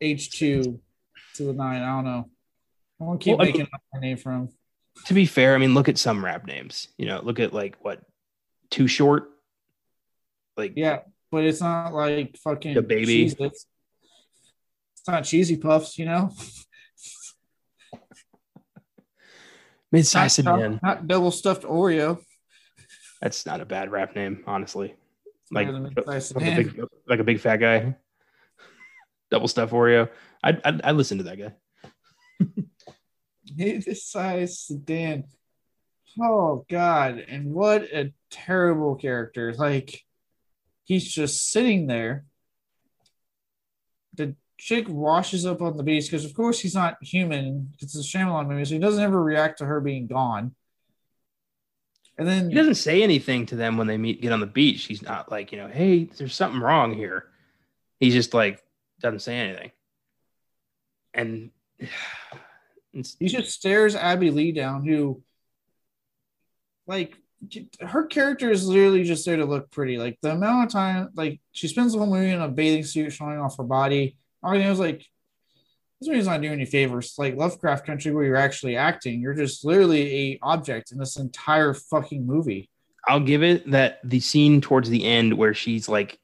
H 0.00 0.30
two 0.30 0.80
to 1.34 1.44
the 1.44 1.52
nine. 1.52 1.82
I 1.82 1.86
don't 1.96 2.04
know. 2.04 2.28
I 3.00 3.04
won't 3.04 3.20
keep 3.20 3.38
Well, 3.38 3.46
I 3.46 3.50
making 3.50 3.68
up 3.72 3.80
my 3.92 4.00
name 4.00 4.16
from. 4.16 4.48
To 5.06 5.14
be 5.14 5.24
fair, 5.26 5.54
I 5.54 5.58
mean, 5.58 5.74
look 5.74 5.88
at 5.88 5.98
some 5.98 6.24
rap 6.24 6.46
names. 6.46 6.88
You 6.98 7.06
know, 7.06 7.20
look 7.22 7.40
at 7.40 7.52
like 7.54 7.76
what, 7.82 8.02
Too 8.70 8.86
Short. 8.86 9.30
Like 10.56 10.74
Yeah, 10.76 11.00
but 11.30 11.44
it's 11.44 11.60
not 11.60 11.94
like 11.94 12.36
fucking 12.38 12.74
The 12.74 12.82
baby. 12.82 13.26
Cheez-Its. 13.26 13.66
It's 15.00 15.08
not 15.08 15.24
cheesy 15.24 15.56
puffs, 15.56 15.98
you 15.98 16.04
know. 16.04 16.30
mid-size 19.92 20.38
Not, 20.44 20.58
sedan. 20.58 20.80
not 20.82 21.06
double 21.08 21.30
stuffed 21.30 21.62
Oreo. 21.62 22.22
That's 23.22 23.46
not 23.46 23.62
a 23.62 23.64
bad 23.64 23.90
rap 23.90 24.14
name, 24.14 24.44
honestly. 24.46 24.94
Like, 25.50 25.72
mid-size 25.72 26.32
uh, 26.32 26.40
like 26.40 26.52
a, 26.52 26.56
big, 26.56 26.84
like 27.08 27.18
a 27.20 27.24
big 27.24 27.40
fat 27.40 27.56
guy. 27.56 27.96
Double 29.30 29.48
stuffed 29.48 29.72
Oreo. 29.72 30.10
I'd, 30.42 30.60
I'd, 30.64 30.82
I'd 30.82 30.96
listen 30.96 31.16
to 31.18 31.24
that 31.24 31.38
guy. 31.38 31.54
This 33.56 34.04
size 34.04 34.60
sedan. 34.60 35.24
Oh 36.20 36.64
God! 36.70 37.18
And 37.18 37.52
what 37.52 37.82
a 37.82 38.12
terrible 38.30 38.94
character! 38.94 39.52
Like 39.54 40.04
he's 40.84 41.10
just 41.10 41.50
sitting 41.50 41.88
there. 41.88 42.26
Chick 44.60 44.86
washes 44.88 45.46
up 45.46 45.62
on 45.62 45.78
the 45.78 45.82
beach 45.82 46.04
because, 46.04 46.26
of 46.26 46.34
course, 46.34 46.60
he's 46.60 46.74
not 46.74 46.98
human. 47.00 47.72
It's 47.80 47.96
a 47.96 48.02
Shyamalan 48.02 48.46
movie, 48.46 48.66
so 48.66 48.74
he 48.74 48.78
doesn't 48.78 49.02
ever 49.02 49.20
react 49.20 49.58
to 49.58 49.64
her 49.64 49.80
being 49.80 50.06
gone. 50.06 50.54
And 52.18 52.28
then 52.28 52.50
He 52.50 52.54
doesn't 52.54 52.74
say 52.74 53.02
anything 53.02 53.46
to 53.46 53.56
them 53.56 53.78
when 53.78 53.86
they 53.86 53.96
meet, 53.96 54.20
get 54.20 54.32
on 54.32 54.40
the 54.40 54.46
beach. 54.46 54.84
He's 54.84 55.00
not 55.00 55.30
like, 55.30 55.50
you 55.50 55.56
know, 55.56 55.68
hey, 55.68 56.04
there's 56.04 56.34
something 56.34 56.60
wrong 56.60 56.92
here. 56.92 57.28
He's 58.00 58.12
just 58.12 58.34
like, 58.34 58.62
doesn't 59.00 59.20
say 59.20 59.38
anything. 59.38 59.70
And 61.14 61.50
he 62.92 63.28
just 63.28 63.52
stares 63.52 63.96
Abbey 63.96 64.30
Lee 64.30 64.52
down, 64.52 64.84
who, 64.84 65.22
like, 66.86 67.16
her 67.80 68.04
character 68.04 68.50
is 68.50 68.68
literally 68.68 69.04
just 69.04 69.24
there 69.24 69.38
to 69.38 69.46
look 69.46 69.70
pretty. 69.70 69.96
Like 69.96 70.18
the 70.20 70.32
amount 70.32 70.66
of 70.66 70.72
time, 70.72 71.08
like 71.14 71.40
she 71.52 71.66
spends 71.68 71.94
the 71.94 71.98
whole 71.98 72.14
movie 72.14 72.28
in 72.28 72.42
a 72.42 72.48
bathing 72.48 72.84
suit, 72.84 73.14
showing 73.14 73.38
off 73.38 73.56
her 73.56 73.64
body. 73.64 74.18
I 74.42 74.52
mean, 74.52 74.62
it 74.62 74.70
was 74.70 74.78
like, 74.78 75.04
this 76.00 76.08
movie's 76.08 76.26
not 76.26 76.40
doing 76.40 76.54
any 76.54 76.64
favors. 76.64 77.14
Like 77.18 77.36
Lovecraft 77.36 77.86
Country, 77.86 78.12
where 78.12 78.24
you're 78.24 78.36
actually 78.36 78.76
acting, 78.76 79.20
you're 79.20 79.34
just 79.34 79.64
literally 79.64 80.32
a 80.32 80.38
object 80.42 80.92
in 80.92 80.98
this 80.98 81.16
entire 81.16 81.74
fucking 81.74 82.26
movie. 82.26 82.70
I'll 83.06 83.20
give 83.20 83.42
it 83.42 83.70
that 83.70 84.00
the 84.04 84.20
scene 84.20 84.60
towards 84.60 84.88
the 84.88 85.04
end 85.04 85.34
where 85.34 85.54
she's 85.54 85.88
like, 85.88 86.18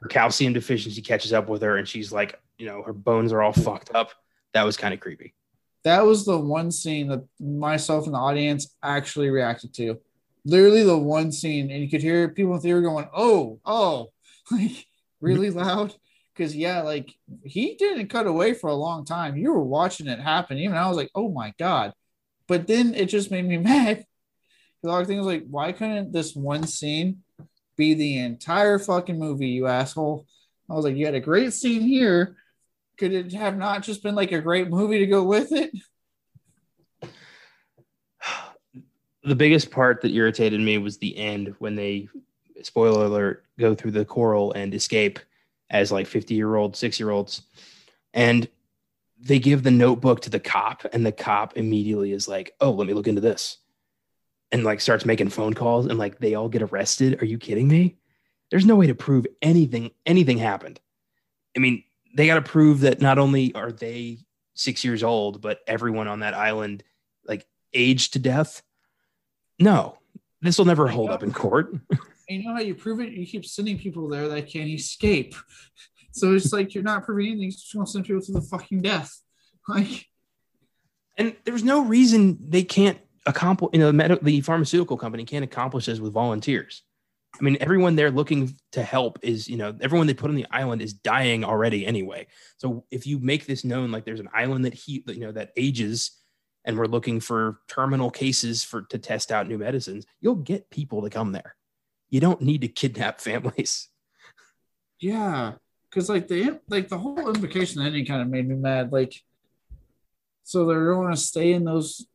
her 0.00 0.08
calcium 0.08 0.52
deficiency 0.52 1.02
catches 1.02 1.32
up 1.32 1.48
with 1.48 1.62
her 1.62 1.76
and 1.76 1.88
she's 1.88 2.12
like, 2.12 2.38
you 2.58 2.66
know, 2.66 2.82
her 2.82 2.92
bones 2.92 3.32
are 3.32 3.42
all 3.42 3.52
fucked 3.52 3.94
up. 3.94 4.10
That 4.52 4.64
was 4.64 4.76
kind 4.76 4.94
of 4.94 5.00
creepy. 5.00 5.34
That 5.82 6.04
was 6.04 6.24
the 6.24 6.38
one 6.38 6.70
scene 6.70 7.08
that 7.08 7.24
myself 7.38 8.06
and 8.06 8.14
the 8.14 8.18
audience 8.18 8.74
actually 8.82 9.30
reacted 9.30 9.74
to. 9.74 9.98
Literally 10.46 10.82
the 10.82 10.96
one 10.96 11.32
scene, 11.32 11.70
and 11.70 11.82
you 11.82 11.90
could 11.90 12.02
hear 12.02 12.28
people 12.28 12.52
in 12.52 12.58
the 12.58 12.62
theater 12.62 12.80
going, 12.82 13.08
"Oh, 13.14 13.60
oh," 13.64 14.12
like 14.50 14.86
really 15.20 15.50
loud. 15.50 15.94
Because 16.34 16.56
yeah, 16.56 16.82
like 16.82 17.14
he 17.44 17.76
didn't 17.76 18.08
cut 18.08 18.26
away 18.26 18.54
for 18.54 18.68
a 18.68 18.74
long 18.74 19.04
time. 19.04 19.36
You 19.36 19.52
were 19.52 19.62
watching 19.62 20.08
it 20.08 20.18
happen. 20.20 20.58
Even 20.58 20.76
I 20.76 20.88
was 20.88 20.96
like, 20.96 21.10
"Oh 21.14 21.30
my 21.30 21.54
god!" 21.58 21.92
But 22.46 22.66
then 22.66 22.94
it 22.94 23.06
just 23.06 23.30
made 23.30 23.44
me 23.44 23.56
mad. 23.58 24.04
The 24.82 24.90
other 24.90 25.06
thing 25.06 25.16
was 25.16 25.26
like, 25.26 25.46
why 25.48 25.72
couldn't 25.72 26.12
this 26.12 26.36
one 26.36 26.66
scene 26.66 27.22
be 27.74 27.94
the 27.94 28.18
entire 28.18 28.78
fucking 28.78 29.18
movie? 29.18 29.48
You 29.48 29.66
asshole! 29.66 30.26
I 30.68 30.74
was 30.74 30.84
like, 30.84 30.96
you 30.96 31.06
had 31.06 31.14
a 31.14 31.20
great 31.20 31.54
scene 31.54 31.80
here, 31.80 32.36
could 32.98 33.12
it 33.12 33.32
have 33.32 33.56
not 33.56 33.82
just 33.82 34.02
been 34.02 34.14
like 34.14 34.32
a 34.32 34.40
great 34.40 34.68
movie 34.68 34.98
to 34.98 35.06
go 35.06 35.24
with 35.24 35.52
it? 35.52 35.70
The 39.26 39.34
biggest 39.34 39.70
part 39.70 40.02
that 40.02 40.12
irritated 40.12 40.60
me 40.60 40.76
was 40.76 40.98
the 40.98 41.16
end 41.16 41.54
when 41.58 41.74
they, 41.74 42.08
spoiler 42.62 43.06
alert, 43.06 43.46
go 43.58 43.74
through 43.74 43.92
the 43.92 44.04
coral 44.04 44.52
and 44.52 44.74
escape 44.74 45.18
as 45.70 45.92
like 45.92 46.06
50 46.06 46.34
year 46.34 46.54
old, 46.54 46.76
six 46.76 46.98
year 47.00 47.10
olds. 47.10 47.42
And 48.12 48.48
they 49.18 49.38
give 49.38 49.62
the 49.62 49.70
notebook 49.70 50.20
to 50.22 50.30
the 50.30 50.40
cop, 50.40 50.84
and 50.92 51.04
the 51.04 51.12
cop 51.12 51.56
immediately 51.56 52.12
is 52.12 52.28
like, 52.28 52.54
Oh, 52.60 52.72
let 52.72 52.86
me 52.86 52.94
look 52.94 53.08
into 53.08 53.20
this. 53.20 53.58
And 54.52 54.64
like 54.64 54.80
starts 54.80 55.04
making 55.04 55.30
phone 55.30 55.54
calls, 55.54 55.86
and 55.86 55.98
like 55.98 56.18
they 56.18 56.34
all 56.34 56.48
get 56.48 56.62
arrested. 56.62 57.22
Are 57.22 57.26
you 57.26 57.38
kidding 57.38 57.68
me? 57.68 57.96
There's 58.50 58.66
no 58.66 58.76
way 58.76 58.86
to 58.86 58.94
prove 58.94 59.26
anything, 59.42 59.90
anything 60.06 60.38
happened. 60.38 60.78
I 61.56 61.60
mean, 61.60 61.82
they 62.14 62.26
got 62.26 62.34
to 62.34 62.42
prove 62.42 62.80
that 62.80 63.00
not 63.00 63.18
only 63.18 63.54
are 63.54 63.72
they 63.72 64.18
six 64.54 64.84
years 64.84 65.02
old, 65.02 65.40
but 65.40 65.60
everyone 65.66 66.06
on 66.08 66.20
that 66.20 66.34
island 66.34 66.84
like 67.26 67.46
aged 67.72 68.12
to 68.12 68.18
death. 68.18 68.62
No, 69.58 69.98
this 70.40 70.58
will 70.58 70.64
never 70.64 70.88
hold 70.88 71.10
up 71.10 71.22
in 71.22 71.32
court. 71.32 71.74
And 72.28 72.42
you 72.42 72.48
know 72.48 72.54
how 72.54 72.60
you 72.60 72.74
prove 72.74 73.00
it? 73.00 73.12
You 73.12 73.26
keep 73.26 73.44
sending 73.44 73.78
people 73.78 74.08
there 74.08 74.28
that 74.28 74.48
can't 74.48 74.68
escape. 74.68 75.34
So 76.16 76.32
it's 76.32 76.52
like 76.52 76.74
you're 76.74 76.84
not 76.84 77.04
proving 77.04 77.26
anything. 77.26 77.42
You're 77.42 77.50
just 77.50 77.74
going 77.74 77.86
to 77.86 77.90
send 77.90 78.04
people 78.04 78.22
to 78.22 78.32
the 78.32 78.40
fucking 78.40 78.82
death. 78.82 79.20
Like, 79.68 80.06
and 81.16 81.34
there's 81.44 81.64
no 81.64 81.82
reason 81.84 82.38
they 82.38 82.62
can't 82.62 82.98
accomplish. 83.26 83.70
You 83.72 83.80
know, 83.80 83.86
the, 83.86 83.94
med- 83.94 84.18
the 84.22 84.42
pharmaceutical 84.42 84.98
company 84.98 85.24
can't 85.24 85.42
accomplish 85.42 85.86
this 85.86 86.00
with 86.00 86.12
volunteers. 86.12 86.82
I 87.40 87.42
mean, 87.42 87.56
everyone 87.60 87.96
they're 87.96 88.10
looking 88.10 88.56
to 88.72 88.82
help 88.82 89.18
is, 89.22 89.48
you 89.48 89.56
know, 89.56 89.74
everyone 89.80 90.06
they 90.06 90.14
put 90.14 90.30
on 90.30 90.36
the 90.36 90.46
island 90.50 90.82
is 90.82 90.92
dying 90.92 91.44
already 91.44 91.84
anyway. 91.84 92.26
So 92.58 92.84
if 92.90 93.06
you 93.06 93.18
make 93.18 93.46
this 93.46 93.64
known, 93.64 93.90
like 93.90 94.04
there's 94.04 94.20
an 94.20 94.28
island 94.32 94.66
that 94.66 94.74
he, 94.74 95.02
you 95.06 95.20
know, 95.20 95.32
that 95.32 95.52
ages, 95.56 96.12
and 96.64 96.78
we're 96.78 96.86
looking 96.86 97.20
for 97.20 97.60
terminal 97.68 98.10
cases 98.10 98.62
for 98.62 98.82
to 98.82 98.98
test 98.98 99.32
out 99.32 99.48
new 99.48 99.58
medicines, 99.58 100.06
you'll 100.20 100.36
get 100.36 100.70
people 100.70 101.02
to 101.02 101.10
come 101.10 101.32
there. 101.32 101.56
You 102.14 102.20
don't 102.20 102.42
need 102.42 102.60
to 102.60 102.68
kidnap 102.68 103.20
families. 103.20 103.88
yeah, 105.00 105.54
because 105.90 106.08
like 106.08 106.28
the 106.28 106.60
like 106.68 106.88
the 106.88 106.96
whole 106.96 107.28
invocation 107.28 107.82
ending 107.82 108.06
kind 108.06 108.22
of 108.22 108.28
made 108.28 108.48
me 108.48 108.54
mad. 108.54 108.92
Like, 108.92 109.20
so 110.44 110.64
they're 110.64 110.94
going 110.94 111.10
to 111.10 111.16
stay 111.16 111.54
in 111.54 111.64
those 111.64 112.06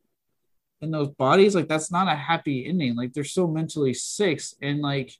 in 0.80 0.90
those 0.90 1.10
bodies 1.10 1.54
like 1.54 1.68
that's 1.68 1.92
not 1.92 2.08
a 2.08 2.14
happy 2.14 2.64
ending 2.64 2.96
like 2.96 3.12
they're 3.12 3.24
so 3.24 3.46
mentally 3.46 3.92
sick 3.92 4.40
and 4.62 4.80
like 4.80 5.12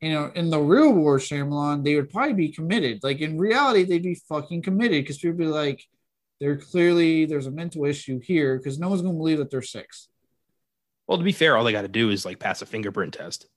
you 0.00 0.12
know 0.12 0.30
in 0.36 0.50
the 0.50 0.60
real 0.60 0.92
war 0.92 1.18
Shyamalan 1.18 1.82
they 1.82 1.96
would 1.96 2.10
probably 2.10 2.34
be 2.34 2.50
committed 2.50 3.02
like 3.02 3.18
in 3.18 3.36
reality 3.36 3.82
they'd 3.82 4.04
be 4.04 4.22
fucking 4.28 4.62
committed 4.62 5.02
because 5.02 5.18
people 5.18 5.36
be 5.38 5.46
like 5.46 5.84
they're 6.38 6.56
clearly 6.56 7.24
there's 7.24 7.48
a 7.48 7.50
mental 7.50 7.84
issue 7.84 8.20
here 8.20 8.56
because 8.56 8.78
no 8.78 8.88
one's 8.88 9.02
gonna 9.02 9.18
believe 9.18 9.38
that 9.38 9.50
they're 9.50 9.60
six 9.60 10.08
well 11.08 11.18
to 11.18 11.24
be 11.24 11.32
fair 11.32 11.56
all 11.56 11.64
they 11.64 11.72
got 11.72 11.82
to 11.82 11.88
do 11.88 12.10
is 12.10 12.24
like 12.24 12.38
pass 12.38 12.62
a 12.62 12.66
fingerprint 12.66 13.14
test 13.14 13.48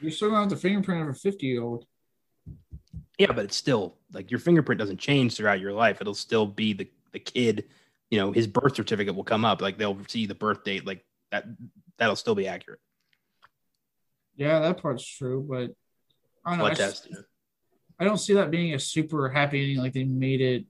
you're 0.00 0.10
still 0.10 0.28
gonna 0.28 0.40
have 0.40 0.50
the 0.50 0.56
fingerprint 0.56 1.02
of 1.02 1.08
a 1.08 1.14
50 1.14 1.46
year 1.46 1.62
old 1.62 1.86
yeah 3.18 3.28
but 3.28 3.44
it's 3.44 3.56
still 3.56 3.96
like 4.12 4.30
your 4.30 4.40
fingerprint 4.40 4.78
doesn't 4.78 4.98
change 4.98 5.36
throughout 5.36 5.60
your 5.60 5.72
life. 5.72 6.00
It'll 6.00 6.14
still 6.14 6.46
be 6.46 6.72
the 6.72 6.88
the 7.12 7.18
kid 7.18 7.64
you 8.10 8.18
know 8.18 8.32
his 8.32 8.46
birth 8.46 8.76
certificate 8.76 9.14
will 9.14 9.24
come 9.24 9.44
up. 9.44 9.60
Like 9.60 9.78
they'll 9.78 9.98
see 10.08 10.26
the 10.26 10.34
birth 10.34 10.64
date 10.64 10.86
like 10.86 11.04
that 11.30 11.44
that'll 11.98 12.16
still 12.16 12.34
be 12.34 12.48
accurate. 12.48 12.80
Yeah 14.36 14.60
that 14.60 14.82
part's 14.82 15.06
true 15.06 15.46
but 15.48 15.70
i 16.44 16.50
don't 16.50 16.58
know 16.58 16.66
I, 16.66 16.74
test, 16.74 17.08
I, 17.98 18.04
don't 18.04 18.18
see 18.18 18.34
that 18.34 18.50
being 18.50 18.74
a 18.74 18.78
super 18.78 19.28
happy 19.30 19.62
ending 19.62 19.78
like 19.78 19.92
they 19.92 20.04
made 20.04 20.40
it. 20.40 20.64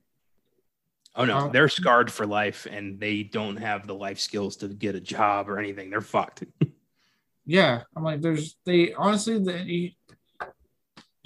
Oh 1.15 1.25
no. 1.25 1.39
Uh, 1.39 1.49
they're 1.49 1.69
scarred 1.69 2.13
for 2.13 2.27
life 2.27 2.67
and 2.71 3.01
they 3.01 3.23
don't 3.23 3.57
have 3.57 3.87
the 3.87 3.95
life 3.95 4.21
skills 4.21 4.57
to 4.59 4.69
get 4.69 4.95
a 4.95 5.01
job 5.01 5.49
or 5.49 5.59
anything. 5.59 5.91
They're 5.91 6.01
fucked 6.01 6.45
yeah 7.47 7.83
i'm 7.97 8.05
like 8.05 8.21
there's 8.21 8.57
they 8.65 8.93
honestly 8.95 9.39
the 9.39 9.93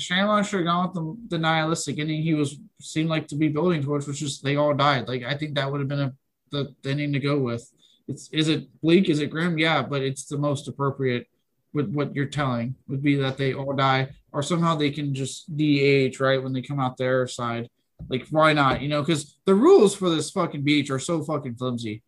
Shyamalan 0.00 0.44
should 0.48 0.60
have 0.60 0.66
gone 0.66 0.86
with 0.86 0.94
the, 0.94 1.36
the 1.36 1.38
nihilistic 1.38 1.98
ending 1.98 2.22
he 2.22 2.34
was 2.34 2.58
seemed 2.80 3.10
like 3.10 3.28
to 3.28 3.36
be 3.36 3.48
building 3.48 3.82
towards, 3.82 4.08
which 4.08 4.22
is 4.22 4.40
they 4.40 4.56
all 4.56 4.74
died. 4.74 5.06
Like 5.06 5.22
I 5.22 5.36
think 5.36 5.54
that 5.54 5.70
would 5.70 5.80
have 5.80 5.88
been 5.88 6.00
a 6.00 6.14
the, 6.50 6.74
the 6.82 6.90
ending 6.90 7.12
to 7.12 7.20
go 7.20 7.38
with. 7.38 7.70
It's 8.08 8.28
is 8.30 8.48
it 8.48 8.68
bleak? 8.80 9.08
Is 9.08 9.20
it 9.20 9.30
grim? 9.30 9.58
Yeah, 9.58 9.82
but 9.82 10.02
it's 10.02 10.24
the 10.24 10.38
most 10.38 10.68
appropriate 10.68 11.28
with 11.72 11.92
what 11.92 12.14
you're 12.14 12.26
telling 12.26 12.74
would 12.88 13.02
be 13.02 13.14
that 13.16 13.36
they 13.36 13.54
all 13.54 13.74
die 13.74 14.08
or 14.32 14.42
somehow 14.42 14.74
they 14.74 14.90
can 14.90 15.14
just 15.14 15.56
de-age 15.56 16.18
right 16.18 16.42
when 16.42 16.52
they 16.52 16.62
come 16.62 16.80
out 16.80 16.96
their 16.96 17.28
side. 17.28 17.68
Like 18.08 18.26
why 18.30 18.52
not? 18.52 18.80
You 18.80 18.88
know, 18.88 19.02
because 19.02 19.36
the 19.44 19.54
rules 19.54 19.94
for 19.94 20.10
this 20.10 20.30
fucking 20.30 20.64
beach 20.64 20.90
are 20.90 20.98
so 20.98 21.22
fucking 21.22 21.56
flimsy 21.56 22.02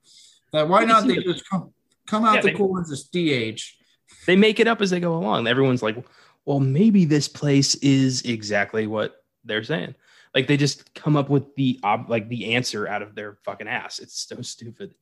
that 0.53 0.69
why 0.69 0.85
not 0.85 1.07
they 1.07 1.17
just 1.17 1.49
come 1.49 1.73
come 2.07 2.25
out 2.25 2.37
yeah, 2.37 2.41
the 2.43 2.55
cool 2.55 2.77
and 2.77 2.87
just 2.89 3.13
de-age. 3.13 3.79
They 4.27 4.37
make 4.37 4.61
it 4.61 4.69
up 4.69 4.81
as 4.81 4.91
they 4.91 5.01
go 5.01 5.17
along. 5.17 5.47
Everyone's 5.47 5.83
like, 5.83 5.97
well, 6.45 6.61
maybe 6.61 7.05
this 7.05 7.29
place 7.29 7.75
is 7.77 8.23
exactly 8.23 8.87
what 8.87 9.23
they're 9.45 9.65
saying. 9.65 9.95
Like 10.35 10.47
they 10.47 10.57
just 10.57 10.95
come 10.95 11.17
up 11.17 11.29
with 11.29 11.55
the 11.57 11.79
ob- 11.85 12.09
like 12.09 12.29
the 12.29 12.55
answer 12.55 12.89
out 12.89 13.03
of 13.03 13.15
their 13.15 13.39
fucking 13.45 13.69
ass. 13.69 13.99
It's 13.99 14.27
so 14.27 14.41
stupid. 14.43 14.95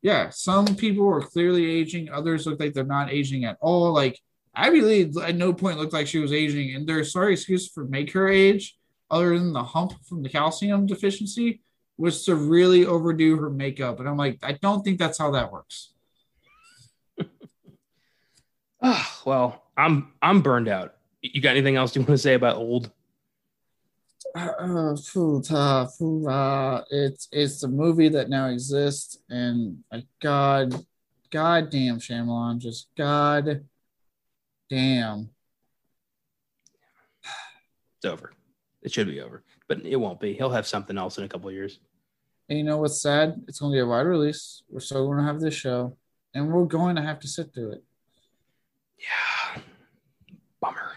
Yeah, 0.00 0.30
some 0.30 0.76
people 0.76 1.08
are 1.08 1.20
clearly 1.20 1.66
aging. 1.66 2.08
Others 2.10 2.46
look 2.46 2.60
like 2.60 2.72
they're 2.72 2.84
not 2.84 3.10
aging 3.10 3.44
at 3.44 3.58
all. 3.60 3.92
Like 3.92 4.18
Abbey 4.54 4.80
Lee 4.80 5.12
at 5.22 5.36
no 5.36 5.52
point 5.52 5.78
looked 5.78 5.92
like 5.92 6.06
she 6.06 6.18
was 6.18 6.32
aging, 6.32 6.74
and 6.74 6.86
their 6.86 7.04
sorry 7.04 7.34
excuse 7.34 7.68
for 7.68 7.84
make 7.84 8.12
her 8.12 8.28
age, 8.28 8.78
other 9.10 9.36
than 9.38 9.52
the 9.52 9.62
hump 9.62 9.92
from 10.06 10.22
the 10.22 10.28
calcium 10.28 10.86
deficiency, 10.86 11.60
was 11.98 12.24
to 12.24 12.34
really 12.34 12.86
overdo 12.86 13.36
her 13.36 13.50
makeup. 13.50 14.00
And 14.00 14.08
I'm 14.08 14.16
like, 14.16 14.38
I 14.42 14.52
don't 14.52 14.82
think 14.82 14.98
that's 14.98 15.18
how 15.18 15.32
that 15.32 15.52
works. 15.52 15.92
Oh, 18.82 19.20
well, 19.24 19.64
I'm 19.76 20.12
I'm 20.22 20.42
burned 20.42 20.68
out. 20.68 20.94
You 21.22 21.40
got 21.40 21.50
anything 21.50 21.76
else 21.76 21.94
you 21.94 22.02
want 22.02 22.10
to 22.10 22.18
say 22.18 22.34
about 22.34 22.56
old? 22.56 22.90
Uh, 24.34 24.94
uh, 25.50 25.86
uh, 26.28 26.82
it's 26.90 27.28
it's 27.32 27.62
a 27.62 27.68
movie 27.68 28.08
that 28.08 28.28
now 28.28 28.48
exists, 28.48 29.18
and 29.28 29.78
God, 30.20 30.74
God 31.30 31.70
damn 31.70 31.98
Shyamalan, 31.98 32.58
just 32.58 32.88
God 32.96 33.64
damn. 34.68 35.30
It's 37.96 38.04
over. 38.04 38.32
It 38.82 38.92
should 38.92 39.08
be 39.08 39.20
over, 39.20 39.42
but 39.66 39.84
it 39.84 39.96
won't 39.96 40.20
be. 40.20 40.34
He'll 40.34 40.50
have 40.50 40.66
something 40.66 40.96
else 40.96 41.18
in 41.18 41.24
a 41.24 41.28
couple 41.28 41.50
years. 41.50 41.80
And 42.48 42.58
you 42.58 42.64
know 42.64 42.78
what's 42.78 43.02
sad? 43.02 43.42
It's 43.48 43.58
going 43.58 43.72
to 43.72 43.76
be 43.76 43.80
a 43.80 43.86
wide 43.86 44.06
release. 44.06 44.62
We're 44.70 44.80
still 44.80 45.06
going 45.06 45.18
to 45.18 45.24
have 45.24 45.40
this 45.40 45.54
show, 45.54 45.96
and 46.32 46.52
we're 46.52 46.64
going 46.64 46.96
to 46.96 47.02
have 47.02 47.18
to 47.20 47.28
sit 47.28 47.52
through 47.52 47.72
it. 47.72 47.84
Yeah. 48.98 49.62
Bummer. 50.60 50.92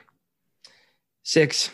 Six. 1.24 1.72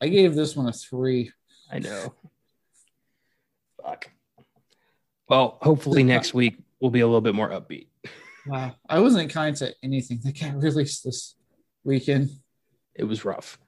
I 0.00 0.08
gave 0.08 0.34
this 0.34 0.56
one 0.56 0.68
a 0.68 0.72
three. 0.72 1.32
I 1.70 1.78
know. 1.78 2.14
Fuck. 3.82 4.10
Well, 5.28 5.58
hopefully 5.62 6.02
next 6.02 6.34
week 6.34 6.58
we'll 6.80 6.90
be 6.90 7.00
a 7.00 7.06
little 7.06 7.20
bit 7.20 7.34
more 7.34 7.50
upbeat. 7.50 7.88
Wow. 8.46 8.74
I 8.88 9.00
wasn't 9.00 9.32
kind 9.32 9.56
to 9.56 9.74
anything 9.82 10.20
that 10.24 10.38
got 10.38 10.54
released 10.62 11.04
this 11.04 11.34
weekend. 11.82 12.30
It 12.94 13.04
was 13.04 13.24
rough. 13.24 13.58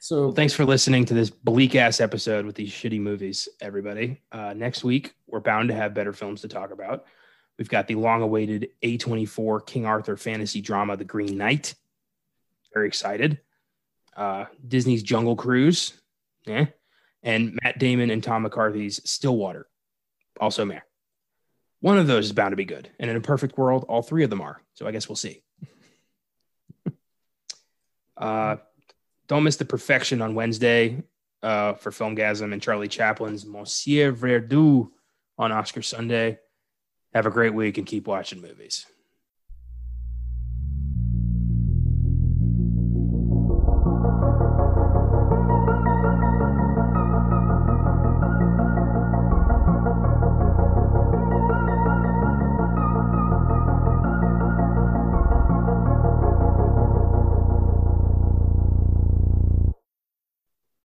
So 0.00 0.24
well, 0.24 0.32
thanks 0.32 0.52
for 0.52 0.64
listening 0.66 1.06
to 1.06 1.14
this 1.14 1.30
bleak 1.30 1.74
ass 1.76 2.00
episode 2.00 2.44
with 2.44 2.56
these 2.56 2.70
shitty 2.70 3.00
movies, 3.00 3.48
everybody. 3.62 4.20
Uh, 4.30 4.52
next 4.52 4.84
week, 4.84 5.14
we're 5.26 5.40
bound 5.40 5.70
to 5.70 5.74
have 5.74 5.94
better 5.94 6.12
films 6.12 6.42
to 6.42 6.48
talk 6.48 6.72
about. 6.72 7.06
We've 7.58 7.68
got 7.68 7.86
the 7.86 7.94
long 7.94 8.22
awaited 8.22 8.70
A24 8.82 9.66
King 9.66 9.86
Arthur 9.86 10.16
fantasy 10.16 10.60
drama, 10.60 10.96
The 10.96 11.04
Green 11.04 11.36
Knight. 11.36 11.74
Very 12.72 12.88
excited. 12.88 13.40
Uh, 14.16 14.46
Disney's 14.66 15.02
Jungle 15.02 15.36
Cruise. 15.36 15.92
Yeah. 16.46 16.66
And 17.22 17.58
Matt 17.62 17.78
Damon 17.78 18.10
and 18.10 18.22
Tom 18.22 18.42
McCarthy's 18.42 19.00
Stillwater. 19.08 19.66
Also, 20.40 20.64
meh. 20.64 20.80
One 21.80 21.98
of 21.98 22.06
those 22.06 22.26
is 22.26 22.32
bound 22.32 22.52
to 22.52 22.56
be 22.56 22.64
good. 22.64 22.90
And 22.98 23.08
in 23.10 23.16
a 23.16 23.20
perfect 23.20 23.56
world, 23.56 23.84
all 23.88 24.02
three 24.02 24.24
of 24.24 24.30
them 24.30 24.40
are. 24.40 24.60
So 24.74 24.86
I 24.86 24.90
guess 24.90 25.08
we'll 25.08 25.16
see. 25.16 25.42
uh, 28.16 28.56
don't 29.28 29.44
miss 29.44 29.56
the 29.56 29.64
perfection 29.64 30.22
on 30.22 30.34
Wednesday 30.34 31.02
uh, 31.42 31.74
for 31.74 31.90
Filmgazm 31.90 32.52
and 32.52 32.60
Charlie 32.60 32.88
Chaplin's 32.88 33.46
Monsieur 33.46 34.12
Verdoux 34.12 34.90
on 35.38 35.52
Oscar 35.52 35.82
Sunday. 35.82 36.38
Have 37.14 37.26
a 37.26 37.30
great 37.30 37.54
week 37.54 37.78
and 37.78 37.86
keep 37.86 38.08
watching 38.08 38.40
movies. 38.40 38.86